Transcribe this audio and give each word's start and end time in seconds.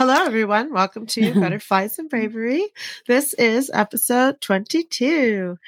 Hello, 0.00 0.14
everyone. 0.24 0.72
Welcome 0.72 1.04
to 1.08 1.34
Butterflies 1.38 1.98
and 1.98 2.08
Bravery. 2.08 2.66
This 3.06 3.34
is 3.34 3.70
episode 3.74 4.40
22. 4.40 5.58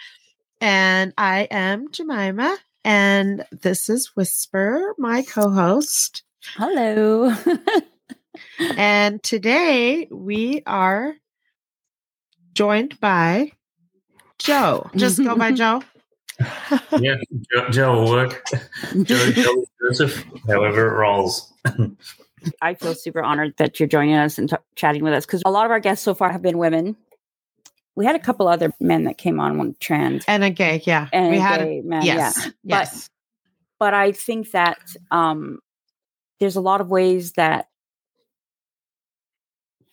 And 0.59 1.13
I 1.19 1.47
am 1.51 1.93
Jemima. 1.93 2.57
And 2.83 3.45
this 3.51 3.91
is 3.91 4.17
Whisper, 4.17 4.95
my 4.97 5.21
co 5.21 5.51
host. 5.51 6.23
Hello. 6.57 7.35
and 8.79 9.23
today 9.23 10.09
we 10.11 10.63
are 10.65 11.15
joined 12.55 12.99
by 13.01 13.53
Joe. 14.39 14.89
Just 14.97 15.23
go 15.23 15.37
by 15.37 15.53
Joe. 15.53 15.83
yeah, 16.99 17.17
Joe, 17.53 17.69
Joe 17.69 17.93
will 18.01 18.11
work. 18.11 18.43
Joe, 19.03 19.31
Joe 19.33 19.65
Joseph, 19.83 20.25
however 20.47 20.87
it 20.87 20.99
rolls. 20.99 21.53
I 22.61 22.75
feel 22.75 22.95
super 22.95 23.23
honored 23.23 23.55
that 23.59 23.79
you're 23.79 23.89
joining 23.89 24.15
us 24.15 24.39
and 24.39 24.49
t- 24.49 24.57
chatting 24.77 25.03
with 25.03 25.13
us 25.13 25.27
because 25.27 25.43
a 25.45 25.51
lot 25.51 25.65
of 25.65 25.71
our 25.71 25.81
guests 25.81 26.05
so 26.05 26.15
far 26.15 26.31
have 26.31 26.43
been 26.43 26.59
women. 26.59 26.97
We 27.95 28.07
had 28.07 28.17
a 28.17 28.21
couple 28.21 28.49
other 28.49 28.73
men 28.81 29.05
that 29.05 29.19
came 29.19 29.39
on, 29.39 29.59
one 29.59 29.77
trans 29.79 30.25
and 30.27 30.43
a 30.43 30.51
gay, 30.51 30.83
yeah. 30.87 31.09
and 31.13 31.31
we 31.31 31.37
a 31.37 31.41
had 31.41 31.61
gay 31.61 31.83
man, 31.83 32.03
yes, 32.05 32.39
yeah. 32.39 32.51
yes. 32.63 33.09
But, 33.79 33.87
but 33.87 33.95
I 33.95 34.13
think 34.13 34.53
that 34.53 34.79
um, 35.11 35.59
there's 36.41 36.57
a 36.57 36.61
lot 36.61 36.81
of 36.81 36.89
ways 36.89 37.33
that 37.33 37.69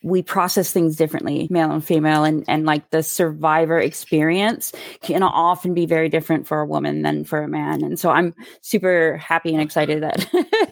we 0.01 0.21
process 0.21 0.71
things 0.71 0.95
differently, 0.95 1.47
male 1.49 1.71
and 1.71 1.83
female, 1.83 2.23
and 2.23 2.45
and 2.47 2.65
like 2.65 2.89
the 2.89 3.03
survivor 3.03 3.79
experience 3.79 4.71
can 5.01 5.23
often 5.23 5.73
be 5.73 5.85
very 5.85 6.07
different 6.07 6.47
for 6.47 6.61
a 6.61 6.65
woman 6.65 7.01
than 7.01 7.25
for 7.25 7.41
a 7.41 7.47
man. 7.47 7.83
And 7.83 7.99
so 7.99 8.09
I'm 8.09 8.33
super 8.61 9.17
happy 9.17 9.53
and 9.53 9.61
excited 9.61 10.01
that 10.03 10.25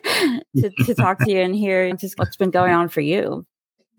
to, 0.58 0.70
to 0.86 0.96
talk 0.96 1.20
to 1.20 1.32
you 1.32 1.40
and 1.40 1.56
hear 1.56 1.92
just 1.94 2.18
what's 2.18 2.36
been 2.38 2.52
going 2.52 2.73
on 2.73 2.90
for 2.90 3.02
you. 3.02 3.46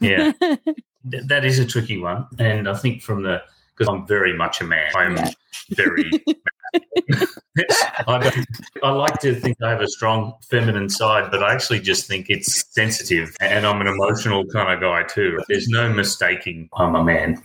Yeah, 0.00 0.32
Th- 0.40 1.24
that 1.26 1.44
is 1.44 1.58
a 1.58 1.64
tricky 1.66 1.98
one, 1.98 2.26
and 2.38 2.68
I 2.68 2.74
think 2.74 3.02
from 3.02 3.22
the 3.22 3.42
because 3.76 3.92
I'm 3.92 4.06
very 4.06 4.36
much 4.36 4.60
a 4.60 4.64
man, 4.64 4.90
I'm 4.96 5.16
Yeah. 5.16 5.30
very. 5.70 6.10
I, 8.06 8.44
I 8.82 8.90
like 8.90 9.18
to 9.20 9.34
think 9.34 9.56
I 9.62 9.70
have 9.70 9.80
a 9.80 9.88
strong 9.88 10.34
feminine 10.50 10.88
side, 10.88 11.30
but 11.30 11.42
I 11.42 11.52
actually 11.54 11.80
just 11.80 12.06
think 12.06 12.26
it's 12.28 12.64
sensitive, 12.74 13.34
and 13.40 13.66
I'm 13.66 13.80
an 13.80 13.86
emotional 13.86 14.44
kind 14.46 14.72
of 14.72 14.80
guy 14.80 15.02
too. 15.04 15.38
There's 15.48 15.68
no 15.68 15.90
mistaking 15.92 16.68
I'm 16.74 16.94
a 16.94 17.02
man. 17.02 17.42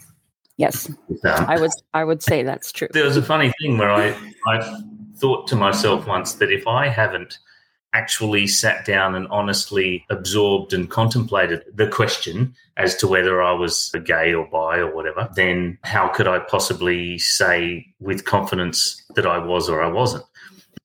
yes, 0.57 0.89
Um, 0.89 1.45
I 1.47 1.57
would 1.57 1.71
I 1.93 2.03
would 2.03 2.21
say 2.21 2.43
that's 2.43 2.71
true. 2.71 2.87
there 2.93 3.05
was 3.05 3.17
a 3.17 3.21
funny 3.23 3.51
thing 3.61 3.77
where 3.77 3.91
I, 3.91 4.15
I 4.47 4.81
thought 5.17 5.47
to 5.47 5.55
myself 5.55 6.05
once 6.07 6.33
that 6.33 6.51
if 6.51 6.67
I 6.67 6.87
haven't 6.89 7.39
actually 7.93 8.47
sat 8.47 8.85
down 8.85 9.15
and 9.15 9.27
honestly 9.27 10.05
absorbed 10.09 10.73
and 10.73 10.89
contemplated 10.89 11.63
the 11.73 11.87
question 11.87 12.53
as 12.75 12.95
to 12.95 13.07
whether 13.07 13.41
I 13.41 13.51
was 13.51 13.93
gay 14.03 14.33
or 14.33 14.47
bi 14.47 14.77
or 14.77 14.93
whatever, 14.93 15.29
then 15.35 15.77
how 15.83 16.07
could 16.07 16.27
I 16.27 16.39
possibly 16.39 17.19
say 17.19 17.85
with 17.99 18.25
confidence 18.25 19.01
that 19.15 19.27
I 19.27 19.37
was 19.37 19.69
or 19.69 19.83
I 19.83 19.87
wasn't? 19.87 20.25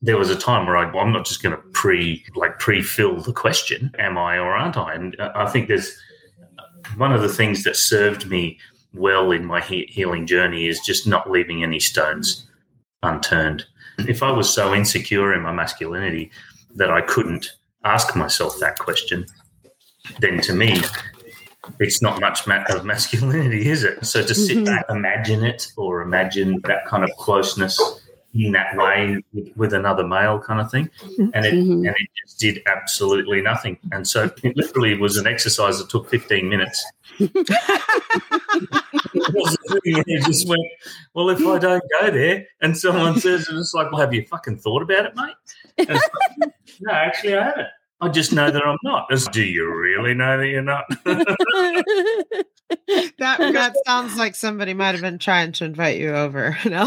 There 0.02 0.18
was 0.18 0.30
a 0.30 0.36
time 0.36 0.66
where 0.66 0.76
I, 0.76 0.84
I'm 0.84 1.12
not 1.12 1.24
just 1.24 1.42
going 1.42 1.56
to 1.56 1.62
pre 1.72 2.24
like 2.36 2.58
pre-fill 2.58 3.20
the 3.20 3.32
question, 3.32 3.90
am 3.98 4.18
I 4.18 4.36
or 4.36 4.52
aren't 4.52 4.76
I? 4.76 4.94
And 4.94 5.16
I 5.18 5.48
think 5.48 5.68
there's 5.68 5.98
one 6.96 7.12
of 7.12 7.22
the 7.22 7.28
things 7.28 7.64
that 7.64 7.76
served 7.76 8.28
me 8.28 8.58
well 8.94 9.32
in 9.32 9.44
my 9.44 9.60
he- 9.60 9.88
healing 9.90 10.26
journey 10.26 10.66
is 10.66 10.80
just 10.80 11.06
not 11.06 11.30
leaving 11.30 11.62
any 11.62 11.80
stones 11.80 12.46
unturned. 13.02 13.64
If 14.06 14.22
I 14.22 14.30
was 14.30 14.48
so 14.48 14.74
insecure 14.74 15.34
in 15.34 15.42
my 15.42 15.52
masculinity 15.52 16.30
that 16.76 16.90
I 16.90 17.00
couldn't 17.00 17.52
ask 17.84 18.14
myself 18.16 18.58
that 18.60 18.78
question, 18.78 19.26
then 20.20 20.40
to 20.42 20.52
me, 20.54 20.80
it's 21.80 22.00
not 22.00 22.20
much 22.20 22.46
ma- 22.46 22.64
of 22.70 22.84
masculinity, 22.84 23.68
is 23.68 23.84
it? 23.84 24.04
So 24.06 24.22
to 24.22 24.34
sit 24.34 24.58
Mhm. 24.58 24.66
back, 24.66 24.84
imagine 24.88 25.44
it, 25.44 25.70
or 25.76 26.02
imagine 26.02 26.60
that 26.64 26.86
kind 26.86 27.04
of 27.04 27.10
closeness 27.18 27.78
in 28.34 28.52
that 28.52 28.76
way 28.76 29.22
with, 29.32 29.48
with 29.56 29.72
another 29.74 30.06
male 30.06 30.38
kind 30.38 30.60
of 30.60 30.70
thing, 30.70 30.88
and 31.34 31.44
it 31.46 31.54
Mhm. 31.54 31.86
and 31.86 31.86
it 31.88 32.08
just 32.24 32.38
did 32.38 32.62
absolutely 32.66 33.40
nothing. 33.42 33.78
And 33.92 34.06
so 34.06 34.30
it 34.42 34.56
literally 34.56 34.96
was 34.98 35.16
an 35.16 35.26
exercise 35.26 35.78
that 35.78 35.88
took 35.90 36.08
15 36.08 36.48
minutes. 36.48 36.84
It 39.14 39.34
was 39.34 39.56
the 39.66 39.80
thing 39.82 39.94
where 39.94 40.04
you 40.06 40.20
just 40.22 40.48
went, 40.48 40.62
well, 41.14 41.30
if 41.30 41.40
I 41.40 41.58
don't 41.58 41.82
go 42.00 42.10
there 42.10 42.46
and 42.60 42.76
someone 42.76 43.18
says, 43.20 43.48
and 43.48 43.58
it's 43.58 43.74
like, 43.74 43.90
well, 43.90 44.00
have 44.00 44.12
you 44.14 44.24
fucking 44.26 44.58
thought 44.58 44.82
about 44.82 45.06
it, 45.06 45.16
mate? 45.16 45.34
No, 46.80 46.92
actually, 46.92 47.36
I 47.36 47.44
haven't. 47.44 47.68
I 48.00 48.08
just 48.08 48.32
know 48.32 48.50
that 48.50 48.62
I'm 48.64 48.78
not. 48.84 49.06
It's, 49.10 49.26
Do 49.28 49.42
you 49.42 49.74
really 49.74 50.14
know 50.14 50.38
that 50.38 50.46
you're 50.46 50.62
not? 50.62 50.84
That 52.68 53.38
that 53.38 53.74
sounds 53.86 54.16
like 54.16 54.34
somebody 54.34 54.74
might 54.74 54.92
have 54.92 55.00
been 55.00 55.18
trying 55.18 55.52
to 55.52 55.64
invite 55.64 55.98
you 55.98 56.10
over. 56.10 56.56
No. 56.68 56.84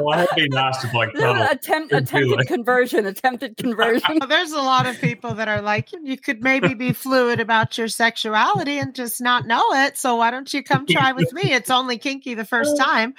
well, 0.00 0.10
I 0.10 0.18
have 0.18 0.28
been 0.36 0.54
asked 0.56 0.84
if 0.84 0.94
I 0.94 1.06
cuddle. 1.10 1.42
Attempt, 1.42 1.92
attempted 1.92 2.40
it. 2.40 2.46
conversion, 2.46 3.06
attempted 3.06 3.56
conversion. 3.56 4.20
There's 4.28 4.52
a 4.52 4.60
lot 4.60 4.86
of 4.86 5.00
people 5.00 5.34
that 5.34 5.48
are 5.48 5.60
like, 5.62 5.90
you 5.92 6.16
could 6.16 6.42
maybe 6.42 6.74
be 6.74 6.92
fluid 6.92 7.40
about 7.40 7.76
your 7.76 7.88
sexuality 7.88 8.78
and 8.78 8.94
just 8.94 9.20
not 9.20 9.46
know 9.46 9.62
it. 9.72 9.96
So 9.98 10.16
why 10.16 10.30
don't 10.30 10.52
you 10.54 10.62
come 10.62 10.86
try 10.86 11.12
with 11.12 11.32
me? 11.32 11.52
It's 11.52 11.70
only 11.70 11.98
kinky 11.98 12.34
the 12.34 12.44
first 12.44 12.76
time. 12.76 13.14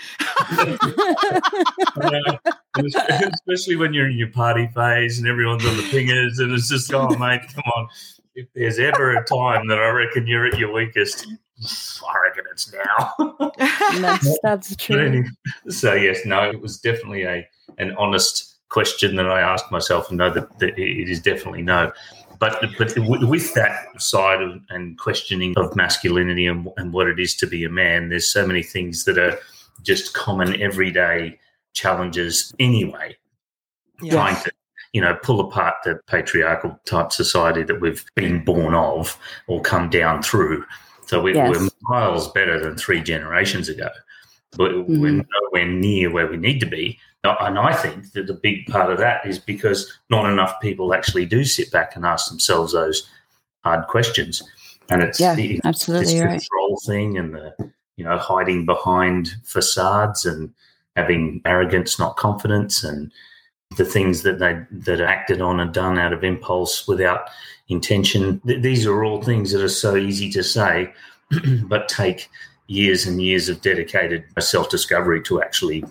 Yeah. 2.02 2.38
Especially 3.34 3.76
when 3.76 3.94
you're 3.94 4.10
in 4.10 4.18
your 4.18 4.30
party 4.32 4.70
phase 4.74 4.87
and 4.96 5.28
everyone's 5.28 5.66
on 5.66 5.78
the 5.78 5.84
pingers, 5.84 6.40
and 6.40 6.52
it's 6.54 6.70
just, 6.70 6.94
oh, 6.94 7.10
mate, 7.18 7.42
come 7.54 7.64
on. 7.76 7.88
If 8.36 8.48
there's 8.54 8.80
ever 8.80 9.18
a 9.18 9.24
time 9.24 9.68
that 9.68 9.80
I 9.80 9.90
reckon 9.90 10.28
you're 10.28 10.46
at 10.46 10.60
your 10.60 10.72
weakest, 10.72 11.28
I 11.28 12.20
reckon 12.24 12.44
it's 12.52 12.72
now. 12.72 13.50
that's, 14.00 14.40
that's 14.44 14.76
true. 14.78 15.24
so 15.70 15.94
yes, 15.94 16.20
no, 16.26 16.50
it 16.50 16.62
was 16.62 16.80
definitely 16.80 17.24
a 17.24 17.48
an 17.80 17.96
honest 17.98 18.56
question 18.70 19.16
that 19.16 19.28
I 19.28 19.42
asked 19.42 19.72
myself, 19.72 20.10
and 20.10 20.18
know 20.18 20.32
that, 20.32 20.60
that 20.60 20.78
it 20.78 21.10
is 21.10 21.22
definitely 21.22 21.64
no. 21.64 21.92
But 22.40 22.64
but 22.78 22.94
with 22.98 23.54
that 23.56 24.00
side 24.00 24.42
of, 24.42 24.62
and 24.70 24.98
questioning 25.00 25.56
of 25.58 25.76
masculinity 25.76 26.46
and, 26.46 26.68
and 26.78 26.94
what 26.94 27.08
it 27.08 27.20
is 27.20 27.36
to 27.38 27.48
be 27.48 27.64
a 27.64 27.70
man, 27.70 28.10
there's 28.10 28.32
so 28.32 28.46
many 28.46 28.62
things 28.62 29.06
that 29.06 29.18
are 29.18 29.40
just 29.82 30.14
common 30.14 30.62
everyday 30.62 31.40
challenges 31.74 32.54
anyway. 32.60 33.16
Trying 34.10 34.36
to 34.44 34.52
you 34.94 35.02
know 35.02 35.16
pull 35.24 35.40
apart 35.40 35.76
the 35.84 36.00
patriarchal 36.08 36.80
type 36.86 37.12
society 37.12 37.64
that 37.64 37.82
we've 37.82 38.06
been 38.16 38.44
born 38.44 38.74
of 38.74 39.18
or 39.48 39.62
come 39.62 39.90
down 39.90 40.22
through. 40.22 40.64
So 41.06 41.22
we, 41.22 41.34
Yes. 41.36 41.58
we're 41.58 41.70
miles 41.84 42.30
better 42.32 42.60
than 42.60 42.76
three 42.78 43.02
generations 43.02 43.70
ago 43.70 43.90
but 44.56 44.72
we're 44.88 45.12
Mhm. 45.12 45.26
nowhere 45.42 45.68
near 45.68 46.10
where 46.10 46.26
we 46.26 46.38
need 46.38 46.60
to 46.62 46.66
be. 46.66 46.98
And 47.24 47.60
I 47.60 47.74
think 47.74 48.14
that 48.14 48.28
the 48.28 48.34
big 48.34 48.66
part 48.68 48.90
of 48.90 48.98
that 49.00 49.26
is 49.26 49.38
because 49.38 49.92
not 50.10 50.32
enough 50.32 50.60
people 50.62 50.94
actually 50.94 51.26
do 51.26 51.44
sit 51.44 51.70
back 51.70 51.96
and 51.96 52.06
ask 52.06 52.30
themselves 52.30 52.72
those 52.72 53.08
hard 53.66 53.86
questions. 53.88 54.42
And 54.90 55.04
it's 55.04 55.20
Yeah, 55.20 55.36
the, 55.36 55.60
absolutely 55.66 56.14
this 56.14 56.22
right. 56.24 56.40
control 56.40 56.80
thing 56.86 57.18
and 57.18 57.36
the 57.36 57.54
you 57.98 58.06
know 58.06 58.18
hiding 58.18 58.66
behind 58.66 59.36
facades 59.44 60.26
and 60.26 60.54
having 60.96 61.42
arrogance, 61.44 62.00
not 62.00 62.16
confidence, 62.16 62.84
and 62.84 63.12
the 63.76 63.86
things 63.86 64.24
that 64.24 64.40
they 64.40 64.60
that 64.72 65.02
are 65.02 65.06
acted 65.08 65.42
on 65.42 65.60
and 65.60 65.74
done 65.74 66.00
out 66.00 66.14
of 66.14 66.24
impulse 66.24 66.88
without 66.88 67.30
intention. 67.68 68.40
Th- 68.42 68.62
these 68.62 68.86
are 68.86 69.04
all 69.04 69.22
things 69.22 69.52
that 69.52 69.62
are 69.64 69.68
so 69.70 69.96
easy 69.96 70.30
to 70.32 70.44
say, 70.44 70.94
but 71.64 71.90
take 71.90 72.30
years 72.68 73.06
and 73.06 73.22
years 73.22 73.50
of 73.50 73.62
dedicated 73.62 74.24
self 74.40 74.70
discovery 74.70 75.22
to 75.24 75.42
actually 75.42 75.84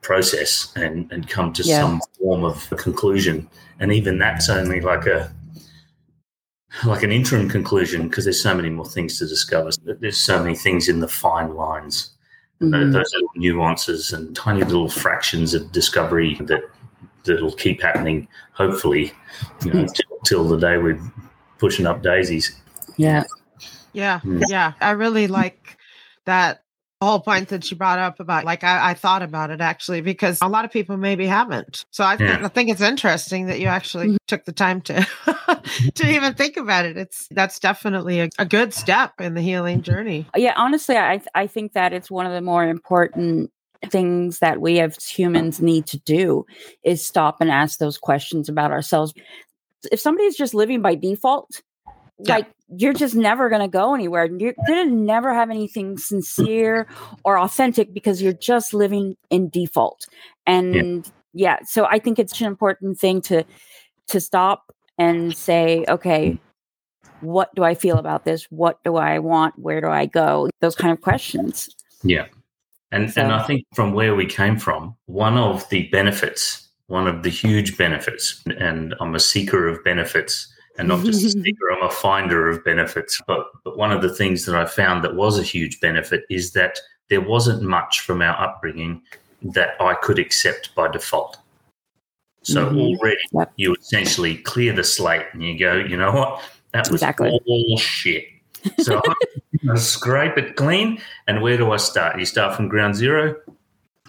process 0.00 0.72
and, 0.76 1.10
and 1.12 1.28
come 1.28 1.52
to 1.52 1.62
Yeah. 1.62 1.80
some 1.80 2.00
form 2.18 2.44
of 2.44 2.70
a 2.72 2.76
conclusion. 2.76 3.48
And 3.80 3.92
even 3.92 4.18
that's 4.18 4.48
only 4.48 4.80
like 4.80 5.06
a 5.06 5.32
like 6.84 7.02
an 7.02 7.12
interim 7.12 7.48
conclusion 7.48 8.08
because 8.08 8.24
there's 8.24 8.42
so 8.42 8.54
many 8.54 8.70
more 8.70 8.86
things 8.86 9.18
to 9.18 9.26
discover. 9.26 9.70
There's 9.84 10.18
so 10.18 10.42
many 10.42 10.56
things 10.56 10.88
in 10.88 11.00
the 11.00 11.08
fine 11.08 11.54
lines, 11.54 12.10
and 12.62 12.72
tho- 12.72 12.78
Mhm. 12.78 12.92
those 12.92 13.12
little 13.14 13.28
nuances 13.36 14.12
and 14.12 14.34
tiny 14.36 14.62
little 14.64 14.88
fractions 14.88 15.54
of 15.54 15.70
discovery 15.72 16.36
that 16.42 16.62
that'll 17.24 17.52
keep 17.52 17.80
happening. 17.82 18.26
Hopefully, 18.52 19.12
you 19.64 19.72
know, 19.72 19.86
till, 19.86 20.18
till 20.24 20.48
the 20.48 20.56
day 20.58 20.78
we're 20.78 21.00
pushing 21.58 21.86
up 21.86 22.02
daisies. 22.02 22.56
Yeah. 22.96 23.24
Yeah, 23.92 24.20
Mm. 24.24 24.42
yeah. 24.48 24.72
I 24.80 24.90
really 24.92 25.26
like 25.26 25.76
that 26.24 26.61
whole 27.04 27.20
point 27.20 27.48
that 27.48 27.70
you 27.70 27.76
brought 27.76 27.98
up 27.98 28.20
about 28.20 28.44
like 28.44 28.64
I, 28.64 28.90
I 28.90 28.94
thought 28.94 29.22
about 29.22 29.50
it 29.50 29.60
actually 29.60 30.00
because 30.00 30.38
a 30.42 30.48
lot 30.48 30.64
of 30.64 30.70
people 30.70 30.96
maybe 30.96 31.26
haven't. 31.26 31.84
So 31.90 32.04
I 32.04 32.16
think 32.16 32.30
Yeah. 32.30 32.44
I 32.44 32.48
think 32.48 32.70
it's 32.70 32.80
interesting 32.80 33.46
that 33.46 33.60
you 33.60 33.66
actually 33.66 34.06
mm-hmm. 34.08 34.16
took 34.26 34.44
the 34.44 34.52
time 34.52 34.80
to 34.82 35.06
to 35.94 36.10
even 36.10 36.34
think 36.34 36.56
about 36.56 36.84
it. 36.84 36.96
It's 36.96 37.28
that's 37.30 37.58
definitely 37.58 38.20
a, 38.20 38.28
a 38.38 38.44
good 38.44 38.72
step 38.74 39.20
in 39.20 39.34
the 39.34 39.40
healing 39.42 39.82
journey. 39.82 40.26
Yeah, 40.36 40.54
honestly, 40.56 40.96
I 40.96 41.20
I 41.34 41.46
think 41.46 41.72
that 41.72 41.92
it's 41.92 42.10
one 42.10 42.26
of 42.26 42.32
the 42.32 42.40
more 42.40 42.64
important 42.66 43.50
things 43.90 44.38
that 44.38 44.60
we 44.60 44.78
as 44.78 45.04
humans 45.04 45.60
need 45.60 45.86
to 45.86 45.98
do 45.98 46.46
is 46.84 47.04
stop 47.04 47.40
and 47.40 47.50
ask 47.50 47.78
those 47.78 47.98
questions 47.98 48.48
about 48.48 48.70
ourselves. 48.70 49.12
if 49.90 49.98
somebody's 49.98 50.36
just 50.36 50.54
living 50.54 50.80
by 50.80 50.94
default, 50.94 51.60
Yeah. 52.20 52.36
like 52.36 52.46
you're 52.76 52.92
just 52.92 53.14
never 53.14 53.48
going 53.48 53.62
to 53.62 53.68
go 53.68 53.94
anywhere. 53.94 54.24
You're 54.26 54.54
going 54.66 54.88
to 54.88 54.94
never 54.94 55.34
have 55.34 55.50
anything 55.50 55.98
sincere 55.98 56.86
or 57.24 57.38
authentic 57.38 57.92
because 57.92 58.22
you're 58.22 58.32
just 58.32 58.72
living 58.72 59.16
in 59.30 59.48
default. 59.48 60.06
And 60.46 61.10
yeah, 61.34 61.58
so 61.64 61.86
I 61.86 61.98
think 61.98 62.18
it's 62.18 62.40
an 62.40 62.46
important 62.46 62.98
thing 62.98 63.20
to 63.22 63.44
to 64.08 64.20
stop 64.20 64.74
and 64.98 65.36
say, 65.36 65.84
okay, 65.88 66.38
what 67.20 67.54
do 67.54 67.62
I 67.62 67.74
feel 67.74 67.98
about 67.98 68.24
this? 68.24 68.44
What 68.50 68.82
do 68.84 68.96
I 68.96 69.18
want? 69.20 69.58
Where 69.58 69.80
do 69.80 69.88
I 69.88 70.06
go? 70.06 70.50
Those 70.60 70.74
kind 70.74 70.92
of 70.92 71.00
questions. 71.00 71.68
Yeah. 72.02 72.26
And 72.90 73.10
So- 73.10 73.22
and 73.22 73.32
I 73.32 73.42
think 73.44 73.64
from 73.74 73.92
where 73.92 74.14
we 74.14 74.26
came 74.26 74.58
from, 74.58 74.94
one 75.06 75.38
of 75.38 75.68
the 75.70 75.88
benefits, 75.88 76.68
one 76.88 77.06
of 77.06 77.22
the 77.22 77.30
huge 77.30 77.78
benefits, 77.78 78.42
and 78.58 78.94
I'm 79.00 79.14
a 79.14 79.20
seeker 79.20 79.66
of 79.68 79.82
benefits 79.84 80.52
and 80.78 80.88
not 80.88 81.04
just 81.04 81.24
a 81.24 81.30
seeker, 81.42 81.70
I'm 81.72 81.82
a 81.86 81.90
finder 81.90 82.48
of 82.48 82.64
benefits. 82.64 83.20
But 83.26 83.46
but 83.64 83.76
one 83.76 83.92
of 83.92 84.02
the 84.02 84.12
things 84.14 84.44
that 84.46 84.54
I 84.54 84.64
found 84.66 85.04
that 85.04 85.14
was 85.14 85.38
a 85.38 85.42
huge 85.42 85.80
benefit 85.80 86.24
is 86.30 86.52
that 86.52 86.78
there 87.10 87.20
wasn't 87.20 87.62
much 87.62 88.00
from 88.00 88.22
our 88.22 88.38
upbringing 88.40 89.02
that 89.42 89.74
I 89.80 89.94
could 89.94 90.18
accept 90.18 90.74
by 90.74 90.88
default. 90.88 91.36
So 92.42 92.66
Mhm. 92.66 92.78
already 92.98 93.16
Yep. 93.32 93.52
you 93.56 93.74
essentially 93.74 94.36
clear 94.36 94.72
the 94.72 94.84
slate 94.84 95.26
and 95.32 95.42
you 95.42 95.58
go, 95.58 95.74
you 95.76 95.96
know 95.96 96.12
what? 96.12 96.42
That 96.72 96.90
was 96.90 97.02
Exactly. 97.02 97.30
all 97.46 97.76
shit. 97.78 98.24
So 98.78 99.00
I'm 99.68 99.76
scrape 99.76 100.38
it 100.38 100.56
clean. 100.56 101.00
And 101.26 101.42
where 101.42 101.56
do 101.56 101.70
I 101.72 101.76
start? 101.76 102.18
You 102.18 102.24
start 102.24 102.56
from 102.56 102.68
ground 102.68 102.94
zero. 102.96 103.36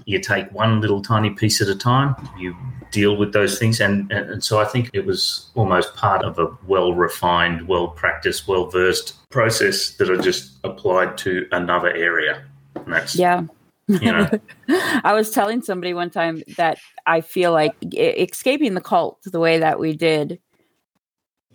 You 0.06 0.20
take 0.20 0.52
one 0.52 0.82
little 0.82 1.02
tiny 1.02 1.30
piece 1.30 1.62
at 1.62 1.68
a 1.68 1.76
time. 1.76 2.16
You 2.38 2.56
deal 2.92 3.18
with 3.18 3.34
those 3.34 3.60
things. 3.60 3.82
And, 3.82 4.10
and, 4.12 4.44
so 4.44 4.60
I 4.60 4.66
think 4.66 4.90
it 4.94 5.06
was 5.06 5.52
almost 5.56 5.96
part 5.96 6.24
of 6.24 6.40
a 6.40 6.48
well 6.68 6.94
refined, 6.94 7.68
well 7.68 7.90
practiced, 7.90 8.48
well 8.48 8.70
versed 8.70 9.30
process 9.30 9.92
that 9.98 10.10
I 10.10 10.22
just 10.22 10.54
applied 10.64 11.18
to 11.20 11.48
another 11.52 11.90
area. 11.90 12.44
And 12.76 12.94
that's, 12.94 13.16
Yeah. 13.16 13.44
you 13.88 14.12
know, 14.12 14.30
I 15.04 15.14
was 15.14 15.32
telling 15.32 15.62
somebody 15.62 15.94
one 15.94 16.10
time 16.10 16.44
that 16.58 16.78
I 17.06 17.22
feel 17.22 17.52
like 17.52 17.74
escaping 17.94 18.76
the 18.76 18.82
cult 18.82 19.20
the 19.24 19.40
way 19.40 19.58
that 19.60 19.80
we 19.80 19.96
did. 19.96 20.40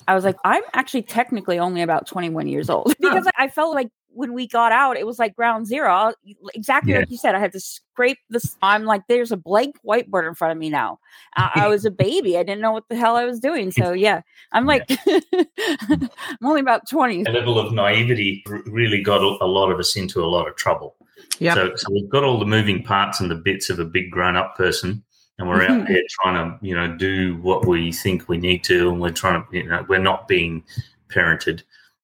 I 0.06 0.14
was 0.14 0.24
like, 0.24 0.36
I'm 0.44 0.62
actually 0.74 1.02
technically 1.02 1.58
only 1.58 1.82
about 1.82 2.06
21 2.06 2.48
years 2.48 2.68
old 2.68 2.94
because 3.00 3.26
I 3.36 3.48
felt 3.48 3.74
like 3.74 3.88
when 4.18 4.32
we 4.34 4.48
got 4.48 4.72
out, 4.72 4.96
it 4.96 5.06
was 5.06 5.20
like 5.20 5.36
ground 5.36 5.64
zero. 5.68 6.12
Exactly 6.52 6.92
Yeah. 6.92 6.98
like 6.98 7.10
you 7.10 7.16
said, 7.16 7.36
I 7.36 7.38
had 7.38 7.52
to 7.52 7.60
scrape 7.60 8.18
this. 8.30 8.56
I'm 8.62 8.82
like, 8.84 9.02
there's 9.08 9.30
a 9.30 9.36
blank 9.36 9.76
whiteboard 9.86 10.26
in 10.26 10.34
front 10.34 10.50
of 10.50 10.58
me 10.58 10.70
now. 10.70 10.98
I, 11.36 11.52
I 11.54 11.68
was 11.74 11.84
a 11.84 11.90
baby. 11.92 12.36
I 12.36 12.42
didn't 12.42 12.60
know 12.60 12.72
what 12.72 12.88
the 12.88 12.96
hell 12.96 13.14
I 13.14 13.24
was 13.24 13.38
doing. 13.38 13.70
So 13.70 13.92
yeah, 14.06 14.22
I'm 14.50 14.66
like, 14.66 14.90
I'm 15.06 16.10
only 16.42 16.60
about 16.60 16.88
20. 16.90 17.22
a 17.26 17.30
level 17.30 17.60
of 17.60 17.72
naivety 17.72 18.42
really 18.66 19.00
got 19.02 19.20
a 19.22 19.38
a 19.40 19.46
lot 19.46 19.70
of 19.70 19.78
us 19.78 19.94
into 19.94 20.20
a 20.20 20.26
lot 20.26 20.48
of 20.48 20.56
trouble. 20.56 20.96
Yep. 21.38 21.54
So, 21.54 21.76
so 21.76 21.86
we've 21.92 22.08
got 22.10 22.24
all 22.24 22.40
the 22.40 22.44
moving 22.44 22.82
parts 22.82 23.20
and 23.20 23.30
the 23.30 23.36
bits 23.36 23.70
of 23.70 23.78
a 23.78 23.84
big 23.84 24.10
grown 24.10 24.34
up 24.36 24.56
person, 24.56 25.04
and 25.38 25.48
we're 25.48 25.62
out 25.62 25.86
there 25.86 26.02
trying 26.10 26.34
to, 26.58 26.66
you 26.66 26.74
know, 26.74 26.88
do 26.96 27.36
what 27.42 27.66
we 27.66 27.92
think 27.92 28.28
we 28.28 28.36
need 28.38 28.64
to, 28.64 28.88
and 28.90 29.00
we're 29.00 29.12
trying 29.12 29.44
to, 29.44 29.56
you 29.56 29.68
know, 29.68 29.86
we're 29.88 30.00
not 30.00 30.26
being 30.26 30.64
parented, 31.08 31.62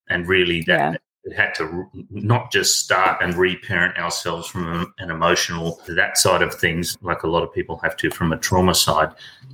and 0.08 0.28
really 0.28 0.60
that. 0.68 0.92
Yeah. 0.92 0.96
It 1.24 1.32
had 1.34 1.54
to 1.54 1.86
not 2.10 2.52
just 2.52 2.78
start 2.80 3.22
and 3.22 3.34
reparent 3.34 3.96
ourselves 3.96 4.46
from 4.46 4.92
an 4.98 5.10
emotional 5.10 5.80
that 5.88 6.18
side 6.18 6.42
of 6.42 6.54
things, 6.54 6.98
like 7.00 7.22
a 7.22 7.28
lot 7.28 7.42
of 7.42 7.52
people 7.52 7.78
have 7.78 7.96
to 7.96 8.10
from 8.10 8.32
a 8.32 8.36
trauma 8.36 8.74
side, 8.74 9.10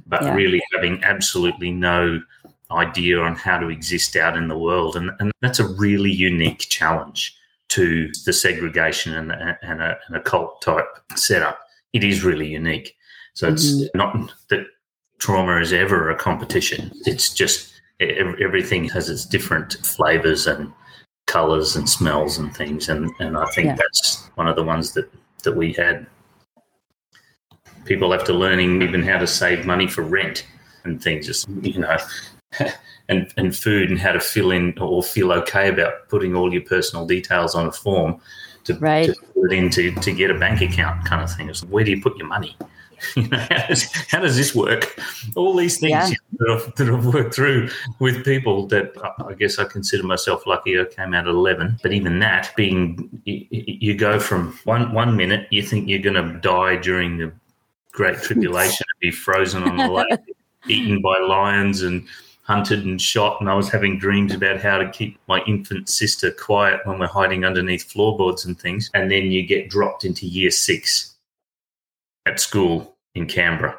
but 0.06 0.22
Yeah. 0.22 0.34
really 0.34 0.62
having 0.74 1.02
absolutely 1.04 1.70
no 1.70 2.20
idea 2.72 3.20
on 3.20 3.36
how 3.36 3.58
to 3.58 3.68
exist 3.68 4.16
out 4.16 4.36
in 4.36 4.48
the 4.48 4.58
world, 4.58 4.96
and, 4.96 5.10
and 5.20 5.32
that's 5.42 5.58
a 5.60 5.66
really 5.66 6.10
unique 6.10 6.66
challenge 6.70 7.36
to 7.68 8.10
the 8.24 8.32
segregation 8.32 9.14
and, 9.14 9.32
and, 9.62 9.80
a, 9.80 9.96
and 10.08 10.16
a 10.16 10.20
cult 10.20 10.60
type 10.62 10.88
setup. 11.14 11.60
It 11.92 12.02
is 12.02 12.24
really 12.24 12.48
unique. 12.48 12.96
So 13.34 13.48
it's 13.48 13.72
Mhm. 13.72 13.88
not 13.94 14.34
that 14.48 14.66
trauma 15.18 15.60
is 15.60 15.72
ever 15.72 16.10
a 16.10 16.16
competition. 16.16 16.90
It's 17.06 17.32
just 17.32 17.72
everything 18.00 18.88
has 18.88 19.08
its 19.08 19.24
different 19.24 19.74
flavors 19.86 20.46
and 20.48 20.72
colors 21.30 21.76
and 21.76 21.88
smells 21.88 22.38
and 22.38 22.54
things. 22.54 22.88
And, 22.88 23.08
and 23.20 23.36
I 23.36 23.46
think 23.54 23.66
Yeah. 23.66 23.76
that's 23.76 24.28
one 24.34 24.48
of 24.48 24.56
the 24.56 24.64
ones 24.64 24.92
that, 24.94 25.08
that 25.44 25.56
we 25.56 25.72
had. 25.72 26.06
People 27.84 28.12
after 28.12 28.32
learning 28.32 28.82
even 28.82 29.02
how 29.02 29.18
to 29.18 29.26
save 29.26 29.64
money 29.64 29.86
for 29.86 30.02
rent 30.02 30.46
and 30.84 31.02
things, 31.02 31.26
just, 31.26 31.48
you 31.62 31.78
know, 31.80 31.96
and, 33.08 33.32
and 33.36 33.56
food 33.56 33.90
and 33.90 33.98
how 33.98 34.12
to 34.12 34.20
fill 34.20 34.50
in 34.50 34.76
or 34.78 35.02
feel 35.02 35.32
okay 35.32 35.68
about 35.68 36.08
putting 36.08 36.34
all 36.34 36.52
your 36.52 36.62
personal 36.62 37.06
details 37.06 37.54
on 37.54 37.66
a 37.66 37.72
form 37.72 38.20
to, 38.64 38.74
Right. 38.74 39.06
to 39.06 39.14
put 39.34 39.52
it 39.52 39.56
in 39.56 39.70
to, 39.70 39.92
to 39.92 40.12
get 40.12 40.30
a 40.30 40.38
bank 40.38 40.60
account 40.60 41.04
kind 41.06 41.22
of 41.22 41.34
thing. 41.34 41.48
It's 41.48 41.62
where 41.64 41.84
do 41.84 41.90
you 41.90 42.02
put 42.02 42.16
your 42.18 42.26
money? 42.26 42.56
You 43.16 43.28
know, 43.28 43.38
how, 43.38 43.66
does, 43.66 43.82
how 44.08 44.20
does 44.20 44.36
this 44.36 44.54
work? 44.54 44.98
All 45.36 45.54
these 45.54 45.78
things 45.78 46.10
Yeah. 46.10 46.10
that, 46.38 46.50
I've, 46.50 46.74
that 46.76 46.88
I've 46.88 47.06
worked 47.06 47.34
through 47.34 47.70
with 47.98 48.24
people 48.24 48.66
that 48.68 48.92
I- 49.02 49.24
I 49.30 49.34
guess 49.34 49.58
I 49.58 49.64
consider 49.64 50.02
myself 50.04 50.46
lucky. 50.46 50.78
I 50.78 50.84
came 50.84 51.14
out 51.14 51.26
at 51.26 51.30
11, 51.34 51.78
but 51.82 51.92
even 51.92 52.18
that 52.20 52.52
being, 52.56 53.22
you, 53.24 53.46
you 53.50 53.94
go 53.94 54.18
from 54.20 54.58
one, 54.64 54.92
one 54.92 55.16
minute, 55.16 55.46
you 55.50 55.62
think 55.62 55.88
you're 55.88 55.98
going 56.00 56.14
to 56.14 56.38
die 56.40 56.76
during 56.76 57.18
the 57.18 57.32
Great 57.92 58.18
Tribulation 58.22 58.84
and 58.92 59.00
be 59.00 59.10
frozen 59.10 59.62
on 59.64 59.76
the 59.76 59.88
lake, 59.88 60.20
eaten 60.68 61.00
by 61.00 61.18
lions 61.18 61.82
and 61.82 62.06
hunted 62.42 62.84
and 62.84 63.00
shot. 63.00 63.40
And 63.40 63.48
I 63.48 63.54
was 63.54 63.68
having 63.68 63.98
dreams 63.98 64.34
about 64.34 64.60
how 64.60 64.78
to 64.78 64.90
keep 64.90 65.18
my 65.28 65.40
infant 65.46 65.88
sister 65.88 66.30
quiet 66.32 66.80
when 66.84 66.98
we're 66.98 67.06
hiding 67.06 67.44
underneath 67.44 67.84
floorboards 67.84 68.44
and 68.44 68.58
things. 68.58 68.90
And 68.94 69.10
then 69.10 69.26
you 69.30 69.44
get 69.46 69.70
dropped 69.70 70.04
into 70.04 70.26
year 70.26 70.50
six 70.50 71.09
at 72.26 72.40
school 72.40 72.96
in 73.14 73.26
Canberra. 73.26 73.78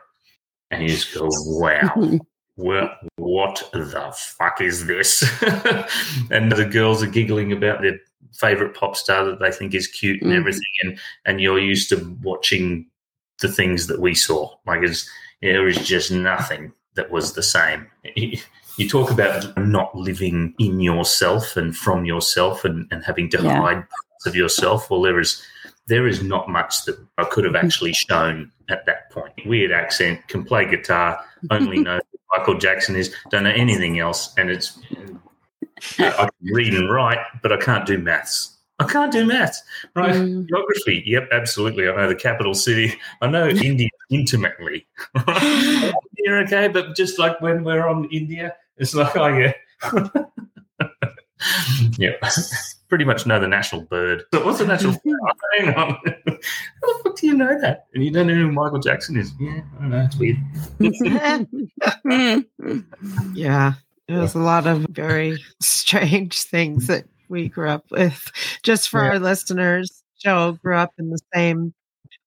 And 0.72 0.84
you 0.84 0.90
just 0.90 1.14
go, 1.14 1.28
wow. 1.30 2.20
Well, 2.58 2.92
what 3.16 3.68
the 3.74 4.14
fuck 4.38 4.62
is 4.62 4.86
this? 4.86 5.24
and 6.30 6.52
the 6.52 6.66
girls 6.70 7.02
are 7.02 7.08
giggling 7.08 7.54
about 7.54 7.82
their 7.82 7.98
favorite 8.34 8.76
pop 8.76 8.96
star 8.98 9.24
that 9.26 9.40
they 9.40 9.52
think 9.52 9.74
is 9.74 9.88
cute 9.88 10.22
and 10.22 10.32
Mhm. 10.32 10.38
everything, 10.40 10.62
and 10.84 11.00
and 11.26 11.42
you're 11.42 11.58
used 11.60 11.90
to 11.90 12.18
watching 12.22 12.86
the 13.40 13.48
things 13.48 13.88
that 13.88 14.00
we 14.00 14.14
saw. 14.14 14.54
Like, 14.68 14.82
it's, 14.84 15.10
there 15.42 15.68
is 15.68 15.78
just 15.88 16.12
nothing 16.12 16.72
that 16.96 17.10
was 17.10 17.34
the 17.34 17.42
same. 17.42 17.88
You 18.16 18.88
talk 18.88 19.10
about 19.10 19.58
not 19.58 19.96
living 19.96 20.54
in 20.60 20.82
yourself 20.82 21.58
and 21.58 21.76
from 21.76 22.06
yourself, 22.06 22.64
and, 22.66 22.86
and 22.92 23.04
having 23.04 23.30
to 23.30 23.42
Yeah. 23.42 23.60
hide 23.62 23.76
parts 23.90 24.26
of 24.28 24.36
yourself. 24.36 24.90
Well, 24.90 25.02
there 25.02 25.20
is 25.20 25.42
there 25.88 26.08
is 26.08 26.24
not 26.24 26.50
much 26.50 26.86
that 26.86 26.98
I 27.18 27.24
could 27.26 27.44
have 27.46 27.56
actually 27.56 27.94
shown 27.94 28.52
at 28.70 28.86
that 28.86 29.10
point. 29.12 29.34
Weird 29.46 29.72
accent, 29.72 30.28
can 30.28 30.44
play 30.44 30.70
guitar, 30.70 31.20
only 31.50 31.80
know 31.84 32.00
who 32.12 32.18
Michael 32.38 32.58
Jackson 32.58 32.96
is, 32.96 33.14
don't 33.30 33.44
know 33.44 33.50
anything 33.52 34.00
else, 34.00 34.34
and 34.38 34.50
it's 34.50 34.80
I 36.00 36.12
can 36.12 36.54
read 36.54 36.74
and 36.74 36.92
write, 36.92 37.20
but 37.42 37.52
I 37.52 37.58
can't 37.58 37.86
do 37.86 37.98
maths. 37.98 38.58
I 38.80 38.86
can't 38.86 39.12
do 39.12 39.26
maths, 39.26 39.62
right? 39.96 40.16
Mm. 40.16 40.48
Geography, 40.48 41.04
yep, 41.06 41.30
absolutely. 41.32 41.88
I 41.88 41.96
know 41.96 42.08
the 42.08 42.16
capital 42.16 42.56
city. 42.56 42.96
I 43.22 43.28
know 43.28 43.48
India 43.48 43.90
intimately. 44.10 44.88
You're 46.18 46.40
okay, 46.44 46.68
but 46.68 46.96
just 46.96 47.20
like 47.20 47.40
when 47.42 47.64
we're 47.64 47.88
on 47.88 48.06
India, 48.12 48.56
it's 48.78 48.96
like, 48.96 49.16
oh 49.16 49.28
yeah, 49.28 49.54
yeah. 51.98 52.12
Pretty 52.90 53.06
much 53.06 53.26
know 53.26 53.40
the 53.40 53.48
national 53.48 53.84
bird. 53.84 54.24
So 54.34 54.46
what's 54.46 54.60
the 54.60 54.68
national? 54.68 54.94
bird? 55.06 55.16
Hang 55.58 55.74
on, 55.76 55.92
how 55.94 55.98
the 56.26 56.40
fuck 57.04 57.16
do 57.18 57.28
you 57.28 57.34
know 57.36 57.58
that? 57.62 57.86
And 57.94 58.04
you 58.04 58.12
don't 58.12 58.28
know 58.28 58.36
who 58.36 58.52
Michael 58.52 58.80
Jackson 58.80 59.16
is? 59.18 59.32
Yeah, 59.40 59.62
I 59.78 59.82
don't 59.82 59.90
know. 59.92 60.08
It's 60.10 60.18
weird. 60.18 60.38
yeah. 63.34 63.74
There's 64.08 64.36
a 64.36 64.40
lot 64.40 64.68
of 64.68 64.86
very 64.90 65.42
strange 65.62 66.42
things 66.44 66.88
that 66.88 67.06
we 67.30 67.48
grew 67.48 67.70
up 67.70 67.86
with. 67.92 68.30
Just 68.62 68.90
for 68.90 69.02
Yeah. 69.02 69.12
our 69.12 69.20
listeners, 69.20 70.04
Joe 70.22 70.58
grew 70.62 70.76
up 70.76 70.92
in 70.98 71.10
the 71.12 71.20
same 71.34 71.74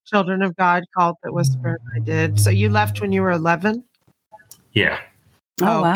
Children 0.07 0.43
of 0.43 0.55
God 0.57 0.85
cult 0.97 1.17
that 1.23 1.33
Whisper 1.33 1.79
and 1.95 2.03
I 2.03 2.05
did. 2.05 2.39
So 2.39 2.51
you 2.51 2.69
left 2.69 3.01
when 3.01 3.11
you 3.13 3.23
were 3.23 3.31
11? 3.33 3.83
Yeah, 4.73 4.99
Oh, 5.63 5.83
wow. 5.83 5.95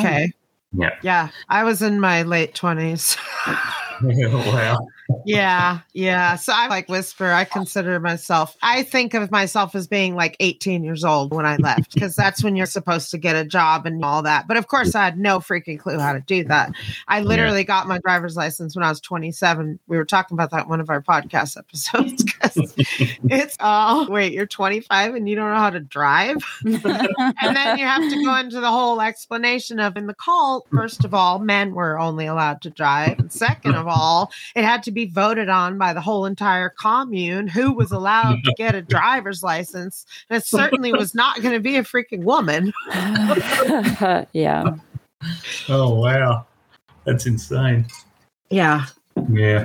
Yeah. 0.72 0.90
Yeah. 1.02 1.28
I 1.48 1.64
was 1.64 1.82
in 1.82 2.00
my 2.00 2.22
late 2.22 2.54
20s. 2.54 3.16
wow. 4.52 4.78
Yeah, 5.24 5.80
yeah. 5.92 6.36
So 6.36 6.52
I 6.54 6.68
like 6.68 6.88
whisper. 6.88 7.30
I 7.30 7.44
consider 7.44 7.98
myself. 8.00 8.56
I 8.62 8.82
think 8.82 9.14
of 9.14 9.30
myself 9.30 9.74
as 9.74 9.86
being 9.86 10.14
like 10.14 10.36
18 10.40 10.84
years 10.84 11.04
old 11.04 11.32
when 11.32 11.46
I 11.46 11.56
left 11.56 11.94
because 11.94 12.14
that's 12.14 12.44
when 12.44 12.56
you're 12.56 12.66
supposed 12.66 13.10
to 13.12 13.18
get 13.18 13.36
a 13.36 13.44
job 13.44 13.86
and 13.86 14.04
all 14.04 14.22
that. 14.22 14.46
But 14.46 14.56
of 14.56 14.68
course, 14.68 14.94
I 14.94 15.04
had 15.04 15.18
no 15.18 15.38
freaking 15.38 15.78
clue 15.78 15.98
how 15.98 16.12
to 16.12 16.20
do 16.20 16.44
that. 16.44 16.72
I 17.08 17.20
literally 17.20 17.60
yeah. 17.60 17.64
got 17.64 17.88
my 17.88 17.98
driver's 17.98 18.36
license 18.36 18.76
when 18.76 18.84
I 18.84 18.88
was 18.90 19.00
27. 19.00 19.78
We 19.86 19.96
were 19.96 20.04
talking 20.04 20.34
about 20.34 20.50
that 20.50 20.68
one 20.68 20.80
of 20.80 20.90
our 20.90 21.02
podcast 21.02 21.56
episodes 21.56 22.24
because 22.38 22.74
it's 22.78 23.56
oh 23.60 24.08
wait, 24.10 24.32
you're 24.32 24.46
25 24.46 25.14
and 25.14 25.28
you 25.28 25.36
don't 25.36 25.50
know 25.50 25.58
how 25.58 25.70
to 25.70 25.80
drive, 25.80 26.36
and 26.64 27.56
then 27.56 27.78
you 27.78 27.84
have 27.84 28.10
to 28.10 28.24
go 28.24 28.36
into 28.36 28.60
the 28.60 28.70
whole 28.70 29.00
explanation 29.00 29.80
of 29.80 29.96
in 29.96 30.06
the 30.06 30.14
cult. 30.14 30.66
First 30.72 31.04
of 31.04 31.14
all, 31.14 31.38
men 31.38 31.74
were 31.74 31.98
only 31.98 32.26
allowed 32.26 32.62
to 32.62 32.70
drive, 32.70 33.18
and 33.18 33.32
second 33.32 33.74
of 33.74 33.86
all, 33.88 34.30
it 34.54 34.64
had 34.64 34.82
to 34.84 34.90
be 34.90 34.97
voted 35.06 35.48
on 35.48 35.78
by 35.78 35.92
the 35.92 36.00
whole 36.00 36.26
entire 36.26 36.68
commune 36.68 37.48
who 37.48 37.72
was 37.72 37.92
allowed 37.92 38.42
to 38.44 38.52
get 38.56 38.74
a 38.74 38.82
driver's 38.82 39.42
license. 39.42 40.06
And 40.28 40.38
it 40.38 40.46
certainly 40.46 40.92
was 40.92 41.14
not 41.14 41.42
going 41.42 41.54
to 41.54 41.60
be 41.60 41.76
a 41.76 41.82
freaking 41.82 42.24
woman. 42.24 42.72
yeah. 44.32 44.64
Oh, 45.68 45.94
wow. 45.94 46.46
That's 47.04 47.26
insane. 47.26 47.86
Yeah. 48.50 48.86
Yeah. 49.30 49.64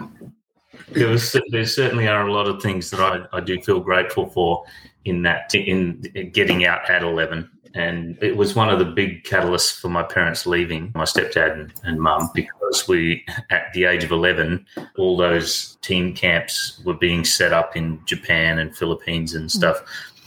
There, 0.89 1.07
was, 1.07 1.35
there 1.49 1.65
certainly 1.65 2.07
are 2.07 2.27
a 2.27 2.33
lot 2.33 2.47
of 2.47 2.61
things 2.61 2.89
that 2.91 2.99
I, 2.99 3.37
I 3.37 3.39
do 3.41 3.61
feel 3.61 3.79
grateful 3.79 4.29
for 4.29 4.63
in 5.05 5.21
that, 5.23 5.53
in 5.53 6.01
getting 6.31 6.65
out 6.65 6.89
at 6.89 7.03
11 7.03 7.49
and 7.75 8.17
it 8.21 8.37
was 8.37 8.55
one 8.55 8.69
of 8.69 8.79
the 8.79 8.85
big 8.85 9.23
catalysts 9.23 9.79
for 9.79 9.89
my 9.89 10.03
parents 10.03 10.45
leaving 10.45 10.91
my 10.93 11.03
stepdad 11.03 11.53
and, 11.53 11.73
and 11.83 11.99
mum 11.99 12.29
because 12.33 12.87
we 12.87 13.25
at 13.49 13.71
the 13.73 13.85
age 13.85 14.03
of 14.03 14.11
11 14.11 14.65
all 14.97 15.17
those 15.17 15.77
team 15.81 16.13
camps 16.13 16.81
were 16.85 16.93
being 16.93 17.25
set 17.25 17.53
up 17.53 17.75
in 17.75 17.99
japan 18.05 18.59
and 18.59 18.75
philippines 18.75 19.33
and 19.33 19.47
mm. 19.47 19.51
stuff. 19.51 19.83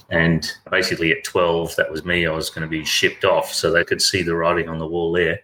And 0.09 0.49
basically 0.71 1.11
at 1.11 1.23
12 1.25 1.75
that 1.75 1.91
was 1.91 2.05
me 2.05 2.25
i 2.25 2.31
was 2.31 2.49
going 2.49 2.61
to 2.63 2.67
be 2.67 2.85
shipped 2.85 3.25
off 3.25 3.53
so 3.53 3.71
they 3.71 3.83
could 3.83 4.01
see 4.01 4.23
the 4.23 4.35
writing 4.35 4.69
on 4.69 4.79
the 4.79 4.87
wall 4.87 5.11
there. 5.11 5.39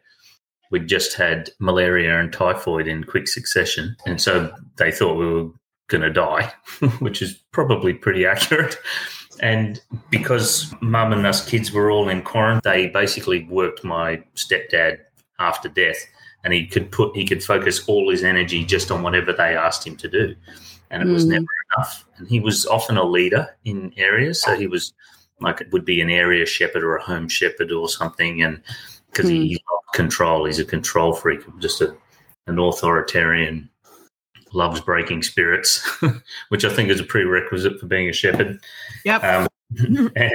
We'd 0.72 0.88
just 0.88 1.16
had 1.16 1.52
malaria 1.60 2.20
and 2.20 2.34
typhoid 2.34 2.88
in 2.88 3.04
quick 3.04 3.28
succession 3.28 3.96
and 4.06 4.22
so 4.22 4.54
they 4.78 4.92
thought 4.92 5.18
we 5.18 5.32
were 5.32 5.50
going 5.88 6.02
to 6.02 6.12
die 6.12 6.52
which 7.00 7.22
is 7.22 7.34
probably 7.52 7.94
pretty 7.94 8.26
accurate 8.26 8.78
and 9.44 9.82
because 10.10 10.74
mum 10.82 11.12
and 11.12 11.28
us 11.28 11.46
kids 11.46 11.74
were 11.74 11.92
all 11.92 12.08
in 12.08 12.22
quarantine, 12.22 12.62
they 12.64 12.88
basically 12.88 13.44
worked 13.44 13.84
my 13.84 14.24
stepdad 14.36 15.00
after 15.38 15.68
death, 15.68 15.98
and 16.46 16.54
he 16.54 16.66
could 16.66 16.90
put 16.94 17.16
he 17.16 17.26
could 17.26 17.44
focus 17.44 17.86
all 17.88 18.10
his 18.10 18.24
energy 18.24 18.64
just 18.64 18.90
on 18.90 19.04
whatever 19.04 19.34
they 19.34 19.56
asked 19.56 19.86
him 19.86 19.98
to 19.98 20.08
do, 20.08 20.34
and 20.92 21.04
it 21.04 21.08
mm. 21.08 21.14
was 21.14 21.26
never 21.26 21.46
enough. 21.76 22.06
And 22.16 22.28
he 22.28 22.40
was 22.40 22.66
often 22.66 22.96
a 22.96 23.04
leader 23.04 23.50
in 23.66 23.94
areas, 23.98 24.42
so 24.42 24.56
he 24.56 24.68
was 24.68 24.94
like 25.42 25.60
it 25.60 25.72
would 25.74 25.84
be 25.84 26.00
an 26.00 26.10
area 26.10 26.46
shepherd 26.46 26.82
or 26.82 26.96
a 26.96 27.04
home 27.04 27.28
shepherd 27.28 27.74
or 27.74 27.90
something, 27.90 28.44
and 28.44 28.62
because 29.08 29.30
mm. 29.30 29.44
he 29.44 29.62
loved 29.70 29.94
control, 29.94 30.46
he's 30.46 30.60
a 30.60 30.66
control 30.66 31.14
freak, 31.14 31.42
just 31.60 31.82
a 31.82 31.94
an 32.48 32.60
authoritarian 32.60 33.70
loves 34.54 34.82
breaking 34.82 35.24
spirits, 35.24 35.86
which 36.50 36.66
I 36.66 36.70
think 36.70 36.90
is 36.90 37.00
a 37.00 37.06
prerequisite 37.06 37.80
for 37.80 37.88
being 37.88 38.10
a 38.10 38.14
shepherd. 38.14 38.60
Yep. 39.06 39.24
Um, 39.24 39.48
and 40.16 40.32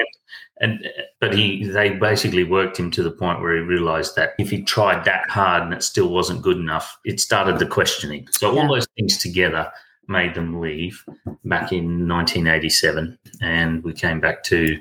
and 0.60 0.88
but 1.20 1.34
he 1.34 1.64
they 1.64 1.90
basically 1.90 2.44
worked 2.44 2.78
him 2.78 2.90
to 2.90 3.02
the 3.02 3.10
point 3.10 3.40
where 3.40 3.54
he 3.54 3.62
realized 3.62 4.16
that 4.16 4.34
if 4.38 4.50
he 4.50 4.62
tried 4.62 5.04
that 5.04 5.28
hard 5.30 5.62
and 5.62 5.72
it 5.72 5.82
still 5.82 6.08
wasn't 6.08 6.42
good 6.42 6.56
enough, 6.56 6.98
it 7.04 7.20
started 7.20 7.58
the 7.58 7.66
questioning. 7.66 8.26
So 8.32 8.52
yeah. 8.52 8.62
all 8.62 8.68
those 8.68 8.86
things 8.96 9.18
together 9.18 9.70
made 10.08 10.34
them 10.34 10.60
leave 10.60 11.04
back 11.44 11.70
in 11.70 12.08
1987, 12.08 13.18
and 13.40 13.84
we 13.84 13.92
came 13.92 14.20
back 14.20 14.42
to 14.44 14.78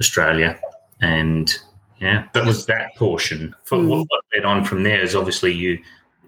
Australia, 0.00 0.58
and 1.00 1.56
yeah, 2.00 2.26
that 2.32 2.44
was 2.44 2.66
that 2.66 2.94
portion. 2.96 3.54
For 3.64 3.78
mm. 3.78 3.88
what 3.88 4.24
led 4.34 4.44
on 4.44 4.64
from 4.64 4.82
there 4.82 5.00
is 5.00 5.14
obviously 5.14 5.52
you 5.52 5.78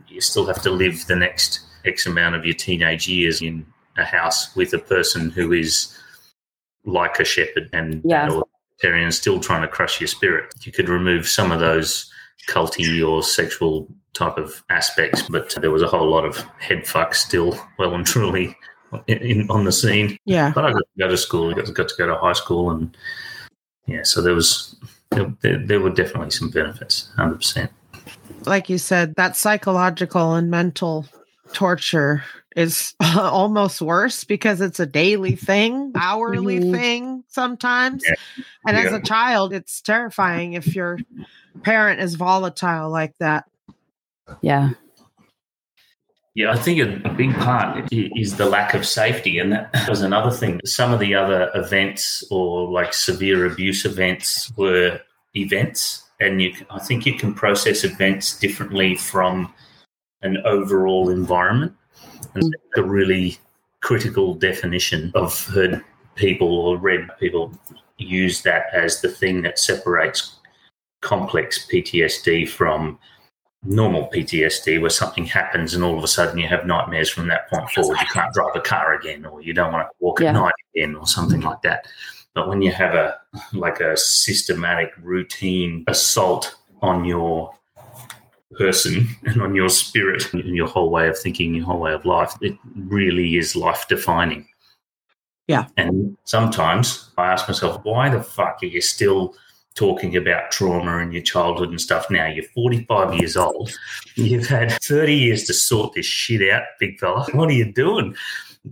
you 0.07 0.21
still 0.21 0.47
have 0.47 0.62
to 0.62 0.71
live 0.71 1.07
the 1.07 1.16
next 1.16 1.61
X 1.88 2.07
amount 2.07 2.35
of 2.35 2.45
your 2.45 2.54
teenage 2.54 3.09
years 3.09 3.42
in 3.42 3.66
a 3.97 4.04
house 4.04 4.54
with 4.54 4.73
a 4.75 4.78
person 4.78 5.30
who 5.30 5.52
is 5.52 5.97
like 6.85 7.18
a 7.18 7.25
shepherd 7.25 7.68
and 7.73 8.00
yeah. 8.04 8.40
and 8.83 9.14
still 9.14 9.40
trying 9.40 9.62
to 9.62 9.68
crush 9.68 10.00
your 10.00 10.09
spirit. 10.09 10.54
You 10.62 10.73
could 10.73 10.88
remove 10.88 11.28
some 11.28 11.50
of 11.50 11.61
those 11.61 12.11
culty 12.49 13.07
or 13.07 13.23
sexual 13.23 13.88
type 14.14 14.38
of 14.38 14.62
aspects, 14.71 15.23
but 15.28 15.54
there 15.61 15.71
was 15.71 15.83
a 15.83 15.88
whole 15.88 16.09
lot 16.09 16.25
of 16.25 16.38
head 16.59 16.87
fuck 16.87 17.14
still 17.14 17.59
well 17.78 17.95
and 17.95 18.07
truly 18.07 18.57
in, 19.07 19.18
in, 19.18 19.50
on 19.50 19.64
the 19.64 19.73
scene. 19.73 20.16
Yeah. 20.25 20.52
But 20.54 20.64
I 20.64 20.73
got 20.73 20.78
to 20.78 20.99
go 20.99 21.09
to 21.09 21.16
school, 21.16 21.54
got 21.54 21.73
got 21.75 21.88
to 21.88 21.95
go 21.97 22.07
to 22.07 22.16
high 22.16 22.33
school, 22.33 22.71
and 22.71 22.97
yeah, 23.87 24.02
so 24.02 24.23
there 24.23 24.35
was 24.35 24.76
there, 25.11 25.59
there 25.59 25.80
were 25.80 25.90
definitely 25.90 26.30
some 26.30 26.50
benefits, 26.50 27.11
hundred 27.16 27.37
percent. 27.37 27.71
Like 28.45 28.68
you 28.68 28.78
said, 28.78 29.14
that 29.16 29.37
psychological 29.37 30.35
and 30.35 30.50
mental 30.50 31.07
torture 31.52 32.23
is 32.57 32.95
almost 33.17 33.81
worse 33.81 34.25
because 34.25 34.61
it's 34.61 34.81
a 34.81 34.87
daily 34.87 35.37
thing, 35.37 35.93
hourly 35.95 36.61
mm-hmm. 36.61 36.75
thing 36.75 37.25
sometimes. 37.28 38.05
Yeah. 38.07 38.14
And 38.67 38.76
yeah. 38.76 38.85
as 38.85 38.93
a 38.93 39.00
child, 39.00 39.52
it's 39.52 39.81
terrifying 39.81 40.55
if 40.55 40.75
your 40.75 40.99
parent 41.62 42.00
is 42.00 42.17
volatile 42.17 42.90
like 42.90 43.17
that. 43.19 43.45
Yeah. 44.40 44.71
Yeah, 46.35 46.52
I 46.52 46.57
think 46.57 46.78
a, 46.78 47.09
a, 47.09 47.12
big 47.12 47.35
part 47.35 47.88
is 47.90 48.37
the 48.37 48.47
lack 48.47 48.73
of 48.73 48.87
safety. 48.87 49.40
And 49.40 49.50
that 49.52 49.75
was 49.88 50.02
another 50.02 50.31
thing. 50.31 50.61
Some 50.64 50.93
of 50.93 51.00
the 51.00 51.14
other 51.14 51.50
events 51.55 52.23
or 52.31 52.71
like 52.71 52.95
severe 52.95 53.45
abuse 53.45 53.85
events 53.85 54.52
were 54.57 55.00
events. 55.35 56.05
And 56.21 56.40
you, 56.40 56.55
I 56.71 56.78
think 56.78 57.07
you 57.07 57.14
can 57.14 57.35
process 57.35 57.83
events 57.83 58.38
differently 58.38 58.95
from 58.95 59.52
an 60.23 60.39
overall 60.45 61.09
environment. 61.11 61.75
And 62.35 62.55
a 62.77 62.83
really 62.83 63.39
critical 63.81 64.35
definition 64.35 65.13
of 65.15 65.47
heard 65.47 65.83
people 66.15 66.59
or 66.59 66.77
read 66.77 67.09
people 67.19 67.53
use 67.97 68.43
that 68.43 68.67
as 68.73 69.01
the 69.01 69.09
thing 69.09 69.43
that 69.43 69.59
separates 69.59 70.37
complex 71.01 71.67
PTSD 71.73 72.49
from 72.49 72.99
normal 73.65 74.09
PTSD, 74.09 74.81
where 74.81 74.91
something 74.91 75.25
happens 75.25 75.75
and 75.75 75.83
all 75.83 75.97
of 75.97 76.05
a 76.05 76.09
sudden 76.09 76.39
you 76.39 76.49
have 76.49 76.67
nightmares 76.67 77.09
from 77.09 77.29
that 77.29 77.49
point 77.51 77.69
forward. 77.71 77.99
You 78.01 78.07
can't 78.13 78.33
drive 78.33 78.55
a 78.55 78.61
car 78.61 78.95
again, 78.95 79.25
or 79.25 79.41
you 79.41 79.53
don't 79.53 79.73
want 79.73 79.89
to 79.89 79.93
walk 80.01 80.21
yeah. 80.21 80.29
at 80.29 80.35
night 80.35 80.55
again, 80.75 80.95
or 80.95 81.07
something 81.07 81.41
like 81.41 81.63
that. 81.63 81.87
But 82.35 82.49
when 82.49 82.63
you 82.63 82.71
have 82.73 82.95
a 82.95 83.19
like 83.53 83.81
a 83.81 83.97
systematic 83.97 84.93
routine 85.03 85.85
assault 85.89 86.57
on 86.83 87.05
your 87.05 87.53
person 88.57 89.09
and 89.25 89.43
on 89.43 89.55
your 89.55 89.69
spirit 89.69 90.33
and 90.33 90.55
your 90.55 90.69
whole 90.69 90.90
way 90.90 91.09
of 91.09 91.19
thinking, 91.19 91.55
your 91.55 91.67
whole 91.67 91.81
way 91.81 91.93
of 91.93 92.05
life. 92.05 92.35
It 92.40 92.57
really 92.75 93.37
is 93.37 93.57
life 93.57 93.87
defining. 93.88 94.47
Yeah. 95.47 95.67
And 95.76 96.17
sometimes 96.25 97.11
I 97.17 97.26
ask 97.26 97.49
myself, 97.49 97.83
why 97.83 98.11
the 98.11 98.23
fuck 98.23 98.59
are 98.62 98.67
you 98.67 98.83
still 98.83 99.35
talking 99.75 100.17
about 100.17 100.50
trauma 100.50 100.99
and 100.99 101.12
your 101.12 101.23
childhood 101.23 101.71
and 101.71 101.81
stuff 101.81 102.11
now? 102.11 102.26
You're 102.26 102.45
45 102.55 103.14
years 103.14 103.37
old. 103.37 103.73
You've 104.17 104.47
had 104.47 104.73
30 104.73 105.14
years 105.14 105.45
to 105.45 105.55
sort 105.55 105.95
this 105.95 106.05
shit 106.05 106.52
out, 106.52 106.64
big 106.78 106.99
fella. 106.99 107.26
What 107.33 107.49
are 107.49 107.55
you 107.55 107.73
doing? 107.73 108.14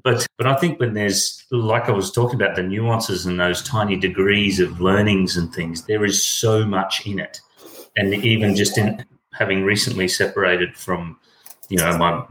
But 0.02 0.26
but 0.36 0.46
I 0.46 0.56
think 0.56 0.78
when 0.78 0.92
there's 0.92 1.44
like 1.50 1.88
I 1.88 1.92
was 1.92 2.10
talking 2.10 2.34
about 2.34 2.56
the 2.56 2.62
nuances 2.62 3.24
and 3.24 3.40
those 3.40 3.62
tiny 3.62 3.96
degrees 3.96 4.60
of 4.60 4.80
learnings 4.80 5.36
and 5.36 5.54
things, 5.54 5.84
there 5.84 6.04
is 6.04 6.22
so 6.22 6.66
much 6.66 7.06
in 7.06 7.18
it. 7.18 7.40
And 7.96 8.12
even 8.12 8.54
just 8.54 8.76
in 8.76 9.02
having 9.38 9.64
recently 9.64 10.08
separated 10.08 10.76
from, 10.76 11.18
you 11.68 11.78
know, 11.78 11.96
my 11.98 12.24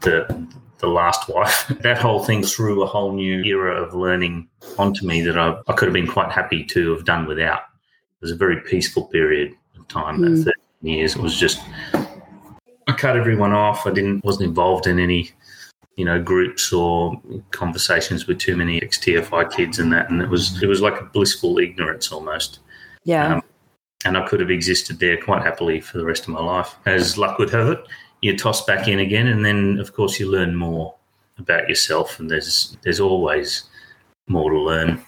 the 0.00 0.48
the 0.78 0.88
last 0.88 1.28
wife, 1.28 1.68
that 1.82 1.98
whole 1.98 2.24
thing 2.24 2.42
threw 2.42 2.82
a 2.82 2.86
whole 2.86 3.12
new 3.12 3.42
era 3.44 3.80
of 3.80 3.94
learning 3.94 4.48
onto 4.78 5.06
me 5.06 5.22
that 5.22 5.38
I, 5.38 5.56
I 5.68 5.72
could 5.72 5.86
have 5.86 5.94
been 5.94 6.08
quite 6.08 6.32
happy 6.32 6.64
to 6.64 6.90
have 6.92 7.04
done 7.04 7.26
without. 7.26 7.60
It 7.60 8.22
was 8.22 8.32
a 8.32 8.36
very 8.36 8.60
peaceful 8.60 9.04
period 9.04 9.54
of 9.78 9.86
time, 9.88 10.18
mm. 10.18 10.36
13 10.36 10.52
years. 10.82 11.16
It 11.16 11.22
was 11.22 11.38
just 11.38 11.60
I 12.86 12.92
cut 12.92 13.16
everyone 13.16 13.52
off. 13.52 13.86
I 13.86 13.92
didn't 13.92 14.24
wasn't 14.24 14.48
involved 14.48 14.86
in 14.86 14.98
any 14.98 15.30
you 15.96 16.04
know 16.04 16.20
groups 16.20 16.72
or 16.72 17.20
conversations 17.50 18.26
with 18.26 18.38
too 18.38 18.56
many 18.56 18.82
ex-TFI 18.82 19.52
kids 19.52 19.78
and 19.78 19.92
that, 19.92 20.10
and 20.10 20.20
it 20.22 20.28
was 20.28 20.62
it 20.62 20.66
was 20.66 20.80
like 20.80 21.00
a 21.00 21.04
blissful 21.04 21.58
ignorance 21.58 22.10
almost. 22.10 22.60
Yeah. 23.04 23.36
Um, 23.36 23.42
and 24.04 24.16
I 24.16 24.26
could 24.26 24.40
have 24.40 24.50
existed 24.50 24.98
there 24.98 25.16
quite 25.16 25.42
happily 25.42 25.80
for 25.80 25.98
the 25.98 26.04
rest 26.04 26.24
of 26.24 26.28
my 26.30 26.40
life. 26.40 26.74
As 26.86 27.18
luck 27.18 27.38
would 27.38 27.50
have 27.50 27.68
it, 27.68 27.86
you 28.20 28.36
toss 28.36 28.64
back 28.64 28.88
in 28.88 28.98
again, 28.98 29.28
and 29.28 29.44
then 29.44 29.78
of 29.78 29.92
course 29.92 30.18
you 30.18 30.30
learn 30.30 30.54
more 30.54 30.94
about 31.38 31.68
yourself, 31.68 32.20
and 32.20 32.30
there's 32.30 32.76
there's 32.82 33.00
always 33.00 33.64
more 34.28 34.50
to 34.50 34.58
learn. 34.58 35.02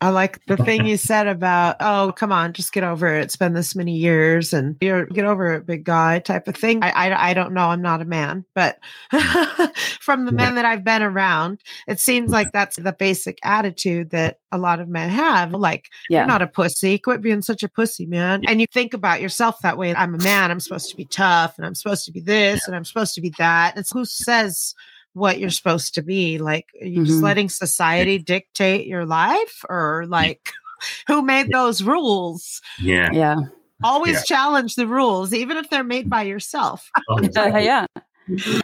I 0.00 0.10
like 0.10 0.44
the 0.46 0.56
thing 0.56 0.86
you 0.86 0.96
said 0.96 1.26
about, 1.26 1.76
oh, 1.80 2.12
come 2.16 2.30
on, 2.30 2.52
just 2.52 2.72
get 2.72 2.84
over 2.84 3.08
it. 3.08 3.22
It's 3.22 3.34
been 3.34 3.54
this 3.54 3.74
many 3.74 3.96
years 3.96 4.52
and 4.52 4.76
you're 4.80 5.06
get 5.06 5.24
over 5.24 5.54
it, 5.54 5.66
big 5.66 5.82
guy 5.82 6.20
type 6.20 6.46
of 6.46 6.54
thing. 6.54 6.84
I, 6.84 6.90
I, 6.90 7.30
I 7.30 7.34
don't 7.34 7.52
know. 7.52 7.66
I'm 7.66 7.82
not 7.82 8.00
a 8.00 8.04
man, 8.04 8.44
but 8.54 8.78
from 10.00 10.24
the 10.24 10.30
men 10.32 10.54
that 10.54 10.64
I've 10.64 10.84
been 10.84 11.02
around, 11.02 11.62
it 11.88 11.98
seems 11.98 12.30
like 12.30 12.52
that's 12.52 12.76
the 12.76 12.92
basic 12.92 13.38
attitude 13.42 14.10
that 14.10 14.38
a 14.52 14.58
lot 14.58 14.78
of 14.78 14.88
men 14.88 15.10
have. 15.10 15.52
Like, 15.52 15.88
Yeah. 16.08 16.20
you're 16.20 16.28
not 16.28 16.42
a 16.42 16.46
pussy. 16.46 16.98
Quit 16.98 17.20
being 17.20 17.42
such 17.42 17.64
a 17.64 17.68
pussy, 17.68 18.06
man. 18.06 18.42
And 18.46 18.60
you 18.60 18.68
think 18.72 18.94
about 18.94 19.20
yourself 19.20 19.56
that 19.62 19.78
way. 19.78 19.92
I'm 19.94 20.14
a 20.14 20.18
man. 20.18 20.52
I'm 20.52 20.60
supposed 20.60 20.90
to 20.90 20.96
be 20.96 21.06
tough 21.06 21.54
and 21.58 21.66
I'm 21.66 21.74
supposed 21.74 22.04
to 22.04 22.12
be 22.12 22.20
this 22.20 22.68
and 22.68 22.76
I'm 22.76 22.84
supposed 22.84 23.14
to 23.16 23.20
be 23.20 23.30
that. 23.38 23.76
It's 23.76 23.90
who 23.92 24.04
says 24.04 24.74
what 25.14 25.38
you're 25.38 25.50
supposed 25.50 25.94
to 25.94 26.02
be. 26.02 26.38
Like, 26.38 26.66
are 26.80 26.86
you 26.86 27.04
just 27.04 27.18
Mhm. 27.18 27.22
letting 27.22 27.48
society 27.48 28.18
dictate 28.18 28.86
your 28.86 29.04
life 29.06 29.64
or 29.68 30.06
like 30.08 30.52
who 31.08 31.22
made 31.22 31.50
those 31.50 31.82
rules? 31.82 32.60
Yeah. 32.80 33.10
Yeah. 33.12 33.36
Always 33.84 34.16
Yeah. 34.16 34.22
challenge 34.22 34.74
the 34.74 34.86
rules, 34.86 35.32
even 35.32 35.56
if 35.56 35.70
they're 35.70 35.84
made 35.84 36.08
by 36.10 36.22
yourself. 36.22 36.90
Oh, 37.08 37.16
Uh, 37.18 37.22
exactly. 37.24 37.64
yeah. 37.64 37.86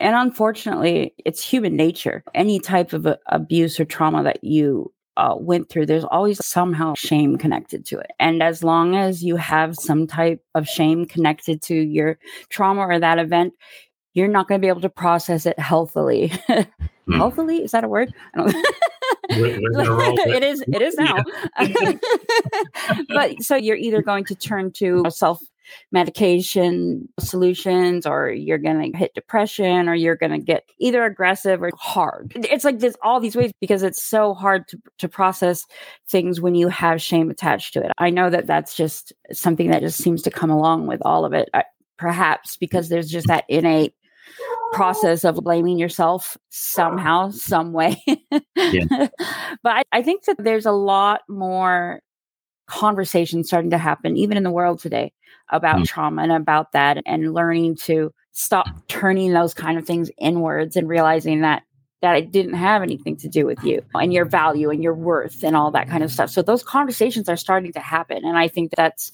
And 0.01 0.15
unfortunately, 0.17 1.15
it's 1.25 1.43
human 1.45 1.77
nature. 1.77 2.23
Any 2.35 2.59
type 2.61 2.93
of 2.93 3.07
uh, 3.07 3.17
abuse 3.27 3.81
or 3.81 3.85
trauma 3.85 4.23
that 4.25 4.45
you 4.45 4.93
uh, 5.17 5.37
went 5.39 5.69
through, 5.71 5.87
there's 5.87 6.05
always 6.05 6.45
somehow 6.45 6.95
shame 6.97 7.39
connected 7.39 7.87
to 7.87 7.99
it. 8.01 8.11
And 8.19 8.43
as 8.43 8.65
long 8.65 8.97
as 8.97 9.23
you 9.25 9.37
have 9.37 9.77
some 9.77 10.07
type 10.07 10.43
of 10.55 10.67
shame 10.69 11.07
connected 11.07 11.63
to 11.63 11.75
your 11.75 12.19
trauma 12.51 12.83
or 12.83 12.99
that 12.99 13.19
event, 13.19 13.55
you're 14.14 14.28
not 14.28 14.49
going 14.49 14.61
to 14.61 14.64
be 14.64 14.68
able 14.68 14.80
to 14.80 14.88
process 14.88 15.47
it 15.47 15.59
healthily. 15.59 16.33
Hmm. 17.06 17.18
Healthily, 17.18 17.62
is 17.62 17.73
that 17.73 17.85
a 17.85 17.88
word? 17.88 18.14
I 18.35 18.38
don't 18.38 18.54
We're- 19.38 19.59
we're 19.61 19.73
gonna 19.73 19.90
roll 19.90 20.12
with 20.14 20.26
it 20.26 20.42
is 20.42 20.64
it 20.66 20.80
is 20.80 20.94
now 20.97 21.23
but 23.09 23.42
so 23.42 23.56
you're 23.56 23.76
either 23.76 24.00
going 24.00 24.25
to 24.25 24.35
turn 24.35 24.73
to 24.73 25.04
self 25.11 25.38
medication 25.92 27.09
solutions 27.18 28.06
or 28.06 28.30
you're 28.30 28.59
going 28.59 28.92
to 28.92 28.99
hit 28.99 29.14
depression 29.14 29.88
or 29.88 29.94
you're 29.94 30.16
going 30.16 30.33
to 30.33 30.38
get 30.38 30.64
either 30.78 31.04
aggressive 31.04 31.62
or 31.62 31.71
hard 31.78 32.33
it's 32.37 32.64
like 32.64 32.78
there's 32.78 32.97
all 33.02 33.21
these 33.21 33.37
ways 33.37 33.50
because 33.61 33.83
it's 33.83 34.02
so 34.02 34.35
hard 34.35 34.66
to, 34.68 34.78
to 34.99 35.09
process 35.09 35.66
things 36.09 36.40
when 36.40 36.54
you 36.54 36.68
have 36.68 37.00
shame 37.00 37.30
attached 37.30 37.73
to 37.73 37.83
it 37.83 37.92
i 37.99 38.11
know 38.11 38.28
that 38.30 38.47
that's 38.47 38.75
just 38.76 39.12
something 39.33 39.71
that 39.71 39.80
just 39.80 39.99
seems 39.99 40.23
to 40.23 40.30
come 40.30 40.50
along 40.50 40.87
with 40.87 41.00
all 41.04 41.25
of 41.25 41.33
it 41.33 41.49
I, 41.54 41.64
perhaps 41.99 42.56
because 42.56 42.88
there's 42.88 43.09
just 43.09 43.26
that 43.28 43.44
innate 43.49 43.94
process 44.75 45.25
of 45.25 45.37
blaming 45.37 45.78
yourself 45.78 46.37
somehow 46.50 47.31
some 47.31 47.73
way. 47.73 48.02
But 49.62 49.73
I, 49.73 49.83
I 49.93 50.02
think 50.02 50.25
that 50.25 50.37
there's 50.38 50.66
a 50.66 50.73
lot 50.73 51.23
more 51.28 52.00
conversation 52.66 53.45
starting 53.45 53.71
to 53.71 53.78
happen 53.78 54.16
even 54.16 54.37
in 54.37 54.43
the 54.43 54.50
world 54.50 54.81
today 54.81 55.12
about 55.50 55.81
Mm. 55.81 55.87
trauma 55.87 56.23
and 56.23 56.33
about 56.33 56.73
that 56.73 56.99
and 57.07 57.35
learning 57.35 57.76
to 57.76 58.12
stop 58.33 58.66
turning 58.88 59.33
those 59.33 59.54
kind 59.54 59.78
of 59.78 59.87
things 59.87 60.11
inwards 60.19 60.76
and 60.76 60.88
realizing 60.88 61.43
that 61.43 61.62
that 62.04 62.18
it 62.18 62.30
didn't 62.30 62.52
have 62.52 62.82
anything 62.82 63.16
to 63.16 63.28
do 63.28 63.46
with 63.46 63.64
you 63.64 63.82
and 63.94 64.12
your 64.12 64.26
value 64.26 64.68
and 64.68 64.82
your 64.82 64.92
worth 64.92 65.42
and 65.42 65.56
all 65.56 65.70
that 65.70 65.88
kind 65.88 66.04
of 66.04 66.12
stuff. 66.12 66.28
So 66.28 66.42
those 66.42 66.62
conversations 66.62 67.30
are 67.30 67.37
starting 67.37 67.73
to 67.73 67.80
happen 67.80 68.26
and 68.26 68.37
I 68.37 68.46
think 68.46 68.73
that's 68.76 69.11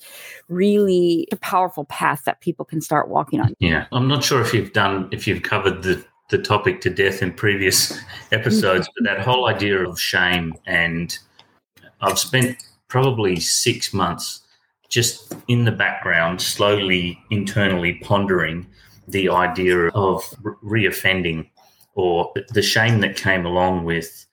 really 0.49 1.29
a 1.31 1.37
powerful 1.37 1.85
path 1.85 2.25
that 2.25 2.41
people 2.41 2.65
can 2.65 2.81
start 2.81 3.09
walking 3.09 3.41
on. 3.41 3.55
Yeah, 3.61 3.87
I'm 3.93 4.09
not 4.09 4.25
sure 4.25 4.41
if 4.43 4.53
you've 4.53 4.73
done 4.73 5.09
if 5.13 5.29
you've 5.29 5.45
covered 5.45 5.85
the 5.85 6.05
the 6.31 6.39
topic 6.39 6.81
to 6.81 6.91
death 6.91 7.23
in 7.23 7.33
previous 7.33 7.97
episodes, 8.33 8.89
but 8.97 9.05
that 9.05 9.21
whole 9.21 9.47
idea 9.47 9.79
of 9.89 10.01
shame 10.01 10.53
and 10.67 11.17
I've 12.01 12.19
spent 12.19 12.61
probably 12.89 13.39
six 13.39 13.95
months 13.95 14.41
just 14.89 15.33
in 15.47 15.65
the 15.65 15.71
background, 15.71 16.43
slowly 16.43 17.21
internally 17.31 17.95
pondering 18.03 18.67
the 19.07 19.29
idea 19.29 19.87
of 19.91 20.25
re- 20.43 20.89
reoffending 20.89 21.49
or 22.01 22.33
the 22.49 22.63
shame 22.63 23.01
that 23.01 23.15
came 23.17 23.45
along 23.45 23.85
with 23.85 24.27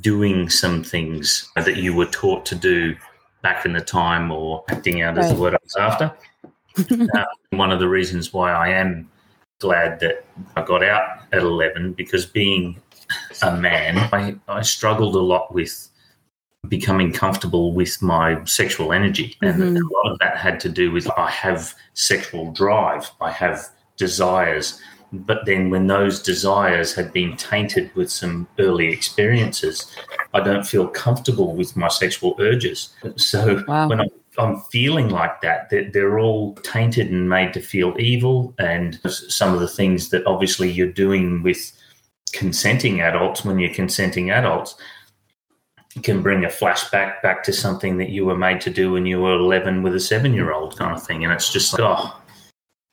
doing 0.00 0.50
some 0.50 0.84
things 0.84 1.48
that 1.56 1.76
you 1.76 1.94
were 1.94 2.06
taught 2.06 2.44
to 2.46 2.54
do 2.54 2.94
back 3.42 3.64
in 3.64 3.72
the 3.72 3.80
time 3.80 4.30
or 4.30 4.62
acting 4.68 5.00
out 5.02 5.16
as 5.18 5.30
the 5.30 5.40
word 5.40 5.54
I 5.54 5.58
was 5.62 5.76
after. 5.76 6.12
Uh, 6.78 7.24
one 7.50 7.72
of 7.72 7.80
the 7.80 7.88
reasons 7.88 8.32
why 8.32 8.52
I 8.52 8.68
am 8.68 9.10
glad 9.58 9.98
that 10.00 10.24
I 10.56 10.62
got 10.62 10.84
out 10.84 11.24
at 11.32 11.42
11 11.42 11.94
because 11.94 12.24
being 12.24 12.80
a 13.42 13.56
man, 13.56 13.98
I, 14.12 14.36
I 14.46 14.62
struggled 14.62 15.16
a 15.16 15.20
lot 15.20 15.52
with 15.52 15.88
becoming 16.68 17.12
comfortable 17.12 17.72
with 17.74 18.00
my 18.00 18.42
sexual 18.44 18.92
energy. 18.92 19.36
And 19.42 19.60
Mhm. 19.60 19.76
a 19.76 19.94
lot 19.96 20.12
of 20.12 20.18
that 20.20 20.36
had 20.36 20.60
to 20.60 20.68
do 20.68 20.92
with 20.92 21.10
I 21.18 21.28
have 21.28 21.74
sexual 21.94 22.52
drive, 22.52 23.10
I 23.20 23.32
have 23.32 23.68
desires. 23.96 24.80
But 25.12 25.44
then 25.44 25.70
when 25.70 25.86
those 25.88 26.22
desires 26.22 26.94
had 26.94 27.12
been 27.12 27.36
tainted 27.36 27.94
with 27.96 28.10
some 28.10 28.46
early 28.58 28.88
experiences, 28.88 29.90
I 30.32 30.40
don't 30.40 30.66
feel 30.66 30.86
comfortable 30.86 31.56
with 31.56 31.76
my 31.76 31.88
sexual 31.88 32.36
urges. 32.38 32.90
So 33.16 33.64
Wow. 33.66 33.88
when 33.88 34.00
I'm, 34.00 34.08
I'm 34.38 34.60
feeling 34.70 35.08
like 35.08 35.40
that, 35.40 35.68
they're, 35.70 35.90
they're 35.90 36.18
all 36.20 36.54
tainted 36.62 37.10
and 37.10 37.28
made 37.28 37.52
to 37.54 37.60
feel 37.60 37.94
evil. 37.98 38.54
And 38.58 39.00
some 39.10 39.52
of 39.52 39.60
the 39.60 39.68
things 39.68 40.10
that 40.10 40.24
obviously 40.26 40.70
you're 40.70 40.92
doing 40.92 41.42
with 41.42 41.72
consenting 42.32 43.00
adults 43.00 43.44
when 43.44 43.58
you're 43.58 43.74
consenting 43.74 44.30
adults 44.30 44.76
can 46.04 46.22
bring 46.22 46.44
a 46.44 46.48
flashback 46.48 47.20
back 47.20 47.42
to 47.42 47.52
something 47.52 47.96
that 47.98 48.10
you 48.10 48.24
were 48.24 48.38
made 48.38 48.60
to 48.60 48.70
do 48.70 48.92
when 48.92 49.06
you 49.06 49.20
were 49.20 49.32
11 49.34 49.82
with 49.82 49.94
a 49.96 49.98
seven 50.00 50.32
year 50.32 50.52
old 50.52 50.78
kind 50.78 50.94
of 50.94 51.02
thing. 51.04 51.24
And 51.24 51.32
it's 51.32 51.52
just 51.52 51.72
like, 51.72 51.82
oh, 51.82 52.16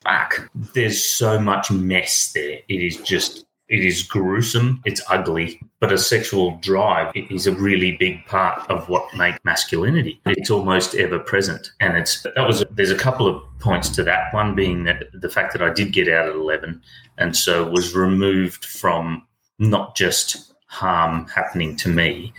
fuck. 0.07 0.49
There's 0.73 1.03
so 1.03 1.39
much 1.39 1.71
mess 1.71 2.31
there. 2.33 2.59
It 2.67 2.83
is 2.83 2.97
just, 2.97 3.45
it 3.69 3.83
is 3.83 4.03
gruesome. 4.03 4.81
It's 4.85 5.01
ugly. 5.09 5.61
But 5.79 5.91
a 5.91 5.97
sexual 5.97 6.57
drive 6.61 7.11
is 7.15 7.47
a 7.47 7.51
really 7.51 7.97
big 7.97 8.25
part 8.25 8.69
of 8.69 8.87
what 8.89 9.13
makes 9.15 9.39
masculinity. 9.43 10.21
It's 10.25 10.49
almost 10.49 10.95
ever 10.95 11.19
present. 11.19 11.71
And 11.79 11.97
it's, 11.97 12.23
that 12.23 12.47
was, 12.47 12.63
there's 12.71 12.91
a 12.91 12.97
couple 12.97 13.27
of 13.27 13.43
points 13.59 13.89
to 13.89 14.03
that. 14.03 14.33
One 14.33 14.55
being 14.55 14.83
that 14.85 15.03
the 15.13 15.29
fact 15.29 15.53
that 15.53 15.61
I 15.61 15.71
did 15.71 15.91
get 15.91 16.07
out 16.07 16.29
at 16.29 16.35
11 16.35 16.81
and 17.17 17.35
so 17.35 17.69
was 17.69 17.95
removed 17.95 18.65
from 18.65 19.25
not 19.59 19.95
just 19.95 20.53
harm 20.67 21.27
happening 21.27 21.75
to 21.77 21.89
me, 21.89 22.33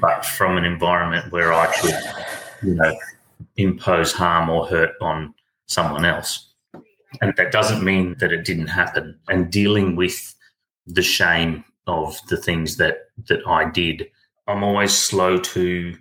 but 0.00 0.24
from 0.24 0.56
an 0.56 0.64
environment 0.64 1.30
where 1.32 1.52
I 1.52 1.66
could, 1.76 1.94
you 2.62 2.74
know, 2.74 2.96
impose 3.56 4.12
harm 4.12 4.48
or 4.48 4.66
hurt 4.66 4.92
on 5.00 5.34
someone 5.66 6.04
else. 6.04 6.51
And 7.20 7.34
that 7.36 7.52
doesn't 7.52 7.84
mean 7.84 8.16
that 8.18 8.32
it 8.32 8.44
didn't 8.44 8.68
happen. 8.68 9.18
And 9.28 9.50
dealing 9.50 9.96
with 9.96 10.34
the 10.86 11.02
shame 11.02 11.64
of 11.86 12.18
the 12.28 12.36
things 12.36 12.76
that 12.76 13.10
that 13.28 13.46
I 13.46 13.70
did, 13.70 14.08
I'm 14.48 14.64
always 14.64 14.96
slow 14.96 15.38
to 15.38 15.96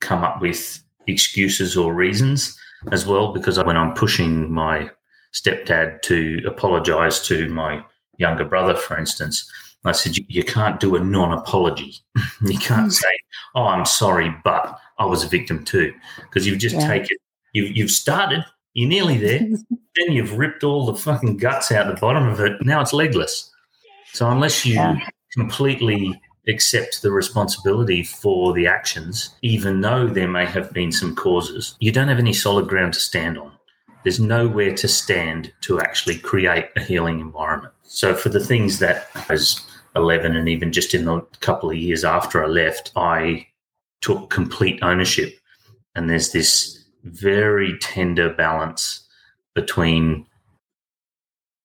come 0.00 0.24
up 0.24 0.40
with 0.40 0.82
excuses 1.06 1.76
or 1.76 1.94
reasons 1.94 2.58
as 2.92 3.06
well, 3.06 3.32
because 3.32 3.62
when 3.62 3.76
I'm 3.76 3.94
pushing 3.94 4.52
my 4.52 4.90
stepdad 5.34 6.02
to 6.02 6.42
apologize 6.46 7.20
to 7.28 7.48
my 7.48 7.84
younger 8.16 8.44
brother, 8.44 8.74
for 8.74 8.98
instance, 8.98 9.50
I 9.84 9.92
said, 9.92 10.16
you, 10.16 10.24
you 10.28 10.44
can't 10.44 10.80
do 10.80 10.96
a 10.96 11.00
non 11.00 11.32
apology. 11.32 11.94
you 12.42 12.58
can't 12.58 12.84
hmm. 12.84 12.90
say, 12.90 13.08
oh, 13.54 13.64
I'm 13.64 13.86
sorry, 13.86 14.34
but 14.44 14.78
I 14.98 15.06
was 15.06 15.24
a 15.24 15.28
victim 15.28 15.64
too. 15.64 15.92
Because 16.20 16.46
you've 16.46 16.58
just 16.58 16.76
Yeah. 16.76 16.88
taken, 16.88 17.16
you've, 17.52 17.76
you've 17.76 17.90
started, 17.90 18.44
you're 18.74 18.88
nearly 18.88 19.18
there, 19.18 19.40
then 19.96 20.12
you've 20.12 20.38
ripped 20.38 20.64
all 20.64 20.86
the 20.86 20.94
fucking 20.94 21.36
guts 21.38 21.72
out 21.72 21.86
the 21.92 22.00
bottom 22.00 22.26
of 22.28 22.40
it. 22.40 22.64
Now 22.64 22.80
it's 22.80 22.92
legless. 22.92 23.50
So 24.12 24.28
unless 24.30 24.64
you 24.66 24.74
Yeah. 24.74 24.98
completely 25.32 26.20
accept 26.48 27.02
the 27.02 27.10
responsibility 27.12 28.02
for 28.02 28.52
the 28.52 28.66
actions, 28.66 29.30
even 29.42 29.80
though 29.80 30.06
there 30.08 30.28
may 30.28 30.46
have 30.46 30.72
been 30.72 30.90
some 30.90 31.14
causes, 31.14 31.76
you 31.80 31.92
don't 31.92 32.08
have 32.08 32.18
any 32.18 32.32
solid 32.32 32.66
ground 32.68 32.94
to 32.94 33.00
stand 33.00 33.38
on. 33.38 33.52
There's 34.02 34.18
nowhere 34.18 34.74
to 34.76 34.88
stand 34.88 35.52
to 35.62 35.80
actually 35.80 36.18
create 36.18 36.66
a 36.76 36.80
healing 36.82 37.20
environment. 37.20 37.74
So 37.82 38.14
for 38.14 38.30
the 38.30 38.40
things 38.44 38.78
that 38.78 39.08
I 39.14 39.32
was 39.34 39.60
11 39.94 40.36
and 40.36 40.48
even 40.48 40.72
just 40.72 40.94
in 40.94 41.04
the 41.04 41.20
couple 41.40 41.70
of 41.70 41.76
years 41.76 42.04
after 42.04 42.42
I 42.42 42.46
left, 42.48 42.92
I 42.96 43.46
took 44.00 44.30
complete 44.30 44.78
ownership. 44.82 45.34
And 45.94 46.08
there's 46.08 46.32
this 46.32 46.79
very 47.04 47.78
tender 47.78 48.32
balance 48.32 49.06
between 49.54 50.26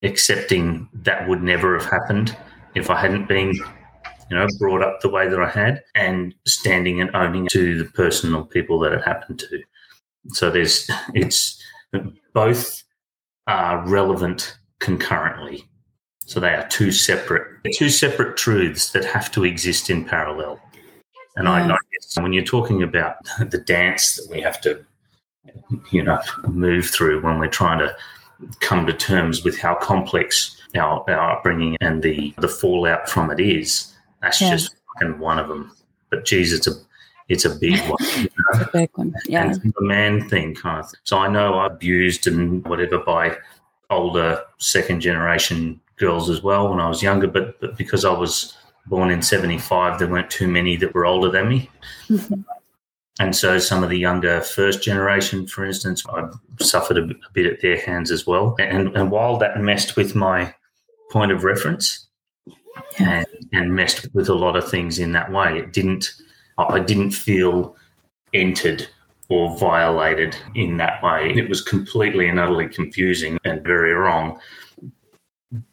accepting 0.04 0.88
that 0.94 1.28
would 1.28 1.42
never 1.42 1.78
have 1.78 1.90
happened 1.90 2.36
if 2.76 2.90
I 2.90 3.00
hadn't 3.00 3.28
been, 3.28 3.54
you 3.54 4.36
know, 4.38 4.48
brought 4.60 4.82
up 4.82 5.02
the 5.02 5.10
way 5.10 5.28
that 5.28 5.40
I 5.40 5.50
had, 5.50 5.84
and 5.96 6.34
standing 6.46 7.00
and 7.02 7.16
owning 7.16 7.48
to 7.48 7.78
the 7.78 7.90
person 7.92 8.34
or 8.34 8.46
people 8.46 8.80
that 8.80 8.92
it 8.92 9.04
happened 9.04 9.40
to. 9.40 9.64
So 10.30 10.50
there's 10.50 10.90
it's 11.14 11.62
both 12.34 12.84
are 13.48 13.88
relevant 13.88 14.58
concurrently. 14.80 15.66
So 16.26 16.40
they 16.40 16.54
are 16.54 16.68
two 16.68 16.92
separate 16.92 17.48
two 17.74 17.90
separate 17.90 18.36
truths 18.36 18.92
that 18.92 19.06
have 19.06 19.32
to 19.32 19.46
exist 19.46 19.90
in 19.90 20.06
parallel. 20.06 20.60
And 21.36 21.48
I, 21.48 21.60
Yeah. 21.68 21.74
I 21.74 21.78
guess 21.94 22.18
when 22.20 22.34
you're 22.34 22.44
talking 22.44 22.82
about 22.82 23.18
the 23.40 23.58
dance 23.58 24.16
that 24.16 24.28
we 24.30 24.42
have 24.42 24.60
to, 24.62 24.84
you 25.92 26.04
know, 26.04 26.20
move 26.48 26.90
through 26.90 27.22
when 27.22 27.40
we're 27.40 27.48
trying 27.48 27.80
to 27.80 27.96
come 28.60 28.86
to 28.86 28.94
terms 28.94 29.44
with 29.44 29.58
how 29.58 29.76
complex 29.76 30.62
our, 30.76 31.10
our 31.10 31.38
upbringing 31.38 31.78
and 31.82 32.04
the, 32.04 32.34
the 32.40 32.48
fallout 32.48 33.10
from 33.10 33.32
it 33.32 33.40
is, 33.40 33.94
that's 34.22 34.42
Yeah. 34.42 34.52
just 34.52 34.76
fucking 35.00 35.20
one 35.20 35.40
of 35.40 35.48
them. 35.48 35.72
But 36.10 36.26
geez, 36.26 36.54
it's 36.54 36.68
a 36.68 36.72
it's 37.28 37.46
a 37.46 37.50
big 37.50 37.80
one. 37.90 37.98
you 38.18 38.24
know? 38.54 38.60
The 38.60 38.70
big 38.72 38.90
one. 38.96 39.14
Yeah. 39.26 39.46
and 39.52 39.56
the 39.56 39.82
man 39.82 40.30
thing 40.30 40.54
kind 40.54 40.80
of 40.80 40.90
thing. 40.92 41.00
So 41.06 41.18
I 41.18 41.28
know 41.28 41.56
I'm 41.60 41.72
abused 41.72 42.28
and 42.28 42.64
whatever 42.68 43.00
by 43.00 43.36
older 43.90 44.44
second 44.60 45.00
generation 45.02 45.80
girls 45.98 46.30
as 46.30 46.44
well 46.44 46.70
when 46.70 46.80
I 46.80 46.88
was 46.88 47.02
younger, 47.02 47.28
but, 47.28 47.60
but 47.60 47.78
because 47.78 48.06
I 48.06 48.12
was 48.12 48.56
born 48.86 49.10
in 49.10 49.22
75, 49.24 49.98
there 49.98 50.08
weren't 50.08 50.30
too 50.30 50.48
many 50.48 50.76
that 50.76 50.94
were 50.94 51.06
older 51.08 51.32
than 51.32 51.50
me. 51.50 51.70
Mm-hmm. 52.10 52.42
And 53.20 53.34
so 53.36 53.60
some 53.60 53.84
of 53.84 53.90
the 53.90 53.98
younger 53.98 54.42
first 54.42 54.84
generation, 54.84 55.48
for 55.48 55.64
instance, 55.64 56.04
I 56.10 56.28
suffered 56.60 56.98
a, 56.98 57.04
bit- 57.04 57.18
a 57.18 57.32
bit 57.34 57.46
at 57.46 57.62
their 57.62 57.80
hands 57.80 58.12
as 58.12 58.28
well. 58.28 58.56
And, 58.60 58.96
and 58.96 59.10
while 59.10 59.38
that 59.38 59.60
messed 59.60 59.96
with 59.96 60.16
my 60.16 60.54
point 61.12 61.32
of 61.32 61.44
reference 61.44 62.08
and, 63.00 63.26
and 63.54 63.74
messed 63.74 64.14
with 64.14 64.28
a 64.28 64.34
lot 64.34 64.58
of 64.58 64.70
things 64.70 65.00
in 65.00 65.14
that 65.14 65.32
way, 65.32 65.60
it 65.60 65.72
didn't, 65.72 66.14
I 66.58 66.80
didn't 66.80 67.12
feel 67.12 67.78
entered 68.34 68.88
or 69.30 69.58
violated 69.58 70.36
in 70.54 70.78
that 70.78 71.02
way. 71.02 71.34
It 71.36 71.48
was 71.48 71.62
completely 71.62 72.28
and 72.28 72.40
utterly 72.40 72.68
confusing 72.68 73.38
and 73.46 73.64
very 73.64 73.94
wrong, 73.94 74.40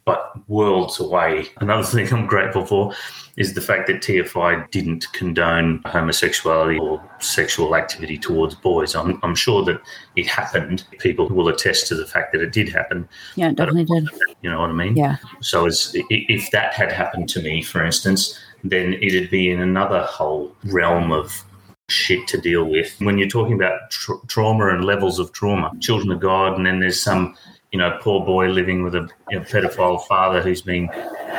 but 0.05 0.49
worlds 0.49 1.01
away. 1.01 1.47
Another 1.59 1.83
thing 1.83 2.13
I'm 2.13 2.27
grateful 2.27 2.65
for 2.65 2.93
is 3.37 3.55
the 3.55 3.61
fact 3.61 3.87
that 3.87 4.03
TFI 4.03 4.71
didn't 4.71 5.11
condone 5.13 5.81
homosexuality 5.87 6.79
or 6.79 7.03
sexual 7.21 7.75
activity 7.75 8.19
towards 8.19 8.55
boys. 8.55 8.95
I'm, 8.95 9.19
I'm 9.23 9.35
sure 9.35 9.65
that 9.65 9.81
it 10.17 10.27
happened. 10.27 10.85
People 10.99 11.29
will 11.29 11.49
attest 11.49 11.87
to 11.89 11.95
the 11.95 12.07
fact 12.07 12.33
that 12.33 12.43
it 12.43 12.53
did 12.53 12.69
happen. 12.69 13.09
Yeah, 13.37 13.51
it 13.51 13.57
definitely 13.57 13.85
did. 13.85 14.09
You 14.43 14.51
know 14.51 14.61
what 14.61 14.71
I 14.71 14.75
mean? 14.75 14.97
Yeah. 14.97 15.17
So 15.41 15.67
as, 15.67 15.93
if 16.11 16.51
that 16.51 16.75
had 16.75 16.93
happened 16.93 17.29
to 17.31 17.43
me, 17.43 17.63
for 17.63 17.83
instance, 17.85 18.39
then 18.63 18.95
it'd 18.95 19.31
be 19.31 19.51
in 19.51 19.61
another 19.61 20.03
whole 20.03 20.55
realm 20.65 21.11
of 21.11 21.45
shit 21.89 22.27
to 22.29 22.41
deal 22.41 22.65
with. 22.65 22.95
When 22.99 23.19
you're 23.19 23.29
talking 23.29 23.55
about 23.55 23.91
tra- 23.91 24.21
trauma 24.27 24.69
and 24.69 24.85
levels 24.85 25.19
of 25.19 25.33
trauma, 25.33 25.73
children 25.81 26.11
of 26.13 26.21
God, 26.21 26.57
and 26.57 26.67
then 26.67 26.81
there's 26.81 27.01
some, 27.01 27.37
you 27.73 27.79
know, 27.79 27.99
poor 28.01 28.25
boy 28.25 28.49
living 28.49 28.83
with 28.83 28.95
a 28.95 29.09
you 29.31 29.39
know, 29.39 29.45
pedophile 29.45 30.07
father 30.07 30.43
who's 30.43 30.61
been, 30.63 30.91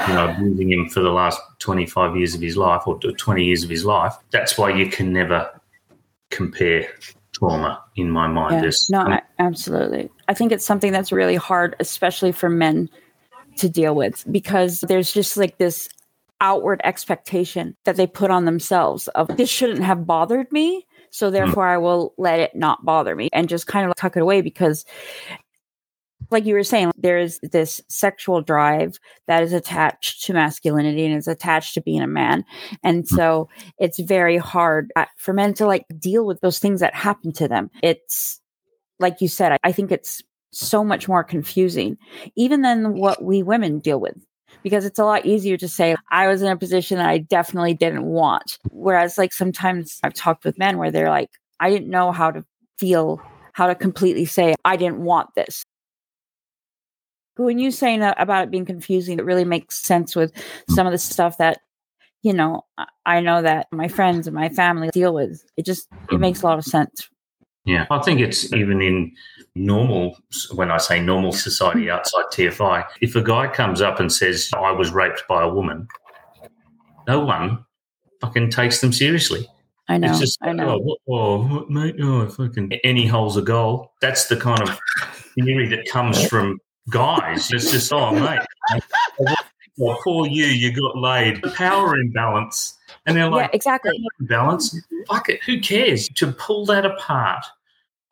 you 0.08 0.14
know, 0.14 0.30
abusing 0.30 0.72
him 0.72 0.90
for 0.90 1.00
the 1.00 1.12
last 1.12 1.40
25 1.60 2.18
years 2.18 2.34
of 2.34 2.42
his 2.42 2.58
life 2.58 2.82
or 2.88 3.00
20 3.00 3.44
years 3.44 3.64
of 3.64 3.70
his 3.70 3.86
life. 3.86 4.16
That's 4.32 4.58
why 4.58 4.72
you 4.72 4.88
can 4.88 5.14
never 5.14 5.50
compare 6.32 6.88
trauma 7.34 7.84
in 7.96 8.10
my 8.10 8.28
mind. 8.28 8.56
Yeah. 8.56 8.62
There's 8.62 8.90
No, 8.90 9.02
um, 9.02 9.14
I, 9.14 9.22
absolutely. 9.38 10.10
I 10.28 10.34
think 10.34 10.52
it's 10.52 10.66
something 10.66 10.92
that's 10.92 11.12
really 11.12 11.36
hard, 11.36 11.76
especially 11.80 12.32
for 12.32 12.50
men 12.50 12.90
to 13.58 13.70
deal 13.70 13.96
with, 13.96 14.26
because 14.32 14.82
there's 14.82 15.12
just 15.12 15.38
like 15.38 15.60
this 15.60 15.88
outward 16.42 16.82
expectation 16.84 17.76
that 17.86 17.96
they 17.96 18.08
put 18.08 18.32
on 18.32 18.46
themselves 18.46 19.08
of 19.10 19.28
this 19.38 19.50
shouldn't 19.50 19.84
have 19.84 20.08
bothered 20.08 20.52
me. 20.52 20.86
So 21.12 21.28
hmm. 21.28 21.34
therefore 21.34 21.68
I 21.68 21.78
will 21.78 22.14
let 22.18 22.40
it 22.40 22.56
not 22.56 22.84
bother 22.84 23.16
me 23.16 23.30
and 23.34 23.48
just 23.48 23.68
kind 23.68 23.88
of 23.88 23.96
tuck 23.96 24.18
it 24.18 24.22
away 24.22 24.42
because 24.42 24.84
like 26.34 26.46
you 26.46 26.56
were 26.56 26.64
saying, 26.64 26.92
there 26.98 27.18
is 27.18 27.40
this 27.42 27.80
sexual 27.88 28.42
drive 28.42 29.00
that 29.28 29.44
is 29.44 29.54
attached 29.54 30.24
to 30.24 30.34
masculinity 30.34 31.06
and 31.06 31.16
is 31.16 31.28
attached 31.28 31.76
to 31.76 31.82
being 31.82 32.02
a 32.02 32.08
man. 32.08 32.44
And 32.84 33.08
so 33.08 33.48
it's 33.78 34.00
very 34.00 34.38
hard 34.38 34.92
uh, 34.96 35.06
for 35.18 35.34
men 35.34 35.54
to 35.56 35.66
like 35.66 35.86
deal 35.98 36.26
with 36.26 36.42
those 36.42 36.60
things 36.60 36.82
that 36.82 36.94
happen 36.94 37.32
to 37.34 37.48
them. 37.48 37.70
It's 37.82 38.42
like 39.00 39.22
you 39.22 39.28
said, 39.28 39.54
I, 39.54 39.58
I 39.64 39.72
think 39.72 39.92
it's 39.92 40.22
so 40.52 40.84
much 40.84 41.08
more 41.08 41.24
confusing, 41.24 41.98
even 42.36 42.62
than 42.62 42.96
what 42.98 43.24
we 43.24 43.42
women 43.42 43.80
deal 43.80 44.00
with. 44.00 44.16
Because 44.62 44.86
it's 44.86 45.00
a 45.00 45.04
lot 45.04 45.26
easier 45.26 45.58
to 45.58 45.68
say, 45.68 45.96
I 46.10 46.28
was 46.28 46.42
in 46.42 46.48
a 46.48 46.56
position 46.56 46.98
that 46.98 47.10
I 47.10 47.18
definitely 47.18 47.74
didn't 47.74 48.06
want. 48.06 48.60
Whereas, 48.70 49.18
like, 49.18 49.34
sometimes 49.34 50.00
I've 50.04 50.14
talked 50.14 50.46
with 50.46 50.58
men 50.58 50.78
where 50.78 50.92
they're 50.92 51.10
like, 51.10 51.32
I 51.60 51.70
didn't 51.70 51.90
know 51.90 52.14
how 52.14 52.32
to 52.32 52.46
feel, 52.78 53.20
how 53.52 53.68
to 53.68 53.76
completely 53.76 54.24
say, 54.24 54.56
I 54.64 54.78
didn't 54.78 55.00
want 55.00 55.36
this. 55.36 55.64
When 57.36 57.58
you 57.58 57.72
saying 57.72 58.00
that 58.02 58.22
about 58.22 58.46
it 58.46 58.52
being 58.52 58.66
confusing, 58.66 59.18
it 59.18 59.26
really 59.26 59.46
makes 59.46 59.80
sense 59.80 60.16
with 60.16 60.32
some 60.70 60.86
of 60.86 60.92
the 60.92 61.00
stuff 61.00 61.38
that, 61.40 61.62
you 62.22 62.34
know, 62.34 62.66
I- 63.06 63.22
know 63.22 63.42
that 63.42 63.68
my 63.72 63.88
friends 63.88 64.28
and 64.28 64.36
my 64.36 64.50
family 64.50 64.90
deal 64.90 65.14
with. 65.14 65.44
It 65.58 65.66
just, 65.66 65.88
it 66.12 66.20
makes 66.20 66.42
a 66.42 66.46
lot 66.46 66.60
of 66.60 66.66
sense. 66.66 67.10
Yeah, 67.66 67.88
I 67.90 68.00
think 68.00 68.20
it's 68.20 68.52
even 68.54 68.82
in 68.82 69.14
normal, 69.56 70.18
when 70.54 70.70
I 70.70 70.78
say 70.78 71.00
normal 71.00 71.32
society 71.32 71.86
mm-hmm. 71.86 71.96
outside 71.96 72.26
TFI, 72.34 72.86
if 73.02 73.16
a 73.16 73.22
guy 73.22 73.48
comes 73.48 73.82
up 73.82 74.00
and 74.00 74.12
says, 74.12 74.50
I 74.56 74.72
was 74.72 74.92
raped 74.92 75.24
by 75.28 75.44
a 75.44 75.50
woman, 75.50 75.88
no 77.08 77.22
one 77.22 77.66
fucking 78.22 78.50
takes 78.50 78.82
them 78.82 78.94
seriously. 78.94 79.48
I 79.88 79.98
know. 79.98 80.12
It's 80.12 80.20
just, 80.20 80.40
I 80.42 80.54
know. 80.54 80.70
oh, 80.70 80.98
oh 81.10 81.38
what- 81.46 81.64
oh, 81.64 81.66
mate, 81.70 81.96
oh, 82.02 82.28
fucking 82.28 82.74
any 82.84 83.06
hole's 83.06 83.38
a 83.38 83.42
goal. 83.42 83.92
That's 84.02 84.28
the 84.28 84.38
kind 84.38 84.62
of 84.62 84.80
theory 85.36 85.68
that 85.68 85.86
comes 85.90 86.26
from 86.28 86.60
guys. 86.90 87.52
It's 87.52 87.72
just, 87.72 87.92
oh, 87.94 88.12
mate, 88.12 88.42
well, 89.78 90.00
poor 90.04 90.28
you, 90.28 90.46
you 90.46 90.72
got 90.72 90.98
laid. 90.98 91.42
Power 91.54 91.98
imbalance. 91.98 92.78
And 93.06 93.18
they're 93.18 93.26
yeah, 93.26 93.30
like, 93.30 93.54
exactly. 93.54 94.00
balance. 94.22 94.80
Fuck 95.08 95.30
it. 95.30 95.44
Who 95.44 95.60
cares? 95.60 96.08
To 96.10 96.32
pull 96.32 96.66
that 96.68 96.86
apart 96.86 97.46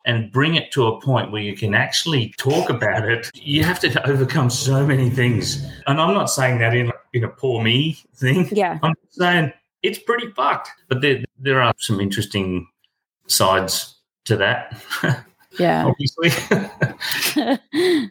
and 0.04 0.32
bring 0.32 0.56
it 0.56 0.72
to 0.72 0.86
a 0.86 1.00
point 1.00 1.30
where 1.30 1.42
you 1.42 1.56
can 1.56 1.74
actually 1.74 2.34
talk 2.36 2.68
about 2.68 3.08
it, 3.08 3.30
you 3.34 3.62
have 3.62 3.78
to 3.80 4.08
overcome 4.08 4.50
so 4.50 4.84
many 4.84 5.08
things. 5.08 5.64
And 5.86 6.00
I'm 6.00 6.14
not 6.14 6.26
saying 6.26 6.58
that 6.58 6.74
in 6.74 6.90
in 7.12 7.24
a 7.24 7.28
poor 7.28 7.62
me 7.62 7.98
thing. 8.16 8.48
Yeah. 8.50 8.78
I'm 8.82 8.94
saying 9.10 9.52
it's 9.82 9.98
pretty 9.98 10.30
fucked. 10.32 10.70
But 10.88 11.00
there 11.00 11.22
there 11.38 11.62
are 11.62 11.72
some 11.78 12.00
interesting 12.00 12.66
sides 13.28 13.96
to 14.24 14.36
that, 14.36 14.82
Yeah. 15.58 15.86
obviously. 15.90 16.30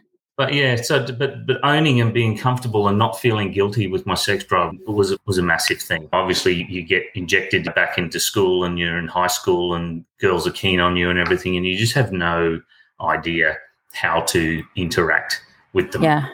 But 0.36 0.54
yeah, 0.54 0.76
so 0.76 1.04
but 1.12 1.46
but 1.46 1.62
owning 1.62 2.00
and 2.00 2.12
being 2.12 2.38
comfortable 2.38 2.88
and 2.88 2.98
not 2.98 3.20
feeling 3.20 3.52
guilty 3.52 3.86
with 3.86 4.06
my 4.06 4.14
sex 4.14 4.44
drive 4.44 4.72
was 4.86 5.16
was 5.26 5.36
a 5.36 5.42
massive 5.42 5.78
thing. 5.78 6.08
Obviously, 6.12 6.64
you 6.70 6.82
get 6.82 7.04
injected 7.14 7.68
back 7.74 7.98
into 7.98 8.18
school, 8.18 8.64
and 8.64 8.78
you're 8.78 8.98
in 8.98 9.08
high 9.08 9.26
school, 9.26 9.74
and 9.74 10.04
girls 10.18 10.46
are 10.46 10.52
keen 10.52 10.80
on 10.80 10.96
you 10.96 11.10
and 11.10 11.18
everything, 11.18 11.56
and 11.56 11.66
you 11.66 11.76
just 11.76 11.92
have 11.92 12.12
no 12.12 12.60
idea 13.00 13.58
how 13.92 14.22
to 14.22 14.62
interact 14.74 15.42
with 15.74 15.92
them. 15.92 16.02
yeah. 16.02 16.28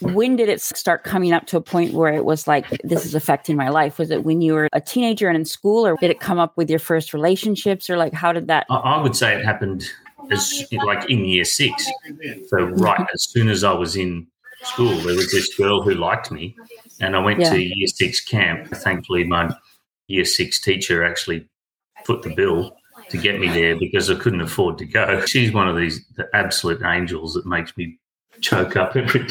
When 0.00 0.36
did 0.36 0.48
it 0.48 0.62
start 0.62 1.04
coming 1.04 1.32
up 1.32 1.46
to 1.48 1.58
a 1.58 1.60
point 1.60 1.92
where 1.92 2.12
it 2.12 2.24
was 2.24 2.46
like, 2.46 2.66
this 2.82 3.04
is 3.04 3.14
affecting 3.14 3.56
my 3.56 3.68
life? 3.68 3.98
Was 3.98 4.10
it 4.10 4.24
when 4.24 4.40
you 4.40 4.54
were 4.54 4.68
a 4.72 4.80
teenager 4.80 5.28
and 5.28 5.36
in 5.36 5.44
school, 5.44 5.86
or 5.86 5.96
did 5.96 6.10
it 6.10 6.18
come 6.20 6.38
up 6.38 6.56
with 6.56 6.70
your 6.70 6.78
first 6.78 7.12
relationships, 7.12 7.88
or 7.90 7.96
like, 7.96 8.12
how 8.12 8.32
did 8.32 8.48
that? 8.48 8.66
I, 8.70 8.76
I 8.76 9.02
would 9.02 9.16
say 9.16 9.38
it 9.38 9.44
happened 9.44 9.86
as 10.30 10.64
like 10.84 11.08
in 11.10 11.24
year 11.24 11.44
six. 11.44 11.86
So 12.48 12.64
right 12.64 12.98
mm-hmm. 12.98 13.04
as 13.14 13.24
soon 13.24 13.48
as 13.48 13.64
I 13.64 13.72
was 13.72 13.96
in 13.96 14.26
school, 14.62 14.96
there 14.98 15.16
was 15.16 15.30
this 15.30 15.54
girl 15.56 15.82
who 15.82 15.94
liked 15.94 16.30
me, 16.30 16.56
and 17.00 17.16
I 17.16 17.20
went 17.20 17.40
Yeah. 17.40 17.50
to 17.50 17.62
year 17.62 17.86
six 17.86 18.20
camp. 18.20 18.68
Thankfully, 18.68 19.24
my 19.24 19.54
year 20.08 20.24
six 20.24 20.60
teacher 20.60 21.04
actually 21.04 21.48
put 22.04 22.22
the 22.22 22.34
bill 22.34 22.76
to 23.10 23.18
get 23.18 23.38
me 23.40 23.48
there 23.48 23.78
because 23.78 24.10
I 24.10 24.14
couldn't 24.14 24.40
afford 24.40 24.78
to 24.78 24.86
go. 24.86 25.24
She's 25.26 25.52
one 25.52 25.68
of 25.68 25.76
these 25.76 26.04
the 26.16 26.28
absolute 26.34 26.82
angels 26.84 27.34
that 27.34 27.46
makes 27.46 27.76
me 27.76 27.98
choke 28.40 28.76
up 28.76 28.96
every 28.96 29.26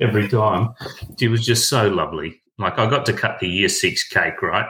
every 0.00 0.28
time. 0.28 0.74
She 1.18 1.28
was 1.28 1.44
just 1.44 1.68
so 1.68 1.88
lovely. 1.88 2.40
Like 2.58 2.78
I 2.78 2.88
got 2.88 3.06
to 3.06 3.12
cut 3.12 3.38
the 3.40 3.48
year 3.48 3.68
six 3.68 4.06
cake, 4.06 4.42
right? 4.42 4.66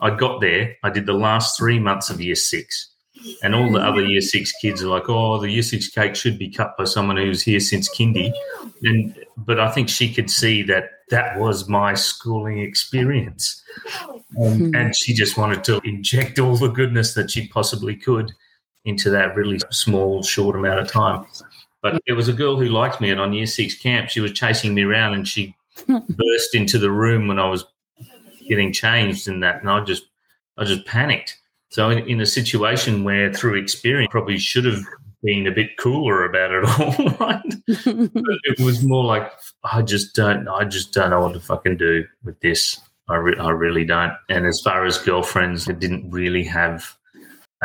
I 0.00 0.10
got 0.14 0.40
there. 0.40 0.76
I 0.82 0.90
did 0.90 1.06
the 1.06 1.12
last 1.12 1.58
three 1.58 1.78
months 1.78 2.10
of 2.10 2.20
year 2.20 2.34
six. 2.34 2.94
And 3.42 3.54
all 3.54 3.70
the 3.70 3.80
other 3.80 4.04
year 4.04 4.20
six 4.20 4.52
kids 4.52 4.82
are 4.82 4.88
like, 4.88 5.08
oh, 5.08 5.38
the 5.38 5.50
year 5.50 5.62
six 5.62 5.88
cake 5.88 6.14
should 6.14 6.38
be 6.38 6.48
cut 6.50 6.76
by 6.76 6.84
someone 6.84 7.16
who's 7.16 7.42
here 7.42 7.60
since 7.60 7.88
kindy. 7.88 8.32
And 8.82 9.14
but 9.36 9.58
I 9.58 9.70
think 9.70 9.88
she 9.88 10.12
could 10.12 10.30
see 10.30 10.62
that 10.64 10.90
that 11.10 11.38
was 11.38 11.68
my 11.68 11.94
schooling 11.94 12.58
experience. 12.60 13.62
Um, 14.40 14.58
Hmm. 14.58 14.74
and 14.74 14.94
she 14.96 15.14
just 15.14 15.38
wanted 15.38 15.64
to 15.64 15.80
inject 15.84 16.38
all 16.38 16.56
the 16.56 16.68
goodness 16.68 17.14
that 17.14 17.30
she 17.30 17.48
possibly 17.48 17.96
could 17.96 18.30
into 18.84 19.08
that 19.10 19.34
really 19.34 19.58
small, 19.70 20.22
short 20.22 20.54
amount 20.54 20.80
of 20.80 20.90
time. 20.90 21.24
But 21.82 22.00
there 22.06 22.16
was 22.16 22.28
a 22.28 22.32
girl 22.32 22.56
who 22.56 22.66
liked 22.68 23.00
me, 23.00 23.10
and 23.10 23.20
on 23.20 23.32
year 23.32 23.46
six 23.46 23.74
camp, 23.74 24.10
she 24.10 24.20
was 24.20 24.32
chasing 24.32 24.74
me 24.74 24.82
around, 24.82 25.14
and 25.14 25.26
she 25.26 25.54
burst 25.88 26.54
into 26.54 26.78
the 26.78 26.90
room 26.90 27.26
when 27.28 27.38
I 27.38 27.48
was 27.48 27.64
getting 28.48 28.72
changed, 28.72 29.28
and 29.28 29.42
that, 29.42 29.60
and 29.60 29.70
I 29.70 29.82
just, 29.84 30.04
I 30.58 30.64
just 30.64 30.84
panicked. 30.86 31.38
So 31.70 31.90
in, 31.90 31.98
in 32.08 32.20
a 32.20 32.26
situation 32.26 33.04
where, 33.04 33.32
through 33.32 33.56
experience, 33.56 34.08
probably 34.10 34.38
should 34.38 34.64
have 34.64 34.80
been 35.22 35.46
a 35.46 35.50
bit 35.52 35.76
cooler 35.78 36.24
about 36.24 36.52
it 36.52 36.64
all, 36.64 37.16
right? 37.20 37.42
It 38.44 38.60
was 38.60 38.84
more 38.84 39.04
like 39.04 39.30
I 39.64 39.82
just 39.82 40.14
don't, 40.14 40.48
I 40.48 40.64
just 40.64 40.92
don't 40.92 41.10
know 41.10 41.20
what 41.20 41.34
to 41.34 41.40
fucking 41.40 41.76
do 41.76 42.04
with 42.24 42.40
this. 42.40 42.80
I, 43.08 43.16
re- 43.16 43.38
I 43.38 43.50
really 43.50 43.84
don't. 43.84 44.12
And 44.28 44.46
as 44.46 44.60
far 44.62 44.84
as 44.86 44.98
girlfriends, 44.98 45.68
I 45.68 45.72
didn't 45.72 46.10
really 46.10 46.44
have 46.44 46.96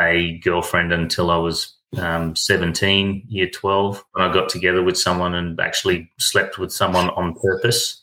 a 0.00 0.38
girlfriend 0.38 0.92
until 0.92 1.30
I 1.30 1.36
was 1.36 1.74
um, 1.98 2.34
17, 2.34 3.24
year 3.28 3.48
12, 3.48 4.04
when 4.12 4.24
I 4.28 4.32
got 4.32 4.48
together 4.48 4.82
with 4.82 4.98
someone 4.98 5.34
and 5.34 5.58
actually 5.60 6.10
slept 6.18 6.58
with 6.58 6.72
someone 6.72 7.10
on 7.10 7.34
purpose. 7.34 8.02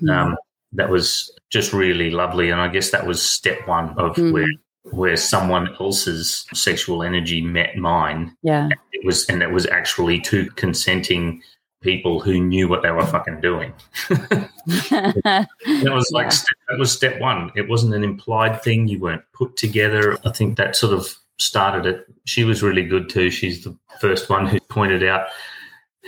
Hmm. 0.00 0.10
Um, 0.10 0.36
that 0.72 0.90
was 0.90 1.32
just 1.50 1.72
really 1.72 2.10
lovely. 2.10 2.50
And 2.50 2.60
I 2.60 2.68
guess 2.68 2.90
that 2.90 3.06
was 3.06 3.22
step 3.22 3.66
one 3.66 3.90
of 3.98 4.16
Mm. 4.16 4.32
where 4.32 4.46
where 4.92 5.16
someone 5.16 5.74
else's 5.80 6.46
sexual 6.54 7.02
energy 7.02 7.40
met 7.40 7.76
mine. 7.76 8.36
Yeah. 8.42 8.68
It 8.92 9.04
was 9.04 9.26
and 9.26 9.42
it 9.42 9.50
was 9.50 9.66
actually 9.66 10.20
two 10.20 10.50
consenting 10.52 11.42
people 11.82 12.20
who 12.20 12.40
knew 12.40 12.68
what 12.68 12.82
they 12.82 12.90
were 12.90 13.06
fucking 13.06 13.40
doing. 13.40 13.72
That 14.66 15.92
was 15.92 16.10
like 16.12 16.24
Yeah. 16.26 16.28
step, 16.30 16.56
that 16.68 16.78
was 16.78 16.92
step 16.92 17.20
one. 17.20 17.52
It 17.54 17.68
wasn't 17.68 17.94
an 17.94 18.02
implied 18.04 18.62
thing. 18.62 18.88
You 18.88 18.98
weren't 18.98 19.22
put 19.32 19.56
together. 19.56 20.18
I 20.24 20.32
think 20.32 20.56
that 20.56 20.74
sort 20.76 20.92
of 20.92 21.14
started 21.38 21.86
it. 21.86 22.06
She 22.24 22.44
was 22.44 22.62
really 22.62 22.82
good 22.84 23.08
too. 23.08 23.30
She's 23.30 23.62
the 23.64 23.76
first 24.00 24.28
one 24.28 24.46
who 24.46 24.58
pointed 24.60 25.04
out 25.04 25.28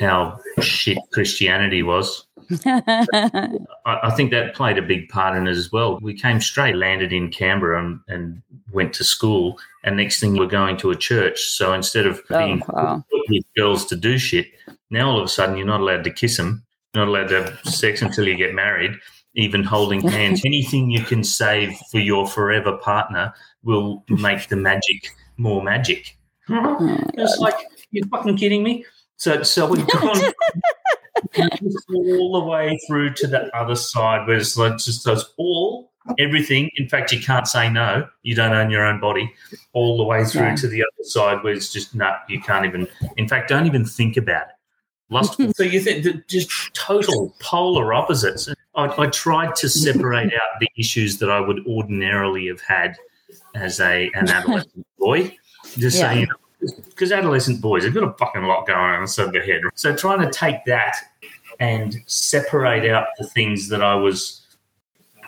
how 0.01 0.39
shit 0.61 0.99
Christianity 1.13 1.83
was. 1.83 2.27
I, 2.65 3.59
I 3.85 4.11
think 4.17 4.31
that 4.31 4.55
played 4.55 4.79
a 4.79 4.83
big 4.83 5.09
part 5.09 5.37
in 5.37 5.47
it 5.47 5.51
as 5.51 5.71
well. 5.73 5.99
We 6.01 6.15
came 6.15 6.41
straight, 6.41 6.77
landed 6.77 7.13
in 7.13 7.31
Canberra, 7.31 7.83
and, 7.85 8.01
and 8.09 8.43
went 8.73 8.93
to 8.95 9.05
school. 9.05 9.59
And 9.85 9.97
next 9.97 10.21
thing, 10.21 10.37
we're 10.37 10.47
going 10.47 10.77
to 10.79 10.91
a 10.91 10.97
church. 10.97 11.41
So 11.49 11.73
instead 11.73 12.07
of 12.07 12.21
Oh, 12.31 12.39
being 12.39 12.63
wow. 12.69 13.05
with 13.29 13.45
girls 13.57 13.87
to 13.87 13.97
do 13.97 14.19
shit, 14.19 14.47
now 14.91 15.11
all 15.11 15.19
of 15.19 15.25
a 15.25 15.29
sudden 15.29 15.57
you're 15.57 15.67
not 15.67 15.81
allowed 15.81 16.05
to 16.05 16.11
kiss 16.11 16.37
them, 16.37 16.65
you're 16.95 17.05
not 17.05 17.11
allowed 17.11 17.29
to 17.29 17.43
have 17.45 17.61
sex 17.65 18.03
until 18.03 18.27
you 18.27 18.37
get 18.37 18.55
married. 18.55 18.93
Even 19.35 19.63
holding 19.63 20.01
hands, 20.09 20.43
anything 20.45 20.91
you 20.91 21.03
can 21.03 21.23
save 21.23 21.77
for 21.91 21.99
your 21.99 22.27
forever 22.27 22.77
partner 22.79 23.33
will 23.63 24.05
make 24.09 24.49
the 24.49 24.57
magic 24.57 25.11
more 25.37 25.63
magic. 25.63 26.17
Oh, 26.51 26.99
It's 27.13 27.37
like 27.39 27.57
you're 27.91 28.07
fucking 28.07 28.39
kidding 28.39 28.63
me. 28.63 28.87
So, 29.17 29.43
so 29.43 29.67
we've 29.69 29.87
gone 29.87 30.33
all 31.95 32.41
the 32.41 32.47
way 32.47 32.79
through 32.87 33.15
to 33.15 33.27
the 33.27 33.55
other 33.57 33.77
side, 33.77 34.27
where 34.27 34.37
it's 34.37 34.57
like 34.57 34.79
just 34.79 35.05
does 35.05 35.33
all 35.37 35.93
everything. 36.19 36.71
In 36.77 36.89
fact, 36.89 37.13
you 37.13 37.21
can't 37.21 37.47
say 37.47 37.69
no. 37.69 38.07
You 38.23 38.35
don't 38.35 38.53
own 38.53 38.71
your 38.71 38.85
own 38.85 39.01
body. 39.01 39.33
All 39.73 39.97
the 39.97 40.05
way 40.05 40.25
through 40.25 40.43
Yeah. 40.43 40.57
to 40.57 40.69
the 40.69 40.83
other 40.83 41.05
side, 41.05 41.43
where 41.45 41.53
it's 41.53 41.73
just 41.73 41.95
no. 41.95 42.15
You 42.29 42.41
can't 42.41 42.65
even. 42.67 42.89
In 43.17 43.29
fact, 43.29 43.49
don't 43.49 43.67
even 43.67 43.85
think 43.85 44.17
about 44.17 44.43
it. 44.49 44.55
Lustful. 45.11 45.53
so 45.57 45.63
you 45.63 45.81
think 45.81 46.05
that 46.05 46.29
just 46.29 46.51
total 46.75 47.35
polar 47.41 47.93
opposites. 47.95 48.49
I, 48.75 48.87
I 49.03 49.07
tried 49.09 49.55
to 49.57 49.69
separate 49.69 50.33
out 50.33 50.61
the 50.61 50.69
issues 50.79 51.19
that 51.19 51.31
I 51.31 51.41
would 51.41 51.67
ordinarily 51.67 52.47
have 52.49 52.61
had 52.61 52.97
as 53.55 53.81
a 53.81 54.11
an 54.15 54.29
adolescent 54.29 54.87
boy. 54.99 55.37
Just 55.77 55.99
Yeah. 55.99 56.13
saying, 56.13 56.29
because 56.61 57.13
adolescent 57.13 57.61
boys 57.61 57.85
have 57.85 57.95
got 57.95 58.03
a 58.03 58.13
fucking 58.15 58.43
lot 58.43 58.67
going 58.67 58.79
on 58.79 59.03
inside 59.03 59.33
their 59.33 59.45
head. 59.45 59.63
So 59.75 59.95
trying 59.95 60.21
to 60.21 60.31
take 60.31 60.65
that 60.67 60.97
and 61.61 61.97
separate 62.07 62.91
out 62.91 63.09
the 63.19 63.27
things 63.27 63.69
that 63.69 63.83
I 63.83 63.95
was 63.95 64.43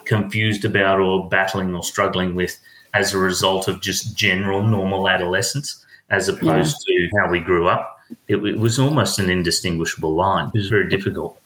confused 0.05 0.64
about 0.64 0.99
or 0.99 1.29
battling 1.29 1.75
or 1.75 1.83
struggling 1.83 2.35
with 2.35 2.59
as 2.95 3.14
a 3.14 3.19
result 3.19 3.69
of 3.69 3.81
just 3.81 4.16
general 4.16 4.62
normal 4.62 5.09
adolescence, 5.09 5.85
as 6.11 6.29
opposed 6.29 6.77
to 6.87 7.11
how 7.16 7.31
we 7.31 7.38
grew 7.38 7.69
up, 7.69 7.99
it, 8.27 8.37
it 8.37 8.59
was 8.59 8.79
almost 8.79 9.19
an 9.19 9.31
indistinguishable 9.31 10.14
line. 10.14 10.51
It 10.55 10.59
was 10.59 10.69
very 10.69 10.88
difficult. 10.88 11.40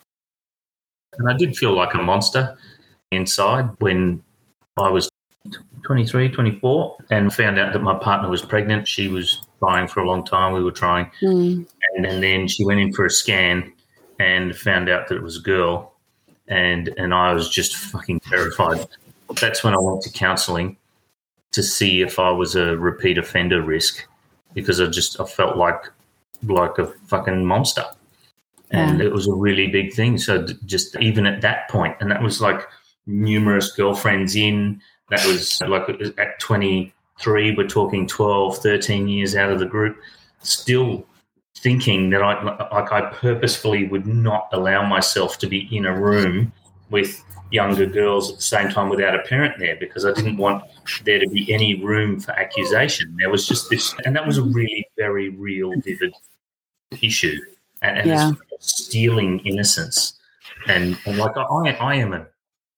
And 1.18 1.29
I 1.29 1.37
did 1.37 1.57
feel 1.57 1.75
like 1.75 1.94
a 1.94 1.99
monster 1.99 2.57
inside 3.12 3.68
when 3.79 4.23
I 4.79 4.88
was 4.88 5.09
23, 5.83 6.31
24, 6.31 6.97
and 7.11 7.33
found 7.33 7.59
out 7.59 7.73
that 7.75 7.81
my 7.81 7.99
partner 7.99 8.31
was 8.31 8.42
pregnant. 8.42 8.88
She 8.88 9.09
was 9.09 9.43
trying 9.64 9.88
for 9.88 10.00
a 10.00 10.07
long 10.07 10.24
time. 10.24 10.53
We 10.53 10.62
were 10.62 10.70
trying. 10.72 11.11
Mm. 11.22 11.66
And, 11.94 12.07
and 12.07 12.22
then 12.22 12.48
she 12.48 12.64
went 12.64 12.81
in 12.81 12.92
for 12.92 13.07
a 13.07 13.11
scan 13.11 13.72
and 14.18 14.57
found 14.57 14.88
out 14.88 15.09
that 15.09 15.16
it 15.16 15.22
was 15.22 15.38
a 15.38 15.42
girl. 15.42 15.92
And, 16.48 16.88
and 16.98 17.14
I 17.14 17.33
was 17.33 17.48
just 17.48 17.77
fucking 17.77 18.20
terrified. 18.20 18.87
That's 19.40 19.64
when 19.64 19.74
I 19.74 19.79
went 19.79 20.03
to 20.03 20.11
counseling 20.11 20.77
to 21.53 21.62
see 21.62 22.03
if 22.03 22.18
I 22.18 22.31
was 22.31 22.57
a 22.57 22.77
repeat 22.77 23.16
offender 23.16 23.62
risk 23.62 24.07
because 24.55 24.81
I 24.81 24.87
just 24.87 25.20
I 25.20 25.24
felt 25.24 25.57
like 25.57 25.90
like 26.42 26.79
a 26.79 26.87
fucking 27.07 27.44
monster. 27.44 27.85
And 28.70 29.00
it 29.00 29.12
was 29.12 29.29
a 29.29 29.33
really 29.33 29.68
big 29.68 29.92
thing. 29.92 30.18
So 30.18 30.44
just 30.66 30.96
even 30.96 31.27
at 31.27 31.42
that 31.42 31.70
point, 31.70 31.96
and 32.00 32.11
that 32.11 32.22
was 32.22 32.40
like 32.40 32.66
numerous 33.07 33.70
girlfriends 33.70 34.35
in, 34.35 34.81
that 35.11 35.24
was 35.27 35.61
like 35.61 35.88
it 35.88 36.00
was 36.00 36.11
23, 37.20 37.55
we're 37.57 37.68
talking 37.68 38.07
12, 38.07 38.59
13 38.59 39.09
years 39.09 39.37
out 39.37 39.50
of 39.50 39.59
the 39.59 39.66
group, 39.66 39.96
still 40.42 41.07
thinking 41.57 42.11
that 42.11 42.22
I 42.22 42.42
like 42.72 42.92
I 42.92 43.03
purposefully 43.14 43.87
would 43.87 44.07
not 44.07 44.48
allow 44.53 44.87
myself 44.87 45.38
to 45.38 45.46
be 45.46 45.68
in 45.74 45.87
a 45.87 45.98
room 45.98 46.53
with 46.90 47.22
younger 47.50 47.87
girls 47.87 48.31
at 48.31 48.37
the 48.37 48.42
same 48.42 48.68
time 48.68 48.88
without 48.88 49.14
a 49.14 49.20
parent 49.20 49.55
there 49.59 49.77
because 49.77 50.05
I 50.05 50.12
didn't 50.12 50.37
want 50.37 50.64
there 51.05 51.20
to 51.20 51.29
be 51.29 51.50
any 51.53 51.83
room 51.83 52.18
for 52.18 52.33
accusation. 52.33 53.16
There 53.18 53.31
was 53.31 53.46
just 53.46 53.70
this, 53.70 53.94
and 54.05 54.14
that 54.16 54.27
was 54.27 54.38
a 54.38 54.42
really 54.42 54.87
very 54.98 55.29
real, 55.31 55.72
vivid 55.81 56.12
issue, 57.00 57.38
and, 57.83 57.98
and 57.98 58.09
Yeah. 58.09 58.33
it's 58.50 58.85
stealing 58.85 59.38
innocence. 59.40 60.18
And, 60.66 60.98
and 61.07 61.16
like 61.18 61.37
I, 61.37 61.42
I 61.42 61.94
am 61.96 62.12
a 62.12 62.27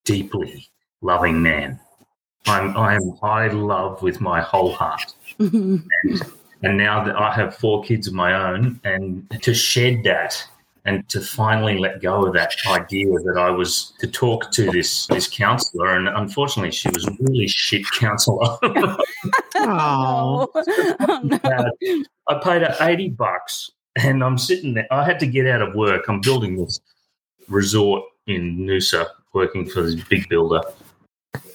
deeply 0.04 0.68
loving 1.00 1.42
man. 1.42 1.80
I'm, 2.46 2.76
I 2.76 2.94
am, 2.94 3.18
I 3.22 3.48
love 3.48 4.02
with 4.02 4.20
my 4.20 4.40
whole 4.40 4.72
heart. 4.72 5.14
And 6.62 6.78
now 6.78 7.04
that 7.04 7.16
I 7.16 7.32
have 7.32 7.54
four 7.56 7.82
kids 7.84 8.06
of 8.06 8.14
my 8.14 8.32
own, 8.50 8.80
and 8.84 9.28
to 9.42 9.52
shed 9.52 10.02
that 10.04 10.42
and 10.86 11.06
to 11.08 11.20
finally 11.20 11.78
let 11.78 12.00
go 12.00 12.24
of 12.26 12.32
that 12.34 12.54
idea 12.68 13.08
that 13.08 13.36
I 13.36 13.50
was 13.50 13.92
to 13.98 14.06
talk 14.06 14.52
to 14.52 14.70
this 14.70 15.06
this 15.08 15.28
counselor, 15.28 15.96
and 15.96 16.08
unfortunately, 16.08 16.70
she 16.70 16.88
was 16.90 17.06
a 17.06 17.10
really 17.20 17.48
shit 17.48 17.84
counselor. 17.98 18.56
Oh, 19.58 20.48
Oh, 20.54 21.20
no. 21.22 22.04
I 22.28 22.34
paid 22.42 22.62
her 22.62 22.76
eighty 22.80 23.08
bucks, 23.10 23.70
and 23.96 24.22
I'm 24.22 24.38
sitting 24.38 24.74
there. 24.74 24.86
I 24.90 25.04
had 25.04 25.18
to 25.20 25.26
get 25.26 25.46
out 25.46 25.60
of 25.62 25.74
work. 25.74 26.04
I'm 26.08 26.20
building 26.20 26.56
this 26.56 26.80
resort 27.48 28.04
in 28.26 28.58
Noosa, 28.58 29.06
working 29.32 29.66
for 29.68 29.82
this 29.82 29.96
big 30.08 30.28
builder. 30.28 30.60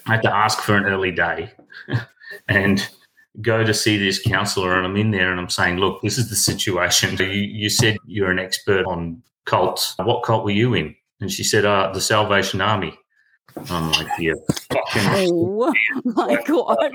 I 0.06 0.12
had 0.14 0.22
to 0.22 0.34
ask 0.34 0.60
for 0.60 0.76
an 0.76 0.84
early 0.84 1.10
day, 1.10 1.52
and 2.48 2.88
go 3.40 3.64
to 3.64 3.72
see 3.72 3.96
this 3.96 4.20
counselor 4.20 4.76
and 4.76 4.86
I'm 4.86 4.96
in 4.96 5.10
there 5.10 5.30
and 5.30 5.40
I'm 5.40 5.48
saying, 5.48 5.78
look, 5.78 6.02
this 6.02 6.18
is 6.18 6.28
the 6.28 6.36
situation. 6.36 7.16
You, 7.16 7.26
you 7.26 7.70
said 7.70 7.96
you're 8.06 8.30
an 8.30 8.38
expert 8.38 8.84
on 8.84 9.22
cults. 9.46 9.94
What 9.98 10.22
cult 10.22 10.44
were 10.44 10.50
you 10.50 10.74
in? 10.74 10.94
And 11.20 11.32
she 11.32 11.44
said, 11.44 11.64
uh, 11.64 11.90
the 11.94 12.00
Salvation 12.00 12.60
Army. 12.60 12.98
I'm 13.70 13.92
like, 13.92 14.08
yeah, 14.18 14.32
fucking 14.70 15.28
Oh 15.32 15.74
my 16.04 16.42
god. 16.46 16.92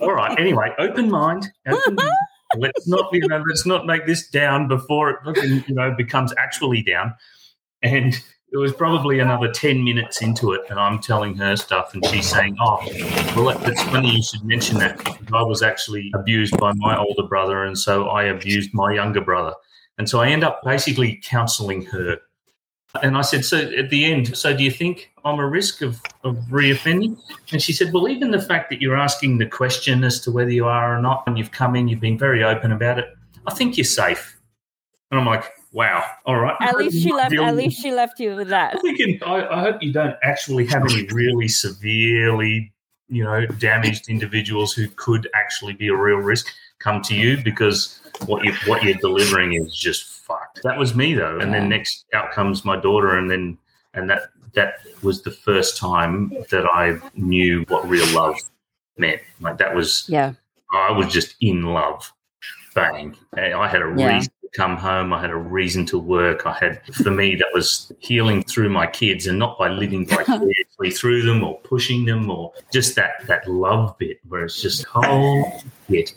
All 0.00 0.12
right. 0.12 0.38
Anyway, 0.38 0.74
open 0.78 1.10
mind. 1.10 1.50
Open 1.66 1.94
mind. 1.94 2.10
Let's 2.56 2.88
not, 2.88 3.12
you 3.12 3.28
know, 3.28 3.44
let's 3.46 3.66
not 3.66 3.84
make 3.84 4.06
this 4.06 4.26
down 4.26 4.68
before 4.68 5.10
it, 5.10 5.66
you 5.68 5.74
know, 5.74 5.94
becomes 5.94 6.32
actually 6.38 6.82
down. 6.82 7.14
And 7.82 8.18
it 8.50 8.56
was 8.56 8.72
probably 8.72 9.18
another 9.18 9.50
10 9.52 9.84
minutes 9.84 10.22
into 10.22 10.52
it, 10.52 10.62
and 10.70 10.80
I'm 10.80 10.98
telling 11.00 11.36
her 11.36 11.54
stuff, 11.56 11.92
and 11.94 12.04
she's 12.06 12.30
saying, 12.30 12.56
Oh, 12.60 12.78
well, 13.36 13.50
it's 13.66 13.82
funny 13.84 14.16
you 14.16 14.22
should 14.22 14.44
mention 14.44 14.78
that. 14.78 15.18
I 15.32 15.42
was 15.42 15.62
actually 15.62 16.10
abused 16.14 16.56
by 16.56 16.72
my 16.74 16.96
older 16.96 17.24
brother, 17.24 17.64
and 17.64 17.78
so 17.78 18.08
I 18.08 18.24
abused 18.24 18.72
my 18.72 18.94
younger 18.94 19.20
brother. 19.20 19.54
And 19.98 20.08
so 20.08 20.20
I 20.20 20.28
end 20.28 20.44
up 20.44 20.62
basically 20.64 21.20
counseling 21.22 21.84
her. 21.86 22.18
And 23.02 23.18
I 23.18 23.20
said, 23.20 23.44
So 23.44 23.58
at 23.58 23.90
the 23.90 24.06
end, 24.06 24.36
so 24.36 24.56
do 24.56 24.64
you 24.64 24.70
think 24.70 25.10
I'm 25.24 25.38
a 25.40 25.46
risk 25.46 25.82
of, 25.82 26.00
of 26.24 26.36
reoffending? 26.50 27.20
And 27.52 27.60
she 27.60 27.74
said, 27.74 27.92
Well, 27.92 28.08
even 28.08 28.30
the 28.30 28.40
fact 28.40 28.70
that 28.70 28.80
you're 28.80 28.96
asking 28.96 29.38
the 29.38 29.46
question 29.46 30.04
as 30.04 30.20
to 30.20 30.30
whether 30.30 30.50
you 30.50 30.64
are 30.64 30.96
or 30.96 31.02
not, 31.02 31.24
and 31.26 31.36
you've 31.36 31.52
come 31.52 31.76
in, 31.76 31.86
you've 31.86 32.00
been 32.00 32.18
very 32.18 32.42
open 32.42 32.72
about 32.72 32.98
it, 32.98 33.14
I 33.46 33.52
think 33.52 33.76
you're 33.76 33.84
safe. 33.84 34.40
And 35.10 35.20
I'm 35.20 35.26
like, 35.26 35.52
Wow, 35.78 36.04
all 36.26 36.40
right. 36.40 36.56
At 36.60 36.76
least 36.76 37.00
she 37.00 37.12
left. 37.12 37.32
At 37.32 37.54
least 37.54 37.80
she 37.80 37.92
left 37.92 38.18
you 38.18 38.34
with 38.34 38.48
that. 38.48 38.74
I'm 38.74 38.80
thinking, 38.80 39.20
I, 39.24 39.46
I 39.46 39.60
hope 39.60 39.80
you 39.80 39.92
don't 39.92 40.16
actually 40.24 40.66
have 40.66 40.82
any 40.82 41.06
really 41.12 41.46
severely, 41.46 42.72
you 43.08 43.22
know, 43.22 43.46
damaged 43.46 44.08
individuals 44.08 44.72
who 44.72 44.88
could 44.96 45.28
actually 45.36 45.74
be 45.74 45.86
a 45.86 45.94
real 45.94 46.16
risk 46.16 46.48
come 46.80 47.00
to 47.02 47.14
you 47.14 47.40
because 47.44 48.00
what 48.26 48.44
you 48.44 48.54
what 48.66 48.82
you're 48.82 48.94
delivering 48.94 49.54
is 49.54 49.72
just 49.72 50.02
fucked. 50.26 50.64
That 50.64 50.76
was 50.76 50.96
me 50.96 51.14
though, 51.14 51.38
and 51.38 51.54
then 51.54 51.68
next 51.68 52.06
out 52.12 52.32
comes 52.32 52.64
my 52.64 52.76
daughter, 52.76 53.16
and 53.16 53.30
then 53.30 53.56
and 53.94 54.10
that 54.10 54.30
that 54.54 54.80
was 55.04 55.22
the 55.22 55.30
first 55.30 55.76
time 55.76 56.32
that 56.50 56.66
I 56.66 56.98
knew 57.14 57.64
what 57.68 57.88
real 57.88 58.12
love 58.12 58.34
meant. 58.96 59.22
Like 59.40 59.58
that 59.58 59.76
was 59.76 60.06
Yeah. 60.08 60.32
I 60.72 60.90
was 60.90 61.06
just 61.06 61.36
in 61.40 61.62
love. 61.62 62.12
Bang. 62.74 63.16
And 63.36 63.54
I 63.54 63.68
had 63.68 63.80
a 63.80 63.94
Yeah. 63.96 64.16
reason 64.16 64.32
come 64.52 64.76
home. 64.76 65.12
I 65.12 65.20
had 65.20 65.30
a 65.30 65.36
reason 65.36 65.86
to 65.86 65.98
work. 65.98 66.46
I 66.46 66.52
had, 66.52 66.82
for 66.94 67.10
me, 67.10 67.34
that 67.36 67.48
was 67.54 67.92
healing 67.98 68.42
through 68.42 68.70
my 68.70 68.86
kids 68.86 69.26
and 69.26 69.38
not 69.38 69.58
by 69.58 69.68
living 69.68 70.06
vicariously 70.06 70.90
through 70.96 71.22
them 71.22 71.44
or 71.44 71.58
pushing 71.60 72.04
them 72.04 72.30
or 72.30 72.52
just 72.72 72.94
that, 72.96 73.26
that 73.26 73.48
love 73.48 73.96
bit 73.98 74.18
where 74.28 74.44
it's 74.44 74.60
just, 74.60 74.86
oh, 74.94 75.44
shit. 75.88 76.14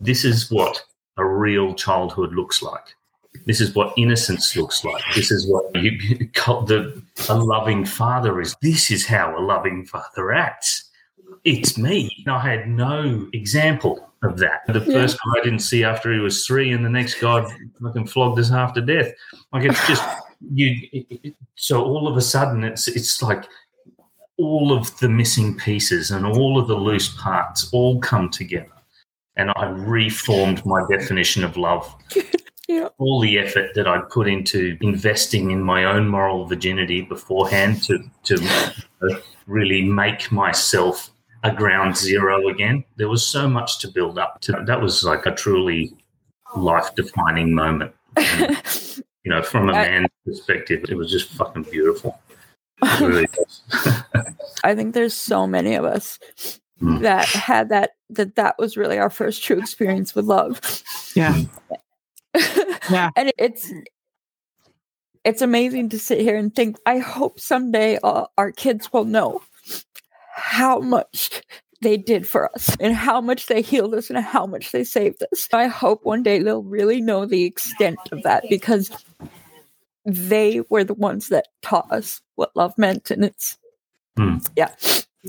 This 0.00 0.24
is 0.24 0.50
what 0.50 0.82
a 1.16 1.24
real 1.24 1.74
childhood 1.74 2.32
looks 2.32 2.62
like. 2.62 2.94
This 3.46 3.60
is 3.60 3.74
what 3.74 3.94
innocence 3.96 4.56
looks 4.56 4.84
like. 4.84 5.02
This 5.14 5.30
is 5.30 5.46
what 5.46 5.74
you, 5.76 5.98
the, 6.34 7.02
a 7.28 7.36
loving 7.36 7.84
father 7.84 8.40
is. 8.40 8.56
This 8.62 8.90
is 8.90 9.06
how 9.06 9.38
a 9.38 9.40
loving 9.40 9.84
father 9.84 10.32
acts. 10.32 10.90
It's 11.44 11.78
me. 11.78 12.24
I 12.26 12.40
had 12.40 12.68
no 12.68 13.28
example 13.32 14.09
of 14.22 14.38
that. 14.38 14.62
The 14.66 14.80
yeah. 14.80 14.92
first 14.92 15.18
guy 15.18 15.40
I 15.40 15.44
didn't 15.44 15.60
see 15.60 15.84
after 15.84 16.12
he 16.12 16.18
was 16.18 16.46
three, 16.46 16.72
and 16.72 16.84
the 16.84 16.90
next 16.90 17.20
guy 17.20 17.44
fucking 17.82 18.06
flogged 18.06 18.38
us 18.38 18.50
half 18.50 18.74
to 18.74 18.80
death. 18.80 19.12
Like 19.52 19.64
it's 19.64 19.86
just 19.86 20.04
you. 20.52 20.88
It, 20.92 21.06
it, 21.22 21.34
so 21.54 21.82
all 21.82 22.08
of 22.08 22.16
a 22.16 22.20
sudden, 22.20 22.64
it's 22.64 22.88
it's 22.88 23.22
like 23.22 23.44
all 24.36 24.72
of 24.72 24.96
the 25.00 25.08
missing 25.08 25.56
pieces 25.56 26.10
and 26.10 26.24
all 26.24 26.58
of 26.58 26.66
the 26.66 26.74
loose 26.74 27.14
parts 27.16 27.68
all 27.72 28.00
come 28.00 28.30
together, 28.30 28.72
and 29.36 29.50
I 29.56 29.70
reformed 29.70 30.64
my 30.64 30.84
definition 30.90 31.44
of 31.44 31.56
love. 31.56 31.94
Yeah. 32.68 32.86
All 32.98 33.20
the 33.20 33.36
effort 33.36 33.74
that 33.74 33.88
I'd 33.88 34.08
put 34.10 34.28
into 34.28 34.78
investing 34.80 35.50
in 35.50 35.60
my 35.60 35.82
own 35.82 36.06
moral 36.06 36.46
virginity 36.46 37.00
beforehand 37.00 37.82
to 37.82 37.98
to 38.22 39.20
really 39.48 39.82
make 39.82 40.30
myself 40.30 41.10
a 41.42 41.52
ground 41.52 41.96
zero 41.96 42.48
again. 42.48 42.84
There 42.96 43.08
was 43.08 43.26
so 43.26 43.48
much 43.48 43.78
to 43.80 43.88
build 43.88 44.18
up 44.18 44.40
to. 44.42 44.62
That 44.66 44.80
was 44.80 45.04
like 45.04 45.26
a 45.26 45.34
truly 45.34 45.94
life 46.56 46.94
defining 46.94 47.54
moment. 47.54 47.92
And, 48.16 48.60
you 49.24 49.30
know, 49.30 49.42
from 49.42 49.68
a 49.68 49.72
man's 49.72 50.08
perspective, 50.24 50.84
it 50.88 50.96
was 50.96 51.10
just 51.10 51.30
fucking 51.32 51.64
beautiful. 51.64 52.20
Really 53.00 53.26
I 54.64 54.74
think 54.74 54.94
there's 54.94 55.14
so 55.14 55.46
many 55.46 55.74
of 55.74 55.84
us 55.84 56.18
mm. 56.80 57.00
that 57.00 57.26
had 57.26 57.68
that 57.68 57.90
that 58.10 58.36
that 58.36 58.56
was 58.58 58.76
really 58.76 58.98
our 58.98 59.10
first 59.10 59.42
true 59.42 59.58
experience 59.58 60.14
with 60.14 60.24
love. 60.24 60.60
Yeah. 61.14 61.42
yeah. 62.90 63.10
And 63.16 63.32
it's 63.38 63.72
it's 65.24 65.42
amazing 65.42 65.90
to 65.90 65.98
sit 65.98 66.20
here 66.20 66.36
and 66.36 66.54
think 66.54 66.78
I 66.86 66.98
hope 66.98 67.40
someday 67.40 67.98
uh, 68.02 68.26
our 68.38 68.52
kids 68.52 68.92
will 68.92 69.04
know 69.04 69.42
how 70.34 70.80
much 70.80 71.42
they 71.82 71.96
did 71.96 72.26
for 72.26 72.52
us 72.52 72.76
and 72.78 72.94
how 72.94 73.20
much 73.20 73.46
they 73.46 73.62
healed 73.62 73.94
us 73.94 74.10
and 74.10 74.18
how 74.18 74.46
much 74.46 74.72
they 74.72 74.84
saved 74.84 75.22
us. 75.32 75.48
I 75.52 75.66
hope 75.66 76.04
one 76.04 76.22
day 76.22 76.40
they'll 76.40 76.62
really 76.62 77.00
know 77.00 77.24
the 77.24 77.44
extent 77.44 77.98
of 78.12 78.22
that 78.22 78.44
because 78.48 78.90
they 80.04 80.62
were 80.68 80.84
the 80.84 80.94
ones 80.94 81.28
that 81.28 81.48
taught 81.62 81.90
us 81.90 82.20
what 82.34 82.54
love 82.54 82.76
meant. 82.76 83.10
And 83.10 83.24
it's, 83.24 83.58
hmm. 84.16 84.38
yeah. 84.56 84.74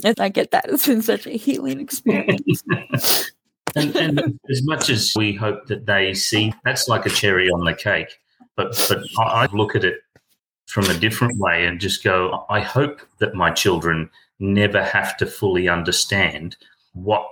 And 0.04 0.20
I 0.20 0.30
get 0.30 0.52
that. 0.52 0.66
It's 0.70 0.88
been 0.88 1.02
such 1.02 1.26
a 1.26 1.32
healing 1.32 1.80
experience. 1.80 2.64
and, 3.76 3.96
and, 3.96 4.40
as 4.50 4.64
much 4.64 4.90
as 4.90 5.14
we 5.16 5.34
hope 5.34 5.68
that 5.68 5.86
they 5.86 6.14
see, 6.14 6.54
that's 6.64 6.88
like 6.88 7.06
a 7.06 7.10
cherry 7.10 7.50
on 7.50 7.66
the 7.66 7.74
cake. 7.74 8.18
But 8.56 8.86
but 8.90 9.04
I 9.20 9.48
look 9.54 9.76
at 9.76 9.84
it 9.84 10.00
from 10.68 10.86
a 10.86 10.94
different 10.94 11.38
way 11.38 11.66
and 11.66 11.80
just 11.80 12.04
go, 12.04 12.46
I 12.50 12.62
hope 12.62 13.02
that 13.20 13.36
my 13.36 13.52
children 13.52 14.10
never 14.42 14.84
have 14.84 15.16
to 15.18 15.26
fully 15.26 15.70
understand 15.70 16.58
what 16.94 17.26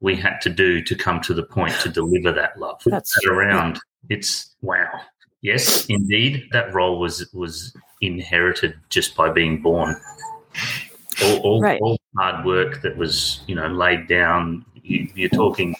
we 0.00 0.16
had 0.16 0.40
to 0.40 0.50
do 0.50 0.82
to 0.82 0.94
come 0.94 1.20
to 1.20 1.32
the 1.32 1.42
point 1.42 1.72
to 1.80 1.88
deliver 1.88 2.32
that 2.32 2.58
love. 2.58 2.82
That's 2.84 3.14
that 3.14 3.30
around. 3.30 3.78
It's 4.08 4.54
wow. 4.62 4.90
Yes, 5.42 5.86
indeed, 5.86 6.48
that 6.52 6.74
role 6.74 6.98
was 6.98 7.30
was 7.32 7.76
inherited 8.00 8.74
just 8.88 9.14
by 9.14 9.30
being 9.30 9.62
born. 9.62 9.94
All, 11.22 11.38
all, 11.40 11.60
right. 11.60 11.80
all 11.80 11.98
hard 12.18 12.44
work 12.44 12.82
that 12.82 12.96
was 12.96 13.40
you 13.46 13.54
know 13.54 13.68
laid 13.68 14.08
down. 14.08 14.64
You, 14.82 15.08
you're 15.14 15.28
talking 15.28 15.76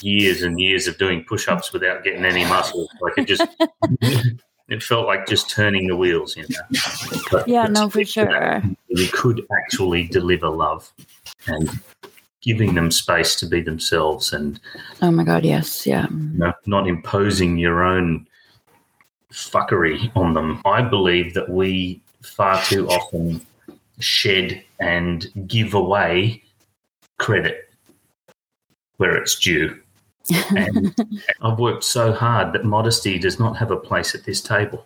years 0.00 0.42
and 0.42 0.60
years 0.60 0.86
of 0.86 0.98
doing 0.98 1.24
push-ups 1.24 1.72
without 1.72 2.04
getting 2.04 2.24
any 2.24 2.44
muscle. 2.44 2.88
Like 3.00 3.18
it 3.18 3.26
just 3.26 3.46
it 4.68 4.82
felt 4.82 5.06
like 5.06 5.26
just 5.26 5.50
turning 5.50 5.86
the 5.86 5.96
wheels, 5.96 6.36
you 6.36 6.44
know. 6.48 6.80
But 7.30 7.48
yeah, 7.48 7.66
no, 7.66 7.90
for 7.90 8.04
sure. 8.04 8.62
We 8.94 9.08
could 9.08 9.46
actually 9.58 10.06
deliver 10.06 10.48
love 10.48 10.90
and 11.46 11.70
giving 12.44 12.74
them 12.74 12.90
space 12.90 13.34
to 13.36 13.46
be 13.46 13.62
themselves 13.62 14.32
and 14.32 14.60
oh 15.00 15.10
my 15.10 15.24
god 15.24 15.44
yes 15.46 15.86
yeah 15.86 16.06
you 16.10 16.38
know, 16.38 16.52
not 16.66 16.86
imposing 16.86 17.56
your 17.56 17.82
own 17.82 18.26
fuckery 19.32 20.14
on 20.14 20.34
them 20.34 20.60
i 20.66 20.82
believe 20.82 21.32
that 21.32 21.48
we 21.48 22.00
far 22.22 22.62
too 22.64 22.86
often 22.88 23.40
shed 23.98 24.62
and 24.78 25.32
give 25.46 25.72
away 25.72 26.42
credit 27.16 27.70
where 28.98 29.16
it's 29.16 29.38
due 29.38 29.80
and 30.30 30.94
I've 31.42 31.58
worked 31.58 31.84
so 31.84 32.12
hard 32.12 32.52
that 32.52 32.64
modesty 32.64 33.18
does 33.18 33.38
not 33.38 33.56
have 33.56 33.70
a 33.70 33.76
place 33.76 34.14
at 34.14 34.24
this 34.24 34.40
table. 34.40 34.84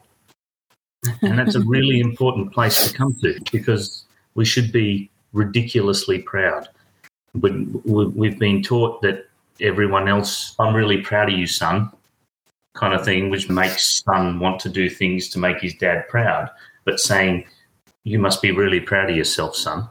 And 1.23 1.39
that's 1.39 1.55
a 1.55 1.61
really 1.61 2.01
important 2.09 2.53
place 2.53 2.89
to 2.89 2.97
come 2.97 3.15
to 3.23 3.39
because 3.53 4.05
we 4.35 4.45
should 4.45 4.73
be 4.73 5.11
ridiculously 5.33 6.21
proud. 6.21 6.69
But 7.35 7.53
we've 7.85 8.39
been 8.39 8.63
taught 8.63 9.03
that 9.03 9.29
everyone 9.61 10.09
else, 10.09 10.55
I'm 10.59 10.75
really 10.75 11.03
proud 11.03 11.31
of 11.31 11.39
you, 11.39 11.47
son, 11.47 11.91
kind 12.75 12.95
of 12.95 13.05
thing, 13.05 13.31
which 13.31 13.49
makes 13.49 14.03
son 14.05 14.41
want 14.41 14.61
to 14.61 14.69
do 14.69 14.89
things 14.89 15.29
to 15.31 15.39
make 15.39 15.61
his 15.61 15.75
dad 15.75 16.09
proud. 16.09 16.51
But 16.85 17.01
saying, 17.01 17.47
you 18.05 18.19
must 18.19 18.41
be 18.41 18.51
really 18.51 18.81
proud 18.81 19.11
of 19.11 19.17
yourself, 19.17 19.55
son 19.55 19.89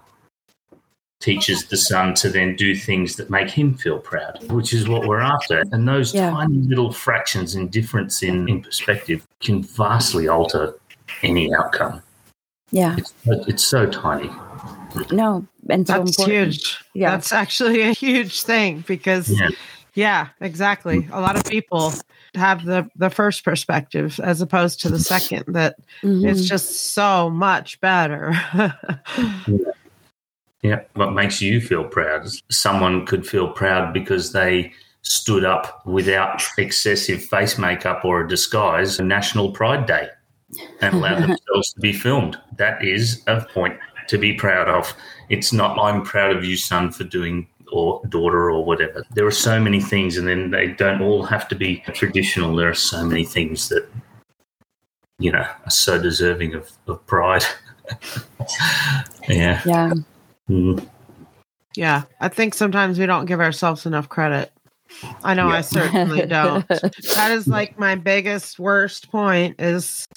teaches 1.19 1.65
the 1.65 1.77
son 1.77 2.13
to 2.13 2.29
then 2.29 2.55
do 2.55 2.75
things 2.75 3.15
that 3.15 3.29
make 3.29 3.49
him 3.49 3.73
feel 3.73 3.99
proud, 3.99 4.43
which 4.51 4.73
is 4.73 4.87
what 4.87 5.07
we're 5.07 5.19
after. 5.19 5.63
And 5.71 5.87
those 5.87 6.13
yeah. 6.13 6.29
tiny 6.29 6.57
little 6.57 6.91
fractions 6.91 7.55
in 7.55 7.69
difference 7.69 8.21
in, 8.21 8.47
in 8.47 8.61
perspective 8.61 9.25
can 9.39 9.63
vastly 9.63 10.27
alter 10.27 10.75
any 11.23 11.53
outcome. 11.53 12.01
Yeah. 12.71 12.97
It's, 12.97 13.13
it's 13.25 13.63
so 13.63 13.87
tiny. 13.87 14.29
No, 15.11 15.45
and 15.69 15.87
so 15.87 15.93
That's 15.99 16.17
important. 16.17 16.53
huge. 16.53 16.77
Yeah. 16.93 17.11
That's 17.11 17.31
actually 17.31 17.81
a 17.81 17.93
huge 17.93 18.43
thing 18.43 18.83
because 18.87 19.29
yeah. 19.29 19.49
yeah, 19.95 20.27
exactly. 20.41 21.07
A 21.11 21.21
lot 21.21 21.35
of 21.35 21.43
people 21.45 21.93
have 22.35 22.65
the 22.65 22.89
the 22.95 23.09
first 23.09 23.43
perspective 23.43 24.19
as 24.21 24.41
opposed 24.41 24.81
to 24.81 24.89
the 24.89 24.99
second 24.99 25.43
that 25.47 25.75
mm-hmm. 26.01 26.27
it's 26.27 26.45
just 26.45 26.93
so 26.93 27.29
much 27.29 27.79
better. 27.81 28.31
yeah. 28.53 29.71
Yeah. 30.61 30.81
What 30.95 31.11
makes 31.11 31.41
you 31.41 31.61
feel 31.61 31.83
proud? 31.83 32.27
Someone 32.49 33.05
could 33.05 33.27
feel 33.27 33.49
proud 33.49 33.93
because 33.93 34.31
they 34.31 34.73
stood 35.01 35.45
up 35.45 35.85
without 35.85 36.43
excessive 36.57 37.23
face 37.23 37.57
makeup 37.57 38.03
or 38.03 38.21
a 38.21 38.27
disguise 38.27 38.99
on 38.99 39.07
National 39.07 39.51
Pride 39.51 39.85
Day 39.85 40.09
and 40.81 40.95
allowed 40.95 41.21
themselves 41.21 41.73
to 41.73 41.79
be 41.79 41.93
filmed. 41.93 42.37
That 42.57 42.83
is 42.83 43.21
a 43.27 43.45
point 43.45 43.77
to 44.07 44.17
be 44.17 44.33
proud 44.33 44.67
of. 44.67 44.93
It's 45.29 45.53
not, 45.53 45.77
I'm 45.79 46.03
proud 46.03 46.35
of 46.35 46.43
you, 46.43 46.57
son, 46.57 46.91
for 46.91 47.03
doing 47.03 47.47
or 47.71 48.01
daughter 48.07 48.49
or 48.49 48.63
whatever. 48.63 49.03
There 49.13 49.25
are 49.25 49.31
so 49.31 49.59
many 49.59 49.81
things, 49.81 50.17
and 50.17 50.27
then 50.27 50.51
they 50.51 50.67
don't 50.67 51.01
all 51.01 51.23
have 51.23 51.47
to 51.49 51.55
be 51.55 51.83
traditional. 51.93 52.55
There 52.55 52.69
are 52.69 52.73
so 52.73 53.05
many 53.05 53.25
things 53.25 53.67
that, 53.69 53.87
you 55.19 55.31
know, 55.31 55.45
are 55.65 55.69
so 55.69 56.01
deserving 56.01 56.55
of, 56.55 56.71
of 56.87 57.05
pride. 57.07 57.43
yeah. 59.29 59.61
Yeah. 59.65 59.93
Mm-hmm. 60.49 60.85
Yeah, 61.75 62.03
I 62.19 62.29
think 62.29 62.53
sometimes 62.53 62.97
we 62.97 63.05
don't 63.05 63.25
give 63.25 63.39
ourselves 63.39 63.85
enough 63.85 64.09
credit. 64.09 64.51
I 65.23 65.33
know 65.33 65.49
yeah. 65.49 65.57
I 65.57 65.61
certainly 65.61 66.25
don't. 66.25 66.67
that 66.67 67.31
is 67.31 67.47
like 67.47 67.77
my 67.77 67.95
biggest 67.95 68.57
worst 68.57 69.11
point 69.11 69.59
is 69.59 70.07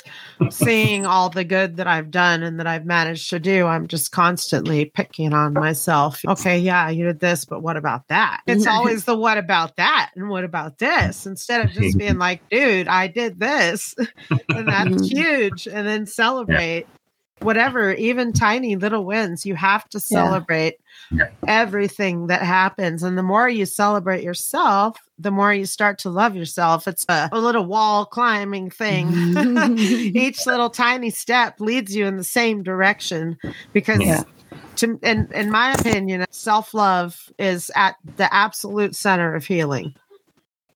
seeing 0.51 1.07
all 1.07 1.29
the 1.29 1.45
good 1.45 1.77
that 1.77 1.87
I've 1.87 2.11
done 2.11 2.43
and 2.43 2.59
that 2.61 2.67
I've 2.67 2.87
managed 2.87 3.31
to 3.31 3.41
do. 3.41 3.67
I'm 3.67 3.89
just 3.89 4.13
constantly 4.13 4.87
picking 4.87 5.33
on 5.33 5.53
myself. 5.53 6.21
Okay, 6.27 6.59
yeah, 6.59 6.89
you 6.89 7.05
did 7.05 7.21
this, 7.21 7.45
but 7.45 7.63
what 7.63 7.77
about 7.77 8.09
that? 8.09 8.43
It's 8.47 8.67
always 8.67 9.05
the 9.05 9.17
what 9.17 9.39
about 9.39 9.77
that 9.77 10.13
and 10.15 10.29
what 10.29 10.45
about 10.45 10.79
this 10.79 11.27
instead 11.27 11.65
of 11.65 11.73
just 11.73 11.99
being 11.99 12.19
like, 12.19 12.49
dude, 12.49 12.89
I 12.89 13.09
did 13.09 13.41
this 13.41 13.95
and 14.49 14.69
that's 14.69 14.89
mm-hmm. 14.89 15.05
huge 15.05 15.67
and 15.67 15.87
then 15.87 16.07
celebrate. 16.07 16.87
Yeah 16.89 16.97
whatever, 17.43 17.93
even 17.93 18.33
tiny 18.33 18.77
little 18.77 19.05
wins, 19.05 19.47
you 19.47 19.55
have 19.55 19.89
to 19.91 20.01
celebrate 20.01 20.79
yeah. 21.11 21.29
everything 21.47 22.29
that 22.29 22.43
happens. 22.43 23.03
And 23.03 23.17
the 23.17 23.23
more 23.23 23.49
you 23.49 23.67
celebrate 23.67 24.23
yourself, 24.23 24.97
the 25.19 25.31
more 25.31 25.53
you 25.53 25.67
start 25.67 25.99
to 26.01 26.11
love 26.11 26.37
yourself. 26.37 26.87
It's 26.87 27.05
a, 27.09 27.29
a 27.33 27.41
little 27.41 27.65
wall 27.65 28.07
climbing 28.07 28.71
thing. 28.71 29.09
Each 29.79 30.47
little 30.47 30.71
tiny 30.71 31.11
step 31.11 31.61
leads 31.61 31.95
you 31.95 32.07
in 32.07 32.17
the 32.17 32.25
same 32.25 32.63
direction 32.63 33.39
because. 33.73 34.01
Yeah. 34.01 34.25
To, 34.77 34.99
in, 35.03 35.29
in 35.33 35.51
my 35.51 35.73
opinion, 35.73 36.25
self 36.31 36.73
love 36.75 37.31
is 37.39 37.71
at 37.77 37.97
the 38.17 38.33
absolute 38.35 38.97
center 38.97 39.35
of 39.35 39.47
healing 39.47 39.95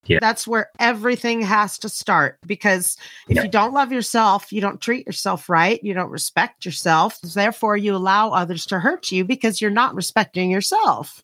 Yeah. 0.06 0.18
That's 0.20 0.46
where 0.46 0.70
everything 0.78 1.40
has 1.42 1.78
to 1.78 1.88
start 1.88 2.38
because 2.46 2.96
if 3.28 3.36
Yeah. 3.36 3.42
you 3.44 3.48
don't 3.48 3.72
love 3.72 3.90
yourself, 3.90 4.52
you 4.52 4.60
don't 4.60 4.80
treat 4.80 5.06
yourself 5.06 5.48
right, 5.48 5.82
you 5.82 5.94
don't 5.94 6.10
respect 6.10 6.64
yourself, 6.66 7.18
therefore 7.22 7.76
you 7.76 7.96
allow 7.96 8.30
others 8.30 8.66
to 8.66 8.80
hurt 8.80 9.10
you 9.10 9.24
because 9.24 9.60
you're 9.60 9.70
not 9.70 9.94
respecting 9.94 10.50
yourself. 10.50 11.22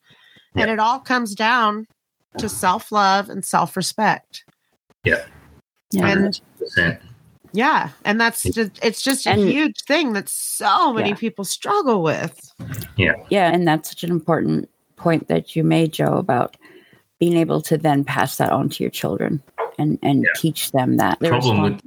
And 0.55 0.71
it 0.71 0.79
all 0.79 0.99
comes 0.99 1.35
down 1.35 1.87
to 2.39 2.49
self-love 2.49 3.29
and 3.29 3.45
self-respect. 3.45 4.45
Yeah. 5.05 5.25
And 5.99 6.41
yeah, 7.53 7.91
and 8.05 8.21
that's 8.21 8.45
just 8.45 8.79
it's 8.83 9.03
just 9.03 9.27
a 9.27 9.31
And- 9.31 9.49
huge 9.49 9.83
thing 9.83 10.13
that 10.13 10.29
so 10.29 10.93
many 10.93 11.11
Yeah. 11.11 11.15
people 11.17 11.45
struggle 11.45 12.03
with. 12.03 12.53
Yeah. 12.97 13.15
Yeah, 13.29 13.53
and 13.53 13.67
that's 13.67 13.89
such 13.91 14.05
an 14.05 14.11
important 14.11 14.69
point 14.97 15.29
that 15.29 15.57
you 15.57 15.65
made, 15.65 15.93
Joe, 15.93 16.15
about 16.17 16.57
being 17.21 17.37
able 17.37 17.61
to 17.61 17.79
then 17.79 18.03
pass 18.03 18.39
that 18.39 18.51
on 18.51 18.69
to 18.71 18.83
your 18.83 18.91
children 18.91 19.43
and 19.79 19.99
and 20.03 20.25
Yeah. 20.25 20.31
teach 20.37 20.73
them 20.73 20.97
that. 20.97 21.21
The 21.21 21.29
problem 21.29 21.63
with 21.63 21.81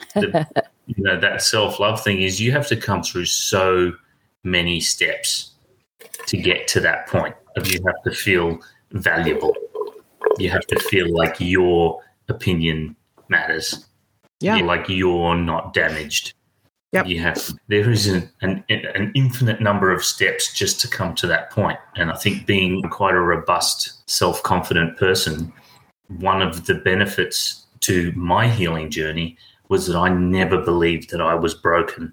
the, 0.14 0.46
you 0.86 1.02
know 1.02 1.18
that 1.18 1.40
self 1.42 1.78
love 1.80 2.02
thing 2.02 2.20
is 2.20 2.40
you 2.40 2.52
have 2.52 2.66
to 2.68 2.76
come 2.76 3.02
through 3.02 3.26
so 3.26 3.92
many 4.44 4.80
steps 4.80 5.52
to 6.26 6.36
get 6.36 6.66
to 6.68 6.80
that 6.80 7.06
point 7.06 7.34
of 7.56 7.66
you 7.72 7.80
have 7.86 8.02
to 8.04 8.10
feel 8.10 8.58
valuable. 8.90 9.54
You 10.38 10.50
have 10.50 10.66
to 10.66 10.78
feel 10.80 11.14
like 11.14 11.36
your 11.38 12.02
opinion 12.28 12.96
matters. 13.28 13.86
Yeah. 14.40 14.56
like 14.56 14.88
you're 14.88 15.36
not 15.36 15.72
damaged. 15.72 16.34
Yep. 16.92 17.06
You 17.06 17.20
have 17.20 17.50
there 17.68 17.90
is 17.90 18.06
an, 18.06 18.28
an 18.42 18.62
an 18.68 19.12
infinite 19.14 19.62
number 19.62 19.90
of 19.90 20.04
steps 20.04 20.52
just 20.52 20.78
to 20.82 20.88
come 20.88 21.14
to 21.16 21.26
that 21.26 21.50
point. 21.50 21.78
And 21.96 22.10
I 22.10 22.16
think 22.16 22.46
being 22.46 22.82
quite 22.82 23.14
a 23.14 23.20
robust, 23.20 24.08
self 24.10 24.42
confident 24.42 24.98
person, 24.98 25.52
one 26.18 26.42
of 26.42 26.66
the 26.66 26.74
benefits 26.74 27.64
to 27.80 28.12
my 28.14 28.46
healing 28.46 28.90
journey 28.90 29.38
was 29.68 29.86
that 29.86 29.96
I 29.96 30.10
never 30.10 30.60
believed 30.60 31.10
that 31.10 31.22
I 31.22 31.34
was 31.34 31.54
broken. 31.54 32.12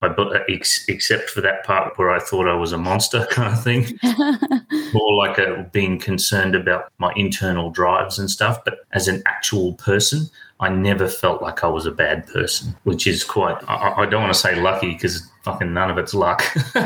I, 0.00 0.14
except 0.46 1.30
for 1.30 1.40
that 1.40 1.64
part 1.64 1.98
where 1.98 2.10
I 2.10 2.20
thought 2.20 2.46
I 2.46 2.54
was 2.54 2.72
a 2.72 2.78
monster 2.78 3.26
kind 3.30 3.52
of 3.52 3.64
thing 3.64 3.98
more 4.92 5.14
like 5.14 5.38
a 5.38 5.68
being 5.72 5.98
concerned 5.98 6.54
about 6.54 6.92
my 6.98 7.12
internal 7.16 7.70
drives 7.70 8.18
and 8.18 8.30
stuff. 8.30 8.62
But 8.64 8.80
as 8.92 9.08
an 9.08 9.22
actual 9.26 9.72
person, 9.74 10.28
I 10.60 10.68
never 10.70 11.06
felt 11.06 11.40
like 11.40 11.62
I 11.62 11.68
was 11.68 11.86
a 11.86 11.92
bad 11.92 12.26
person, 12.26 12.74
which 12.82 13.06
is 13.06 13.22
quite, 13.22 13.56
I, 13.68 14.02
I 14.02 14.06
don't 14.06 14.22
want 14.22 14.34
to 14.34 14.38
say 14.38 14.60
lucky 14.60 14.92
because 14.92 15.30
fucking 15.44 15.72
none 15.72 15.90
of 15.90 15.98
it's 15.98 16.14
luck. 16.14 16.42
you 16.74 16.82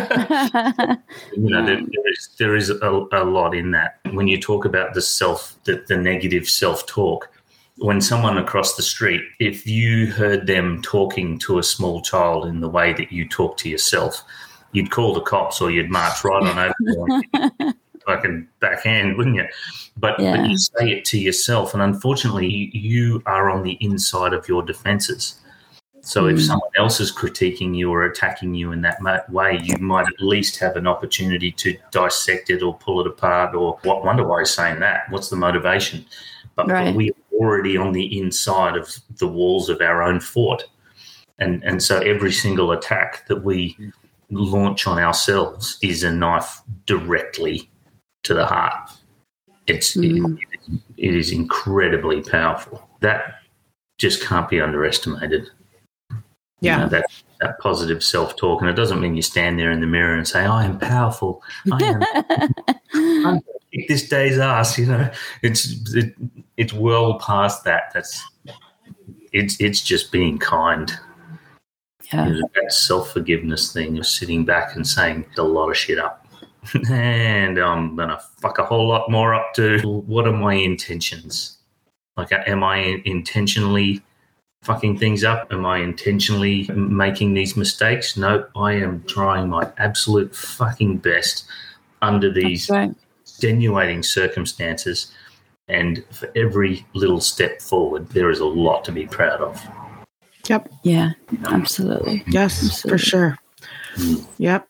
know, 1.36 1.64
there, 1.64 1.80
there 1.80 2.12
is, 2.12 2.28
there 2.38 2.54
is 2.54 2.68
a, 2.68 3.06
a 3.12 3.24
lot 3.24 3.54
in 3.54 3.70
that. 3.70 3.98
When 4.10 4.28
you 4.28 4.38
talk 4.38 4.66
about 4.66 4.92
the 4.92 5.00
self, 5.00 5.56
the, 5.64 5.82
the 5.88 5.96
negative 5.96 6.48
self 6.48 6.86
talk, 6.86 7.30
when 7.78 8.02
someone 8.02 8.36
across 8.36 8.76
the 8.76 8.82
street, 8.82 9.22
if 9.40 9.66
you 9.66 10.12
heard 10.12 10.46
them 10.46 10.82
talking 10.82 11.38
to 11.38 11.58
a 11.58 11.62
small 11.62 12.02
child 12.02 12.46
in 12.46 12.60
the 12.60 12.68
way 12.68 12.92
that 12.92 13.10
you 13.10 13.26
talk 13.26 13.56
to 13.58 13.70
yourself, 13.70 14.22
you'd 14.72 14.90
call 14.90 15.14
the 15.14 15.22
cops 15.22 15.62
or 15.62 15.70
you'd 15.70 15.90
march 15.90 16.24
right 16.24 16.42
on 16.42 16.72
over 17.38 17.74
fucking 18.06 18.48
backhand, 18.60 19.16
wouldn't 19.18 19.36
you? 19.36 19.46
But, 19.96 20.18
Yeah. 20.20 20.36
but 20.36 20.50
you 20.50 20.56
say 20.58 20.90
it 20.90 21.04
to 21.06 21.18
yourself, 21.18 21.74
and 21.74 21.82
unfortunately, 21.82 22.70
you, 22.72 23.22
are 23.26 23.50
on 23.50 23.62
the 23.62 23.78
inside 23.80 24.32
of 24.32 24.48
your 24.48 24.62
defenses. 24.62 25.38
So 26.04 26.26
if 26.26 26.36
Mm. 26.38 26.46
someone 26.46 26.70
else 26.76 26.98
is 27.00 27.12
critiquing 27.14 27.76
you 27.76 27.90
or 27.92 28.04
attacking 28.04 28.54
you 28.54 28.72
in 28.72 28.80
that 28.82 29.00
way, 29.30 29.60
you 29.62 29.78
might 29.78 30.06
at 30.08 30.20
least 30.20 30.58
have 30.58 30.76
an 30.76 30.88
opportunity 30.88 31.52
to 31.52 31.76
dissect 31.92 32.50
it 32.50 32.60
or 32.60 32.76
pull 32.76 33.00
it 33.00 33.06
apart. 33.06 33.54
Or 33.54 33.78
what 33.84 34.04
wonder 34.04 34.26
why 34.26 34.40
he's 34.40 34.50
saying 34.50 34.80
that? 34.80 35.08
What's 35.10 35.28
the 35.28 35.36
motivation? 35.36 36.04
But 36.56 36.68
Right. 36.68 36.92
we're 36.94 37.12
already 37.32 37.76
on 37.76 37.92
the 37.92 38.18
inside 38.18 38.76
of 38.76 38.92
the 39.18 39.28
walls 39.28 39.68
of 39.68 39.80
our 39.80 40.02
own 40.02 40.18
fort, 40.18 40.64
and 41.38 41.62
and 41.62 41.80
so 41.80 41.98
every 42.00 42.32
single 42.32 42.72
attack 42.72 43.26
that 43.28 43.44
we 43.44 43.76
launch 44.30 44.86
on 44.88 44.98
ourselves 44.98 45.78
is 45.82 46.02
a 46.02 46.10
knife 46.10 46.62
directly 46.86 47.70
to 48.24 48.34
the 48.34 48.46
heart. 48.46 48.90
It's 49.66 49.94
Mm. 49.96 50.38
it, 50.38 50.80
it 50.96 51.14
is 51.14 51.30
incredibly 51.32 52.20
powerful. 52.22 52.88
That 53.00 53.36
just 53.98 54.22
can't 54.22 54.48
be 54.48 54.60
underestimated. 54.60 55.48
You 56.10 56.18
Yeah. 56.60 56.78
know, 56.78 56.88
that 56.88 57.06
that 57.40 57.58
positive 57.58 58.02
self 58.04 58.36
talk, 58.36 58.60
and 58.60 58.70
it 58.70 58.74
doesn't 58.74 59.00
mean 59.00 59.16
you 59.16 59.22
stand 59.22 59.58
there 59.58 59.72
in 59.72 59.80
the 59.80 59.86
mirror 59.86 60.14
and 60.16 60.26
say, 60.26 60.44
"I 60.44 60.64
am 60.64 60.78
powerful. 60.78 61.42
I 61.72 61.82
am 62.94 63.40
kick 63.72 63.88
this 63.88 64.08
day's 64.08 64.38
ass." 64.38 64.78
You 64.78 64.86
know, 64.86 65.10
it's 65.42 65.92
it, 65.94 66.14
it's 66.56 66.72
well 66.72 67.18
past 67.18 67.64
that. 67.64 67.90
That's 67.94 68.22
it's 69.32 69.60
it's 69.60 69.80
just 69.80 70.12
being 70.12 70.38
kind. 70.38 70.92
yeah. 72.12 72.26
You 72.28 72.34
know, 72.40 72.48
that 72.54 72.72
self 72.72 73.12
forgiveness 73.12 73.72
thing 73.72 73.98
of 73.98 74.06
sitting 74.06 74.44
back 74.44 74.76
and 74.76 74.86
saying 74.86 75.24
a 75.38 75.42
lot 75.42 75.70
of 75.70 75.76
shit 75.76 75.98
up. 75.98 76.21
and 76.90 77.58
um, 77.58 77.90
I'm 77.90 77.96
gonna 77.96 78.20
fuck 78.40 78.58
a 78.58 78.64
whole 78.64 78.86
lot 78.86 79.10
more 79.10 79.34
up 79.34 79.54
too. 79.54 79.78
What 80.06 80.26
are 80.26 80.32
my 80.32 80.54
intentions? 80.54 81.58
Like, 82.16 82.32
uh, 82.32 82.42
am 82.46 82.62
I 82.62 83.00
intentionally 83.04 84.02
fucking 84.62 84.98
things 84.98 85.24
up? 85.24 85.52
Am 85.52 85.66
I 85.66 85.78
intentionally 85.78 86.68
making 86.74 87.34
these 87.34 87.56
mistakes? 87.56 88.16
No, 88.16 88.46
I 88.56 88.74
am 88.74 89.02
trying 89.04 89.48
my 89.48 89.70
absolute 89.78 90.34
fucking 90.34 90.98
best 90.98 91.46
under 92.00 92.30
these 92.30 92.66
That's 92.66 92.76
right. 92.76 92.94
extenuating 93.22 94.02
circumstances. 94.02 95.12
And 95.68 96.04
for 96.10 96.30
every 96.36 96.86
little 96.94 97.20
step 97.20 97.60
forward, 97.62 98.08
there 98.10 98.30
is 98.30 98.40
a 98.40 98.46
lot 98.46 98.84
to 98.84 98.92
be 98.92 99.06
proud 99.06 99.40
of. 99.40 99.60
Yep. 100.48 100.68
Yeah, 100.82 101.12
absolutely. 101.46 102.24
Yes, 102.26 102.82
for 102.82 102.98
sure. 102.98 103.38
Yep. 104.38 104.68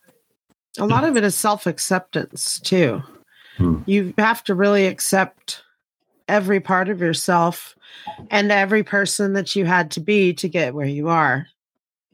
A 0.79 0.87
lot 0.87 1.05
of 1.05 1.17
it 1.17 1.25
is 1.25 1.35
self 1.35 1.67
acceptance 1.67 2.59
too. 2.61 3.03
Hmm. 3.59 3.83
You 3.87 4.15
have 4.19 4.43
to 4.45 4.55
really 4.55 4.87
accept 4.87 5.63
every 6.29 6.61
part 6.61 6.89
of 6.89 7.01
yourself 7.01 7.75
and 8.31 8.51
every 8.51 8.83
person 8.83 9.35
that 9.35 9.55
you 9.55 9.67
had 9.67 9.91
to 9.93 10.01
be 10.01 10.33
to 10.35 10.49
get 10.49 10.75
where 10.75 10.87
you 10.87 11.09
are, 11.09 11.47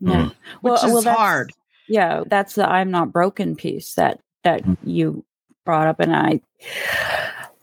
Yeah. 0.00 0.30
which 0.60 0.82
is 0.82 1.04
that's- 1.04 1.16
hard. 1.16 1.52
Yeah, 1.86 2.24
that's 2.26 2.54
the 2.56 2.68
I'm 2.68 2.90
not 2.90 3.12
broken 3.12 3.54
piece 3.56 3.94
that 3.94 4.20
that 4.44 4.62
you 4.84 5.24
brought 5.64 5.86
up, 5.86 6.00
and 6.00 6.14
I 6.14 6.40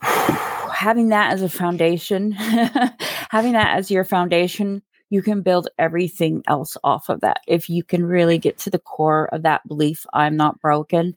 having 0.72 1.08
that 1.08 1.32
as 1.32 1.42
a 1.42 1.48
foundation, 1.48 2.32
having 3.30 3.52
that 3.52 3.76
as 3.78 3.90
your 3.90 4.04
foundation, 4.04 4.82
you 5.10 5.22
can 5.22 5.42
build 5.42 5.68
everything 5.78 6.42
else 6.48 6.76
off 6.82 7.08
of 7.08 7.20
that. 7.20 7.40
If 7.46 7.70
you 7.70 7.82
can 7.82 8.04
really 8.04 8.38
get 8.38 8.58
to 8.58 8.70
the 8.70 8.78
core 8.78 9.26
of 9.26 9.42
that 9.42 9.66
belief, 9.68 10.06
I'm 10.12 10.36
not 10.36 10.60
broken. 10.60 11.16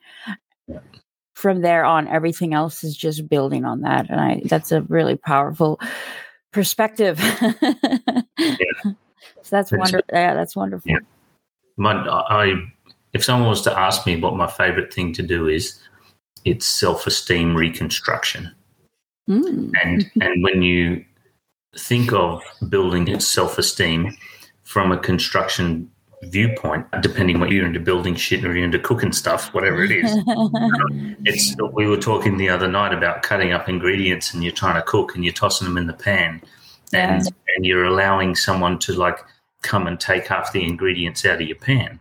From 1.36 1.62
there 1.62 1.86
on, 1.86 2.08
everything 2.08 2.54
else 2.54 2.84
is 2.84 2.96
just 2.96 3.30
building 3.30 3.66
on 3.66 3.82
that, 3.82 4.10
and 4.10 4.20
I 4.20 4.42
that's 4.46 4.72
a 4.72 4.82
really 4.82 5.16
powerful 5.16 5.80
perspective. 6.52 7.20
So 9.50 9.56
that's 9.56 9.72
wonderful. 9.72 10.06
Yeah, 10.12 10.34
that's 10.34 10.56
wonderful. 10.56 10.92
Yeah. 10.92 11.00
My, 11.78 11.94
I, 11.94 12.54
if 13.14 13.24
someone 13.24 13.50
was 13.50 13.62
to 13.64 13.78
ask 13.78 14.06
me 14.06 14.16
what 14.16 14.36
my 14.36 14.48
favorite 14.48 14.94
thing 14.94 15.14
to 15.14 15.24
do 15.24 15.48
is, 15.48 15.80
it's 16.46 16.68
self-esteem 16.68 17.56
reconstruction. 17.56 18.54
Mm. 19.30 19.72
And 19.84 20.12
and 20.22 20.44
when 20.44 20.62
you 20.62 21.04
think 21.78 22.12
of 22.14 22.42
building 22.70 23.20
self-esteem 23.20 24.16
from 24.64 24.92
a 24.92 24.98
construction 24.98 25.90
viewpoint, 26.24 26.86
depending 27.02 27.40
what 27.40 27.50
you're 27.50 27.66
into 27.66 27.80
building 27.80 28.16
shit 28.16 28.44
or 28.44 28.54
you're 28.54 28.66
into 28.66 28.80
cooking 28.80 29.12
stuff, 29.12 29.54
whatever 29.54 29.84
it 29.84 29.92
is, 29.92 30.12
it's 31.26 31.56
we 31.74 31.88
were 31.88 31.98
talking 31.98 32.38
the 32.38 32.50
other 32.50 32.68
night 32.68 32.94
about 32.94 33.24
cutting 33.24 33.52
up 33.52 33.70
ingredients 33.70 34.34
and 34.34 34.44
you're 34.44 34.52
trying 34.52 34.76
to 34.76 34.82
cook 34.82 35.16
and 35.16 35.24
you're 35.24 35.34
tossing 35.34 35.66
them 35.66 35.78
in 35.78 35.88
the 35.88 35.94
pan. 35.94 36.42
And 36.92 37.22
and 37.56 37.66
you're 37.66 37.86
allowing 37.86 38.36
someone 38.36 38.80
to 38.80 38.94
like 38.94 39.20
come 39.62 39.86
and 39.86 40.00
take 40.00 40.28
half 40.28 40.52
the 40.52 40.64
ingredients 40.64 41.24
out 41.26 41.42
of 41.42 41.48
your 41.48 41.58
pan. 41.58 42.00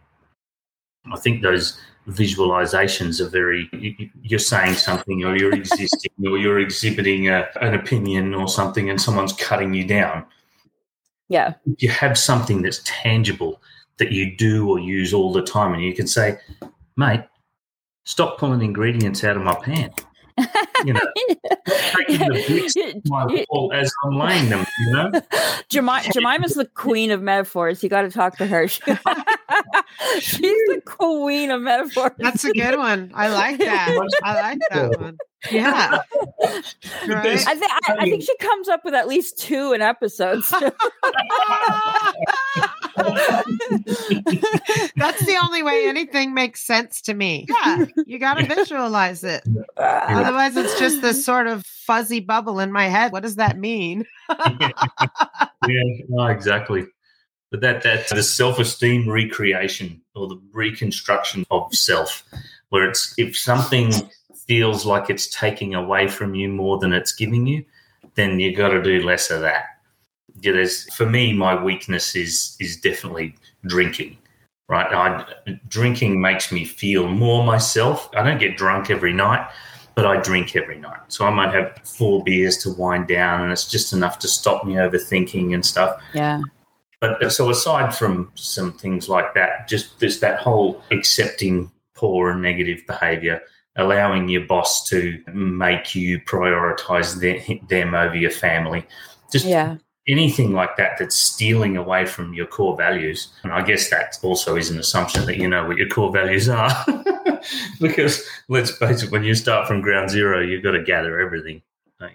I 1.13 1.19
think 1.19 1.43
those 1.43 1.79
visualizations 2.09 3.21
are 3.21 3.29
very 3.29 3.69
you- 3.73 3.95
you- 3.99 4.11
you're 4.23 4.39
saying 4.39 4.75
something 4.75 5.25
or 5.25 5.37
you're 5.37 5.53
existing 5.55 6.11
or 6.27 6.39
you're 6.39 6.59
exhibiting 6.59 7.29
a, 7.29 7.47
an 7.61 7.75
opinion 7.75 8.35
or 8.35 8.49
something 8.49 8.89
and 8.89 9.01
someone's 9.01 9.33
cutting 9.35 9.75
you 9.75 9.85
down 9.87 10.25
yeah. 11.29 11.55
you 11.77 11.89
have 11.91 12.17
something 12.17 12.63
that's 12.63 12.81
tangible 12.85 13.61
that 13.99 14.13
you 14.13 14.35
do 14.37 14.69
or 14.71 14.79
use 14.79 15.13
all 15.13 15.33
the 15.33 15.43
time 15.43 15.75
and 15.75 15.83
you 15.83 15.95
can 15.95 16.07
say 16.07 16.39
mate 16.97 17.25
stop 18.05 18.39
pulling 18.39 18.63
ingredients 18.63 19.23
out 19.23 19.37
of 19.37 19.43
my 19.43 19.55
pan 19.57 19.91
you 20.85 20.93
know 20.93 21.01
the 21.67 21.93
bricks 21.93 22.77
as 23.75 23.93
i'm 24.05 24.19
laying 24.19 24.49
them 24.49 24.67
you 24.81 24.93
know 24.93 25.11
Jemima, 25.69 26.03
Jemima's 26.13 26.55
the 26.55 26.67
queen 26.67 27.11
of 27.11 27.23
metaphors. 27.23 27.83
You 27.83 27.89
got 27.89 28.03
to 28.03 28.11
talk 28.11 28.37
to 28.39 28.47
her. 28.47 28.69
She's 28.69 28.81
the 30.41 30.83
queen 30.85 31.51
of 31.51 31.61
metaphors. 31.63 32.13
That's 32.19 32.45
a 32.45 32.53
good 32.53 32.79
one. 32.79 33.13
I 33.15 33.29
like 33.29 33.59
that. 33.59 34.09
I 34.23 34.41
like 34.41 34.59
that 34.71 35.01
one. 35.01 35.19
Yeah. 35.51 35.99
right? 37.09 37.47
I, 37.47 37.55
think 37.55 37.73
I, 37.89 37.97
I 38.01 38.05
think 38.05 38.23
she 38.23 38.37
comes 38.39 38.69
up 38.69 38.85
with 38.85 38.95
at 38.95 39.07
least 39.07 39.39
two 39.39 39.73
in 39.73 39.83
episodes. 39.83 40.51
That's 44.97 45.25
the 45.25 45.39
only 45.43 45.63
way 45.63 45.89
anything 45.89 46.35
makes 46.35 46.67
sense 46.67 47.01
to 47.03 47.15
me. 47.15 47.47
Yeah, 47.49 47.85
you 48.07 48.19
got 48.19 48.35
to 48.35 48.47
visualize 48.47 49.23
it. 49.23 49.45
Otherwise, 49.77 50.57
it's 50.57 50.79
just 50.79 51.03
this 51.03 51.25
sort 51.25 51.47
of 51.47 51.65
fuzzy 51.65 52.21
bubble 52.21 52.59
in 52.59 52.73
my 52.73 52.89
head. 52.89 53.13
What 53.13 53.23
does 53.23 53.37
that 53.37 53.57
mean? 53.59 54.05
yeah, 54.29 54.73
no, 56.09 56.27
exactly. 56.27 56.87
But 57.51 57.61
that 57.61 57.83
that 57.85 58.09
the 58.09 58.23
self 58.23 58.59
esteem 58.59 59.09
recreation 59.09 60.03
or 60.15 60.27
the 60.29 60.41
reconstruction 60.53 61.47
of 61.51 61.73
self, 61.75 62.25
where 62.69 62.89
it's 62.89 63.15
if 63.17 63.39
something 63.39 63.93
feels 64.49 64.85
like 64.85 65.11
it's 65.11 65.29
taking 65.29 65.75
away 65.75 66.09
from 66.09 66.35
you 66.35 66.49
more 66.49 66.79
than 66.79 66.93
it's 66.93 67.13
giving 67.13 67.47
you, 67.47 67.65
then 68.15 68.41
you 68.41 68.57
got 68.57 68.71
to 68.71 68.83
do 68.83 69.05
less 69.05 69.31
of 69.31 69.43
that. 69.43 69.67
Yeah, 70.41 70.53
there's 70.53 70.93
for 70.95 71.07
me, 71.07 71.33
my 71.33 71.63
weakness 71.63 72.17
is 72.17 72.57
is 72.59 72.77
definitely 72.77 73.37
drinking. 73.67 74.19
Right, 74.69 74.93
I, 74.93 75.25
drinking 75.69 76.21
makes 76.21 76.53
me 76.53 76.65
feel 76.65 77.09
more 77.09 77.43
myself. 77.43 78.11
I 78.15 78.23
don't 78.23 78.39
get 78.39 78.59
drunk 78.59 78.91
every 78.91 79.15
night, 79.15 79.49
but 79.95 80.05
I 80.05 80.21
drink 80.21 80.57
every 80.57 80.79
night. 80.79 81.01
So 81.09 81.25
I 81.25 81.31
might 81.31 81.55
have 81.55 81.81
four 81.85 82.23
beers 82.23 82.59
to 82.59 82.71
wind 82.75 83.09
down, 83.09 83.43
and 83.43 83.51
it's 83.51 83.67
just 83.67 83.95
enough 83.95 84.19
to 84.21 84.29
stop 84.29 84.67
me 84.67 84.75
overthinking 84.75 85.55
and 85.55 85.65
stuff. 85.65 86.03
Yeah. 86.13 86.43
But 87.01 87.33
so 87.33 87.49
aside 87.49 87.95
from 87.95 88.31
some 88.35 88.73
things 88.73 89.09
like 89.09 89.33
that, 89.35 89.69
just 89.69 90.01
there's 90.01 90.21
that 90.21 90.41
whole 90.41 90.83
accepting 90.91 91.71
poor 91.95 92.31
and 92.31 92.43
negative 92.43 92.83
behavior, 92.87 93.41
allowing 93.79 94.29
your 94.29 94.43
boss 94.43 94.87
to 94.91 95.19
make 95.33 95.95
you 95.95 96.19
prioritize 96.21 97.19
them, 97.21 97.67
them 97.69 97.95
over 97.95 98.15
your 98.17 98.31
family. 98.31 98.87
Just 99.33 99.47
Yeah. 99.47 99.77
anything 100.07 100.53
like 100.53 100.77
that 100.77 100.93
that's 100.99 101.17
stealing 101.17 101.77
away 101.77 102.05
from 102.07 102.35
your 102.35 102.47
core 102.47 102.77
values. 102.77 103.29
And 103.43 103.53
I 103.53 103.63
guess 103.63 103.89
that 103.91 104.19
also 104.23 104.57
is 104.57 104.71
an 104.71 104.79
assumption 104.79 105.25
that 105.27 105.37
you 105.39 105.49
know 105.49 105.67
what 105.67 105.77
your 105.79 105.89
core 105.89 106.13
values 106.13 106.49
are. 106.49 106.71
because 107.81 108.25
let's 108.49 108.71
face 108.77 109.03
it, 109.03 109.11
when 109.11 109.23
you 109.25 109.35
start 109.35 109.69
from 109.69 109.81
ground 109.81 110.11
zero, 110.11 110.41
you've 110.41 110.63
got 110.63 110.73
to 110.73 110.83
gather 110.83 111.19
everything. 111.21 111.63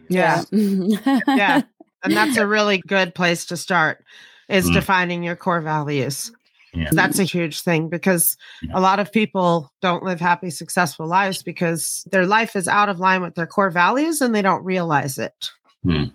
Yeah. 0.09 0.43
Yeah. 0.51 1.61
And 2.05 2.18
that's 2.18 2.36
a 2.36 2.45
really 2.45 2.80
good 2.86 3.16
place 3.16 3.45
to 3.45 3.55
start 3.55 4.03
is 4.49 4.70
Mm. 4.70 4.74
defining 4.74 5.24
your 5.24 5.38
core 5.38 5.61
values. 5.61 6.34
Yeah. 6.74 6.89
That's 6.91 7.19
a 7.19 7.24
huge 7.24 7.61
thing 7.61 7.88
because 7.89 8.36
Yeah. 8.61 8.71
a 8.74 8.82
lot 8.82 8.99
of 8.99 9.11
people 9.11 9.71
don't 9.82 10.03
live 10.03 10.19
happy, 10.19 10.49
successful 10.49 11.05
lives 11.05 11.43
because 11.43 12.03
their 12.11 12.26
life 12.26 12.55
is 12.55 12.67
out 12.67 12.89
of 12.89 12.99
line 12.99 13.21
with 13.21 13.36
their 13.36 13.45
core 13.47 13.69
values 13.69 14.21
and 14.21 14.34
they 14.34 14.41
don't 14.41 14.63
realize 14.63 15.17
it. 15.19 15.49
Hmm. 15.84 16.05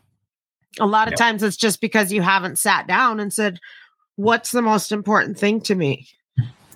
A 0.81 0.87
lot 0.87 1.07
of 1.09 1.13
Yeah. 1.13 1.17
times 1.27 1.43
it's 1.43 1.57
just 1.57 1.81
because 1.81 2.13
you 2.13 2.23
haven't 2.23 2.59
sat 2.59 2.87
down 2.89 3.21
and 3.21 3.33
said, 3.33 3.59
What's 4.17 4.51
the 4.51 4.63
most 4.63 4.91
important 4.91 5.39
thing 5.39 5.61
to 5.61 5.77
me? 5.77 6.09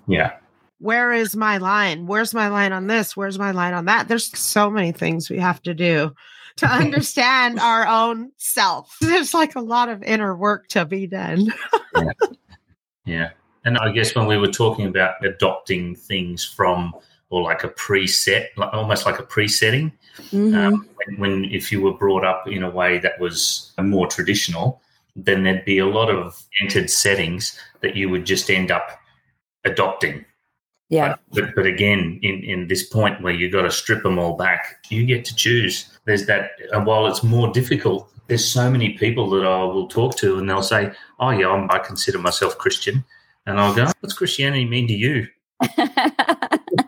Yeah. 0.06 0.34
Where 0.78 1.12
is 1.12 1.34
my 1.34 1.58
line? 1.58 2.06
Where's 2.06 2.32
my 2.32 2.46
line 2.46 2.72
on 2.72 2.86
this? 2.86 3.16
Where's 3.16 3.36
my 3.38 3.50
line 3.50 3.74
on 3.74 3.86
that? 3.86 4.06
There's 4.06 4.36
so 4.38 4.70
many 4.70 4.92
things 4.92 5.28
we 5.28 5.38
have 5.40 5.60
to 5.62 5.74
do 5.74 6.12
to 6.58 6.66
understand 6.70 7.58
our 7.58 7.84
own 7.86 8.30
self. 8.36 8.96
There's 9.00 9.34
like 9.34 9.56
a 9.56 9.60
lot 9.60 9.88
of 9.88 10.04
inner 10.04 10.36
work 10.36 10.68
to 10.68 10.84
be 10.84 11.08
done. 11.08 11.52
Yeah. 13.04 13.30
And 13.64 13.78
I 13.78 13.92
guess 13.92 14.14
when 14.14 14.26
we 14.26 14.36
were 14.36 14.48
talking 14.50 14.86
about 14.86 15.24
adopting 15.24 15.94
things 15.94 16.44
from 16.44 16.94
or 17.30 17.42
like 17.42 17.64
a 17.64 17.68
preset, 17.68 18.48
like 18.56 18.72
almost 18.74 19.06
like 19.06 19.18
a 19.18 19.22
presetting, 19.22 19.92
Mhm. 20.30 20.54
um, 20.54 20.88
when, 20.96 21.18
when 21.18 21.44
if 21.46 21.72
you 21.72 21.80
were 21.80 21.94
brought 21.94 22.24
up 22.24 22.46
in 22.46 22.62
a 22.62 22.68
way 22.70 22.98
that 22.98 23.18
was 23.18 23.72
more 23.80 24.06
traditional, 24.06 24.82
then 25.16 25.42
there'd 25.42 25.64
be 25.64 25.78
a 25.78 25.86
lot 25.86 26.10
of 26.10 26.42
entered 26.60 26.90
settings 26.90 27.58
that 27.80 27.96
you 27.96 28.08
would 28.10 28.26
just 28.26 28.50
end 28.50 28.70
up 28.70 28.98
adopting. 29.64 30.24
yeah. 30.90 31.14
But, 31.32 31.54
but 31.54 31.64
again, 31.64 32.18
in, 32.22 32.42
in 32.44 32.68
this 32.68 32.82
point 32.82 33.22
where 33.22 33.32
you've 33.32 33.52
got 33.52 33.62
to 33.62 33.70
strip 33.70 34.02
them 34.02 34.18
all 34.18 34.36
back, 34.36 34.84
you 34.90 35.06
get 35.06 35.24
to 35.26 35.34
choose. 35.34 35.96
There's 36.04 36.26
that, 36.26 36.50
and 36.72 36.84
while 36.84 37.06
it's 37.06 37.22
more 37.22 37.50
difficult, 37.50 38.10
there's 38.26 38.44
so 38.44 38.70
many 38.70 38.90
people 38.98 39.30
that 39.30 39.44
I 39.46 39.62
will 39.64 39.86
talk 39.88 40.16
to 40.18 40.38
and 40.38 40.48
they'll 40.50 40.62
say, 40.62 40.92
Oh, 41.18 41.30
yeah, 41.30 41.48
I'm, 41.48 41.70
I 41.70 41.78
consider 41.78 42.18
myself 42.18 42.58
Christian. 42.58 43.04
And 43.46 43.60
I'll 43.60 43.74
go, 43.74 43.90
What's 44.00 44.14
Christianity 44.14 44.66
mean 44.66 44.86
to 44.88 44.94
you? 44.94 45.26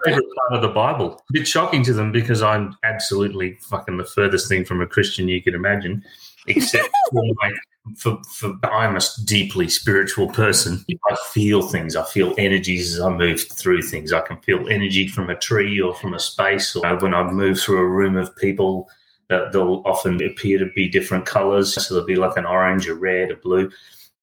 favorite 0.04 0.26
part 0.36 0.52
of 0.52 0.62
the 0.62 0.68
Bible. 0.68 1.22
A 1.30 1.32
bit 1.32 1.48
shocking 1.48 1.82
to 1.84 1.92
them 1.92 2.12
because 2.12 2.42
I'm 2.42 2.76
absolutely 2.84 3.58
fucking 3.62 3.96
the 3.96 4.04
furthest 4.04 4.48
thing 4.48 4.64
from 4.64 4.80
a 4.80 4.86
Christian 4.86 5.28
you 5.28 5.42
could 5.42 5.54
imagine, 5.54 6.04
except 6.46 6.88
for, 7.12 7.22
my, 7.42 7.52
for, 7.96 8.22
for 8.32 8.54
I'm 8.64 8.96
a 8.96 9.00
deeply 9.24 9.68
spiritual 9.68 10.28
person. 10.28 10.84
I 11.10 11.16
feel 11.32 11.62
things. 11.62 11.96
I 11.96 12.04
feel 12.04 12.34
energies 12.38 12.94
as 12.94 13.00
I 13.00 13.10
move 13.10 13.40
through 13.40 13.82
things. 13.82 14.12
I 14.12 14.20
can 14.20 14.38
feel 14.38 14.68
energy 14.68 15.08
from 15.08 15.30
a 15.30 15.36
tree 15.36 15.80
or 15.80 15.94
from 15.94 16.14
a 16.14 16.20
space, 16.20 16.76
or 16.76 16.96
when 16.98 17.14
I 17.14 17.22
move 17.24 17.60
through 17.60 17.78
a 17.78 17.88
room 17.88 18.16
of 18.16 18.34
people. 18.36 18.88
That 19.30 19.52
they'll 19.52 19.82
often 19.86 20.22
appear 20.22 20.58
to 20.58 20.66
be 20.76 20.86
different 20.86 21.24
colors. 21.24 21.72
So 21.72 21.94
there'll 21.94 22.06
be 22.06 22.14
like 22.14 22.36
an 22.36 22.44
orange, 22.44 22.86
a 22.88 22.94
red, 22.94 23.30
a 23.30 23.36
blue. 23.36 23.70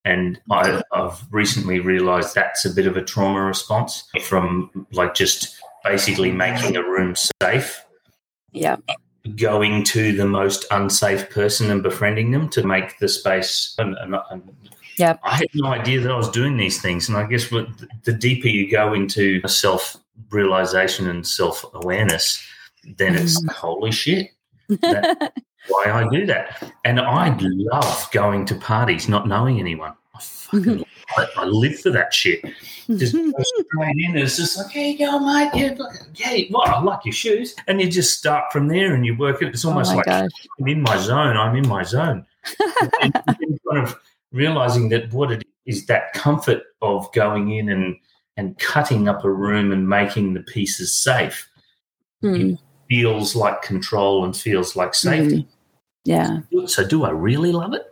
And 0.03 0.39
I, 0.49 0.81
I've 0.91 1.21
recently 1.31 1.79
realized 1.79 2.33
that's 2.33 2.65
a 2.65 2.71
bit 2.71 2.87
of 2.87 2.97
a 2.97 3.03
trauma 3.03 3.41
response 3.41 4.09
from 4.23 4.87
like 4.91 5.13
just 5.13 5.55
basically 5.83 6.31
making 6.31 6.75
a 6.75 6.81
room 6.81 7.15
safe, 7.41 7.85
yeah. 8.51 8.77
going 9.35 9.83
to 9.85 10.11
the 10.13 10.25
most 10.25 10.65
unsafe 10.71 11.29
person 11.29 11.69
and 11.69 11.83
befriending 11.83 12.31
them 12.31 12.49
to 12.49 12.65
make 12.65 12.97
the 12.97 13.07
space. 13.07 13.75
And, 13.77 13.95
and, 13.99 14.15
and 14.31 14.55
Yep. 14.97 15.19
I 15.23 15.35
had 15.37 15.47
no 15.55 15.67
idea 15.67 15.99
that 16.01 16.11
I 16.11 16.15
was 16.15 16.29
doing 16.29 16.57
these 16.57 16.81
things. 16.81 17.07
And 17.07 17.17
I 17.17 17.25
guess 17.25 17.51
what, 17.51 17.67
the 18.03 18.13
deeper 18.13 18.47
you 18.47 18.69
go 18.69 18.93
into 18.93 19.41
self 19.47 19.97
realization 20.29 21.09
and 21.09 21.25
self 21.25 21.65
awareness, 21.73 22.43
then 22.97 23.15
it's 23.15 23.41
mm. 23.41 23.49
holy 23.51 23.91
shit. 23.91 24.31
That- 24.69 25.33
why 25.67 25.85
I 25.91 26.07
do 26.09 26.25
that. 26.25 26.73
And 26.85 26.99
I 26.99 27.35
love 27.39 28.09
going 28.11 28.45
to 28.45 28.55
parties, 28.55 29.07
not 29.07 29.27
knowing 29.27 29.59
anyone. 29.59 29.93
I 30.15 30.19
fucking 30.19 30.83
I, 31.17 31.27
I 31.37 31.45
live 31.45 31.79
for 31.79 31.89
that 31.91 32.13
shit. 32.13 32.41
Just 32.87 33.13
go 33.13 33.31
straight 33.43 33.95
in. 33.97 34.17
It's 34.17 34.37
just 34.37 34.57
like, 34.57 34.71
hey, 34.71 34.95
go, 34.95 35.19
mate. 35.19 35.51
Yeah, 35.53 35.75
yeah, 36.15 36.45
well, 36.51 36.63
I 36.63 36.81
like 36.81 37.05
your 37.05 37.13
shoes. 37.13 37.55
And 37.67 37.81
you 37.81 37.89
just 37.89 38.17
start 38.17 38.51
from 38.51 38.67
there 38.67 38.93
and 38.95 39.05
you 39.05 39.17
work 39.17 39.41
it. 39.41 39.49
It's 39.49 39.65
Oh 39.65 39.69
almost 39.69 39.91
my 39.91 39.97
like 39.97 40.05
gosh. 40.05 40.29
I'm 40.59 40.67
in 40.67 40.81
my 40.81 40.97
zone. 40.97 41.37
I'm 41.37 41.55
in 41.55 41.67
my 41.67 41.83
zone. 41.83 42.25
and 43.01 43.13
kind 43.13 43.59
of 43.87 43.99
realizing 44.31 44.89
that 44.89 45.11
what 45.13 45.31
it 45.31 45.43
is 45.65 45.85
that 45.87 46.13
comfort 46.13 46.63
of 46.81 47.11
going 47.13 47.51
in 47.51 47.69
and 47.69 47.95
and 48.37 48.57
cutting 48.57 49.07
up 49.09 49.23
a 49.25 49.31
room 49.31 49.71
and 49.71 49.87
making 49.87 50.33
the 50.33 50.39
pieces 50.41 50.93
safe 50.95 51.47
Hmm. 52.21 52.53
Feels 52.91 53.37
like 53.37 53.61
control 53.61 54.25
and 54.25 54.35
feels 54.35 54.75
like 54.75 54.93
safety. 54.93 55.43
Mm-hmm. 55.43 55.49
Yeah. 56.03 56.65
So 56.65 56.85
do 56.85 57.05
I 57.05 57.11
really 57.11 57.53
love 57.53 57.73
it? 57.73 57.83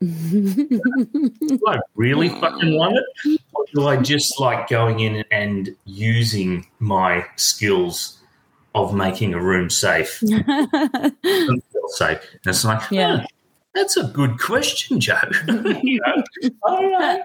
Do 0.00 1.60
I 1.66 1.78
really 1.96 2.28
fucking 2.40 2.70
love 2.72 2.94
it? 2.94 3.40
Or 3.52 3.64
do 3.74 3.86
I 3.88 3.98
just 3.98 4.40
like 4.40 4.66
going 4.70 5.00
in 5.00 5.22
and 5.30 5.76
using 5.84 6.66
my 6.78 7.26
skills 7.36 8.20
of 8.74 8.94
making 8.94 9.34
a 9.34 9.42
room 9.42 9.68
safe 9.68 10.18
feel 10.20 10.38
safe? 11.88 12.18
And 12.32 12.46
it's 12.46 12.64
like, 12.64 12.90
Yeah. 12.90 13.16
yeah, 13.16 13.24
that's 13.74 13.98
a 13.98 14.04
good 14.04 14.38
question, 14.40 14.98
Joe. 14.98 15.18
you 15.82 16.00
know, 16.06 16.50
all 16.62 16.90
right. 16.90 17.20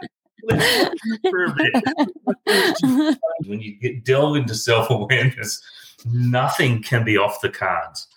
Let's 0.46 1.00
for 1.30 1.46
a 1.46 1.56
bit. 1.56 3.18
When 3.46 3.62
you 3.62 3.76
get 3.76 4.04
delve 4.04 4.36
into 4.36 4.56
self 4.56 4.90
awareness, 4.90 5.62
nothing 6.06 6.82
can 6.84 7.04
be 7.04 7.18
off 7.18 7.42
the 7.42 7.50
cards. 7.50 8.08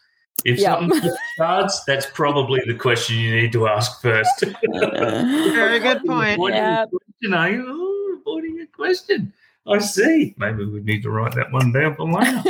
If 0.44 0.58
Yeah. 0.58 0.74
something's 0.74 1.04
off 1.04 1.10
the 1.10 1.18
cards, 1.38 1.82
that's 1.86 2.06
probably 2.06 2.60
the 2.66 2.74
question 2.74 3.16
you 3.16 3.34
need 3.34 3.52
to 3.52 3.66
ask 3.68 4.00
first. 4.02 4.44
Very 4.72 5.78
good 5.80 6.04
point. 6.04 6.34
Avoiding 6.34 6.56
Yeah. 6.56 6.82
a 6.82 6.86
question, 6.86 7.34
are 7.34 7.50
you? 7.50 7.64
Oh, 7.68 8.18
avoiding 8.20 8.60
a 8.60 8.66
question. 8.66 9.32
I 9.68 9.78
see. 9.78 10.34
Maybe 10.38 10.64
we 10.64 10.80
need 10.80 11.02
to 11.02 11.10
write 11.10 11.34
that 11.34 11.50
one 11.50 11.72
down 11.72 11.96
for 11.96 12.08
later. 12.08 12.42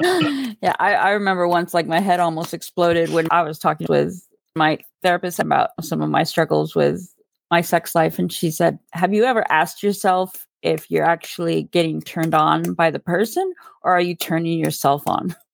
yeah, 0.60 0.74
I, 0.78 0.94
I 0.94 1.10
remember 1.12 1.48
once 1.48 1.72
like 1.72 1.86
my 1.86 2.00
head 2.00 2.20
almost 2.20 2.52
exploded 2.52 3.10
when 3.10 3.28
I 3.30 3.42
was 3.42 3.58
talking 3.58 3.86
with 3.88 4.22
my 4.54 4.78
therapist 5.02 5.38
about 5.38 5.70
some 5.80 6.02
of 6.02 6.10
my 6.10 6.24
struggles 6.24 6.74
with 6.74 7.14
my 7.50 7.62
sex 7.62 7.94
life. 7.94 8.18
And 8.18 8.30
she 8.30 8.50
said, 8.50 8.78
Have 8.92 9.14
you 9.14 9.24
ever 9.24 9.44
asked 9.50 9.82
yourself 9.82 10.46
if 10.62 10.90
you're 10.90 11.04
actually 11.04 11.64
getting 11.64 12.00
turned 12.00 12.34
on 12.34 12.74
by 12.74 12.90
the 12.90 12.98
person 12.98 13.52
or 13.82 13.92
are 13.92 14.00
you 14.00 14.14
turning 14.14 14.58
yourself 14.58 15.06
on? 15.06 15.34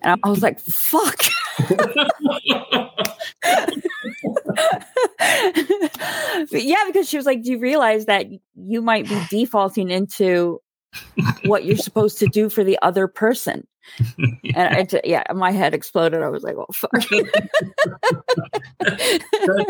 And 0.00 0.18
I 0.24 0.28
was 0.30 0.42
like, 0.42 0.58
Fuck. 0.60 1.24
Yeah, 6.50 6.84
because 6.86 7.06
she 7.06 7.18
was 7.18 7.26
like, 7.26 7.42
Do 7.42 7.50
you 7.50 7.58
realize 7.58 8.06
that 8.06 8.26
you 8.54 8.80
might 8.80 9.06
be 9.06 9.20
defaulting 9.28 9.90
into 9.90 10.62
what 11.44 11.64
you're 11.64 11.76
supposed 11.76 12.18
to 12.18 12.26
do 12.26 12.48
for 12.48 12.64
the 12.64 12.78
other 12.82 13.08
person. 13.08 13.66
And 14.54 14.88
I, 14.92 15.00
yeah, 15.04 15.22
my 15.34 15.50
head 15.50 15.72
exploded. 15.72 16.22
I 16.22 16.28
was 16.28 16.42
like, 16.42 16.56
"Oh 16.56 16.66
fuck!" 16.72 16.90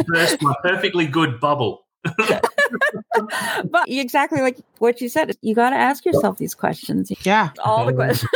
Burst 0.06 0.42
my 0.42 0.54
perfectly 0.62 1.06
good 1.06 1.38
bubble. 1.40 1.86
but 3.70 3.88
exactly 3.88 4.40
like 4.40 4.58
what 4.78 5.00
you 5.00 5.08
said, 5.08 5.36
you 5.42 5.54
got 5.54 5.70
to 5.70 5.76
ask 5.76 6.04
yourself 6.04 6.38
these 6.38 6.54
questions. 6.54 7.10
Yeah. 7.24 7.50
All 7.64 7.86
the 7.86 7.92
questions. 7.92 8.28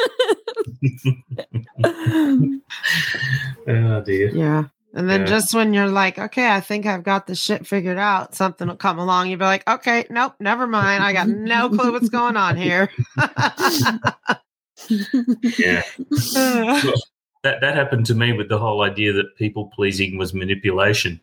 Oh 3.68 4.00
dear. 4.00 4.30
Yeah. 4.30 4.64
And 4.94 5.08
then 5.08 5.20
Yeah. 5.20 5.26
just 5.26 5.54
when 5.54 5.72
you're 5.72 5.88
like, 5.88 6.18
okay, 6.18 6.50
I 6.50 6.60
think 6.60 6.84
I've 6.84 7.04
got 7.04 7.26
the 7.26 7.34
shit 7.34 7.66
figured 7.66 7.98
out, 7.98 8.34
something 8.34 8.68
will 8.68 8.76
come 8.76 8.98
along. 8.98 9.30
You'll 9.30 9.38
be 9.38 9.44
like, 9.44 9.68
okay, 9.68 10.04
nope, 10.10 10.34
never 10.40 10.66
mind. 10.66 11.02
I 11.02 11.12
got 11.12 11.28
no 11.28 11.70
clue 11.70 11.92
what's 11.92 12.08
going 12.08 12.36
on 12.36 12.56
here. 12.56 12.90
Yeah. 15.58 15.82
That 17.44 17.60
that 17.60 17.74
happened 17.74 18.06
to 18.06 18.14
me 18.14 18.32
with 18.32 18.48
the 18.48 18.56
whole 18.56 18.82
idea 18.82 19.12
that 19.14 19.34
people 19.34 19.68
pleasing 19.74 20.16
was 20.16 20.32
manipulation. 20.32 21.20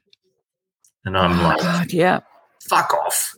And 1.06 1.18
I'm 1.18 1.40
oh, 1.40 1.44
like, 1.44 1.62
God, 1.62 1.94
yeah. 1.94 2.20
Fuck 2.62 2.94
off. 2.94 3.36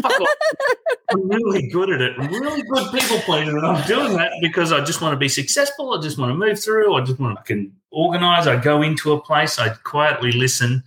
Fuck 0.00 0.20
off. 0.20 0.28
I'm 1.10 1.28
really 1.28 1.68
good 1.68 1.90
at 1.90 2.00
it. 2.00 2.12
I'm 2.18 2.30
really 2.30 2.62
good 2.62 2.92
people 2.92 3.18
pleasing, 3.20 3.56
and 3.56 3.66
I'm 3.66 3.86
doing 3.86 4.16
that 4.16 4.32
because 4.40 4.72
I 4.72 4.84
just 4.84 5.00
want 5.00 5.12
to 5.12 5.18
be 5.18 5.28
successful. 5.28 5.92
I 5.92 6.00
just 6.00 6.18
want 6.18 6.30
to 6.30 6.36
move 6.36 6.62
through. 6.62 6.94
I 6.94 7.04
just 7.04 7.18
want 7.18 7.36
to 7.36 7.40
I 7.40 7.44
can 7.44 7.72
organize. 7.90 8.46
I 8.46 8.56
go 8.56 8.82
into 8.82 9.12
a 9.12 9.20
place. 9.20 9.58
I 9.58 9.70
quietly 9.70 10.32
listen. 10.32 10.84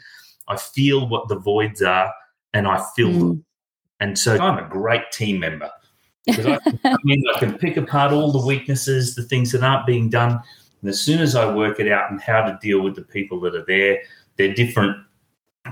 I 0.47 0.57
feel 0.57 1.07
what 1.07 1.27
the 1.27 1.37
voids 1.37 1.81
are, 1.81 2.13
and 2.53 2.67
I 2.67 2.83
fill 2.95 3.11
hmm. 3.11 3.19
them. 3.19 3.45
And 3.99 4.19
so 4.19 4.37
I'm 4.37 4.57
a 4.57 4.67
great 4.67 5.11
team 5.11 5.39
member 5.39 5.71
because 6.25 6.45
I, 6.45 6.57
can 6.57 6.77
come 6.77 6.97
I 7.35 7.39
can 7.39 7.57
pick 7.57 7.77
apart 7.77 8.11
all 8.13 8.31
the 8.31 8.45
weaknesses, 8.45 9.15
the 9.15 9.23
things 9.23 9.51
that 9.51 9.63
aren't 9.63 9.85
being 9.85 10.09
done. 10.09 10.39
And 10.81 10.89
as 10.89 10.99
soon 10.99 11.21
as 11.21 11.35
I 11.35 11.53
work 11.53 11.79
it 11.79 11.91
out 11.91 12.11
and 12.11 12.21
how 12.21 12.41
to 12.43 12.57
deal 12.61 12.81
with 12.81 12.95
the 12.95 13.01
people 13.01 13.39
that 13.41 13.55
are 13.55 13.65
there, 13.65 14.01
they're 14.37 14.53
different 14.53 14.97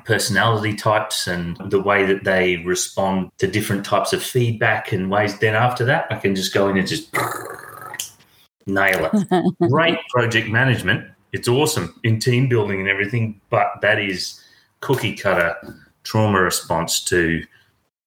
personality 0.05 0.73
types 0.73 1.27
and 1.27 1.57
the 1.69 1.81
way 1.81 2.05
that 2.05 2.23
they 2.23 2.57
respond 2.57 3.29
to 3.37 3.47
different 3.47 3.85
types 3.85 4.13
of 4.13 4.23
feedback 4.23 4.91
and 4.91 5.11
ways. 5.11 5.37
Then 5.39 5.55
after 5.55 5.83
that, 5.85 6.07
I 6.09 6.15
can 6.17 6.33
just 6.35 6.53
go 6.53 6.69
in 6.69 6.77
and 6.77 6.87
just 6.87 7.13
nail 8.65 9.09
it. 9.11 9.55
Great 9.69 9.97
project 10.09 10.47
management. 10.49 11.07
It's 11.33 11.47
awesome 11.47 11.99
in 12.03 12.19
team 12.19 12.47
building 12.49 12.79
and 12.79 12.89
everything, 12.89 13.39
but 13.49 13.67
that 13.81 13.99
is 13.99 14.41
cookie 14.79 15.15
cutter 15.15 15.55
trauma 16.03 16.41
response 16.41 17.03
to 17.05 17.43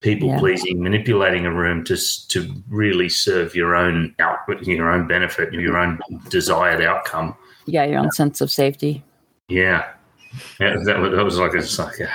people 0.00 0.28
Yeah. 0.28 0.38
pleasing, 0.38 0.82
manipulating 0.82 1.46
a 1.46 1.52
room 1.52 1.84
to 1.84 1.96
to 2.28 2.52
really 2.68 3.08
serve 3.08 3.54
your 3.54 3.74
own 3.74 4.14
output, 4.18 4.62
your 4.66 4.90
own 4.90 5.06
benefit, 5.06 5.52
your 5.52 5.78
own 5.78 5.98
desired 6.28 6.82
outcome. 6.82 7.34
Yeah, 7.66 7.84
your 7.84 8.00
own 8.00 8.10
sense 8.12 8.40
of 8.40 8.50
safety. 8.50 9.02
Yeah. 9.48 9.86
Yeah, 10.60 10.76
that 10.84 10.98
was, 10.98 11.10
that 11.12 11.24
was 11.24 11.38
like 11.38 11.54
it's 11.54 11.78
like 11.78 12.00
uh, 12.00 12.06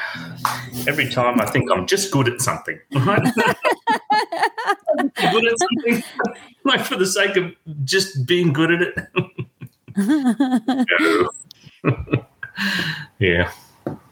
every 0.87 1.09
time 1.09 1.39
I 1.41 1.45
think 1.45 1.71
I'm 1.71 1.85
just 1.87 2.11
good 2.11 2.27
at 2.27 2.41
something, 2.41 2.79
right? 2.93 3.23
good 5.31 5.45
at 5.45 5.59
something, 5.59 6.03
like 6.63 6.81
for 6.81 6.95
the 6.95 7.05
sake 7.05 7.35
of 7.37 7.53
just 7.83 8.25
being 8.25 8.53
good 8.53 8.71
at 8.71 8.81
it. 8.81 9.07
Yeah. 13.19 13.51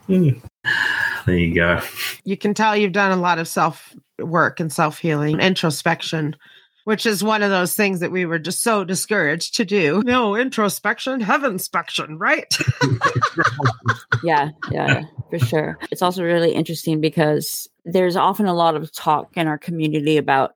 There 0.06 1.36
you 1.36 1.54
go. 1.54 1.80
you 2.24 2.36
can 2.38 2.54
tell 2.54 2.74
you've 2.76 2.92
done 2.92 3.12
a 3.12 3.20
lot 3.20 3.38
of 3.38 3.46
self 3.46 3.94
work 4.18 4.60
and 4.60 4.72
self 4.72 4.98
healing, 4.98 5.40
introspection, 5.40 6.34
which 6.88 7.04
is 7.04 7.22
one 7.22 7.42
of 7.42 7.50
those 7.50 7.74
things 7.74 8.00
that 8.00 8.10
we 8.10 8.24
were 8.24 8.38
just 8.38 8.62
so 8.62 8.82
discouraged 8.82 9.54
to 9.54 9.62
do. 9.62 10.02
No, 10.08 10.34
introspection, 10.34 11.20
heaven 11.20 11.52
inspection, 11.52 12.16
right? 12.16 12.56
yeah, 14.24 14.52
yeah, 14.70 14.86
yeah, 14.86 15.02
for 15.28 15.38
sure. 15.38 15.78
It's 15.90 16.00
also 16.00 16.24
really 16.24 16.54
interesting 16.54 16.98
because 17.02 17.68
there's 17.84 18.16
often 18.16 18.46
a 18.46 18.54
lot 18.54 18.74
of 18.74 18.90
talk 18.90 19.36
in 19.36 19.46
our 19.46 19.58
community 19.58 20.16
about 20.16 20.54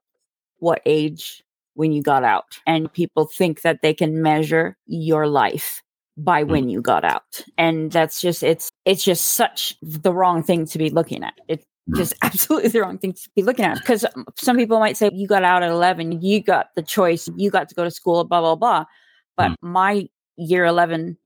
what 0.61 0.81
age 0.87 1.45
when 1.75 1.93
you 1.93 2.03
got 2.03 2.25
out, 2.25 2.59
and 2.67 2.91
people 2.91 3.27
think 3.27 3.61
that 3.61 3.83
they 3.83 3.93
can 3.93 4.23
measure 4.23 4.75
your 4.87 5.27
life 5.27 5.83
by 6.17 6.45
mm. 6.45 6.49
when 6.49 6.71
you 6.71 6.81
got 6.81 7.05
out, 7.05 7.45
and 7.59 7.93
that's 7.93 8.23
just 8.23 8.43
it's 8.43 8.73
it's 8.87 9.05
just 9.05 9.25
such 9.25 9.77
the 9.83 10.15
wrong 10.15 10.43
thing 10.43 10.65
to 10.65 10.79
be 10.79 10.89
looking 10.89 11.25
at. 11.25 11.35
It's 11.47 11.67
just 11.97 12.15
absolutely 12.23 12.69
the 12.69 12.81
wrong 12.81 12.99
thing 12.99 13.13
to 13.13 13.29
be 13.35 13.43
looking 13.43 13.65
at 13.65 13.77
because 13.79 14.05
some 14.37 14.57
people 14.57 14.79
might 14.79 14.97
say 14.97 15.11
you 15.13 15.27
got 15.27 15.43
out 15.43 15.63
at 15.63 15.71
11 15.71 16.23
you 16.23 16.41
got 16.41 16.69
the 16.77 16.83
choice 16.83 17.29
you 17.37 17.51
got 17.51 17.69
to 17.69 17.75
go 17.75 17.85
to 17.85 17.91
school 17.91 18.25
blah 18.25 18.41
blah 18.41 18.55
blah 18.55 18.85
but 19.37 19.57
my 19.63 20.07
year 20.37 20.65
11 20.65 21.17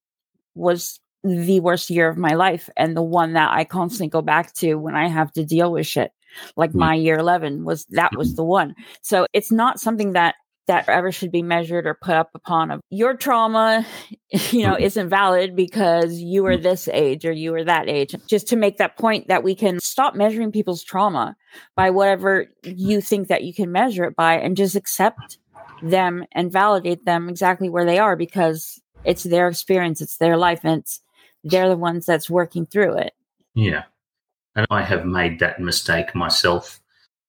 was 0.54 1.00
the 1.24 1.60
worst 1.60 1.90
year 1.90 2.08
of 2.08 2.16
my 2.16 2.34
life 2.34 2.70
and 2.76 2.96
the 2.96 3.02
one 3.02 3.32
that 3.32 3.50
I 3.50 3.64
constantly 3.64 4.08
go 4.08 4.22
back 4.22 4.52
to 4.54 4.74
when 4.76 4.94
I 4.94 5.08
have 5.08 5.32
to 5.32 5.44
deal 5.44 5.72
with 5.72 5.86
shit. 5.86 6.12
Like 6.56 6.70
Mm. 6.72 6.78
my 6.78 6.94
year 6.94 7.18
11 7.18 7.64
was 7.64 7.84
that 7.90 8.16
was 8.16 8.34
the 8.36 8.44
one. 8.44 8.74
So 9.02 9.26
it's 9.32 9.50
not 9.50 9.80
something 9.80 10.12
that 10.12 10.36
that 10.66 10.88
ever 10.88 11.12
should 11.12 11.30
be 11.32 11.42
measured 11.42 11.86
or 11.86 11.94
put 11.94 12.14
up 12.14 12.30
upon 12.34 12.70
of 12.70 12.80
your 12.90 13.14
trauma 13.16 13.86
you 14.50 14.62
know 14.62 14.74
Mhm. 14.74 14.80
isn't 14.80 15.08
valid 15.08 15.54
because 15.56 16.20
you 16.20 16.42
were 16.42 16.56
this 16.56 16.88
age 16.88 17.24
or 17.24 17.32
you 17.32 17.52
were 17.52 17.64
that 17.64 17.88
age 17.88 18.14
just 18.26 18.48
to 18.48 18.56
make 18.56 18.78
that 18.78 18.96
point 18.96 19.28
that 19.28 19.42
we 19.44 19.54
can 19.54 19.78
stop 19.80 20.14
measuring 20.14 20.52
people's 20.52 20.82
trauma 20.82 21.36
by 21.76 21.90
whatever 21.90 22.46
you 22.64 23.00
think 23.00 23.28
that 23.28 23.44
you 23.44 23.54
can 23.54 23.70
measure 23.72 24.04
it 24.04 24.16
by 24.16 24.34
and 24.36 24.56
just 24.56 24.74
accept 24.76 25.38
them 25.82 26.24
and 26.32 26.52
validate 26.52 27.04
them 27.04 27.28
exactly 27.28 27.68
where 27.68 27.84
they 27.84 27.98
are 27.98 28.16
because 28.16 28.80
it's 29.04 29.22
their 29.24 29.46
experience, 29.46 30.00
it's 30.00 30.16
their 30.16 30.36
life, 30.36 30.60
and 30.64 30.80
it's 30.80 31.00
they're 31.44 31.68
the 31.68 31.76
ones 31.76 32.06
that's 32.06 32.28
working 32.28 32.66
through 32.66 32.96
it. 32.96 33.12
Yeah. 33.54 33.84
And 34.56 34.66
I 34.70 34.82
have 34.82 35.04
made 35.04 35.38
that 35.40 35.60
mistake 35.60 36.14
myself 36.14 36.80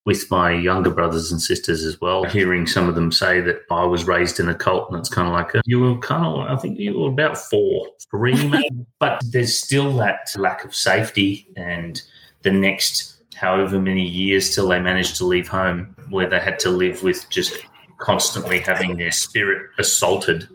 with 0.07 0.31
my 0.31 0.49
younger 0.51 0.89
brothers 0.89 1.33
and 1.33 1.41
sisters 1.41 1.83
as 1.83 1.99
well. 1.99 2.23
Hearing 2.23 2.65
some 2.65 2.87
of 2.87 2.95
them 2.95 3.11
say 3.11 3.41
that 3.41 3.63
I 3.69 3.83
was 3.83 4.07
raised 4.07 4.39
in 4.39 4.47
a 4.47 4.55
cult, 4.55 4.89
and 4.89 4.97
it's 4.97 5.09
kind 5.09 5.27
of 5.27 5.33
like, 5.33 5.53
uh, 5.53 5.61
you 5.65 5.81
were 5.81 5.97
kind 5.97 6.25
of, 6.25 6.49
I 6.49 6.55
think 6.55 6.79
you 6.79 6.97
were 6.97 7.09
about 7.09 7.37
four, 7.37 7.89
three, 8.09 8.47
maybe. 8.49 8.85
but 8.99 9.21
there's 9.31 9.57
still 9.57 9.97
that 9.97 10.33
lack 10.37 10.63
of 10.63 10.73
safety. 10.73 11.49
And 11.57 12.01
the 12.43 12.51
next 12.51 13.21
however 13.35 13.81
many 13.81 14.07
years 14.07 14.55
till 14.55 14.69
they 14.69 14.79
managed 14.79 15.17
to 15.17 15.25
leave 15.25 15.49
home, 15.49 15.93
where 16.09 16.29
they 16.29 16.39
had 16.39 16.57
to 16.59 16.69
live 16.69 17.03
with 17.03 17.29
just 17.29 17.57
constantly 17.97 18.61
having 18.61 18.95
their 18.95 19.11
spirit 19.11 19.69
assaulted 19.77 20.47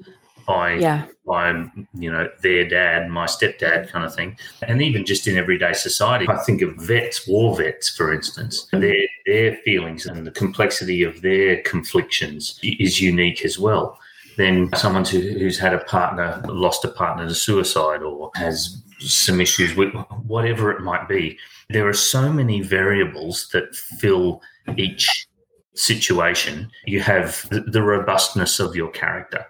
by 0.47 0.75
Yeah. 0.75 1.07
by 1.27 1.51
you 1.95 2.11
know 2.11 2.29
their 2.43 2.69
dad, 2.69 3.09
my 3.09 3.27
stepdad, 3.27 3.91
kind 3.91 4.05
of 4.05 4.15
thing, 4.15 4.37
and 4.67 4.83
even 4.83 5.05
just 5.05 5.27
in 5.29 5.37
everyday 5.37 5.73
society. 5.73 6.27
I 6.29 6.37
think 6.39 6.63
of 6.63 6.75
vets, 6.77 7.27
war 7.27 7.57
vets, 7.57 7.89
for 7.89 8.13
instance, 8.13 8.67
their 8.73 9.07
their 9.27 9.57
feelings 9.65 10.07
and 10.07 10.27
the 10.27 10.31
complexity 10.33 11.03
of 11.03 11.23
their 11.23 11.63
conflictions 11.63 12.59
is 12.63 13.01
unique 13.01 13.45
as 13.45 13.59
well. 13.59 13.99
Then 14.37 14.71
someone 14.77 15.05
who, 15.05 15.21
who's 15.21 15.59
had 15.59 15.75
a 15.75 15.85
partner, 15.85 16.41
lost 16.49 16.85
a 16.85 16.89
partner 16.89 17.29
to 17.29 17.35
suicide, 17.35 18.03
or 18.03 18.31
has 18.35 18.83
some 18.99 19.41
issues 19.41 19.75
with 19.77 19.93
whatever 20.27 20.71
it 20.71 20.81
might 20.81 21.09
be. 21.09 21.39
There 21.69 21.87
are 21.89 21.93
so 21.95 22.33
many 22.33 22.63
variables 22.63 23.49
that 23.53 23.75
fill 23.75 24.41
each 24.77 25.27
situation. 25.75 26.71
You 26.87 27.01
have 27.01 27.49
the 27.51 27.83
robustness 27.83 28.61
of 28.61 28.77
your 28.77 28.91
character, 28.91 29.45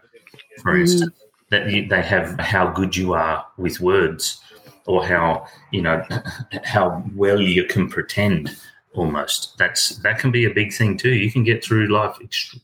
for 0.63 0.77
instance 0.77 1.13
mm-hmm. 1.13 1.47
that 1.51 1.71
you, 1.71 1.89
they 1.89 2.03
have 2.03 2.39
how 2.39 2.71
good 2.71 2.97
you 2.97 3.13
are 3.13 3.45
with 3.59 3.81
words 3.81 4.41
or 4.87 5.05
how 5.05 5.47
you 5.71 5.83
know 5.83 6.03
how 6.65 7.03
well 7.15 7.41
you 7.41 7.65
can 7.65 7.89
pretend 7.89 8.57
almost 8.95 9.57
that's 9.59 9.97
that 9.99 10.19
can 10.19 10.31
be 10.31 10.45
a 10.45 10.51
big 10.51 10.73
thing 10.73 10.97
too 10.97 11.15
you 11.15 11.31
can 11.31 11.45
get 11.45 11.65
through 11.65 11.89
life 11.89 12.17
ext- 12.23 12.61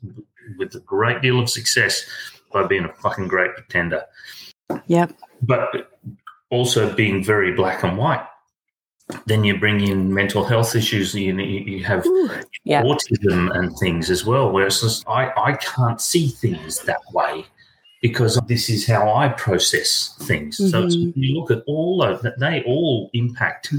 with 0.58 0.74
a 0.74 0.80
great 0.80 1.20
deal 1.22 1.40
of 1.40 1.48
success 1.50 2.04
by 2.52 2.66
being 2.66 2.84
a 2.84 2.92
fucking 2.94 3.28
great 3.28 3.54
pretender 3.54 4.04
Yep. 4.86 5.12
but 5.42 5.90
also 6.50 6.94
being 6.94 7.24
very 7.24 7.52
black 7.52 7.82
and 7.84 7.96
white 7.96 8.26
then 9.26 9.44
you 9.44 9.58
bring 9.58 9.80
in 9.80 10.12
mental 10.12 10.44
health 10.44 10.74
issues 10.74 11.14
you, 11.14 11.34
you 11.38 11.84
have 11.84 12.04
Yeah. 12.64 12.82
autism 12.82 13.56
and 13.56 13.76
things 13.78 14.10
as 14.10 14.24
well. 14.26 14.50
Where 14.50 14.68
I, 15.06 15.32
I 15.36 15.52
can't 15.54 16.00
see 16.00 16.28
things 16.28 16.80
that 16.80 17.00
way 17.12 17.46
because 18.02 18.40
this 18.46 18.70
is 18.70 18.86
how 18.86 19.12
I 19.12 19.28
process 19.28 20.14
things. 20.22 20.56
So 20.56 20.84
it's, 20.84 20.96
Mhm. 20.96 21.12
you 21.16 21.38
look 21.38 21.50
at 21.50 21.62
all 21.66 22.02
of 22.02 22.22
that, 22.22 22.38
they 22.38 22.62
all 22.64 23.10
impact 23.12 23.72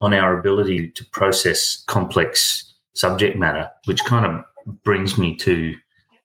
on 0.00 0.14
our 0.14 0.38
ability 0.38 0.88
to 0.90 1.04
process 1.06 1.82
complex 1.86 2.74
subject 2.94 3.36
matter, 3.36 3.70
which 3.86 4.04
kind 4.04 4.26
of 4.26 4.44
brings 4.84 5.18
me 5.18 5.34
to 5.36 5.74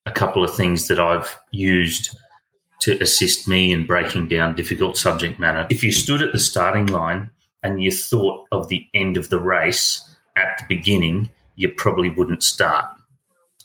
a 0.06 0.12
couple 0.12 0.44
of 0.44 0.54
things 0.54 0.88
that 0.88 1.00
I've 1.00 1.38
used 1.52 2.16
to 2.82 3.00
assist 3.02 3.48
me 3.48 3.72
in 3.72 3.86
breaking 3.86 4.28
down 4.28 4.56
difficult 4.56 4.98
subject 4.98 5.39
matter. 5.39 5.68
If 5.70 5.84
you 5.84 5.92
stood 5.92 6.22
at 6.22 6.34
the 6.34 6.39
starting 6.39 6.88
line 6.88 7.30
and 7.64 7.82
you 7.84 7.92
thought 7.92 8.48
of 8.52 8.68
the 8.70 8.88
end 8.94 9.18
of 9.18 9.30
the 9.30 9.39
race 9.39 10.02
at 10.36 10.58
the 10.58 10.66
beginning, 10.68 11.30
you 11.56 11.70
probably 11.70 12.10
wouldn't 12.10 12.42
start. 12.44 12.86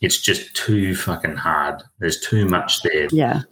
It's 0.00 0.20
just 0.20 0.54
too 0.54 0.94
fucking 0.94 1.36
hard. 1.36 1.82
There's 1.98 2.20
too 2.20 2.46
much 2.46 2.82
there. 2.82 3.08
Yeah. 3.10 3.42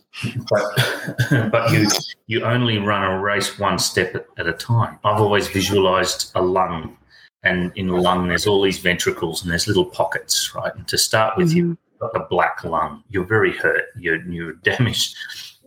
But, 0.50 1.50
but 1.50 1.72
you 1.72 1.88
you 2.26 2.44
only 2.44 2.78
run 2.78 3.02
a 3.02 3.20
race 3.20 3.58
one 3.58 3.78
step 3.78 4.14
at, 4.14 4.26
at 4.38 4.46
a 4.46 4.52
time. 4.52 4.98
I've 5.04 5.20
always 5.20 5.48
visualized 5.48 6.32
a 6.34 6.42
lung, 6.42 6.96
and 7.42 7.72
in 7.76 7.88
a 7.88 7.96
lung 7.96 8.28
there's 8.28 8.46
all 8.46 8.62
these 8.62 8.78
ventricles 8.78 9.42
and 9.42 9.50
there's 9.50 9.66
little 9.66 9.86
pockets, 9.86 10.54
right? 10.54 10.74
And 10.74 10.86
to 10.88 10.98
start 10.98 11.36
with, 11.36 11.52
you've 11.52 11.78
mm-hmm. 11.78 12.06
got 12.06 12.16
a 12.16 12.26
black 12.28 12.62
lung. 12.64 13.02
You're 13.08 13.26
very 13.26 13.52
hurt. 13.52 13.84
You're 13.98 14.22
you're 14.30 14.52
damaged, 14.62 15.16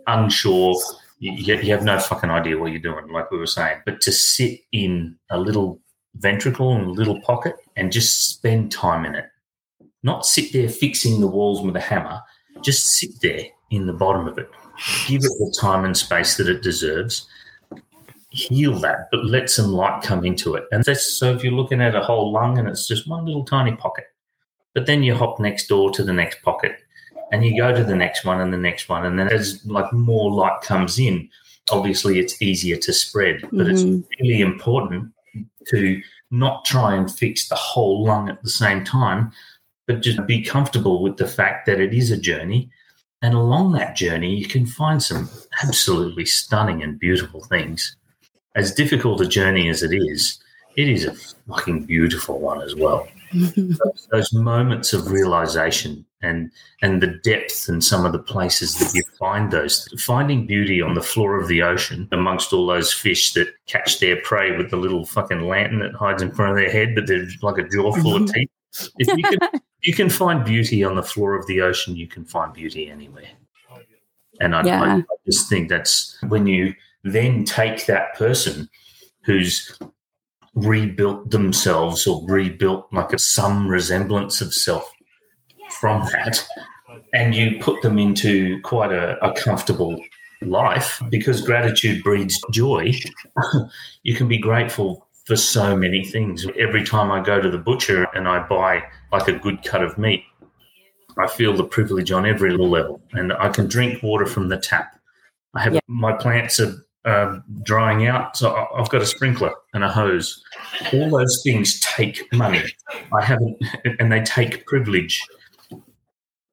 unsure. 0.05 0.75
You, 1.19 1.31
you 1.31 1.71
have 1.71 1.83
no 1.83 1.97
fucking 1.97 2.29
idea 2.29 2.59
what 2.59 2.71
you're 2.71 2.79
doing, 2.79 3.07
like 3.07 3.31
we 3.31 3.39
were 3.39 3.47
saying. 3.47 3.81
But 3.85 4.01
to 4.01 4.11
sit 4.11 4.59
in 4.71 5.15
a 5.31 5.39
little 5.39 5.81
ventricle 6.17 6.73
and 6.73 6.85
a 6.85 6.91
little 6.91 7.19
pocket 7.21 7.55
and 7.75 7.91
just 7.91 8.29
spend 8.29 8.71
time 8.71 9.03
in 9.03 9.15
it 9.15 9.25
not 10.07 10.25
sit 10.25 10.53
there 10.53 10.69
fixing 10.69 11.19
the 11.19 11.27
walls 11.27 11.61
with 11.61 11.75
a 11.75 11.81
hammer. 11.81 12.21
Just 12.61 12.97
sit 12.97 13.11
there 13.21 13.43
in 13.69 13.85
the 13.85 13.93
bottom 13.93 14.25
of 14.27 14.37
it. 14.37 14.49
Give 15.05 15.21
it 15.23 15.37
the 15.37 15.55
time 15.59 15.83
and 15.85 15.95
space 15.95 16.37
that 16.37 16.47
it 16.47 16.63
deserves. 16.63 17.27
Heal 18.29 18.79
that, 18.79 19.09
but 19.11 19.25
let 19.25 19.49
some 19.49 19.71
light 19.73 20.01
come 20.01 20.25
into 20.25 20.55
it. 20.55 20.63
And 20.71 20.83
that's 20.83 21.05
so 21.05 21.33
if 21.33 21.43
you're 21.43 21.59
looking 21.61 21.81
at 21.81 21.95
a 21.95 22.01
whole 22.01 22.31
lung 22.31 22.57
and 22.57 22.69
it's 22.69 22.87
just 22.87 23.07
one 23.07 23.25
little 23.25 23.43
tiny 23.43 23.75
pocket, 23.75 24.05
but 24.73 24.85
then 24.85 25.03
you 25.03 25.13
hop 25.13 25.39
next 25.39 25.67
door 25.67 25.91
to 25.91 26.03
the 26.03 26.13
next 26.13 26.41
pocket 26.41 26.77
and 27.31 27.43
you 27.43 27.59
go 27.59 27.75
to 27.75 27.83
the 27.83 27.95
next 27.95 28.23
one 28.23 28.39
and 28.39 28.53
the 28.53 28.57
next 28.57 28.87
one. 28.87 29.05
And 29.05 29.19
then 29.19 29.27
as 29.27 29.65
like 29.65 29.91
more 29.91 30.31
light 30.31 30.61
comes 30.61 30.99
in, 30.99 31.29
obviously 31.69 32.19
it's 32.19 32.41
easier 32.41 32.77
to 32.77 32.93
spread. 32.93 33.41
But 33.41 33.67
mm-hmm. 33.67 33.71
it's 33.71 34.07
really 34.21 34.41
important 34.41 35.11
to 35.67 36.01
not 36.31 36.63
try 36.65 36.95
and 36.95 37.11
fix 37.11 37.47
the 37.47 37.55
whole 37.55 38.03
lung 38.05 38.29
at 38.29 38.41
the 38.43 38.49
same 38.49 38.83
time, 38.83 39.31
but 39.87 40.01
just 40.01 40.25
be 40.27 40.43
comfortable 40.43 41.01
with 41.01 41.17
the 41.17 41.27
fact 41.27 41.65
that 41.65 41.79
it 41.79 41.93
is 41.93 42.11
a 42.11 42.17
journey. 42.17 42.69
And 43.21 43.33
along 43.33 43.71
that 43.71 43.95
journey, 43.95 44.35
you 44.35 44.45
can 44.45 44.65
find 44.65 45.01
some 45.01 45.29
absolutely 45.63 46.25
stunning 46.25 46.83
and 46.83 46.99
beautiful 46.99 47.43
things. 47.45 47.95
As 48.55 48.73
difficult 48.73 49.21
a 49.21 49.27
journey 49.27 49.69
as 49.69 49.81
it 49.81 49.93
is, 49.93 50.39
it 50.75 50.87
is 50.87 51.05
a 51.05 51.13
fucking 51.47 51.85
beautiful 51.85 52.39
one 52.39 52.61
as 52.61 52.75
well. 52.75 53.07
those, 53.33 54.07
those, 54.11 54.33
moments 54.33 54.93
of 54.93 55.11
realization 55.11 56.05
and 56.21 56.49
and 56.81 57.01
the 57.01 57.19
depth 57.23 57.67
and 57.67 57.83
some 57.83 58.05
of 58.05 58.11
the 58.11 58.19
places 58.19 58.75
that 58.79 58.93
you 58.93 59.03
find 59.19 59.51
those 59.51 59.87
finding 60.01 60.47
beauty 60.47 60.81
on 60.81 60.93
the 60.93 61.01
floor 61.01 61.39
of 61.39 61.47
the 61.47 61.61
ocean 61.61 62.07
amongst 62.11 62.53
all 62.53 62.65
those 62.65 62.93
fish 62.93 63.33
that 63.33 63.53
catch 63.67 63.99
their 63.99 64.19
prey 64.21 64.55
with 64.55 64.69
the 64.69 64.77
little 64.77 65.05
fucking 65.05 65.41
lantern 65.41 65.79
that 65.79 65.93
hides 65.93 66.21
in 66.21 66.31
front 66.31 66.51
of 66.51 66.57
their 66.57 66.71
head, 66.71 66.95
but 66.95 67.05
they're 67.05 67.27
like 67.41 67.57
a 67.57 67.67
jaw 67.67 67.91
full 67.93 68.15
of 68.15 68.23
mm-hmm. 68.23 68.33
teeth. 68.33 68.49
If 68.97 69.07
you 69.17 69.23
can 69.23 69.61
you 69.83 69.93
can 69.93 70.09
find 70.09 70.43
beauty 70.43 70.83
on 70.83 70.95
the 70.95 71.03
floor 71.03 71.35
of 71.35 71.47
the 71.47 71.61
ocean, 71.61 71.95
you 71.95 72.07
can 72.07 72.25
find 72.25 72.53
beauty 72.53 72.89
anywhere. 72.89 73.29
And 74.39 74.55
I, 74.55 74.63
yeah. 74.63 74.83
I, 74.83 74.95
I 74.97 75.03
just 75.25 75.49
think 75.49 75.69
that's 75.69 76.17
when 76.27 76.45
you 76.45 76.75
then 77.03 77.43
take 77.43 77.85
that 77.85 78.13
person 78.15 78.69
who's 79.23 79.77
rebuilt 80.53 81.29
themselves 81.29 82.07
or 82.07 82.25
rebuilt 82.27 82.87
like 82.91 83.13
a, 83.13 83.19
some 83.19 83.67
resemblance 83.67 84.41
of 84.41 84.53
self 84.53 84.91
from 85.69 86.01
that 86.11 86.45
and 87.13 87.35
you 87.35 87.59
put 87.59 87.81
them 87.81 87.99
into 87.99 88.59
quite 88.61 88.91
a, 88.91 89.23
a 89.23 89.33
comfortable 89.33 89.99
life 90.41 91.01
because 91.09 91.41
gratitude 91.41 92.03
breeds 92.03 92.41
joy 92.51 92.91
you 94.03 94.15
can 94.15 94.27
be 94.27 94.37
grateful 94.37 95.06
for 95.27 95.35
so 95.35 95.75
many 95.75 96.05
things. 96.05 96.47
Every 96.57 96.85
time 96.85 97.11
I 97.11 97.21
go 97.21 97.41
to 97.41 97.51
the 97.51 97.57
butcher 97.57 98.07
and 98.15 98.29
I 98.29 98.47
buy 98.47 98.81
like 99.11 99.27
a 99.27 99.33
good 99.33 99.61
cut 99.61 99.83
of 99.83 99.97
meat, 99.97 100.23
I 101.17 101.27
feel 101.27 101.53
the 101.53 101.65
privilege 101.65 102.13
on 102.13 102.25
every 102.25 102.51
little 102.51 102.69
level. 102.69 103.01
And 103.11 103.33
I 103.33 103.49
can 103.49 103.67
drink 103.67 104.01
water 104.01 104.25
from 104.25 104.47
the 104.47 104.57
tap. 104.57 104.97
I 105.53 105.59
have 105.59 105.73
yeah. 105.73 105.81
my 105.87 106.13
plants 106.13 106.61
are 106.61 106.73
uh, 107.03 107.39
drying 107.63 108.07
out, 108.07 108.37
so 108.37 108.67
I've 108.73 108.89
got 108.89 109.01
a 109.01 109.05
sprinkler 109.05 109.51
and 109.73 109.83
a 109.83 109.89
hose. 109.89 110.41
All 110.93 111.09
those 111.09 111.41
things 111.43 111.79
take 111.81 112.21
money. 112.33 112.63
I 113.13 113.23
haven't, 113.23 113.57
and 113.99 114.11
they 114.11 114.21
take 114.21 114.65
privilege. 114.65 115.21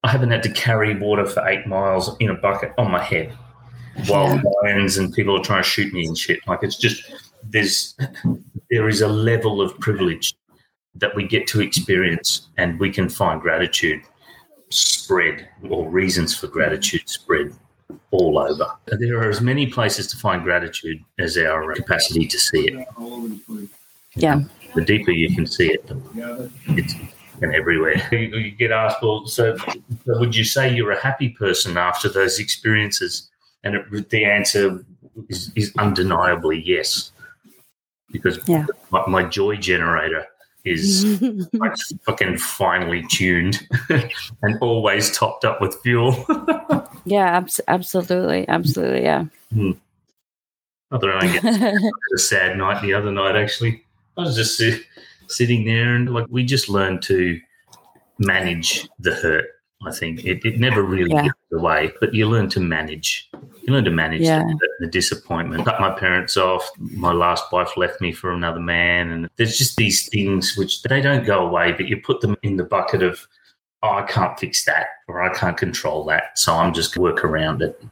I 0.03 0.11
haven't 0.11 0.31
had 0.31 0.43
to 0.43 0.51
carry 0.51 0.99
water 0.99 1.27
for 1.27 1.47
eight 1.47 1.66
miles 1.66 2.16
in 2.18 2.31
a 2.31 2.35
bucket 2.35 2.72
on 2.77 2.91
my 2.91 3.03
head 3.03 3.37
while 4.07 4.41
lions 4.62 4.99
and 4.99 5.12
people 5.12 5.39
are 5.39 5.43
trying 5.43 5.62
to 5.62 5.68
shoot 5.68 5.93
me 5.93 6.07
and 6.07 6.18
shit. 6.18 6.41
Like 6.47 6.62
it's 6.62 6.77
just 6.77 7.05
there's 7.51 7.97
there 8.71 8.89
is 8.89 9.01
a 9.01 9.09
level 9.09 9.61
of 9.61 9.79
privilege 9.81 10.35
that 10.97 11.15
we 11.15 11.27
get 11.27 11.47
to 11.49 11.61
experience 11.61 12.49
and 12.57 12.79
we 12.79 12.91
can 12.91 13.09
find 13.09 13.41
gratitude 13.41 14.03
spread 14.71 15.49
or 15.69 15.89
reasons 15.89 16.37
for 16.37 16.47
gratitude 16.47 17.09
spread 17.09 17.53
all 18.11 18.39
over. 18.39 18.71
There 18.87 19.19
are 19.19 19.29
as 19.29 19.41
many 19.41 19.67
places 19.67 20.07
to 20.09 20.17
find 20.17 20.43
gratitude 20.43 21.03
as 21.19 21.37
our 21.37 21.75
capacity 21.75 22.27
to 22.27 22.39
see 22.39 22.69
it. 22.69 22.89
Yeah. 24.15 24.43
The 24.75 24.85
deeper 24.85 25.11
you 25.11 25.35
can 25.35 25.47
see 25.47 25.73
it, 25.73 25.91
it's 26.69 26.95
and 27.43 27.55
everywhere. 27.55 28.01
You, 28.13 28.19
you, 28.19 28.51
get 28.53 28.71
asked, 28.71 29.03
well, 29.03 29.27
so, 29.27 29.57
so 29.57 30.19
would 30.19 30.35
you 30.37 30.45
say 30.45 30.73
you're 30.73 30.93
a 30.93 31.01
happy 31.01 31.31
person 31.31 31.77
after 31.77 32.09
those 32.09 32.39
experiences? 32.39 33.29
And 33.65 33.75
it, 33.75 34.11
the 34.11 34.25
answer 34.25 34.85
is, 35.29 35.51
is 35.57 35.73
undeniably 35.77 36.63
yes 36.65 37.13
because 38.15 38.39
yeah. 38.47 38.65
my, 38.93 39.05
my, 39.09 39.25
joy 39.25 39.57
generator 39.57 40.25
is 40.65 41.21
like 41.53 41.75
fucking 42.07 42.39
finely 42.39 43.05
tuned 43.11 43.67
and 44.43 44.57
always 44.61 45.11
topped 45.11 45.45
up 45.45 45.61
with 45.61 45.75
fuel. 45.83 46.25
yeah, 47.05 47.37
abs- 47.37 47.61
absolutely, 47.67 48.49
absolutely, 48.49 49.03
yeah. 49.03 49.25
Hmm. 49.53 49.73
I 50.93 50.99
don't 50.99 51.11
know. 51.11 51.19
I 51.19 51.27
had 51.27 51.91
a 52.15 52.19
sad 52.19 52.57
night 52.57 52.81
the 52.83 52.95
other 52.95 53.11
night. 53.11 53.35
Actually, 53.35 53.83
I 54.17 54.23
was 54.23 54.37
just 54.37 54.62
sitting 55.27 55.65
there 55.65 55.97
and 55.97 56.15
like 56.15 56.27
we 56.31 56.45
just 56.45 56.69
learned 56.69 57.03
to 57.03 57.41
manage 58.21 58.89
the 59.01 59.12
hurt 59.12 59.47
I 59.87 59.93
think 59.93 60.24
it, 60.24 60.45
it 60.45 60.59
never 60.59 60.82
really 60.82 61.11
yeah. 61.11 61.24
gets 61.24 61.53
away, 61.53 61.93
but 62.01 62.14
you 62.14 62.28
learn 62.28 62.49
to 62.51 62.61
manage. 62.61 63.30
You 63.32 63.72
learn 63.72 63.85
to 63.85 63.91
manage 63.91 64.22
yeah. 64.22 64.43
the, 64.43 64.68
the, 64.80 64.87
disappointment. 64.87 65.64
Cut 65.64 65.80
my 65.80 65.91
parents 65.91 66.37
off. 66.37 66.68
My 66.78 67.12
last 67.12 67.51
wife 67.53 67.76
left 67.76 68.01
me 68.01 68.12
for 68.12 68.30
another 68.30 68.61
man, 68.61 69.11
and 69.11 69.30
there's 69.37 69.57
just 69.57 69.76
these 69.76 70.09
things 70.09 70.57
which 70.57 70.82
they 70.82 71.01
don't 71.01 71.24
go 71.24 71.47
away, 71.47 71.72
but 71.72 71.89
you 71.89 71.97
put 71.97 72.20
them 72.20 72.37
in 72.43 72.57
the 72.57 72.64
bucket 72.64 73.03
of, 73.03 73.26
oh, 73.82 73.91
I 73.91 74.03
can't 74.03 74.39
fix 74.39 74.64
that, 74.64 74.87
or 75.09 75.22
I 75.22 75.32
can't 75.32 75.57
control 75.57 76.05
that, 76.05 76.39
so 76.39 76.55
I'm 76.55 76.74
just 76.74 76.95
going 76.95 77.07
to 77.07 77.12
work 77.12 77.24
around 77.24 77.62
it. 77.62 77.82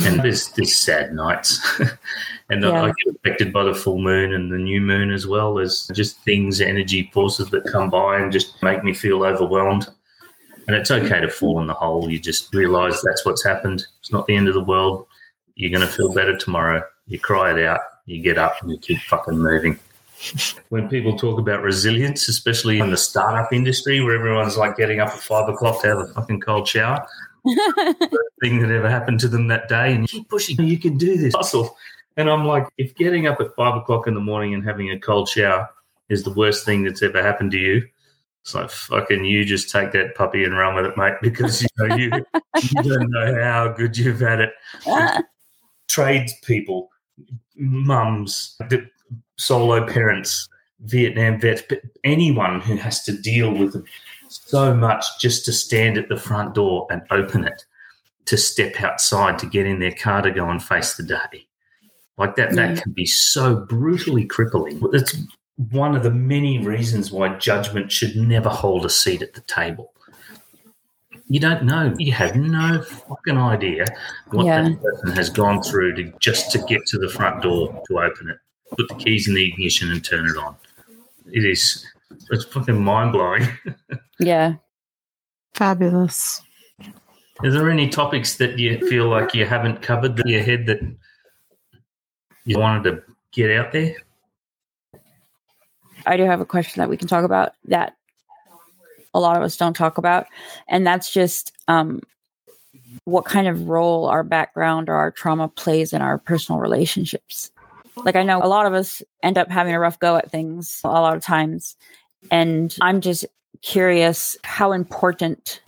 And 0.00 0.20
there's 0.20 0.48
there's 0.48 0.74
sad 0.74 1.14
nights, 1.14 1.60
and 2.50 2.62
yeah. 2.62 2.82
I 2.82 2.86
get 2.86 3.14
affected 3.14 3.52
by 3.52 3.62
the 3.62 3.74
full 3.74 4.00
moon 4.00 4.34
and 4.34 4.50
the 4.50 4.58
new 4.58 4.80
moon 4.80 5.12
as 5.12 5.24
well. 5.24 5.54
There's 5.54 5.86
just 5.94 6.18
things, 6.24 6.60
energy 6.60 7.10
forces 7.12 7.50
that 7.50 7.64
come 7.70 7.90
by 7.90 8.18
and 8.18 8.32
just 8.32 8.60
make 8.60 8.82
me 8.82 8.92
feel 8.92 9.22
overwhelmed 9.22 9.88
and 10.66 10.76
it's 10.76 10.90
okay 10.90 11.20
to 11.20 11.28
fall 11.28 11.60
in 11.60 11.66
the 11.66 11.74
hole. 11.74 12.10
You 12.10 12.18
just 12.18 12.54
realize 12.54 13.00
that's 13.02 13.24
what's 13.24 13.44
happened. 13.44 13.86
It's 14.00 14.12
not 14.12 14.26
the 14.26 14.36
end 14.36 14.48
of 14.48 14.54
the 14.54 14.64
world. 14.64 15.06
You're 15.54 15.70
going 15.70 15.86
to 15.86 15.92
feel 15.92 16.12
better 16.12 16.36
tomorrow. 16.36 16.82
You 17.06 17.18
cry 17.18 17.52
it 17.52 17.64
out, 17.64 17.80
you 18.06 18.22
get 18.22 18.38
up, 18.38 18.60
and 18.62 18.70
you 18.70 18.78
keep 18.78 18.98
fucking 19.02 19.38
moving. 19.38 19.78
When 20.70 20.88
people 20.88 21.18
talk 21.18 21.38
about 21.38 21.62
resilience, 21.62 22.28
especially 22.28 22.78
in 22.78 22.90
the 22.90 22.96
startup 22.96 23.52
industry 23.52 24.00
where 24.00 24.16
everyone's 24.16 24.56
like 24.56 24.76
getting 24.76 25.00
up 25.00 25.08
at 25.08 25.20
five 25.20 25.48
o'clock 25.48 25.82
to 25.82 25.88
have 25.88 25.98
a 25.98 26.06
fucking 26.08 26.40
cold 26.40 26.66
shower, 26.66 27.06
thing 28.40 28.60
that 28.60 28.70
ever 28.70 28.88
happened 28.88 29.20
to 29.20 29.28
them 29.28 29.48
that 29.48 29.68
day, 29.68 29.92
and 29.92 30.02
you 30.02 30.08
keep 30.20 30.28
pushing, 30.28 30.60
you 30.62 30.78
can 30.78 30.96
do 30.96 31.16
this, 31.18 31.34
hustle. 31.34 31.76
And 32.16 32.30
I'm 32.30 32.46
like, 32.46 32.66
if 32.78 32.94
getting 32.94 33.26
up 33.26 33.40
at 33.40 33.54
five 33.54 33.76
o'clock 33.76 34.06
in 34.06 34.14
the 34.14 34.20
morning 34.20 34.54
and 34.54 34.64
having 34.64 34.90
a 34.90 34.98
cold 34.98 35.28
shower 35.28 35.68
is 36.08 36.22
the 36.22 36.32
worst 36.32 36.64
thing 36.64 36.84
that's 36.84 37.02
ever 37.02 37.22
happened 37.22 37.50
to 37.50 37.58
you, 37.58 37.86
it's 38.44 38.54
like 38.54 38.68
fucking 38.68 39.24
you 39.24 39.42
just 39.42 39.70
take 39.70 39.92
that 39.92 40.14
puppy 40.14 40.44
and 40.44 40.54
run 40.54 40.74
with 40.74 40.84
it, 40.84 40.98
mate, 40.98 41.14
because 41.22 41.62
you 41.62 41.68
know 41.78 41.96
you, 41.96 42.10
you 42.60 42.82
don't 42.82 43.10
know 43.10 43.42
how 43.42 43.68
good 43.68 43.96
you've 43.96 44.20
had 44.20 44.38
it. 44.38 44.52
Tradespeople, 45.88 46.90
mums, 47.56 48.58
solo 49.38 49.86
parents, 49.86 50.46
Vietnam 50.80 51.40
vets, 51.40 51.62
anyone 52.04 52.60
who 52.60 52.76
has 52.76 53.02
to 53.04 53.16
deal 53.16 53.50
with 53.50 53.82
so 54.28 54.74
much 54.74 55.06
just 55.18 55.46
to 55.46 55.52
stand 55.52 55.96
at 55.96 56.10
the 56.10 56.18
front 56.18 56.52
door 56.52 56.86
and 56.90 57.00
open 57.10 57.44
it, 57.44 57.64
to 58.26 58.36
step 58.36 58.78
outside, 58.82 59.38
to 59.38 59.46
get 59.46 59.64
in 59.64 59.78
their 59.78 59.94
car 59.94 60.20
to 60.20 60.30
go 60.30 60.50
and 60.50 60.62
face 60.62 60.96
the 60.96 61.02
day. 61.02 61.46
Like 62.18 62.36
that, 62.36 62.52
that 62.56 62.82
can 62.82 62.92
be 62.92 63.06
so 63.06 63.56
brutally 63.56 64.26
crippling. 64.26 64.82
It's 64.92 65.16
one 65.56 65.94
of 65.94 66.02
the 66.02 66.10
many 66.10 66.58
reasons 66.58 67.12
why 67.12 67.36
judgment 67.38 67.92
should 67.92 68.16
never 68.16 68.48
hold 68.48 68.84
a 68.84 68.90
seat 68.90 69.22
at 69.22 69.34
the 69.34 69.40
table. 69.42 69.92
You 71.28 71.40
don't 71.40 71.64
know. 71.64 71.94
You 71.98 72.12
have 72.12 72.36
no 72.36 72.82
fucking 72.82 73.38
idea 73.38 73.86
what 74.30 74.46
yeah. 74.46 74.62
that 74.62 74.82
person 74.82 75.12
has 75.12 75.30
gone 75.30 75.62
through 75.62 75.94
to 75.94 76.12
just 76.20 76.50
to 76.52 76.58
get 76.58 76.84
to 76.86 76.98
the 76.98 77.08
front 77.08 77.42
door 77.42 77.82
to 77.88 77.98
open 77.98 78.30
it, 78.30 78.36
put 78.76 78.88
the 78.88 78.94
keys 78.96 79.26
in 79.26 79.34
the 79.34 79.48
ignition 79.48 79.90
and 79.90 80.04
turn 80.04 80.26
it 80.26 80.36
on. 80.36 80.54
It 81.32 81.44
is 81.44 81.86
it's 82.30 82.44
fucking 82.44 82.82
mind 82.82 83.12
blowing. 83.12 83.46
yeah. 84.20 84.54
Fabulous. 85.54 86.42
Is 87.42 87.54
there 87.54 87.70
any 87.70 87.88
topics 87.88 88.36
that 88.36 88.58
you 88.58 88.86
feel 88.88 89.08
like 89.08 89.34
you 89.34 89.46
haven't 89.46 89.82
covered 89.82 90.18
in 90.20 90.28
your 90.28 90.42
head 90.42 90.66
that 90.66 90.80
you 92.44 92.58
wanted 92.58 92.90
to 92.90 93.02
get 93.32 93.50
out 93.50 93.72
there? 93.72 93.96
I 96.06 96.16
do 96.16 96.24
have 96.24 96.40
a 96.40 96.46
question 96.46 96.80
that 96.80 96.88
we 96.88 96.96
can 96.96 97.08
talk 97.08 97.24
about 97.24 97.54
that 97.66 97.96
a 99.14 99.20
lot 99.20 99.36
of 99.36 99.42
us 99.42 99.56
don't 99.56 99.74
talk 99.74 99.98
about, 99.98 100.26
and 100.68 100.86
that's 100.86 101.12
just 101.12 101.52
um, 101.68 102.00
what 103.04 103.24
kind 103.24 103.46
of 103.46 103.68
role 103.68 104.06
our 104.06 104.24
background 104.24 104.88
or 104.88 104.94
our 104.94 105.10
trauma 105.10 105.48
plays 105.48 105.92
in 105.92 106.02
our 106.02 106.18
personal 106.18 106.60
relationships. 106.60 107.50
Like, 107.96 108.16
I 108.16 108.24
know 108.24 108.42
a 108.42 108.48
lot 108.48 108.66
of 108.66 108.74
us 108.74 109.02
end 109.22 109.38
up 109.38 109.50
having 109.50 109.72
a 109.72 109.78
rough 109.78 109.98
go 110.00 110.16
at 110.16 110.30
things 110.30 110.80
a 110.82 110.88
lot 110.88 111.16
of 111.16 111.22
times, 111.22 111.76
and 112.30 112.76
I'm 112.80 113.00
just 113.00 113.24
curious 113.62 114.36
how 114.42 114.72
important 114.72 115.60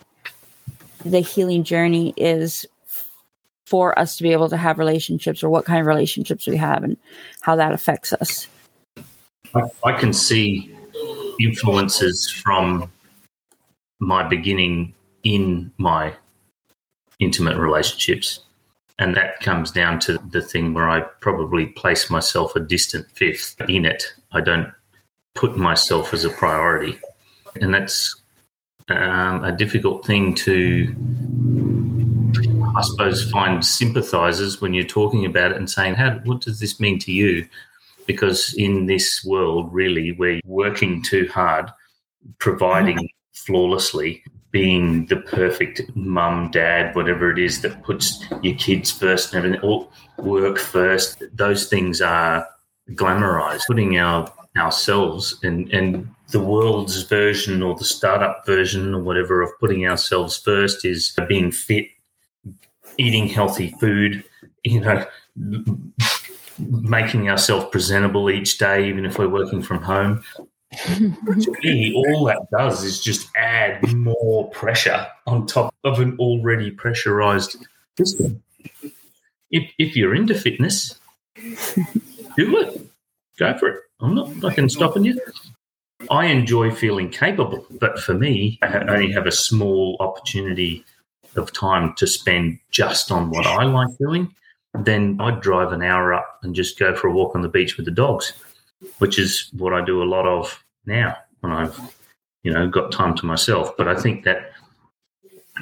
the 1.04 1.20
healing 1.20 1.62
journey 1.62 2.12
is 2.16 2.66
for 3.64 3.98
us 3.98 4.16
to 4.16 4.22
be 4.22 4.32
able 4.32 4.48
to 4.48 4.56
have 4.56 4.78
relationships 4.78 5.42
or 5.42 5.50
what 5.50 5.64
kind 5.64 5.80
of 5.80 5.86
relationships 5.86 6.46
we 6.46 6.56
have 6.56 6.84
and 6.84 6.96
how 7.40 7.56
that 7.56 7.72
affects 7.72 8.12
us. 8.12 8.48
I, 9.56 9.90
I 9.90 9.92
can 9.98 10.12
see 10.12 10.74
influences 11.40 12.30
from 12.30 12.90
my 13.98 14.22
beginning 14.22 14.94
in 15.24 15.72
my 15.78 16.14
intimate 17.18 17.56
relationships. 17.56 18.40
And 18.98 19.14
that 19.14 19.40
comes 19.40 19.70
down 19.70 19.98
to 20.00 20.18
the 20.30 20.40
thing 20.40 20.72
where 20.72 20.88
I 20.88 21.00
probably 21.00 21.66
place 21.66 22.10
myself 22.10 22.56
a 22.56 22.60
distant 22.60 23.10
fifth 23.12 23.60
in 23.68 23.84
it. 23.84 24.04
I 24.32 24.40
don't 24.40 24.72
put 25.34 25.56
myself 25.56 26.14
as 26.14 26.24
a 26.24 26.30
priority. 26.30 26.98
And 27.60 27.74
that's 27.74 28.14
um, 28.88 29.44
a 29.44 29.52
difficult 29.52 30.06
thing 30.06 30.34
to, 30.36 30.94
I 32.76 32.82
suppose, 32.82 33.30
find 33.30 33.64
sympathizers 33.64 34.60
when 34.60 34.72
you're 34.72 34.84
talking 34.84 35.26
about 35.26 35.50
it 35.50 35.56
and 35.56 35.68
saying, 35.68 35.94
"How? 35.94 36.18
What 36.24 36.40
does 36.40 36.60
this 36.60 36.78
mean 36.80 36.98
to 37.00 37.12
you?" 37.12 37.46
Because 38.06 38.54
in 38.54 38.86
this 38.86 39.24
world, 39.24 39.72
really, 39.72 40.12
we're 40.12 40.40
working 40.44 41.02
too 41.02 41.28
hard, 41.32 41.70
providing 42.38 43.08
flawlessly, 43.34 44.22
being 44.50 45.06
the 45.06 45.16
perfect 45.16 45.82
mum, 45.94 46.50
dad, 46.50 46.94
whatever 46.94 47.30
it 47.30 47.38
is 47.38 47.60
that 47.60 47.82
puts 47.82 48.24
your 48.42 48.54
kids 48.56 48.90
first 48.90 49.34
and 49.34 49.44
everything, 49.44 49.60
all 49.60 49.92
work 50.18 50.58
first. 50.58 51.22
Those 51.34 51.66
things 51.66 52.00
are 52.00 52.46
glamorized. 52.92 53.66
Putting 53.66 53.98
our 53.98 54.32
ourselves 54.56 55.38
and 55.42 55.70
and 55.72 56.08
the 56.30 56.40
world's 56.40 57.02
version 57.02 57.62
or 57.62 57.74
the 57.76 57.84
startup 57.84 58.44
version 58.46 58.94
or 58.94 59.02
whatever 59.02 59.42
of 59.42 59.50
putting 59.60 59.86
ourselves 59.86 60.36
first 60.36 60.84
is 60.84 61.16
being 61.28 61.52
fit, 61.52 61.86
eating 62.98 63.28
healthy 63.28 63.74
food, 63.78 64.24
you 64.64 64.80
know, 64.80 65.06
making 66.58 67.28
ourselves 67.28 67.66
presentable 67.70 68.30
each 68.30 68.58
day, 68.58 68.88
even 68.88 69.04
if 69.04 69.18
we're 69.18 69.28
working 69.28 69.62
from 69.62 69.82
home. 69.82 70.22
to 70.86 71.54
me, 71.62 71.94
all 71.94 72.24
that 72.24 72.46
does 72.50 72.82
is 72.84 73.00
just 73.00 73.28
add 73.36 73.94
more 73.94 74.50
pressure 74.50 75.06
on 75.26 75.46
top 75.46 75.74
of 75.84 76.00
an 76.00 76.16
already 76.18 76.70
pressurized 76.70 77.56
system. 77.96 78.42
If, 79.50 79.70
if 79.78 79.96
you're 79.96 80.14
into 80.14 80.34
fitness, 80.34 80.98
do 81.36 82.58
it. 82.58 82.90
Go 83.38 83.56
for 83.58 83.68
it. 83.68 83.80
I'm 84.00 84.14
not 84.14 84.32
fucking 84.34 84.68
stopping 84.68 85.04
you. 85.04 85.20
I 86.10 86.26
enjoy 86.26 86.72
feeling 86.72 87.10
capable, 87.10 87.66
but 87.80 87.98
for 87.98 88.14
me, 88.14 88.58
I 88.62 88.78
only 88.88 89.12
have 89.12 89.26
a 89.26 89.32
small 89.32 89.96
opportunity 90.00 90.84
of 91.36 91.52
time 91.52 91.94
to 91.94 92.06
spend 92.06 92.58
just 92.70 93.10
on 93.10 93.30
what 93.30 93.46
I 93.46 93.64
like 93.64 93.96
doing. 93.98 94.34
Then 94.84 95.16
I'd 95.20 95.40
drive 95.40 95.72
an 95.72 95.82
hour 95.82 96.14
up 96.14 96.40
and 96.42 96.54
just 96.54 96.78
go 96.78 96.94
for 96.94 97.08
a 97.08 97.12
walk 97.12 97.34
on 97.34 97.42
the 97.42 97.48
beach 97.48 97.76
with 97.76 97.86
the 97.86 97.92
dogs, 97.92 98.32
which 98.98 99.18
is 99.18 99.50
what 99.52 99.72
I 99.72 99.84
do 99.84 100.02
a 100.02 100.04
lot 100.04 100.26
of 100.26 100.64
now 100.86 101.16
when 101.40 101.52
I've, 101.52 101.78
you 102.42 102.52
know, 102.52 102.68
got 102.68 102.92
time 102.92 103.14
to 103.16 103.26
myself. 103.26 103.76
But 103.76 103.88
I 103.88 103.94
think 103.94 104.24
that 104.24 104.52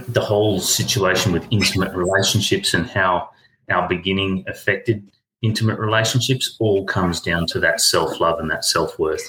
the 0.09 0.21
whole 0.21 0.61
situation 0.61 1.33
with 1.33 1.47
intimate 1.51 1.95
relationships 1.95 2.75
and 2.75 2.87
how 2.87 3.31
our 3.71 3.89
beginning 3.89 4.45
affected 4.49 5.07
intimate 5.43 5.79
relationships 5.79 6.57
all 6.59 6.85
comes 6.85 7.21
down 7.21 7.47
to 7.47 7.61
that 7.61 7.81
self 7.81 8.21
love 8.21 8.41
and 8.41 8.51
that 8.51 8.65
self 8.65 8.99
worth. 8.99 9.29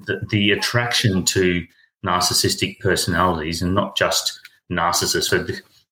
The, 0.00 0.20
the 0.30 0.52
attraction 0.52 1.24
to 1.26 1.66
narcissistic 2.04 2.78
personalities 2.80 3.62
and 3.62 3.74
not 3.74 3.96
just 3.96 4.38
narcissists. 4.70 5.24
So 5.24 5.44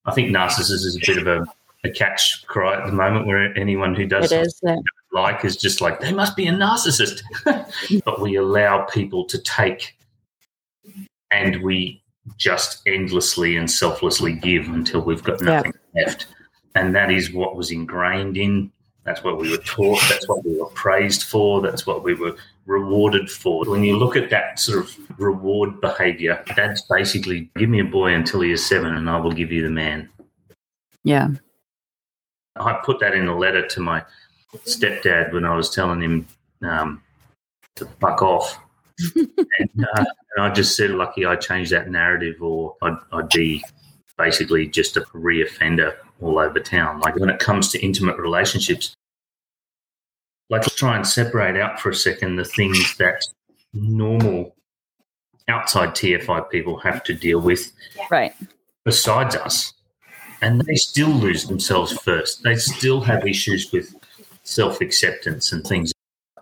I 0.05 0.13
think 0.13 0.35
narcissist 0.35 0.85
is 0.85 0.97
a 0.97 1.07
bit 1.07 1.19
of 1.19 1.27
a, 1.27 1.47
a 1.87 1.91
catch 1.91 2.45
cry 2.47 2.79
at 2.81 2.87
the 2.87 2.93
moment 2.93 3.27
where 3.27 3.57
anyone 3.59 3.95
who 3.95 4.07
does 4.07 4.31
It 4.33 4.43
is. 4.47 4.61
uh, 4.67 4.77
like 5.13 5.45
is 5.45 5.57
just 5.57 5.81
like 5.81 6.01
they 6.01 6.13
must 6.13 6.37
be 6.37 6.47
a 6.47 6.53
narcissist. 6.53 7.23
But 8.05 8.21
we 8.21 8.37
allow 8.37 8.85
people 8.85 9.25
to 9.27 9.39
take 9.39 9.97
and 11.31 11.63
we 11.63 12.03
just 12.37 12.83
endlessly 12.87 13.57
and 13.57 13.71
selflessly 13.71 14.33
give 14.35 14.69
until 14.69 15.01
we've 15.01 15.23
got 15.23 15.41
Yeah. 15.41 15.47
nothing 15.47 15.73
left. 15.95 16.27
And 16.75 16.95
that 16.95 17.11
is 17.11 17.33
what 17.33 17.57
was 17.57 17.71
ingrained 17.71 18.37
in. 18.37 18.71
That's 19.05 19.23
what 19.23 19.39
we 19.39 19.49
were 19.51 19.59
taught. 19.59 20.01
That's 20.09 20.29
what 20.29 20.45
we 20.45 20.59
were 20.59 20.67
praised 20.71 21.23
for. 21.23 21.63
That's 21.63 21.87
what 21.87 22.03
we 22.03 22.15
were 22.15 22.37
rewarded 22.67 23.31
for. 23.31 23.65
When 23.65 23.85
you 23.85 23.97
look 23.97 24.17
at 24.17 24.29
that 24.31 24.59
sort 24.59 24.81
of 24.85 24.97
reward 25.21 25.81
behavior 25.81 26.43
that's 26.57 26.83
basically 26.83 27.49
give 27.57 27.71
me 27.71 27.81
a 27.81 27.85
boy 27.85 28.13
until 28.13 28.41
he 28.41 28.51
is 28.51 28.67
seven 28.67 28.95
and 28.97 29.09
i 29.09 29.19
will 29.19 29.31
give 29.33 29.51
you 29.53 29.63
the 29.63 29.71
man. 29.71 30.09
Yeah. 31.05 31.29
I 32.59 32.81
put 32.85 33.01
that 33.01 33.15
in 33.15 33.29
a 33.29 33.37
letter 33.37 33.67
to 33.67 33.81
my 33.81 34.05
stepdad 34.67 35.33
when 35.33 35.45
I 35.45 35.55
was 35.57 35.71
telling 35.71 36.01
him 36.01 36.27
um, 36.63 37.03
to 37.77 37.87
fuck 38.01 38.23
off. 38.23 38.59
and, 39.15 39.87
uh, 39.95 40.05
and 40.37 40.45
I 40.45 40.51
just 40.51 40.77
said, 40.77 40.91
lucky 40.91 41.27
I 41.27 41.37
changed 41.37 41.73
that 41.73 41.91
narrative, 41.91 42.37
or 42.41 42.77
I'd, 42.83 42.97
I'd 43.13 43.29
be 43.29 43.63
basically 44.17 44.67
just 44.67 44.97
a 44.97 45.03
reoffender 45.03 45.95
all 46.21 46.39
over 46.39 46.61
town. 46.61 47.01
Like 47.01 47.17
when 47.17 47.29
it 47.29 47.39
comes 47.39 47.71
to 47.73 47.81
intimate 47.81 48.19
relationships, 48.19 48.97
like 50.49 50.63
let's 50.63 50.75
try 50.75 50.97
and 50.97 51.07
separate 51.07 51.57
out 51.57 51.81
for 51.81 51.91
a 51.91 51.95
second 51.95 52.37
the 52.37 52.45
things 52.45 52.97
that 52.97 53.23
normal 53.75 54.55
outside 55.49 55.91
TFI 55.91 56.49
people 56.51 56.79
have 56.79 57.03
to 57.05 57.15
deal 57.15 57.41
with 57.41 57.73
Right. 58.11 58.35
besides 58.85 59.37
us, 59.37 59.73
and 60.43 60.61
they 60.63 60.77
still 60.77 61.09
lose 61.09 61.47
themselves 61.47 61.93
first. 61.99 62.43
They 62.43 62.57
still 62.57 63.01
have 63.01 63.27
issues 63.27 63.73
with 63.73 63.95
self 64.43 64.81
acceptance 64.81 65.53
and 65.53 65.65
things. 65.65 65.93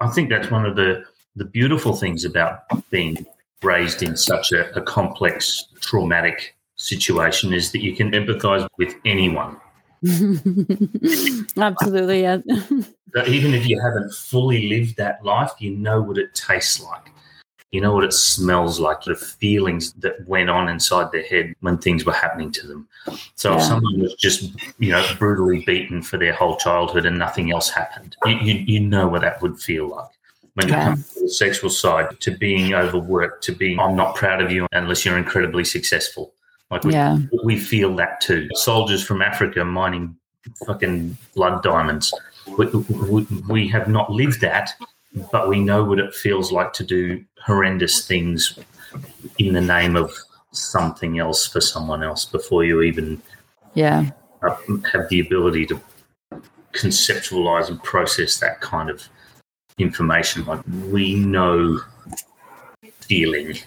I 0.01 0.09
think 0.09 0.28
that's 0.28 0.51
one 0.51 0.66
of 0.66 0.76
the, 0.76 1.05
the 1.36 1.45
beautiful 1.45 1.95
things 1.95 2.24
about 2.24 2.64
being 2.90 3.26
raised 3.62 4.03
in 4.03 4.16
such 4.16 4.53
a, 4.53 4.76
a 4.76 4.82
complex, 4.82 5.66
traumatic 5.80 6.57
situation 6.76 7.53
is 7.53 7.72
that 7.72 7.82
you 7.82 7.95
can 7.95 8.11
empathize 8.12 8.66
with 8.78 8.95
anyone. 9.05 9.57
Absolutely. 11.57 12.22
Yeah. 12.22 12.38
Even 13.26 13.55
if 13.55 13.66
you 13.68 13.80
haven't 13.80 14.12
fully 14.12 14.68
lived 14.68 14.97
that 14.97 15.24
life, 15.24 15.53
you 15.59 15.70
know 15.70 16.03
what 16.03 16.18
it 16.18 16.34
tastes 16.34 16.82
like. 16.82 17.13
You 17.74 17.80
know 17.80 17.92
what 17.92 18.04
it 18.04 18.12
smells 18.12 18.78
like, 18.78 19.02
the 19.02 19.16
feelings 19.16 19.94
that 19.94 20.24
went 20.28 20.48
on 20.48 20.68
inside 20.68 21.10
their 21.10 21.24
head 21.24 21.56
when 21.58 21.76
things 21.76 22.04
were 22.04 22.12
happening 22.12 22.52
to 22.52 22.68
them. 22.68 22.86
So 23.34 23.56
if 23.56 23.62
someone 23.64 23.98
was 23.98 24.14
just, 24.14 24.52
you 24.78 24.92
know, 24.92 25.04
brutally 25.18 25.64
beaten 25.64 26.00
for 26.00 26.16
their 26.16 26.34
whole 26.34 26.56
childhood 26.56 27.04
and 27.04 27.18
nothing 27.18 27.50
else 27.50 27.68
happened, 27.68 28.16
you, 28.26 28.36
you, 28.36 28.54
you 28.54 28.78
know 28.78 29.08
what 29.08 29.22
that 29.22 29.42
would 29.42 29.58
feel 29.60 29.88
like. 29.88 30.06
When 30.52 30.68
it 30.68 30.70
Yeah. 30.70 30.84
comes 30.84 31.14
to 31.14 31.20
the 31.22 31.28
sexual 31.28 31.68
side, 31.68 32.20
to 32.20 32.30
being 32.30 32.74
overworked, 32.74 33.42
to 33.46 33.52
being, 33.52 33.80
I'm 33.80 33.96
not 33.96 34.14
proud 34.14 34.40
of 34.40 34.52
you 34.52 34.68
unless 34.70 35.04
you're 35.04 35.18
incredibly 35.18 35.64
successful. 35.64 36.32
Like 36.70 36.84
we, 36.84 36.92
Yeah. 36.92 37.18
we 37.42 37.58
feel 37.58 37.96
that 37.96 38.20
too. 38.20 38.48
Soldiers 38.54 39.02
from 39.02 39.20
Africa 39.20 39.64
mining 39.64 40.14
fucking 40.64 41.16
blood 41.34 41.64
diamonds. 41.64 42.14
We, 42.56 42.66
we, 42.66 43.26
we 43.48 43.66
have 43.66 43.88
not 43.88 44.12
lived 44.12 44.40
that, 44.42 44.70
but 45.30 45.48
we 45.48 45.60
know 45.60 45.84
what 45.84 45.98
it 45.98 46.14
feels 46.14 46.50
like 46.52 46.72
to 46.74 46.84
do 46.84 47.24
horrendous 47.40 48.06
things 48.06 48.58
in 49.38 49.54
the 49.54 49.60
name 49.60 49.96
of 49.96 50.12
something 50.52 51.18
else 51.18 51.46
for 51.46 51.60
someone 51.60 52.02
else 52.02 52.24
before 52.24 52.64
you 52.64 52.82
even 52.82 53.20
Yeah. 53.74 54.10
uh, 54.42 54.56
have 54.92 55.08
the 55.08 55.20
ability 55.20 55.66
to 55.66 55.80
conceptualize 56.72 57.68
and 57.68 57.82
process 57.82 58.38
that 58.38 58.60
kind 58.60 58.90
of 58.90 59.08
information. 59.78 60.44
Like 60.44 60.60
we 60.88 61.14
know 61.14 61.80
feeling. 63.00 63.58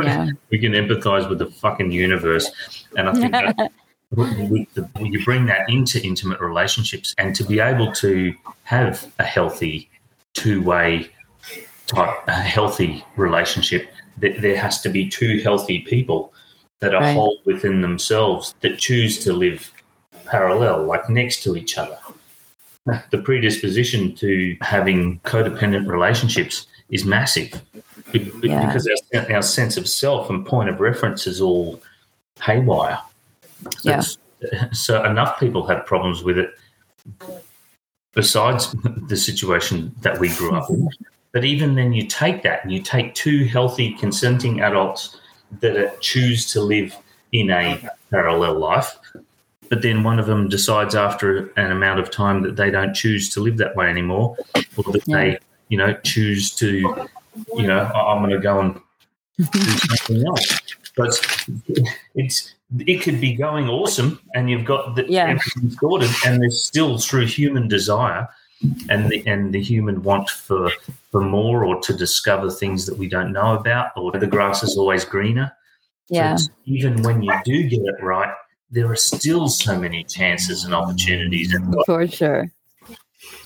Yeah. 0.00 0.28
we 0.50 0.58
can 0.58 0.72
empathize 0.72 1.28
with 1.28 1.38
the 1.38 1.46
fucking 1.46 1.90
universe. 1.90 2.50
And 2.96 3.08
I 3.08 3.12
think 3.12 3.32
that 3.32 3.72
the, 4.10 4.88
you 5.00 5.24
bring 5.24 5.46
that 5.46 5.68
into 5.68 6.02
intimate 6.04 6.40
relationships 6.40 7.14
and 7.18 7.34
to 7.36 7.44
be 7.44 7.60
able 7.60 7.92
to 7.92 8.34
have 8.64 9.12
a 9.18 9.24
healthy 9.24 9.88
two-way 10.34 11.08
type 11.86 12.14
a 12.26 12.32
healthy 12.32 13.04
relationship 13.16 13.90
that 14.18 14.40
there 14.40 14.56
has 14.56 14.80
to 14.82 14.88
be 14.88 15.08
two 15.08 15.40
healthy 15.40 15.80
people 15.80 16.32
that 16.80 16.94
are 16.94 17.00
Right. 17.02 17.14
whole 17.14 17.38
within 17.44 17.80
themselves 17.80 18.54
that 18.60 18.78
choose 18.78 19.18
to 19.24 19.32
live 19.32 19.70
parallel, 20.26 20.84
like 20.84 21.08
next 21.08 21.42
to 21.44 21.56
each 21.56 21.78
other. 21.78 21.98
The 23.12 23.18
predisposition 23.18 24.12
to 24.16 24.56
having 24.60 25.20
codependent 25.20 25.86
relationships 25.86 26.66
is 26.90 27.04
massive 27.04 27.62
Yeah. 28.12 28.66
because 28.66 28.88
our, 29.14 29.32
our 29.36 29.42
sense 29.42 29.76
of 29.76 29.88
self 29.88 30.30
and 30.30 30.44
point 30.44 30.68
of 30.68 30.80
reference 30.80 31.28
is 31.28 31.40
all 31.40 31.80
haywire. 32.40 32.98
So, 33.78 33.90
Yeah. 33.90 34.02
so 34.72 35.04
enough 35.04 35.38
people 35.38 35.64
have 35.68 35.86
problems 35.86 36.24
with 36.24 36.38
it 36.38 36.50
besides 38.14 38.74
the 39.08 39.16
situation 39.16 39.94
that 40.00 40.18
we 40.18 40.28
grew 40.36 40.54
up 40.54 40.68
in. 40.70 40.88
But 41.32 41.44
even 41.44 41.74
then, 41.74 41.92
you 41.92 42.06
take 42.06 42.42
that 42.42 42.62
and 42.62 42.72
you 42.72 42.82
take 42.82 43.14
two 43.14 43.44
healthy, 43.46 43.94
consenting 43.94 44.60
adults 44.60 45.18
that 45.60 46.00
choose 46.00 46.50
to 46.52 46.60
live 46.60 46.96
in 47.32 47.50
a 47.50 47.88
parallel 48.10 48.58
life, 48.58 48.98
but 49.70 49.80
then 49.80 50.02
one 50.02 50.18
of 50.18 50.26
them 50.26 50.48
decides 50.48 50.94
after 50.94 51.50
an 51.56 51.70
amount 51.70 51.98
of 52.00 52.10
time 52.10 52.42
that 52.42 52.56
they 52.56 52.70
don't 52.70 52.92
choose 52.92 53.30
to 53.30 53.40
live 53.40 53.56
that 53.56 53.74
way 53.74 53.88
anymore, 53.88 54.36
or 54.76 54.92
that 54.92 55.04
they, 55.06 55.38
you 55.68 55.78
know, 55.78 55.94
choose 56.04 56.50
to, 56.56 57.08
you 57.56 57.66
know, 57.66 57.80
I'm 57.94 58.18
going 58.22 58.30
to 58.32 58.38
go 58.38 58.60
and 58.60 58.78
do 59.38 59.60
something 59.62 60.26
else. 60.26 60.58
But 60.96 61.18
it's 62.14 62.54
it 62.86 63.02
could 63.02 63.20
be 63.20 63.34
going 63.34 63.68
awesome, 63.68 64.18
and 64.34 64.48
you've 64.48 64.64
got 64.64 64.94
the 64.96 65.04
Yeah. 65.08 65.26
everything 65.28 65.70
sorted, 65.78 66.10
and 66.26 66.40
there's 66.40 66.62
still 66.64 66.98
through 66.98 67.26
human 67.26 67.68
desire 67.68 68.28
and 68.88 69.08
the 69.10 69.22
and 69.26 69.52
the 69.52 69.60
human 69.60 70.02
want 70.02 70.30
for 70.30 70.70
for 71.10 71.20
more 71.22 71.64
or 71.64 71.80
to 71.82 71.92
discover 71.92 72.50
things 72.50 72.86
that 72.86 72.96
we 72.96 73.08
don't 73.08 73.32
know 73.32 73.54
about, 73.56 73.90
or 73.96 74.12
the 74.12 74.26
grass 74.26 74.62
is 74.62 74.76
always 74.76 75.04
greener. 75.04 75.52
Yeah. 76.08 76.34
it's- 76.34 76.48
even 76.66 77.02
when 77.02 77.22
you 77.22 77.32
do 77.44 77.62
get 77.64 77.80
it 77.80 78.02
right, 78.02 78.32
there 78.70 78.90
are 78.90 78.96
still 78.96 79.48
so 79.48 79.78
many 79.78 80.04
chances 80.04 80.64
and 80.64 80.74
opportunities. 80.74 81.54
And 81.54 81.74
For 81.86 82.06
sure. 82.06 82.50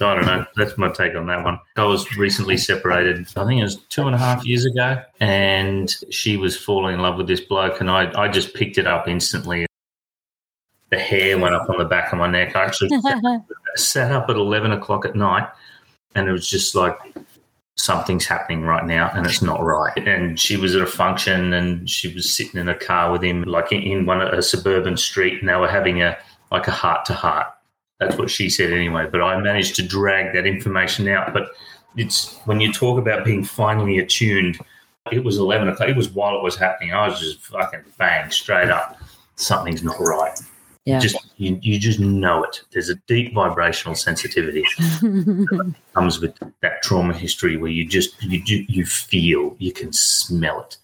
I 0.00 0.14
don't 0.14 0.26
know. 0.26 0.44
That's 0.56 0.76
my 0.76 0.90
take 0.90 1.14
on 1.14 1.26
that 1.26 1.44
one. 1.44 1.58
I 1.76 1.84
was 1.84 2.16
recently 2.16 2.56
separated. 2.56 3.26
I 3.36 3.44
think 3.46 3.60
it 3.60 3.64
was 3.64 3.76
two 3.88 4.02
and 4.02 4.14
a 4.14 4.18
half 4.18 4.44
years 4.44 4.64
ago, 4.64 5.02
and 5.20 5.94
she 6.10 6.36
was 6.36 6.56
falling 6.56 6.94
in 6.94 7.00
love 7.00 7.16
with 7.16 7.26
this 7.26 7.40
bloke, 7.40 7.80
and 7.80 7.90
I 7.90 8.12
I 8.20 8.28
just 8.28 8.54
picked 8.54 8.78
it 8.78 8.86
up 8.86 9.08
instantly. 9.08 9.66
The 10.90 10.98
hair 10.98 11.38
went 11.38 11.54
up 11.54 11.68
on 11.68 11.78
the 11.78 11.84
back 11.84 12.12
of 12.12 12.18
my 12.18 12.28
neck. 12.28 12.54
I 12.54 12.64
actually 12.64 12.90
sat, 13.76 14.12
up 14.12 14.28
at 14.28 14.36
eleven 14.36 14.72
o'clock 14.72 15.04
at 15.04 15.16
night, 15.16 15.48
and 16.14 16.28
it 16.28 16.32
was 16.32 16.48
just 16.48 16.74
like 16.74 16.98
something's 17.76 18.26
happening 18.26 18.62
right 18.62 18.84
now, 18.84 19.10
and 19.14 19.26
it's 19.26 19.42
not 19.42 19.62
right. 19.62 19.96
And 20.06 20.38
she 20.38 20.56
was 20.56 20.74
at 20.74 20.82
a 20.82 20.86
function, 20.86 21.52
and 21.52 21.88
she 21.88 22.12
was 22.12 22.30
sitting 22.30 22.60
in 22.60 22.68
a 22.68 22.74
car 22.74 23.12
with 23.12 23.22
him, 23.22 23.42
like 23.44 23.72
in, 23.72 23.82
in 23.82 24.06
one 24.06 24.20
a 24.20 24.42
suburban 24.42 24.96
street, 24.96 25.40
and 25.40 25.48
they 25.48 25.56
were 25.56 25.68
having 25.68 26.02
a 26.02 26.16
like 26.50 26.68
a 26.68 26.72
heart 26.72 27.04
to 27.06 27.14
heart. 27.14 27.46
That's 27.98 28.16
what 28.16 28.30
she 28.30 28.50
said 28.50 28.72
anyway. 28.72 29.08
But 29.10 29.22
I 29.22 29.40
managed 29.40 29.76
to 29.76 29.82
drag 29.82 30.34
that 30.34 30.46
information 30.46 31.08
out. 31.08 31.32
But 31.32 31.50
it's 31.96 32.36
when 32.44 32.60
you 32.60 32.72
talk 32.72 32.98
about 32.98 33.24
being 33.24 33.42
finally 33.42 33.98
attuned, 33.98 34.58
it 35.12 35.24
was 35.24 35.38
11 35.38 35.68
o'clock. 35.68 35.88
It 35.88 35.96
was 35.96 36.10
while 36.10 36.36
it 36.36 36.42
was 36.42 36.56
happening. 36.56 36.92
I 36.92 37.08
was 37.08 37.20
just 37.20 37.40
fucking 37.40 37.84
bang, 37.98 38.30
straight 38.30 38.70
up. 38.70 38.98
Something's 39.36 39.82
not 39.82 39.98
right. 40.00 40.38
Yeah. 40.84 41.00
Just 41.00 41.16
you, 41.36 41.58
you 41.62 41.80
just 41.80 41.98
know 41.98 42.44
it. 42.44 42.62
There's 42.72 42.88
a 42.88 42.94
deep 43.06 43.34
vibrational 43.34 43.96
sensitivity 43.96 44.64
that 44.78 45.74
comes 45.94 46.20
with 46.20 46.38
that 46.62 46.82
trauma 46.82 47.12
history 47.12 47.56
where 47.56 47.72
you 47.72 47.84
just 47.84 48.22
you 48.22 48.42
do 48.42 48.64
you 48.68 48.86
feel 48.86 49.56
you 49.58 49.72
can 49.72 49.92
smell 49.92 50.60
it. 50.60 50.76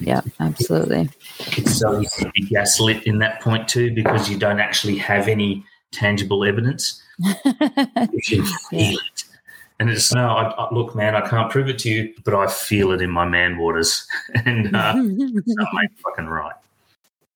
yeah, 0.00 0.22
absolutely. 0.40 1.08
It's 1.38 1.78
so 1.78 2.00
easy 2.00 2.24
to 2.24 2.30
be 2.32 2.46
gaslit 2.46 3.04
in 3.04 3.20
that 3.20 3.40
point 3.42 3.68
too 3.68 3.94
because 3.94 4.28
you 4.28 4.36
don't 4.36 4.58
actually 4.58 4.96
have 4.96 5.28
any 5.28 5.64
tangible 5.94 6.44
evidence. 6.44 7.02
You 7.44 8.20
can 8.22 8.44
feel 8.70 8.98
it. 8.98 9.24
And 9.80 9.90
it's 9.90 10.14
no, 10.14 10.28
I, 10.28 10.50
I, 10.50 10.72
look, 10.72 10.94
man, 10.94 11.16
I 11.16 11.28
can't 11.28 11.50
prove 11.50 11.68
it 11.68 11.78
to 11.80 11.90
you, 11.90 12.14
but 12.24 12.34
I 12.34 12.46
feel 12.46 12.92
it 12.92 13.02
in 13.02 13.10
my 13.10 13.24
man 13.24 13.58
waters, 13.58 14.06
and 14.44 14.74
uh, 14.74 14.94
made 14.96 15.90
fucking 16.02 16.26
right. 16.26 16.54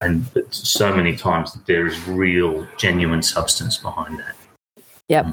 And 0.01 0.25
so 0.51 0.95
many 0.95 1.17
times 1.17 1.55
there 1.67 1.87
is 1.87 2.07
real, 2.07 2.67
genuine 2.77 3.23
substance 3.23 3.77
behind 3.79 4.21
that. 4.21 4.37
Yep. 5.09 5.27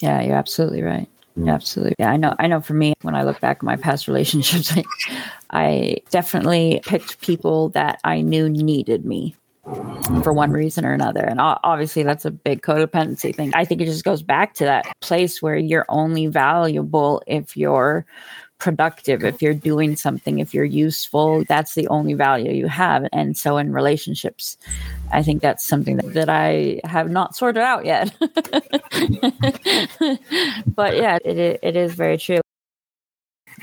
Yeah, 0.00 0.22
you're 0.22 0.36
absolutely 0.36 0.82
right. 0.82 1.08
You're 1.36 1.50
absolutely. 1.50 1.94
Yeah, 1.98 2.10
I 2.10 2.16
know. 2.16 2.34
I 2.38 2.46
know. 2.46 2.62
For 2.62 2.72
me, 2.72 2.94
when 3.02 3.14
I 3.14 3.22
look 3.22 3.38
back 3.40 3.58
at 3.58 3.62
my 3.62 3.76
past 3.76 4.08
relationships, 4.08 4.72
I, 4.74 4.84
I 5.50 5.96
definitely 6.08 6.80
picked 6.86 7.20
people 7.20 7.68
that 7.70 8.00
I 8.04 8.22
knew 8.22 8.48
needed 8.48 9.04
me 9.04 9.36
for 10.22 10.32
one 10.32 10.50
reason 10.50 10.84
or 10.84 10.92
another, 10.92 11.24
and 11.24 11.40
obviously 11.40 12.02
that's 12.02 12.24
a 12.24 12.30
big 12.30 12.62
codependency 12.62 13.34
thing. 13.34 13.52
I 13.54 13.64
think 13.64 13.80
it 13.80 13.86
just 13.86 14.04
goes 14.04 14.22
back 14.22 14.54
to 14.54 14.64
that 14.64 14.86
place 15.00 15.42
where 15.42 15.56
you're 15.56 15.86
only 15.88 16.26
valuable 16.26 17.22
if 17.26 17.56
you're 17.56 18.06
productive, 18.58 19.24
if 19.24 19.40
you're 19.40 19.54
doing 19.54 19.96
something, 19.96 20.40
if 20.40 20.52
you're 20.52 20.64
useful. 20.64 21.44
That's 21.44 21.74
the 21.74 21.88
only 21.88 22.14
value 22.14 22.52
you 22.52 22.66
have. 22.66 23.06
And 23.12 23.36
so 23.36 23.56
in 23.56 23.72
relationships, 23.72 24.58
I 25.12 25.22
think 25.22 25.42
that's 25.42 25.64
something 25.64 25.96
that, 25.96 26.14
that 26.14 26.28
I 26.28 26.80
have 26.84 27.10
not 27.10 27.36
sorted 27.36 27.62
out 27.62 27.84
yet. 27.84 28.12
but 30.66 30.96
yeah, 30.96 31.18
it, 31.24 31.60
it 31.62 31.76
is 31.76 31.94
very 31.94 32.18
true. 32.18 32.40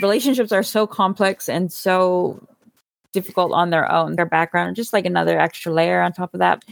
Relationships 0.02 0.52
are 0.52 0.64
so 0.64 0.88
complex 0.88 1.48
and 1.48 1.72
so 1.72 2.46
difficult 3.16 3.54
on 3.54 3.70
their 3.72 3.90
own, 3.92 4.16
their 4.16 4.26
background, 4.26 4.76
just 4.76 4.94
like 4.94 5.06
another 5.06 5.40
extra 5.40 5.72
layer 5.72 6.02
on 6.02 6.12
top 6.12 6.34
of 6.34 6.40
that. 6.40 6.64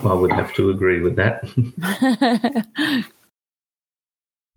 I 0.00 0.12
would 0.12 0.32
have 0.32 0.52
to 0.54 0.70
agree 0.70 1.00
with 1.00 1.16
that. 1.16 1.44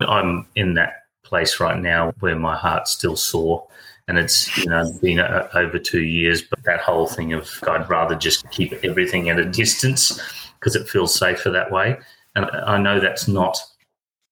I'm 0.00 0.46
in 0.56 0.74
that 0.74 1.04
place 1.24 1.60
right 1.60 1.78
now 1.78 2.12
where 2.20 2.36
my 2.36 2.56
heart's 2.56 2.92
still 2.92 3.16
sore. 3.16 3.66
And 4.08 4.18
it's 4.18 4.56
you 4.56 4.66
know 4.66 4.90
been 5.00 5.20
uh, 5.20 5.48
over 5.54 5.78
two 5.78 6.02
years, 6.02 6.42
but 6.42 6.64
that 6.64 6.80
whole 6.80 7.06
thing 7.06 7.32
of 7.32 7.48
I'd 7.68 7.88
rather 7.88 8.16
just 8.16 8.50
keep 8.50 8.72
everything 8.82 9.28
at 9.28 9.38
a 9.38 9.44
distance 9.44 10.18
because 10.58 10.74
it 10.74 10.88
feels 10.88 11.14
safer 11.14 11.50
that 11.50 11.70
way. 11.70 11.96
And 12.34 12.46
I 12.46 12.78
know 12.78 12.98
that's 12.98 13.28
not 13.28 13.56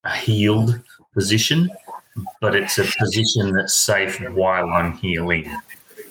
a 0.03 0.17
healed 0.17 0.81
position, 1.15 1.71
but 2.41 2.55
it's 2.55 2.79
a 2.79 2.85
position 2.99 3.53
that's 3.53 3.75
safe 3.77 4.19
while 4.31 4.69
I'm 4.71 4.93
healing. 4.95 5.51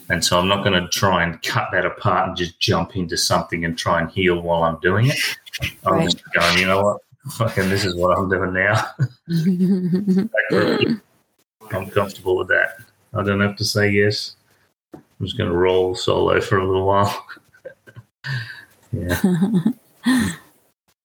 And 0.10 0.24
so 0.24 0.40
I'm 0.40 0.48
not 0.48 0.64
going 0.64 0.82
to 0.82 0.88
try 0.90 1.24
and 1.24 1.42
cut 1.44 1.70
that 1.74 1.86
apart 1.86 2.30
and 2.30 2.38
just 2.38 2.60
jump 2.60 2.96
into 2.96 3.18
something 3.18 3.66
and 3.66 3.78
try 3.78 4.00
and 4.02 4.10
heal 4.10 4.42
while 4.42 4.64
I'm 4.64 4.80
doing 4.80 5.08
it. 5.08 5.18
I'm 5.86 5.94
Right. 5.96 6.04
just 6.06 6.22
going, 6.34 6.58
you 6.60 6.66
know 6.66 6.82
what? 6.82 7.02
Fucking, 7.34 7.70
this 7.70 7.84
is 7.84 7.94
what 7.96 8.18
I'm 8.18 8.30
doing 8.30 8.54
now. 8.54 8.86
I'm 11.72 11.90
comfortable 11.90 12.38
with 12.38 12.48
that. 12.48 12.78
I 13.14 13.24
don't 13.24 13.42
have 13.42 13.58
to 13.58 13.66
say 13.66 13.90
yes. 13.90 14.36
I'm 14.94 15.26
just 15.26 15.38
going 15.38 15.50
to 15.50 15.56
roll 15.58 15.94
solo 15.96 16.40
for 16.40 16.60
a 16.60 16.66
little 16.66 16.86
while. 16.86 17.28
yeah. 19.02 19.22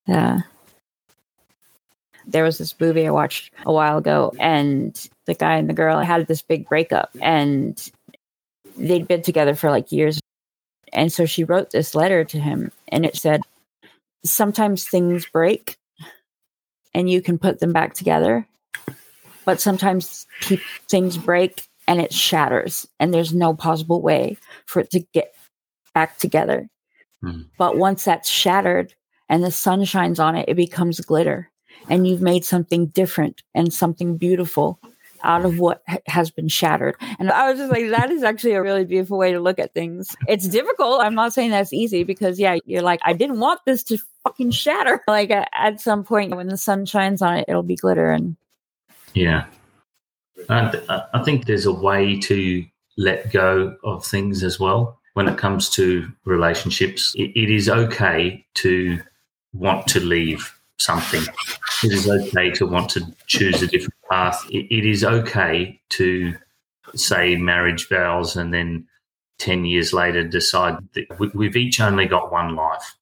yeah. 0.06 0.40
There 2.32 2.44
was 2.44 2.58
this 2.58 2.74
movie 2.80 3.06
I 3.06 3.10
watched 3.10 3.52
a 3.64 3.72
while 3.72 3.98
ago, 3.98 4.32
and 4.38 5.08
the 5.26 5.34
guy 5.34 5.56
and 5.56 5.68
the 5.68 5.74
girl 5.74 6.00
had 6.00 6.26
this 6.26 6.42
big 6.42 6.68
breakup, 6.68 7.10
and 7.20 7.90
they'd 8.76 9.06
been 9.06 9.22
together 9.22 9.54
for 9.54 9.70
like 9.70 9.92
years. 9.92 10.20
And 10.92 11.12
so 11.12 11.26
she 11.26 11.44
wrote 11.44 11.70
this 11.70 11.94
letter 11.94 12.24
to 12.24 12.38
him, 12.40 12.72
and 12.88 13.06
it 13.06 13.16
said, 13.16 13.42
Sometimes 14.24 14.84
things 14.84 15.26
break 15.26 15.76
and 16.94 17.08
you 17.08 17.22
can 17.22 17.38
put 17.38 17.60
them 17.60 17.72
back 17.72 17.94
together, 17.94 18.46
but 19.44 19.60
sometimes 19.60 20.26
things 20.88 21.16
break 21.16 21.66
and 21.88 22.00
it 22.00 22.12
shatters, 22.12 22.86
and 23.00 23.12
there's 23.12 23.34
no 23.34 23.54
possible 23.54 24.00
way 24.00 24.36
for 24.66 24.80
it 24.80 24.90
to 24.90 25.00
get 25.12 25.34
back 25.94 26.18
together. 26.18 26.68
Hmm. 27.20 27.42
But 27.58 27.76
once 27.76 28.04
that's 28.04 28.28
shattered 28.28 28.94
and 29.28 29.42
the 29.42 29.50
sun 29.50 29.84
shines 29.84 30.20
on 30.20 30.36
it, 30.36 30.48
it 30.48 30.54
becomes 30.54 31.00
glitter, 31.00 31.50
and 31.88 32.06
you've 32.06 32.22
made 32.22 32.44
something 32.44 32.86
different 32.86 33.42
and 33.54 33.72
something 33.72 34.16
beautiful 34.16 34.78
out 35.24 35.44
of 35.44 35.58
what 35.58 35.82
has 36.06 36.30
been 36.30 36.48
shattered. 36.48 36.96
And 37.18 37.30
I 37.30 37.50
was 37.50 37.58
just 37.58 37.70
like, 37.70 37.90
that 37.90 38.10
is 38.10 38.22
actually 38.22 38.52
a 38.52 38.62
really 38.62 38.84
beautiful 38.84 39.18
way 39.18 39.32
to 39.32 39.40
look 39.40 39.58
at 39.58 39.74
things. 39.74 40.14
It's 40.28 40.48
difficult. 40.48 41.00
I'm 41.00 41.14
not 41.14 41.32
saying 41.32 41.50
that's 41.50 41.72
easy 41.72 42.04
because, 42.04 42.38
yeah, 42.38 42.56
you're 42.64 42.82
like, 42.82 43.00
I 43.04 43.12
didn't 43.12 43.40
want 43.40 43.60
this 43.64 43.82
to 43.84 43.98
fucking 44.24 44.50
shatter. 44.50 45.00
Like 45.08 45.30
at 45.30 45.80
some 45.80 46.04
point 46.04 46.34
when 46.34 46.48
the 46.48 46.56
sun 46.56 46.86
shines 46.86 47.22
on 47.22 47.36
it, 47.36 47.44
it'll 47.46 47.62
be 47.62 47.76
glitter. 47.76 48.10
And 48.10 48.36
Yeah. 49.14 49.46
And 50.48 50.82
I 50.88 51.22
think 51.22 51.46
there's 51.46 51.66
a 51.66 51.72
way 51.72 52.18
to 52.20 52.64
let 52.96 53.30
go 53.32 53.76
of 53.84 54.04
things 54.04 54.42
as 54.42 54.58
well 54.58 54.98
when 55.14 55.28
it 55.28 55.38
comes 55.38 55.68
to 55.70 56.10
relationships. 56.24 57.14
It 57.16 57.50
is 57.50 57.68
okay 57.68 58.44
to 58.54 59.00
want 59.52 59.86
to 59.88 60.00
leave 60.00 60.52
something. 60.82 61.22
It 61.84 61.92
is 61.92 62.08
okay 62.08 62.50
to 62.50 62.66
want 62.66 62.90
to 62.90 63.04
choose 63.26 63.62
a 63.62 63.66
different 63.66 63.94
path. 64.10 64.44
It, 64.50 64.66
it 64.70 64.84
is 64.84 65.04
okay 65.04 65.80
to 65.90 66.34
say 66.94 67.36
marriage 67.36 67.88
vows 67.88 68.36
and 68.36 68.52
then 68.52 68.86
10 69.38 69.64
years 69.64 69.92
later 69.92 70.22
decide 70.22 70.76
that 70.94 71.06
we, 71.18 71.28
we've 71.34 71.56
each 71.56 71.80
only 71.80 72.06
got 72.06 72.30
one 72.30 72.54
life. 72.54 72.94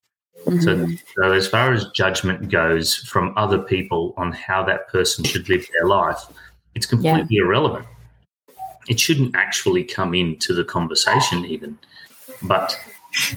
So, 0.45 0.75
Mhm. 0.75 0.99
so, 1.15 1.31
as 1.33 1.47
far 1.47 1.71
as 1.71 1.85
judgment 1.93 2.49
goes 2.49 2.95
from 2.95 3.31
other 3.37 3.59
people 3.59 4.15
on 4.17 4.31
how 4.31 4.63
that 4.63 4.87
person 4.87 5.23
should 5.23 5.47
live 5.49 5.67
their 5.71 5.87
life, 5.87 6.17
it's 6.73 6.87
completely 6.87 7.37
irrelevant. 7.37 7.85
It 8.87 8.99
shouldn't 8.99 9.35
actually 9.35 9.83
come 9.83 10.15
into 10.15 10.55
the 10.55 10.63
conversation, 10.63 11.45
even. 11.45 11.77
But 12.41 12.75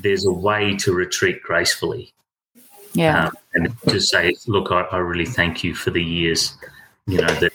there's 0.01 0.24
a 0.24 0.32
way 0.32 0.76
to 0.76 0.95
retreat 0.95 1.42
gracefully 1.42 2.13
yeah. 2.95 3.26
um, 3.26 3.32
and 3.55 3.80
to 3.88 4.01
say, 4.01 4.34
"Look, 4.47 4.70
I, 4.70 4.82
I 4.82 4.99
really 4.99 5.26
thank 5.26 5.62
you 5.62 5.74
for 5.74 5.90
the 5.90 6.03
years, 6.03 6.57
you 7.07 7.18
know 7.18 7.34
that 7.34 7.53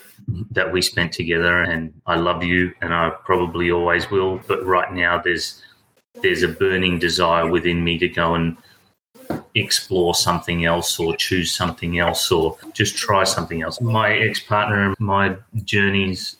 that 0.51 0.71
we 0.71 0.81
spent 0.81 1.11
together, 1.11 1.61
and 1.61 1.93
I 2.05 2.15
love 2.15 2.43
you, 2.43 2.73
and 2.81 2.93
I 2.93 3.11
probably 3.25 3.71
always 3.71 4.11
will. 4.11 4.39
But 4.47 4.65
right 4.65 4.93
now, 4.93 5.21
there's 5.21 5.61
there's 6.21 6.43
a 6.43 6.47
burning 6.47 6.99
desire 6.99 7.49
within 7.49 7.83
me 7.83 7.97
to 7.99 8.07
go 8.07 8.35
and 8.35 8.57
explore 9.55 10.13
something 10.13 10.65
else, 10.65 10.99
or 10.99 11.15
choose 11.15 11.51
something 11.51 11.99
else, 11.99 12.31
or 12.31 12.57
just 12.73 12.97
try 12.97 13.23
something 13.23 13.61
else. 13.61 13.81
My 13.81 14.13
ex 14.17 14.39
partner 14.39 14.87
and 14.87 14.95
my 14.99 15.35
journeys 15.63 16.35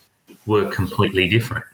were 0.46 0.70
completely 0.70 1.28
different. 1.28 1.64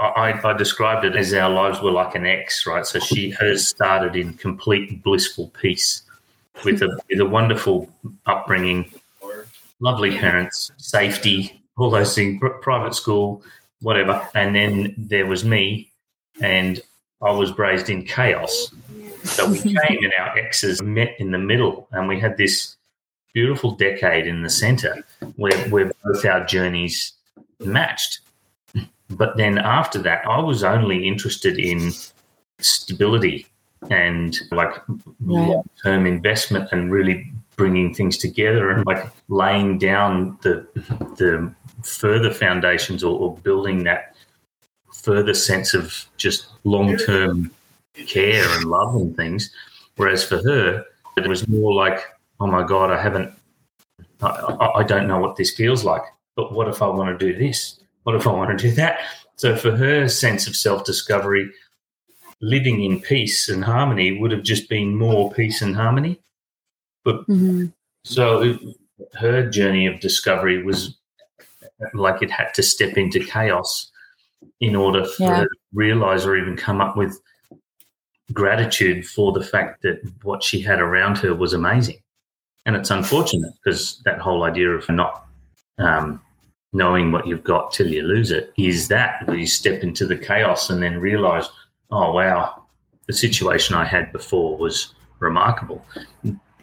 I, 0.00 0.40
I 0.42 0.52
described 0.54 1.04
it 1.04 1.14
as 1.14 1.32
our 1.34 1.50
lives 1.50 1.80
were 1.80 1.92
like 1.92 2.14
an 2.14 2.26
X, 2.26 2.66
right? 2.66 2.84
So 2.84 2.98
she 2.98 3.30
hers 3.30 3.66
started 3.68 4.16
in 4.16 4.34
complete 4.34 5.02
blissful 5.02 5.52
peace 5.60 6.02
with 6.64 6.82
a 6.82 6.98
with 7.08 7.20
a 7.20 7.26
wonderful 7.26 7.88
upbringing, 8.26 8.92
lovely 9.80 10.16
parents, 10.16 10.72
safety, 10.76 11.62
all 11.76 11.90
those 11.90 12.14
things, 12.14 12.42
private 12.62 12.94
school, 12.94 13.42
whatever. 13.80 14.28
And 14.34 14.54
then 14.54 14.94
there 14.96 15.26
was 15.26 15.44
me, 15.44 15.92
and 16.40 16.80
I 17.22 17.30
was 17.30 17.56
raised 17.56 17.88
in 17.88 18.04
chaos. 18.04 18.72
So 19.22 19.48
we 19.50 19.58
came 19.58 20.04
and 20.04 20.12
our 20.18 20.36
exes 20.36 20.82
met 20.82 21.14
in 21.18 21.30
the 21.30 21.38
middle, 21.38 21.88
and 21.92 22.08
we 22.08 22.20
had 22.20 22.36
this 22.36 22.76
beautiful 23.32 23.72
decade 23.72 24.26
in 24.26 24.42
the 24.42 24.50
center 24.50 25.04
where, 25.36 25.58
where 25.68 25.90
both 26.04 26.24
our 26.24 26.44
journeys 26.44 27.12
matched. 27.60 28.20
But 29.16 29.36
then 29.36 29.58
after 29.58 29.98
that, 30.02 30.26
I 30.26 30.40
was 30.40 30.64
only 30.64 31.06
interested 31.06 31.58
in 31.58 31.92
stability 32.60 33.46
and 33.90 34.38
like 34.50 34.74
Right. 34.88 35.48
long 35.48 35.68
term 35.82 36.06
investment 36.06 36.68
and 36.72 36.90
really 36.90 37.30
bringing 37.56 37.94
things 37.94 38.16
together 38.18 38.70
and 38.70 38.84
like 38.86 39.06
laying 39.28 39.78
down 39.78 40.38
the 40.42 40.66
the 41.18 41.52
further 41.82 42.32
foundations 42.32 43.04
or, 43.04 43.18
or 43.18 43.36
building 43.38 43.84
that 43.84 44.14
further 44.92 45.34
sense 45.34 45.74
of 45.74 46.06
just 46.16 46.46
long 46.64 46.96
term 46.96 47.50
care 48.06 48.48
and 48.56 48.64
love 48.64 48.94
and 48.94 49.14
things. 49.16 49.50
Whereas 49.96 50.24
for 50.24 50.38
her, 50.42 50.84
it 51.16 51.26
was 51.28 51.46
more 51.46 51.72
like, 51.74 52.00
oh 52.40 52.46
my 52.46 52.64
God, 52.66 52.90
I 52.90 53.00
haven't, 53.00 53.32
I, 54.22 54.28
I- 54.28 54.78
I 54.80 54.82
don't 54.82 55.06
know 55.06 55.18
what 55.18 55.36
this 55.36 55.54
feels 55.54 55.84
like. 55.84 56.02
But 56.36 56.52
what 56.52 56.66
if 56.68 56.80
I 56.82 56.86
want 56.88 57.16
to 57.16 57.26
do 57.32 57.38
this? 57.38 57.78
What 58.04 58.14
if 58.16 58.26
I 58.26 58.32
want 58.32 58.56
to 58.58 58.68
do 58.68 58.74
that? 58.76 59.00
So 59.36 59.56
for 59.56 59.76
her 59.76 60.08
sense 60.08 60.46
of 60.46 60.54
self 60.56 60.84
discovery, 60.84 61.50
living 62.40 62.82
in 62.82 63.00
peace 63.00 63.48
and 63.48 63.64
harmony 63.64 64.18
would 64.18 64.30
have 64.30 64.42
just 64.42 64.68
been 64.68 64.96
more 64.96 65.32
peace 65.32 65.60
and 65.62 65.74
harmony. 65.74 66.20
But 67.04 67.26
Mhm. 67.26 67.72
so 68.04 68.42
it- 68.42 68.60
her 69.14 69.48
journey 69.50 69.86
of 69.86 70.00
discovery 70.00 70.62
was 70.62 70.96
like 71.94 72.22
it 72.22 72.30
had 72.30 72.52
to 72.54 72.62
step 72.62 72.96
into 72.96 73.18
chaos 73.20 73.90
in 74.60 74.76
order 74.76 75.04
for 75.04 75.22
Yeah. 75.24 75.36
her 75.38 75.44
to 75.44 75.56
realize 75.72 76.24
or 76.24 76.36
even 76.36 76.56
come 76.56 76.80
up 76.80 76.96
with 76.96 77.20
gratitude 78.32 79.06
for 79.06 79.32
the 79.32 79.42
fact 79.44 79.82
that 79.82 80.00
what 80.22 80.42
she 80.42 80.60
had 80.60 80.80
around 80.80 81.18
her 81.18 81.34
was 81.34 81.52
amazing. 81.52 82.00
And 82.66 82.76
it's 82.76 82.90
unfortunate 82.90 83.52
because 83.62 84.00
that 84.04 84.20
whole 84.20 84.44
idea 84.44 84.70
of 84.70 84.88
not 84.88 85.26
um, 85.78 86.20
knowing 86.74 87.12
what 87.12 87.26
you've 87.26 87.44
got 87.44 87.72
till 87.72 87.86
you 87.86 88.02
lose 88.02 88.30
it 88.30 88.52
is 88.58 88.88
that 88.88 89.26
where 89.26 89.36
you 89.36 89.46
step 89.46 89.82
into 89.82 90.04
the 90.04 90.16
chaos 90.16 90.68
and 90.68 90.82
then 90.82 90.98
realize, 90.98 91.48
oh, 91.90 92.12
wow, 92.12 92.64
the 93.06 93.12
situation 93.12 93.76
I 93.76 93.84
had 93.84 94.12
before 94.12 94.58
was 94.58 94.92
remarkable. 95.20 95.86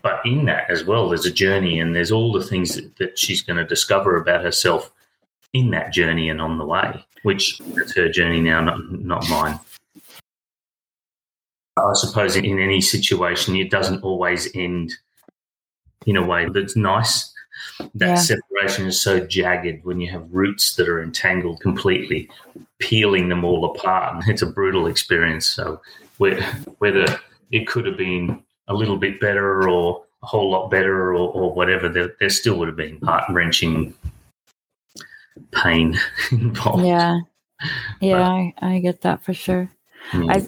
But 0.03 0.21
in 0.25 0.45
that 0.45 0.69
as 0.69 0.83
well, 0.83 1.09
there's 1.09 1.25
a 1.25 1.31
journey 1.31 1.79
and 1.79 1.95
there's 1.95 2.11
all 2.11 2.33
the 2.33 2.43
things 2.43 2.75
that, 2.75 2.95
that 2.97 3.17
she's 3.17 3.41
going 3.41 3.57
to 3.57 3.65
discover 3.65 4.17
about 4.17 4.43
herself 4.43 4.91
in 5.53 5.71
that 5.71 5.93
journey 5.93 6.29
and 6.29 6.41
on 6.41 6.57
the 6.57 6.65
way, 6.65 7.05
which 7.23 7.61
is 7.77 7.95
her 7.95 8.09
journey 8.09 8.41
now, 8.41 8.61
not, 8.61 8.91
not 8.91 9.29
mine. 9.29 9.59
I 11.77 11.93
suppose 11.93 12.35
in 12.35 12.59
any 12.59 12.81
situation, 12.81 13.55
it 13.55 13.69
doesn't 13.69 14.03
always 14.03 14.53
end 14.55 14.93
in 16.05 16.17
a 16.17 16.25
way 16.25 16.47
that's 16.53 16.75
nice. 16.75 17.30
That 17.95 18.07
Yeah. 18.09 18.15
separation 18.15 18.87
is 18.87 19.01
so 19.01 19.19
jagged 19.19 19.83
when 19.83 19.99
you 19.99 20.09
have 20.11 20.27
roots 20.31 20.75
that 20.75 20.87
are 20.87 21.01
entangled 21.01 21.59
completely, 21.61 22.29
peeling 22.79 23.29
them 23.29 23.43
all 23.43 23.65
apart. 23.65 24.15
And 24.15 24.23
it's 24.29 24.41
a 24.41 24.47
brutal 24.47 24.87
experience. 24.87 25.45
So, 25.45 25.81
whether 26.17 27.05
it 27.51 27.67
could 27.67 27.85
have 27.85 27.97
been 27.97 28.41
a 28.67 28.73
little 28.73 28.97
bit 28.97 29.19
better 29.19 29.67
or 29.69 30.03
a 30.23 30.25
whole 30.25 30.51
lot 30.51 30.69
better 30.69 31.13
or, 31.13 31.29
or 31.29 31.53
whatever, 31.53 31.89
there, 31.89 32.15
there 32.19 32.29
still 32.29 32.57
would 32.57 32.67
have 32.67 32.77
been 32.77 32.99
heart 33.01 33.23
wrenching 33.29 33.93
pain 35.51 35.99
involved. 36.31 36.85
Yeah. 36.85 37.19
Yeah, 37.99 38.27
I, 38.27 38.53
I 38.59 38.79
get 38.79 39.01
that 39.01 39.23
for 39.23 39.35
sure. 39.35 39.69
Yeah. 40.15 40.25
I 40.31 40.47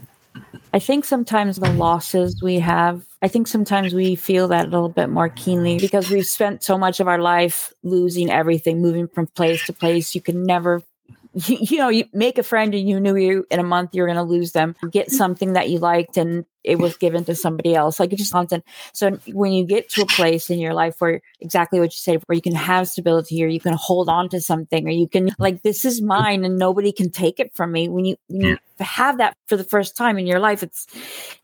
I 0.73 0.79
think 0.79 1.05
sometimes 1.05 1.57
the 1.57 1.71
losses 1.73 2.41
we 2.41 2.57
have, 2.57 3.05
I 3.23 3.29
think 3.29 3.47
sometimes 3.47 3.93
we 3.93 4.15
feel 4.15 4.49
that 4.49 4.65
a 4.65 4.69
little 4.69 4.89
bit 4.89 5.09
more 5.09 5.29
keenly 5.29 5.79
because 5.79 6.09
we've 6.09 6.27
spent 6.27 6.61
so 6.61 6.77
much 6.77 6.99
of 6.99 7.07
our 7.07 7.19
life 7.19 7.73
losing 7.81 8.29
everything, 8.29 8.81
moving 8.81 9.07
from 9.07 9.27
place 9.27 9.65
to 9.67 9.73
place. 9.73 10.13
You 10.13 10.19
can 10.19 10.43
never, 10.43 10.83
you, 11.33 11.57
you 11.61 11.77
know, 11.77 11.87
you 11.87 12.03
make 12.11 12.37
a 12.37 12.43
friend 12.43 12.75
and 12.75 12.87
you 12.87 12.99
knew 12.99 13.15
you 13.15 13.47
in 13.49 13.61
a 13.61 13.63
month 13.63 13.95
you're 13.95 14.07
going 14.07 14.17
to 14.17 14.23
lose 14.23 14.51
them. 14.51 14.75
Get 14.91 15.09
something 15.09 15.53
that 15.53 15.69
you 15.69 15.79
liked 15.79 16.17
and 16.17 16.45
it 16.65 16.79
was 16.79 16.97
given 16.97 17.23
to 17.23 17.33
somebody 17.33 17.73
else. 17.73 17.97
Like 17.97 18.11
it's 18.11 18.23
just 18.23 18.33
constant. 18.33 18.65
So 18.91 19.11
when 19.27 19.53
you 19.53 19.65
get 19.65 19.87
to 19.91 20.01
a 20.01 20.05
place 20.05 20.49
in 20.49 20.59
your 20.59 20.73
life 20.73 20.99
where 20.99 21.21
exactly 21.39 21.79
what 21.79 21.93
you 21.93 21.97
said, 21.97 22.21
where 22.25 22.35
you 22.35 22.41
can 22.41 22.55
have 22.55 22.89
stability 22.89 23.41
or 23.41 23.47
you 23.47 23.61
can 23.61 23.73
hold 23.73 24.09
on 24.09 24.27
to 24.29 24.41
something 24.41 24.85
or 24.85 24.91
you 24.91 25.07
can 25.07 25.29
like, 25.39 25.61
this 25.61 25.85
is 25.85 26.01
mine 26.01 26.43
and 26.43 26.57
nobody 26.57 26.91
can 26.91 27.09
take 27.09 27.39
it 27.39 27.55
from 27.55 27.71
me. 27.71 27.87
When 27.87 28.03
you, 28.03 28.17
when 28.27 28.41
you 28.41 28.57
have 28.81 29.19
that 29.19 29.37
for 29.47 29.55
the 29.55 29.63
first 29.63 29.95
time 29.95 30.17
in 30.17 30.27
your 30.27 30.39
life, 30.39 30.61
it's, 30.61 30.87
it, 30.93 31.42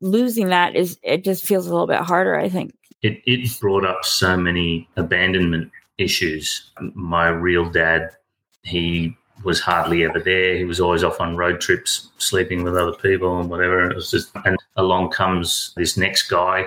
losing 0.00 0.48
that 0.48 0.76
is, 0.76 0.98
it 1.02 1.24
just 1.24 1.44
feels 1.44 1.66
a 1.66 1.72
little 1.72 1.86
bit 1.86 2.00
harder, 2.00 2.36
I 2.36 2.48
think. 2.48 2.74
it, 3.04 3.22
it 3.26 3.60
brought 3.60 3.84
up 3.84 4.04
so 4.04 4.34
many 4.36 4.88
abandonment 4.96 5.70
issues. 5.98 6.70
My 6.94 7.28
real 7.28 7.70
dad, 7.70 8.10
he 8.62 9.14
was 9.44 9.60
hardly 9.60 10.04
ever 10.04 10.18
there. 10.20 10.56
He 10.56 10.64
was 10.64 10.80
always 10.80 11.04
off 11.04 11.20
on 11.20 11.36
road 11.36 11.60
trips, 11.60 12.08
sleeping 12.16 12.64
with 12.64 12.76
other 12.76 12.94
people 12.94 13.38
and 13.38 13.50
whatever. 13.50 13.90
It 13.90 13.94
was 13.94 14.10
just, 14.10 14.30
and 14.46 14.56
along 14.76 15.10
comes 15.10 15.74
this 15.76 15.98
next 15.98 16.30
guy, 16.30 16.66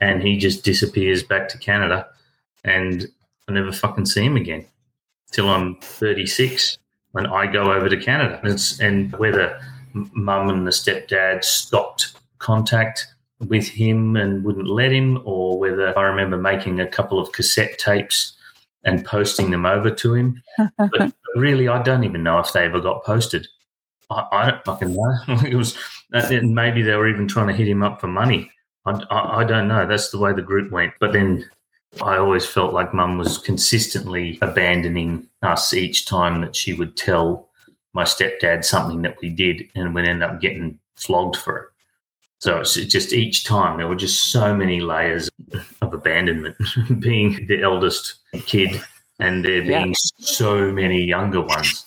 and 0.00 0.22
he 0.22 0.38
just 0.38 0.64
disappears 0.64 1.22
back 1.22 1.48
to 1.50 1.58
Canada, 1.58 2.06
and 2.64 3.06
I 3.46 3.52
never 3.52 3.72
fucking 3.72 4.06
see 4.06 4.24
him 4.24 4.36
again 4.36 4.64
till 5.32 5.50
I'm 5.50 5.76
36 5.82 6.78
when 7.12 7.26
I 7.26 7.46
go 7.46 7.72
over 7.72 7.90
to 7.90 7.96
Canada. 7.98 8.40
And, 8.42 8.52
it's, 8.52 8.80
and 8.80 9.12
whether 9.16 9.60
mum 9.92 10.50
and 10.50 10.66
the 10.66 10.70
stepdad 10.70 11.44
stopped 11.44 12.12
contact 12.38 13.06
with 13.40 13.68
him 13.68 14.16
and 14.16 14.44
wouldn't 14.44 14.68
let 14.68 14.92
him, 14.92 15.20
or 15.24 15.58
whether 15.58 15.96
I 15.98 16.02
remember 16.02 16.36
making 16.36 16.80
a 16.80 16.86
couple 16.86 17.20
of 17.20 17.32
cassette 17.32 17.78
tapes 17.78 18.34
and 18.84 19.04
posting 19.04 19.50
them 19.50 19.66
over 19.66 19.90
to 19.90 20.14
him. 20.14 20.42
but 20.78 21.12
really, 21.36 21.68
I 21.68 21.82
don't 21.82 22.04
even 22.04 22.22
know 22.22 22.38
if 22.38 22.52
they 22.52 22.64
ever 22.64 22.80
got 22.80 23.04
posted. 23.04 23.46
I, 24.10 24.26
I 24.32 24.50
don't 24.50 24.64
fucking 24.64 24.94
know. 24.94 25.18
it 25.46 25.54
was 25.54 25.76
uh, 26.12 26.40
maybe 26.42 26.82
they 26.82 26.96
were 26.96 27.08
even 27.08 27.28
trying 27.28 27.48
to 27.48 27.54
hit 27.54 27.68
him 27.68 27.82
up 27.82 28.00
for 28.00 28.08
money. 28.08 28.50
I, 28.86 29.00
I, 29.10 29.40
I 29.40 29.44
don't 29.44 29.68
know. 29.68 29.86
That's 29.86 30.10
the 30.10 30.18
way 30.18 30.32
the 30.32 30.42
group 30.42 30.72
went. 30.72 30.94
But 31.00 31.12
then 31.12 31.48
I 32.02 32.16
always 32.16 32.46
felt 32.46 32.74
like 32.74 32.94
Mum 32.94 33.18
was 33.18 33.38
consistently 33.38 34.38
abandoning 34.42 35.28
us 35.42 35.72
each 35.72 36.06
time 36.06 36.40
that 36.42 36.54
she 36.54 36.74
would 36.74 36.96
tell 36.96 37.47
my 37.94 38.04
stepdad 38.04 38.64
something 38.64 39.02
that 39.02 39.16
we 39.20 39.30
did, 39.30 39.68
and 39.74 39.94
we'd 39.94 40.06
end 40.06 40.22
up 40.22 40.40
getting 40.40 40.78
flogged 40.96 41.36
for 41.36 41.56
it. 41.58 41.68
So 42.40 42.60
it's 42.60 42.74
just 42.74 43.12
each 43.12 43.44
time 43.44 43.78
there 43.78 43.88
were 43.88 43.96
just 43.96 44.30
so 44.30 44.54
many 44.54 44.80
layers 44.80 45.28
of 45.82 45.92
abandonment, 45.92 46.56
being 47.00 47.46
the 47.48 47.62
eldest 47.62 48.16
kid 48.46 48.80
and 49.18 49.44
there 49.44 49.62
Yeah. 49.62 49.82
being 49.82 49.94
so 50.18 50.70
many 50.70 51.02
younger 51.02 51.40
ones. 51.40 51.84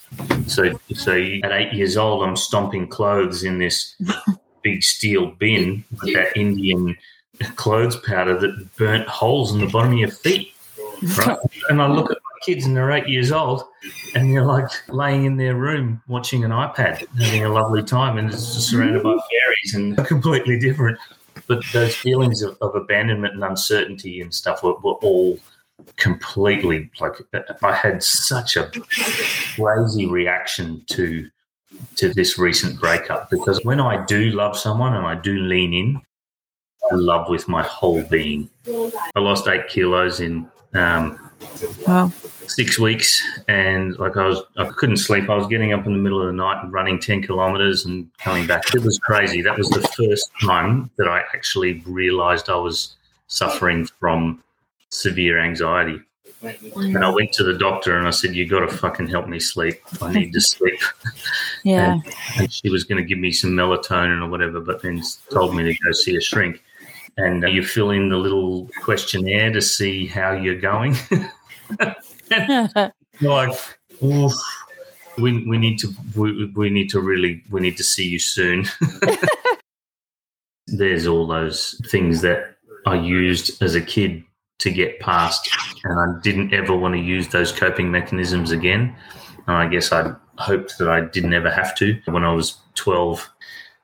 So, 0.48 0.78
so 0.94 1.14
at 1.14 1.52
eight 1.53 1.72
years 1.73 1.95
old, 1.95 2.23
I'm 2.28 2.36
stomping 2.36 2.88
clothes 2.88 3.44
in 3.44 3.60
this 3.60 3.95
big 4.64 4.84
steel 4.84 5.28
bin 5.40 5.86
with 6.02 6.14
that 6.15 6.36
Indian 6.36 6.98
clothes 7.56 7.95
powder 7.95 8.38
that 8.38 8.76
burnt 8.76 9.07
holes 9.07 9.53
in 9.53 9.61
the 9.61 9.68
bottom 9.68 9.94
of 9.94 9.99
your 9.99 10.11
feet. 10.11 10.53
Right? 11.18 11.38
And 11.69 11.82
I 11.82 11.88
look 11.88 12.11
at 12.11 12.18
kids 12.42 12.66
and 12.66 12.76
they're 12.76 12.92
eight 12.92 13.08
years 13.08 13.32
old 13.32 13.64
and 14.16 14.34
they're 14.34 14.46
like 14.46 14.70
laying 14.90 15.26
in 15.26 15.38
their 15.38 15.56
room 15.56 16.02
watching 16.08 16.44
an 16.44 16.52
iPad, 16.52 17.08
having 17.20 17.46
a 17.46 17.50
lovely 17.50 17.84
time, 17.84 18.18
and 18.18 18.32
it's 18.32 18.54
just 18.54 18.70
surrounded 18.70 19.04
by 19.04 19.12
fairies 19.12 19.76
and 19.76 19.98
completely 20.08 20.60
different. 20.60 20.98
But 21.48 21.64
those 21.74 21.96
feelings 21.96 22.42
of, 22.42 22.58
of 22.62 22.76
abandonment 22.76 23.34
and 23.34 23.44
uncertainty 23.44 24.22
and 24.22 24.34
stuff 24.34 24.64
were, 24.64 24.76
were 24.76 24.94
all 24.94 25.40
completely 25.98 26.90
like 27.00 27.14
I 27.64 27.74
had 27.74 28.04
such 28.04 28.56
a 28.56 28.70
crazy 29.56 30.06
reaction 30.06 30.84
to 30.88 31.30
to 31.96 32.14
this 32.14 32.38
recent 32.38 32.80
breakup 32.80 33.30
because 33.30 33.64
when 33.64 33.80
I 33.80 34.06
do 34.06 34.32
love 34.32 34.58
someone 34.58 34.94
and 34.96 35.06
I 35.06 35.16
do 35.16 35.40
lean 35.40 35.74
in, 35.74 36.02
I 36.92 36.96
love 36.96 37.30
with 37.30 37.48
my 37.48 37.64
whole 37.64 38.04
being. 38.04 38.50
I 39.16 39.20
lost 39.20 39.48
eight 39.48 39.68
kilos 39.68 40.20
in 40.20 40.50
um, 40.74 41.31
Wow. 41.88 42.12
six 42.48 42.80
weeks, 42.80 43.22
and 43.48 43.98
like 44.00 44.18
I 44.18 44.28
was, 44.28 44.44
I 44.58 44.66
couldn't 44.66 44.98
sleep. 44.98 45.30
I 45.30 45.36
was 45.36 45.48
getting 45.48 45.74
up 45.74 45.86
in 45.86 45.94
the 45.94 46.00
middle 46.00 46.22
of 46.22 46.28
the 46.28 46.34
night 46.34 46.64
and 46.64 46.72
running 46.72 47.00
ten 47.00 47.22
kilometers 47.22 47.86
and 47.86 48.10
coming 48.18 48.46
back. 48.48 48.64
It 48.74 48.82
was 48.84 49.00
crazy. 49.00 49.42
That 49.42 49.58
was 49.58 49.70
the 49.70 49.82
first 49.82 50.32
time 50.42 50.90
that 50.98 51.08
I 51.08 51.20
actually 51.34 51.82
realized 51.86 52.50
I 52.50 52.56
was 52.56 52.96
suffering 53.28 53.86
from 54.00 54.44
severe 54.90 55.40
anxiety. 55.40 56.02
And 56.42 57.06
I 57.06 57.10
went 57.10 57.32
to 57.34 57.44
the 57.44 57.54
doctor 57.54 57.98
and 57.98 58.08
I 58.08 58.12
said, 58.12 58.36
"You 58.36 58.48
got 58.48 58.62
to 58.62 58.68
fucking 58.68 59.08
help 59.08 59.28
me 59.28 59.40
sleep. 59.40 59.80
I 60.02 60.12
need 60.12 60.34
to 60.34 60.42
sleep." 60.42 60.80
Yeah. 61.64 62.00
and 62.38 62.52
she 62.52 62.70
was 62.70 62.84
going 62.86 62.98
to 62.98 63.08
give 63.08 63.20
me 63.20 63.32
some 63.32 63.52
melatonin 63.52 64.24
or 64.26 64.28
whatever, 64.28 64.60
but 64.60 64.82
then 64.82 65.04
told 65.32 65.56
me 65.56 65.64
to 65.64 65.74
go 65.86 65.92
see 65.92 66.16
a 66.16 66.22
shrink. 66.22 66.64
And 67.18 67.44
uh, 67.44 67.48
you 67.48 67.64
fill 67.64 67.92
in 67.92 68.10
the 68.10 68.18
little 68.18 68.70
questionnaire 68.82 69.52
to 69.52 69.62
see 69.62 70.08
how 70.08 70.32
you're 70.32 70.60
going. 70.60 70.96
like, 73.22 73.60
oof, 74.04 74.34
we 75.18 75.46
we 75.46 75.58
need 75.58 75.78
to 75.80 75.94
we, 76.16 76.46
we 76.56 76.70
need 76.70 76.90
to 76.90 77.00
really 77.00 77.44
we 77.50 77.62
need 77.62 77.78
to 77.78 77.84
see 77.84 78.08
you 78.08 78.20
soon. 78.20 78.66
There's 80.68 81.08
all 81.08 81.28
those 81.28 81.82
things 81.90 82.22
that 82.22 82.56
I 82.86 82.96
used 82.96 83.62
as 83.62 83.76
a 83.76 83.82
kid 83.82 84.24
to 84.60 84.72
get 84.72 85.00
past, 85.00 85.50
and 85.84 86.00
I 86.00 86.20
didn't 86.22 86.54
ever 86.54 86.76
want 86.76 86.94
to 86.94 87.00
use 87.00 87.28
those 87.28 87.52
coping 87.52 87.92
mechanisms 87.92 88.52
again. 88.52 88.96
And 89.48 89.58
I 89.58 89.68
guess 89.68 89.92
I 89.92 90.14
hoped 90.38 90.78
that 90.78 90.88
I 90.88 91.02
didn't 91.02 91.34
ever 91.34 91.50
have 91.50 91.76
to. 91.78 92.00
When 92.06 92.24
I 92.24 92.34
was 92.34 92.58
12, 92.76 93.28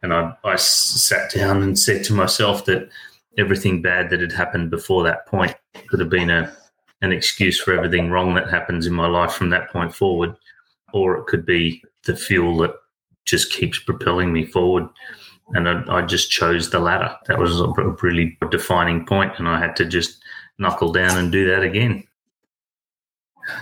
and 0.03 0.13
I, 0.13 0.33
I 0.43 0.55
sat 0.55 1.31
down 1.33 1.63
and 1.63 1.77
said 1.77 2.03
to 2.05 2.13
myself 2.13 2.65
that 2.65 2.89
everything 3.37 3.81
bad 3.81 4.09
that 4.09 4.21
had 4.21 4.31
happened 4.31 4.69
before 4.69 5.03
that 5.03 5.25
point 5.27 5.55
could 5.87 5.99
have 5.99 6.09
been 6.09 6.29
a 6.29 6.51
an 7.01 7.11
excuse 7.11 7.59
for 7.59 7.73
everything 7.73 8.09
wrong 8.09 8.33
that 8.33 8.49
happens 8.49 8.87
in 8.87 8.93
my 8.93 9.07
life 9.07 9.33
from 9.33 9.51
that 9.51 9.69
point 9.69 9.93
forward, 9.93 10.35
or 10.93 11.17
it 11.17 11.27
could 11.27 11.45
be 11.45 11.83
the 12.05 12.15
fuel 12.15 12.57
that 12.57 12.73
just 13.25 13.51
keeps 13.51 13.77
propelling 13.77 14.33
me 14.33 14.45
forward. 14.45 14.87
And 15.49 15.69
I, 15.69 15.83
I 15.87 16.01
just 16.01 16.31
chose 16.31 16.71
the 16.71 16.79
latter. 16.79 17.15
That 17.27 17.37
was 17.37 17.61
a 17.61 17.67
really 18.01 18.37
defining 18.49 19.05
point, 19.05 19.33
and 19.37 19.47
I 19.47 19.59
had 19.59 19.75
to 19.77 19.85
just 19.85 20.23
knuckle 20.57 20.91
down 20.91 21.17
and 21.17 21.31
do 21.31 21.47
that 21.47 21.61
again. 21.61 22.03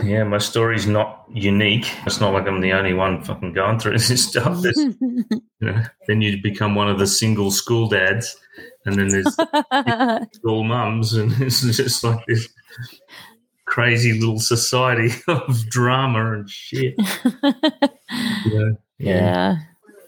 Yeah, 0.04 0.24
my 0.24 0.40
story's 0.40 0.88
not 0.88 1.26
unique. 1.32 1.92
It's 2.06 2.20
not 2.20 2.34
like 2.34 2.48
I'm 2.48 2.62
the 2.62 2.74
only 2.74 2.94
one 2.94 3.24
fucking 3.24 3.54
going 3.54 3.80
through 3.80 3.98
this 4.00 4.28
stuff. 4.28 4.64
You 5.62 5.72
know, 5.72 5.84
then 6.08 6.22
you 6.22 6.42
become 6.44 6.76
one 6.76 6.90
of 6.90 7.00
the 7.00 7.08
single 7.08 7.50
school 7.50 7.88
dads, 7.88 8.36
and 8.86 8.96
then 8.96 9.10
there's 9.10 9.36
all 10.46 10.64
mums, 10.64 11.14
and 11.14 11.32
it's 11.42 11.62
just 11.62 12.04
like 12.04 12.24
this 12.28 12.50
crazy 13.66 14.14
little 14.14 14.40
society 14.40 15.12
of 15.28 15.70
drama 15.70 16.34
and 16.34 16.50
shit. 16.50 16.96
You 18.46 18.60
know? 18.60 18.78
yeah. 19.00 19.56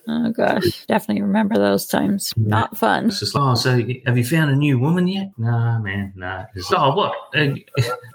Oh 0.07 0.31
gosh, 0.31 0.85
definitely 0.85 1.23
remember 1.23 1.55
those 1.55 1.87
times. 1.87 2.31
Yeah. 2.37 2.47
Not 2.47 2.77
fun. 2.77 3.07
It's 3.07 3.19
just 3.19 3.33
like, 3.33 3.43
oh, 3.43 3.55
so 3.55 3.81
have 4.05 4.17
you 4.17 4.23
found 4.23 4.51
a 4.51 4.55
new 4.55 4.77
woman 4.77 5.07
yet? 5.07 5.31
Nah, 5.37 5.79
man, 5.79 6.13
nah. 6.15 6.45
It's, 6.55 6.71
oh, 6.71 6.95
what? 6.95 7.13
Uh, 7.35 7.55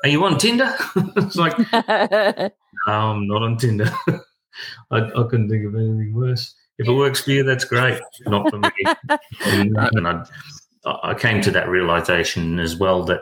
are 0.04 0.08
you 0.08 0.24
on 0.24 0.38
Tinder? 0.38 0.72
it's 1.16 1.34
like, 1.36 1.58
no, 1.72 2.50
I'm 2.86 3.26
not 3.26 3.42
on 3.42 3.58
Tinder. 3.58 3.92
I, 4.90 4.98
I 4.98 5.22
couldn't 5.28 5.50
think 5.50 5.66
of 5.66 5.74
anything 5.74 6.14
worse. 6.14 6.54
If 6.78 6.88
it 6.88 6.92
works 6.92 7.22
for 7.22 7.30
you, 7.30 7.42
that's 7.42 7.64
great. 7.64 8.00
Not 8.26 8.50
for 8.50 8.58
me. 8.58 8.70
and 9.44 10.08
I, 10.08 10.24
I 10.84 11.14
came 11.14 11.40
to 11.42 11.50
that 11.52 11.68
realization 11.68 12.58
as 12.58 12.76
well 12.76 13.04
that 13.04 13.20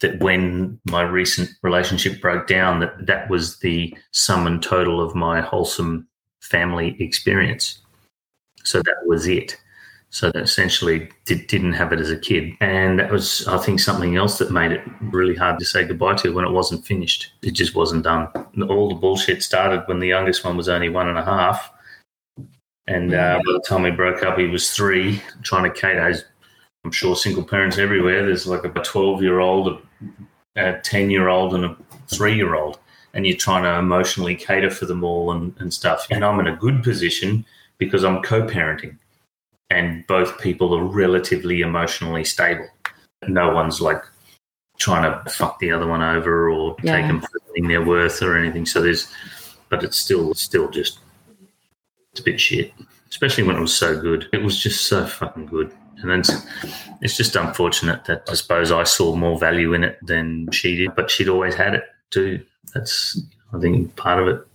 that 0.00 0.20
when 0.20 0.78
my 0.84 1.02
recent 1.02 1.50
relationship 1.62 2.20
broke 2.20 2.46
down, 2.46 2.80
that 2.80 3.06
that 3.06 3.28
was 3.28 3.58
the 3.58 3.96
sum 4.12 4.46
and 4.46 4.62
total 4.62 5.00
of 5.00 5.14
my 5.14 5.40
wholesome 5.40 6.06
family 6.40 6.96
experience. 7.00 7.78
So 8.62 8.80
that 8.82 9.06
was 9.06 9.26
it. 9.26 9.58
So 10.10 10.30
that 10.30 10.42
essentially 10.42 11.10
did, 11.26 11.46
didn't 11.48 11.74
have 11.74 11.92
it 11.92 12.00
as 12.00 12.10
a 12.10 12.18
kid. 12.18 12.54
And 12.60 12.98
that 12.98 13.10
was, 13.10 13.46
I 13.46 13.58
think, 13.58 13.78
something 13.78 14.16
else 14.16 14.38
that 14.38 14.50
made 14.50 14.72
it 14.72 14.82
really 15.02 15.34
hard 15.34 15.58
to 15.58 15.66
say 15.66 15.84
goodbye 15.84 16.14
to 16.16 16.32
when 16.32 16.46
it 16.46 16.50
wasn't 16.50 16.86
finished. 16.86 17.32
It 17.42 17.50
just 17.50 17.74
wasn't 17.74 18.04
done. 18.04 18.28
All 18.70 18.88
the 18.88 18.94
bullshit 18.94 19.42
started 19.42 19.82
when 19.86 19.98
the 19.98 20.08
youngest 20.08 20.44
one 20.44 20.56
was 20.56 20.68
only 20.68 20.88
one 20.88 21.08
and 21.08 21.18
a 21.18 21.24
half. 21.24 21.70
And 22.88 23.12
uh, 23.14 23.38
by 23.44 23.52
the 23.52 23.62
time 23.66 23.82
we 23.82 23.90
broke 23.90 24.22
up, 24.22 24.38
he 24.38 24.46
was 24.46 24.70
three, 24.70 25.22
trying 25.42 25.64
to 25.64 25.70
cater. 25.80 26.14
I'm 26.84 26.90
sure 26.90 27.14
single 27.14 27.44
parents 27.44 27.76
everywhere, 27.76 28.24
there's 28.24 28.46
like 28.46 28.64
a 28.64 28.70
12 28.70 29.22
year 29.22 29.40
old, 29.40 29.82
a 30.56 30.78
10 30.80 31.10
year 31.10 31.28
old, 31.28 31.54
and 31.54 31.66
a 31.66 31.76
three 32.08 32.34
year 32.34 32.54
old. 32.54 32.78
And 33.12 33.26
you're 33.26 33.36
trying 33.36 33.64
to 33.64 33.74
emotionally 33.78 34.34
cater 34.34 34.70
for 34.70 34.86
them 34.86 35.04
all 35.04 35.32
and, 35.32 35.54
and 35.58 35.72
stuff. 35.72 36.06
And 36.10 36.24
I'm 36.24 36.40
in 36.40 36.46
a 36.46 36.56
good 36.56 36.82
position 36.82 37.44
because 37.76 38.04
I'm 38.04 38.22
co 38.22 38.42
parenting 38.46 38.96
and 39.70 40.06
both 40.06 40.40
people 40.40 40.74
are 40.74 40.84
relatively 40.84 41.60
emotionally 41.60 42.24
stable. 42.24 42.68
No 43.26 43.52
one's 43.54 43.80
like 43.82 44.02
trying 44.78 45.02
to 45.02 45.30
fuck 45.30 45.58
the 45.58 45.72
other 45.72 45.86
one 45.86 46.02
over 46.02 46.50
or 46.50 46.76
Yeah. 46.82 46.96
take 46.96 47.06
them 47.06 47.20
for 47.20 47.28
anything 47.46 47.68
they're 47.68 47.84
worth 47.84 48.22
or 48.22 48.36
anything. 48.36 48.64
So 48.64 48.80
there's, 48.80 49.12
but 49.68 49.82
it's 49.84 49.98
still, 49.98 50.32
still 50.34 50.70
just, 50.70 51.00
it's 52.12 52.20
a 52.20 52.24
bit 52.24 52.40
shit, 52.40 52.72
especially 53.10 53.44
when 53.44 53.56
it 53.56 53.60
was 53.60 53.74
so 53.74 54.00
good. 54.00 54.28
It 54.32 54.42
was 54.42 54.60
just 54.62 54.86
so 54.86 55.06
fucking 55.06 55.46
good. 55.46 55.72
And 56.00 56.10
then 56.10 56.20
it's, 56.20 56.32
it's 57.02 57.16
just 57.16 57.34
unfortunate 57.36 58.04
that 58.04 58.22
I 58.28 58.34
suppose 58.34 58.70
I 58.70 58.84
saw 58.84 59.16
more 59.16 59.38
value 59.38 59.74
in 59.74 59.82
it 59.84 59.98
than 60.02 60.48
she 60.52 60.76
did, 60.76 60.94
but 60.94 61.10
she'd 61.10 61.28
always 61.28 61.54
had 61.54 61.74
it 61.74 61.84
too. 62.10 62.44
That's, 62.74 63.20
I 63.52 63.58
think, 63.58 63.96
part 63.96 64.22
of 64.22 64.28
it 64.28 64.46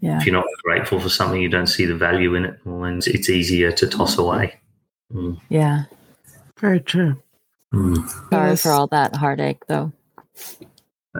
Yeah. 0.00 0.18
if 0.18 0.24
you're 0.26 0.32
not 0.34 0.46
grateful 0.64 0.98
for 1.00 1.08
something, 1.10 1.40
you 1.40 1.48
don't 1.50 1.66
see 1.66 1.84
the 1.84 1.94
value 1.96 2.34
in 2.34 2.44
it, 2.46 2.58
well, 2.64 2.80
then 2.82 3.00
it's 3.06 3.28
easier 3.28 3.72
to 3.72 3.86
toss 3.86 4.16
away. 4.18 4.54
Mm. 5.12 5.38
Yeah. 5.50 5.84
Very 6.58 6.80
true. 6.80 7.22
Mm. 7.74 8.08
Sorry 8.30 8.50
Yes. 8.50 8.62
for 8.62 8.70
all 8.72 8.86
that 8.88 9.16
heartache 9.16 9.66
though. 9.66 9.92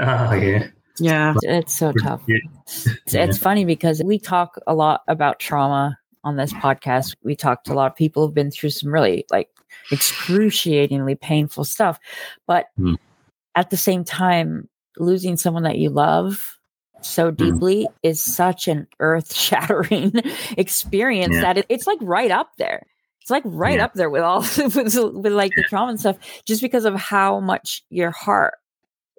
Ah, 0.01 0.33
yeah. 0.35 0.69
Yeah. 1.01 1.35
It's 1.43 1.75
so 1.75 1.93
tough. 1.93 2.23
Yeah. 2.29 2.37
It's, 2.67 3.15
it's 3.15 3.39
funny 3.39 3.65
because 3.65 4.03
we 4.05 4.19
talk 4.19 4.57
a 4.67 4.75
lot 4.75 5.03
about 5.09 5.39
trauma 5.41 5.99
on 6.25 6.37
this 6.37 6.53
podcast. 6.53 7.15
We 7.25 7.35
talk 7.35 7.65
to 7.65 7.73
a 7.73 7.75
lot 7.75 7.91
of 7.91 7.97
people 7.97 8.25
who've 8.27 8.35
been 8.35 8.51
through 8.51 8.71
some 8.71 8.93
really 8.93 9.25
like 9.31 9.49
excruciatingly 9.91 11.15
painful 11.15 11.65
stuff. 11.65 11.99
But 12.47 12.67
Hmm. 12.77 12.95
at 13.55 13.71
the 13.71 13.77
same 13.77 14.05
time, 14.05 14.69
losing 14.99 15.37
someone 15.37 15.63
that 15.63 15.79
you 15.79 15.89
love 15.91 16.59
so 17.01 17.31
deeply 17.31 17.89
is 18.03 18.23
such 18.23 18.69
an 18.69 18.87
earth 18.99 19.35
shattering 19.35 20.13
experience 20.59 21.35
Yeah. 21.35 21.41
that 21.41 21.59
it, 21.59 21.67
it's 21.71 21.87
like 21.87 21.99
right 22.03 22.31
up 22.31 22.51
there. 22.59 22.87
It's 23.23 23.31
like 23.31 23.43
right 23.47 23.77
Yeah. 23.79 23.85
up 23.87 23.95
there 23.95 24.11
with 24.11 24.23
all 24.23 24.41
with, 24.59 24.75
with 24.75 25.33
like 25.33 25.53
the 25.57 25.63
trauma 25.69 25.91
and 25.93 26.01
stuff, 26.01 26.17
just 26.45 26.61
because 26.61 26.85
of 26.85 26.95
how 26.97 27.41
much 27.41 27.83
your 27.89 28.11
heart 28.11 28.55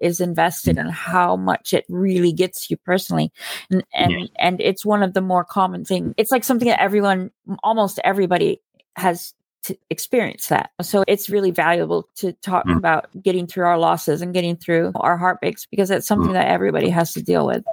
is 0.02 0.20
invested 0.20 0.78
and 0.78 0.92
how 0.92 1.36
much 1.36 1.74
it 1.74 1.86
really 1.90 2.32
gets 2.34 2.70
you 2.70 2.78
personally 2.78 3.32
and 3.70 3.84
and, 3.94 4.12
Yeah. 4.12 4.26
and 4.40 4.60
it's 4.62 4.86
one 4.86 5.04
of 5.04 5.14
the 5.14 5.22
more 5.22 5.44
common 5.44 5.86
things 5.86 6.14
it's 6.18 6.32
like 6.32 6.44
something 6.44 6.68
that 6.68 6.82
everyone 6.82 7.32
almost 7.64 8.00
everybody 8.04 8.60
has 8.96 9.34
to 9.64 9.78
experience 9.92 10.48
that 10.48 10.72
so 10.82 11.04
it's 11.08 11.30
really 11.30 11.52
valuable 11.52 12.10
to 12.16 12.34
talk 12.42 12.66
Mm. 12.66 12.78
about 12.78 13.08
getting 13.22 13.46
through 13.48 13.66
our 13.66 13.78
losses 13.78 14.22
and 14.22 14.34
getting 14.34 14.56
through 14.56 14.92
our 14.96 15.18
heartbreaks 15.18 15.68
because 15.68 15.92
it's 15.92 16.08
something 16.08 16.32
Mm. 16.32 16.34
that 16.34 16.48
everybody 16.48 16.90
has 16.90 17.14
to 17.14 17.22
deal 17.22 17.46
with 17.46 17.64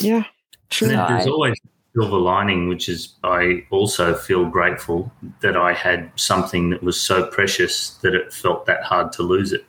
Yeah. 0.00 0.24
True. 0.70 0.88
And 0.88 0.96
No, 0.96 1.06
there's 1.08 1.26
I- 1.28 1.30
always 1.30 1.54
silver 1.94 2.18
lining, 2.18 2.68
which 2.68 2.88
is 2.88 3.14
I 3.22 3.64
also 3.70 4.12
feel 4.14 4.44
grateful 4.44 5.10
that 5.40 5.56
I 5.56 5.72
had 5.72 6.10
something 6.16 6.70
that 6.70 6.82
was 6.82 7.00
so 7.00 7.24
precious 7.26 7.90
that 8.02 8.14
it 8.14 8.32
felt 8.34 8.66
that 8.66 8.82
hard 8.82 9.12
to 9.12 9.22
lose 9.22 9.52
it. 9.52 9.64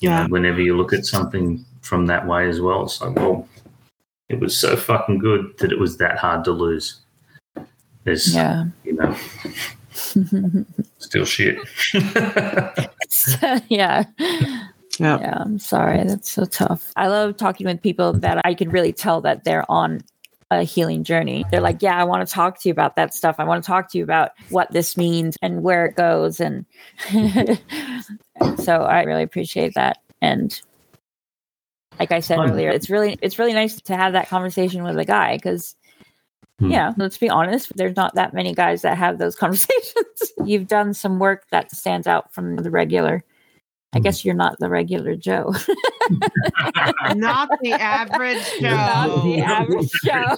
You 0.00 0.10
Yeah. 0.10 0.22
know, 0.22 0.28
whenever 0.28 0.60
you 0.60 0.76
look 0.76 0.92
at 0.92 1.06
something 1.06 1.64
from 1.80 2.06
that 2.06 2.26
way 2.26 2.48
as 2.48 2.60
well, 2.60 2.84
it's 2.84 3.00
like, 3.00 3.16
well, 3.16 3.48
it 4.28 4.40
was 4.40 4.56
so 4.56 4.76
fucking 4.76 5.18
good 5.18 5.56
that 5.58 5.70
it 5.72 5.78
was 5.78 5.96
that 5.98 6.18
hard 6.18 6.44
to 6.44 6.52
lose. 6.52 7.00
There's, 8.04 8.34
yeah 8.34 8.66
you 8.84 8.92
know, 8.94 9.16
still 10.98 11.24
shit. 11.24 11.56
yeah 13.68 14.04
Yeah. 14.98 15.18
Yeah, 15.18 15.38
I'm 15.40 15.58
sorry. 15.58 16.04
That's 16.04 16.30
so 16.30 16.44
tough. 16.44 16.92
I 16.96 17.08
love 17.08 17.36
talking 17.36 17.66
with 17.66 17.82
people 17.82 18.12
that 18.12 18.40
I 18.44 18.54
can 18.54 18.70
really 18.70 18.92
tell 18.92 19.20
that 19.22 19.42
they're 19.44 19.68
on 19.70 20.02
a 20.50 20.62
healing 20.62 21.02
journey. 21.02 21.44
They're 21.50 21.60
like, 21.60 21.82
Yeah, 21.82 21.96
I 21.98 22.04
want 22.04 22.26
to 22.26 22.32
talk 22.32 22.60
to 22.60 22.68
you 22.68 22.72
about 22.72 22.94
that 22.96 23.12
stuff. 23.14 23.36
I 23.38 23.44
want 23.44 23.64
to 23.64 23.66
talk 23.66 23.90
to 23.90 23.98
you 23.98 24.04
about 24.04 24.32
what 24.50 24.70
this 24.72 24.96
means 24.96 25.36
and 25.42 25.62
where 25.62 25.84
it 25.86 25.96
goes. 25.96 26.38
And 26.40 26.64
mm-hmm. 27.08 28.14
So 28.58 28.82
I 28.82 29.02
really 29.02 29.22
appreciate 29.22 29.74
that. 29.74 29.98
And 30.20 30.58
like 31.98 32.12
I 32.12 32.20
said 32.20 32.38
Um, 32.38 32.50
earlier, 32.50 32.70
it's 32.70 32.90
really 32.90 33.18
it's 33.22 33.38
really 33.38 33.52
nice 33.52 33.80
to 33.82 33.96
have 33.96 34.14
that 34.14 34.28
conversation 34.28 34.82
with 34.82 34.98
a 34.98 35.04
guy 35.04 35.36
because 35.36 35.76
Hmm. 36.60 36.70
yeah, 36.70 36.92
let's 36.96 37.18
be 37.18 37.28
honest, 37.28 37.76
there's 37.76 37.96
not 37.96 38.14
that 38.14 38.32
many 38.32 38.54
guys 38.54 38.82
that 38.82 38.96
have 38.96 39.18
those 39.18 39.34
conversations. 39.42 40.32
You've 40.44 40.68
done 40.68 40.94
some 40.94 41.18
work 41.18 41.44
that 41.50 41.72
stands 41.72 42.06
out 42.06 42.32
from 42.32 42.56
the 42.56 42.70
regular. 42.70 43.24
I 43.94 43.98
Hmm. 43.98 44.02
guess 44.02 44.24
you're 44.24 44.34
not 44.34 44.58
the 44.58 44.68
regular 44.68 45.14
Joe. 45.16 45.52
Not 47.14 47.48
the 47.62 47.72
average 47.72 48.42
not 48.60 49.22
the 49.22 49.36
Joe. 49.36 49.42
average 49.42 49.90
Joe. 50.04 50.36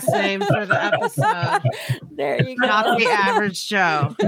Same 0.00 0.40
for 0.42 0.66
the 0.66 0.78
episode. 0.82 1.62
there 2.10 2.42
you 2.46 2.56
go. 2.56 2.66
Not 2.66 2.98
the 2.98 3.06
average 3.06 3.66
Joe. 3.68 4.14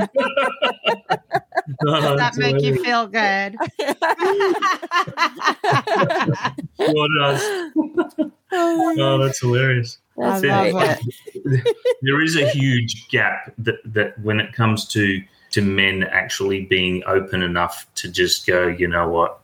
Does 1.85 2.17
that 2.19 2.37
make 2.37 2.63
you 2.63 2.83
feel 2.83 3.07
good? 3.07 3.57
What 6.77 7.09
does? 7.19 7.71
Oh, 8.53 9.19
that's 9.23 9.41
hilarious. 9.41 9.99
I 10.19 10.41
That's 10.41 10.43
That's 10.43 10.75
love 10.75 10.99
it. 10.99 11.15
it. 11.67 11.77
there 12.03 12.21
is 12.23 12.37
a 12.37 12.49
huge 12.49 13.09
gap 13.09 13.53
that, 13.59 13.77
that 13.87 14.19
when 14.23 14.41
it 14.41 14.53
comes 14.53 14.87
to 14.89 15.23
to 15.51 15.63
men 15.63 16.05
actually 16.05 16.63
being 16.67 17.03
open 17.07 17.43
enough 17.43 17.87
to 17.97 18.11
just 18.11 18.47
go, 18.47 18.67
you 18.67 18.89
know 18.89 19.09
what, 19.09 19.41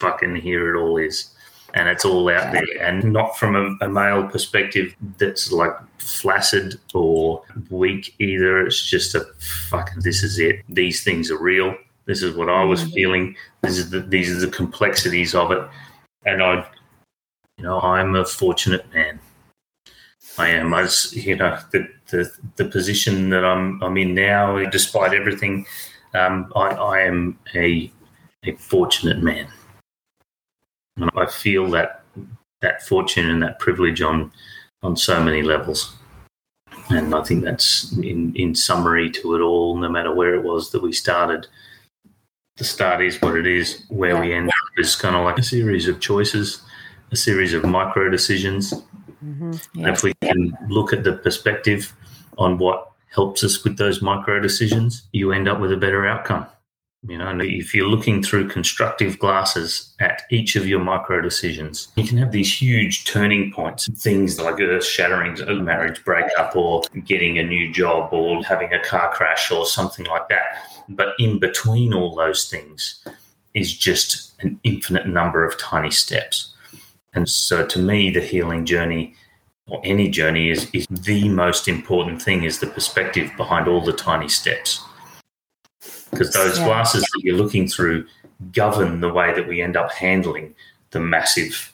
fucking 0.00 0.36
here 0.36 0.74
it 0.74 0.78
all 0.78 0.96
is. 0.96 1.30
And 1.74 1.88
it's 1.88 2.04
all 2.04 2.28
out 2.30 2.52
there. 2.52 2.64
And 2.80 3.12
not 3.12 3.36
from 3.36 3.54
a, 3.54 3.84
a 3.84 3.88
male 3.88 4.26
perspective 4.28 4.94
that's 5.18 5.52
like 5.52 5.72
flaccid 5.98 6.80
or 6.94 7.42
weak 7.68 8.14
either. 8.18 8.64
It's 8.64 8.84
just 8.84 9.14
a 9.14 9.26
fucking 9.68 10.00
this 10.00 10.22
is 10.22 10.38
it. 10.38 10.62
These 10.68 11.04
things 11.04 11.30
are 11.30 11.38
real. 11.38 11.76
This 12.06 12.22
is 12.22 12.34
what 12.34 12.48
I 12.48 12.64
was 12.64 12.82
mm-hmm. 12.82 12.92
feeling. 12.92 13.36
This 13.62 13.78
is 13.78 13.90
the, 13.90 14.00
these 14.00 14.30
are 14.30 14.46
the 14.46 14.50
complexities 14.50 15.34
of 15.34 15.50
it. 15.50 15.68
And 16.24 16.42
I 16.42 16.66
you 17.58 17.64
know, 17.64 17.80
I'm 17.80 18.14
a 18.14 18.24
fortunate 18.24 18.92
man. 18.92 19.18
I 20.38 20.48
am. 20.48 20.74
I, 20.74 20.82
s- 20.82 21.14
you 21.14 21.36
know, 21.36 21.58
the, 21.72 21.88
the 22.10 22.30
the 22.56 22.64
position 22.66 23.30
that 23.30 23.44
I'm 23.44 23.82
I'm 23.82 23.96
in 23.96 24.14
now, 24.14 24.64
despite 24.70 25.14
everything, 25.14 25.66
um, 26.14 26.52
I, 26.54 26.68
I 26.68 27.00
am 27.00 27.38
a 27.54 27.90
a 28.44 28.52
fortunate 28.56 29.22
man, 29.22 29.48
and 30.96 31.10
I 31.16 31.26
feel 31.26 31.68
that 31.70 32.02
that 32.60 32.82
fortune 32.86 33.28
and 33.30 33.42
that 33.42 33.58
privilege 33.58 34.02
on 34.02 34.32
on 34.82 34.96
so 34.96 35.22
many 35.22 35.42
levels. 35.42 35.94
And 36.90 37.14
I 37.14 37.22
think 37.22 37.44
that's 37.44 37.92
in 37.98 38.34
in 38.36 38.54
summary 38.54 39.10
to 39.12 39.34
it 39.36 39.40
all. 39.40 39.76
No 39.76 39.88
matter 39.88 40.14
where 40.14 40.34
it 40.34 40.42
was 40.44 40.70
that 40.70 40.82
we 40.82 40.92
started, 40.92 41.46
the 42.58 42.64
start 42.64 43.02
is 43.02 43.20
what 43.22 43.36
it 43.36 43.46
is. 43.46 43.84
Where 43.88 44.20
we 44.20 44.32
end 44.34 44.48
up 44.48 44.54
is 44.78 44.96
kind 44.96 45.16
of 45.16 45.24
like 45.24 45.38
a 45.38 45.42
series 45.42 45.88
of 45.88 46.00
choices, 46.00 46.62
a 47.10 47.16
series 47.16 47.54
of 47.54 47.64
micro 47.64 48.10
decisions 48.10 48.74
Mhm. 49.24 49.60
and 49.76 49.88
if 49.88 50.02
we 50.02 50.14
can 50.22 50.56
look 50.68 50.92
at 50.92 51.04
the 51.04 51.12
perspective 51.12 51.92
on 52.38 52.58
what 52.58 52.90
helps 53.12 53.42
us 53.42 53.64
with 53.64 53.78
those 53.78 54.02
micro 54.02 54.40
decisions, 54.40 55.08
you 55.12 55.32
end 55.32 55.48
up 55.48 55.58
with 55.58 55.72
a 55.72 55.76
better 55.76 56.06
outcome. 56.06 56.46
You 57.08 57.18
know, 57.18 57.28
and 57.28 57.40
if 57.40 57.72
you're 57.72 57.88
looking 57.88 58.20
through 58.22 58.48
constructive 58.48 59.18
glasses 59.18 59.94
at 60.00 60.22
each 60.30 60.56
of 60.56 60.66
your 60.66 60.80
micro 60.80 61.20
decisions, 61.20 61.88
you 61.94 62.04
can 62.04 62.18
have 62.18 62.32
these 62.32 62.60
huge 62.60 63.04
turning 63.04 63.52
points, 63.52 63.88
things 64.02 64.40
like 64.40 64.60
earth 64.60 64.84
shattering, 64.84 65.40
a 65.42 65.54
marriage 65.54 66.04
breakup, 66.04 66.56
or 66.56 66.82
getting 67.04 67.38
a 67.38 67.44
new 67.44 67.72
job, 67.72 68.12
or 68.12 68.42
having 68.42 68.72
a 68.72 68.82
car 68.82 69.12
crash, 69.12 69.52
or 69.52 69.66
something 69.66 70.04
like 70.06 70.28
that. 70.30 70.66
But 70.88 71.14
in 71.18 71.38
between 71.38 71.94
all 71.94 72.14
those 72.14 72.50
things 72.50 73.04
is 73.54 73.76
just 73.76 74.32
an 74.40 74.58
infinite 74.64 75.06
number 75.06 75.44
of 75.44 75.56
tiny 75.58 75.90
steps. 75.92 76.54
And 77.16 77.28
so 77.28 77.66
to 77.66 77.78
me, 77.78 78.10
the 78.10 78.20
healing 78.20 78.64
journey 78.66 79.14
or 79.68 79.80
any 79.84 80.08
journey 80.08 80.50
is, 80.50 80.68
is 80.72 80.86
the 80.88 81.28
most 81.28 81.66
important 81.66 82.22
thing 82.22 82.44
is 82.44 82.60
the 82.60 82.66
perspective 82.68 83.32
behind 83.36 83.66
all 83.66 83.80
the 83.80 83.92
tiny 83.92 84.28
steps. 84.28 84.84
Because 86.10 86.32
those 86.32 86.58
Yeah. 86.58 86.66
glasses 86.66 87.02
that 87.02 87.20
you're 87.24 87.36
looking 87.36 87.66
through 87.66 88.06
govern 88.52 89.00
the 89.00 89.08
way 89.12 89.34
that 89.34 89.48
we 89.48 89.60
end 89.62 89.76
up 89.76 89.90
handling 89.92 90.54
the 90.90 91.00
massive, 91.00 91.72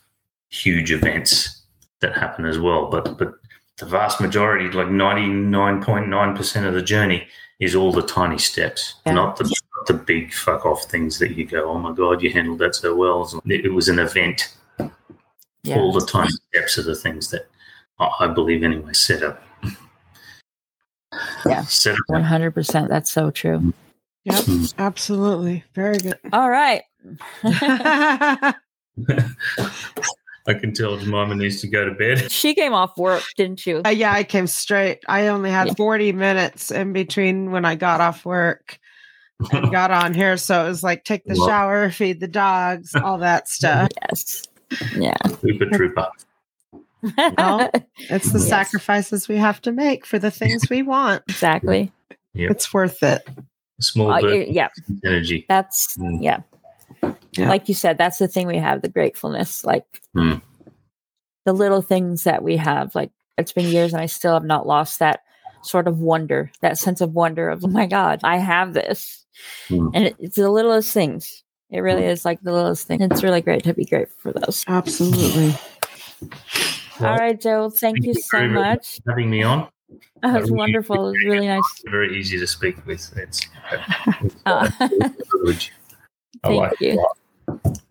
huge 0.49 0.91
events 0.93 1.63
that 2.01 2.17
happen 2.17 2.47
as 2.47 2.59
well. 2.59 2.87
But 2.87 3.19
but 3.19 3.35
the 3.79 3.87
vast 3.87 4.21
majority, 4.21 4.69
like 4.71 4.89
ninety 4.89 5.27
nine 5.27 5.83
point 5.83 6.09
nine 6.09 6.35
percent 6.37 6.67
of 6.67 6.75
the 6.75 6.83
journey, 6.83 7.27
is 7.59 7.75
all 7.75 7.93
the 7.93 8.03
tiny 8.03 8.39
steps, 8.39 8.95
Yeah. 9.05 9.13
not 9.15 9.37
the 9.37 9.45
not 9.45 9.87
the 9.87 9.95
big 9.95 10.33
fuck 10.33 10.65
off 10.65 10.85
things 10.85 11.19
that 11.19 11.33
you 11.37 11.45
go, 11.45 11.69
oh 11.71 11.79
my 11.79 11.93
god, 11.93 12.23
you 12.23 12.31
handled 12.33 12.59
that 12.61 12.75
so 12.75 12.95
well. 12.95 13.29
It 13.47 13.73
was 13.73 13.89
an 13.89 13.99
event. 13.99 14.55
Yeah. 15.65 15.79
All 15.79 15.93
the 15.93 16.05
tiny 16.05 16.31
steps 16.53 16.79
are 16.79 16.83
the 16.83 16.95
things 16.97 17.31
that 17.31 17.49
I 17.99 18.11
I 18.21 18.27
believe 18.29 18.63
anyway 18.63 18.93
set 18.95 19.23
up. 19.23 19.43
Yeah. 21.47 21.63
Set 21.65 21.95
up. 21.95 22.01
One 22.07 22.23
hundred 22.25 22.53
percent. 22.53 22.89
That's 22.89 23.11
so 23.11 23.31
true. 23.31 23.73
Yep, 24.25 24.45
absolutely. 24.79 25.65
Very 25.75 25.99
good. 25.99 26.15
All 26.33 26.49
right. 26.49 26.83
I 30.45 30.55
can 30.55 30.73
tell 30.75 30.97
Jemima 30.97 31.35
needs 31.37 31.61
to 31.61 31.69
go 31.69 31.85
to 31.85 31.93
bed. 31.95 32.31
she 32.33 32.55
came 32.55 32.73
off 32.73 32.97
work, 32.99 33.23
didn't 33.37 33.65
you? 33.67 33.83
Uh, 33.85 33.91
yeah, 33.91 34.13
I 34.13 34.25
came 34.25 34.47
straight. 34.49 34.99
I 35.09 35.29
only 35.29 35.51
had 35.51 35.69
Yeah. 35.69 35.75
40 35.75 36.13
minutes 36.13 36.71
in 36.73 36.93
between 36.93 37.53
when 37.53 37.65
I 37.65 37.77
got 37.77 38.01
off 38.01 38.25
work 38.25 38.79
and 39.53 39.71
got 39.71 39.91
on 39.93 40.15
here. 40.15 40.37
So 40.37 40.65
it 40.65 40.69
was 40.69 40.83
like 40.83 41.05
take 41.05 41.25
the 41.25 41.37
shower, 41.37 41.91
feed 41.91 42.19
the 42.21 42.27
dogs, 42.29 42.95
all 42.97 43.19
that 43.19 43.49
stuff. 43.49 43.89
yes. 44.09 44.43
Yeah. 44.97 45.17
Super 45.41 45.67
trooper. 45.73 46.09
Well, 47.39 47.71
It's 47.99 48.33
the 48.33 48.39
Yes. 48.39 48.49
sacrifices 48.49 49.29
we 49.29 49.37
have 49.37 49.61
to 49.63 49.73
make 49.73 50.07
for 50.07 50.19
the 50.19 50.31
things 50.31 50.69
we 50.71 50.83
want. 50.83 51.23
exactly. 51.29 51.93
It's 52.35 52.73
worth 52.73 53.03
it. 53.03 53.27
Small 53.81 54.13
Uh, 54.13 54.21
yeah. 54.21 54.69
energy. 55.05 55.45
That's 55.49 55.97
Mm. 55.97 56.19
yeah. 56.23 56.41
Yeah. 57.33 57.49
Like 57.49 57.69
you 57.69 57.75
said, 57.75 57.99
that's 57.99 58.19
the 58.19 58.29
thing 58.29 58.47
we 58.47 58.59
have, 58.59 58.83
the 58.83 58.89
gratefulness. 58.89 59.65
Like 59.65 59.85
Mm. 60.17 60.41
the 61.45 61.53
little 61.53 61.83
things 61.83 62.25
that 62.25 62.43
we 62.43 62.57
have. 62.57 62.95
Like 62.95 63.11
it's 63.39 63.53
been 63.53 63.67
years 63.69 63.93
and 63.93 64.01
I 64.01 64.07
still 64.07 64.35
have 64.35 64.45
not 64.45 64.67
lost 64.67 64.99
that 65.01 65.21
sort 65.63 65.89
of 65.89 65.99
wonder, 65.99 66.51
that 66.61 66.79
sense 66.79 67.01
of 67.01 67.13
wonder 67.15 67.49
of, 67.49 67.65
oh 67.65 67.69
my 67.69 67.87
God, 67.87 68.21
I 68.23 68.37
have 68.39 68.75
this. 68.75 69.25
Mm. 69.69 69.91
And 69.95 70.05
it, 70.07 70.17
it's 70.19 70.37
the 70.37 70.51
littlest 70.51 70.93
things. 70.93 71.43
It 71.73 71.81
really 71.81 72.05
is 72.05 72.25
like 72.25 72.41
the 72.43 72.53
littlest 72.53 72.87
thing. 72.87 73.01
It's 73.01 73.23
really 73.23 73.41
great 73.41 73.65
to 73.65 73.73
be 73.75 73.85
grateful 73.87 74.33
for 74.33 74.39
those. 74.39 74.63
Absolutely. 74.69 75.55
All 77.01 77.17
right, 77.17 77.41
Joe. 77.41 77.71
Thank, 77.71 77.97
thank 77.97 78.05
you 78.05 78.13
you 78.13 78.15
so 78.23 78.39
very 78.39 78.49
much. 78.51 78.77
much. 78.77 79.01
Having 79.09 79.31
me 79.31 79.43
on, 79.43 79.69
That 80.23 80.35
was 80.41 80.51
really 80.51 80.59
wonderful. 80.59 81.09
It 81.09 81.13
was 81.13 81.25
really 81.25 81.47
nice. 81.49 81.63
very 81.91 82.17
easy 82.19 82.39
to 82.39 82.47
speak 82.47 82.85
with. 82.87 83.11
It's, 83.17 83.41
it's 84.23 84.37
Uh, 84.47 84.71
a 84.81 85.11
privilege. 85.29 85.73
I 86.45 86.49
Thank 86.49 86.61
like 86.61 86.73
it 86.73 86.81
a 86.83 86.91
you. 86.93 86.97
lot. 86.97 87.82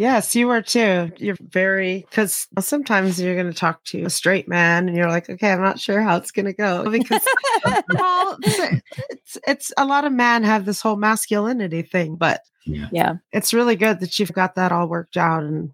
Yes, 0.00 0.34
you 0.34 0.46
were 0.46 0.62
too. 0.62 1.12
You're 1.18 1.36
very 1.38 2.06
because 2.08 2.48
sometimes 2.58 3.20
you're 3.20 3.34
going 3.34 3.52
to 3.52 3.58
talk 3.58 3.84
to 3.84 4.04
a 4.04 4.08
straight 4.10 4.48
man 4.48 4.88
and 4.88 4.96
you're 4.96 5.10
like, 5.10 5.28
okay, 5.28 5.52
I'm 5.52 5.60
not 5.60 5.78
sure 5.78 6.00
how 6.00 6.16
it's 6.16 6.30
going 6.30 6.46
to 6.46 6.54
go 6.54 6.90
because 6.90 7.20
well, 7.92 8.38
it's, 8.42 8.82
it's 9.10 9.38
it's 9.46 9.72
a 9.76 9.84
lot 9.84 10.06
of 10.06 10.12
men 10.14 10.42
have 10.42 10.64
this 10.64 10.80
whole 10.80 10.96
masculinity 10.96 11.82
thing, 11.82 12.16
but 12.16 12.40
yeah. 12.64 13.16
it's 13.30 13.52
really 13.52 13.76
good 13.76 14.00
that 14.00 14.18
you've 14.18 14.32
got 14.32 14.54
that 14.54 14.72
all 14.72 14.88
worked 14.88 15.18
out 15.18 15.42
and 15.42 15.72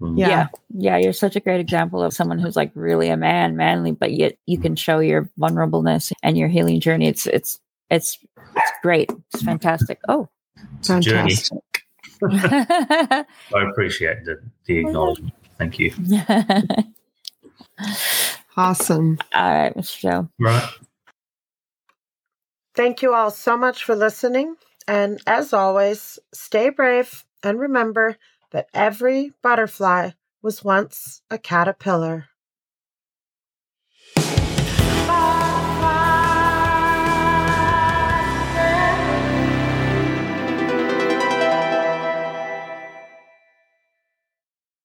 Mm. 0.00 0.18
Yeah. 0.18 0.28
yeah 0.28 0.46
yeah 0.70 0.96
you're 0.96 1.12
such 1.12 1.36
a 1.36 1.40
great 1.40 1.60
example 1.60 2.02
of 2.02 2.14
someone 2.14 2.38
who's 2.38 2.56
like 2.56 2.70
really 2.74 3.10
a 3.10 3.18
man 3.18 3.54
manly 3.54 3.92
but 3.92 4.12
yet 4.14 4.38
you 4.46 4.58
can 4.58 4.74
show 4.74 4.98
your 4.98 5.28
vulnerableness 5.38 6.10
and 6.22 6.38
your 6.38 6.48
healing 6.48 6.80
journey 6.80 7.06
it's 7.06 7.26
it's 7.26 7.60
it's 7.90 8.16
it's 8.56 8.72
great 8.82 9.10
it's 9.34 9.42
fantastic 9.42 10.00
oh 10.08 10.26
It's 10.78 10.88
a 10.88 11.00
journey. 11.00 11.34
fantastic. 11.34 11.58
I 12.30 13.24
appreciate 13.70 14.24
the, 14.24 14.40
the 14.66 14.78
acknowledgement. 14.78 15.34
Thank 15.58 15.78
you. 15.78 15.92
Awesome. 18.56 19.16
all 19.34 19.54
right 19.54 19.74
mr 19.74 20.00
joe 20.00 20.28
Right. 20.38 20.68
Thank 22.74 23.02
you 23.02 23.14
all 23.14 23.30
so 23.30 23.58
much 23.58 23.84
for 23.84 23.94
listening. 23.94 24.56
And 24.88 25.20
as 25.26 25.52
always, 25.52 26.18
stay 26.32 26.70
brave 26.70 27.26
and 27.42 27.60
remember 27.60 28.16
that 28.52 28.68
every 28.72 29.32
butterfly 29.42 30.12
was 30.40 30.64
once 30.64 31.20
a 31.30 31.36
caterpillar. 31.36 32.29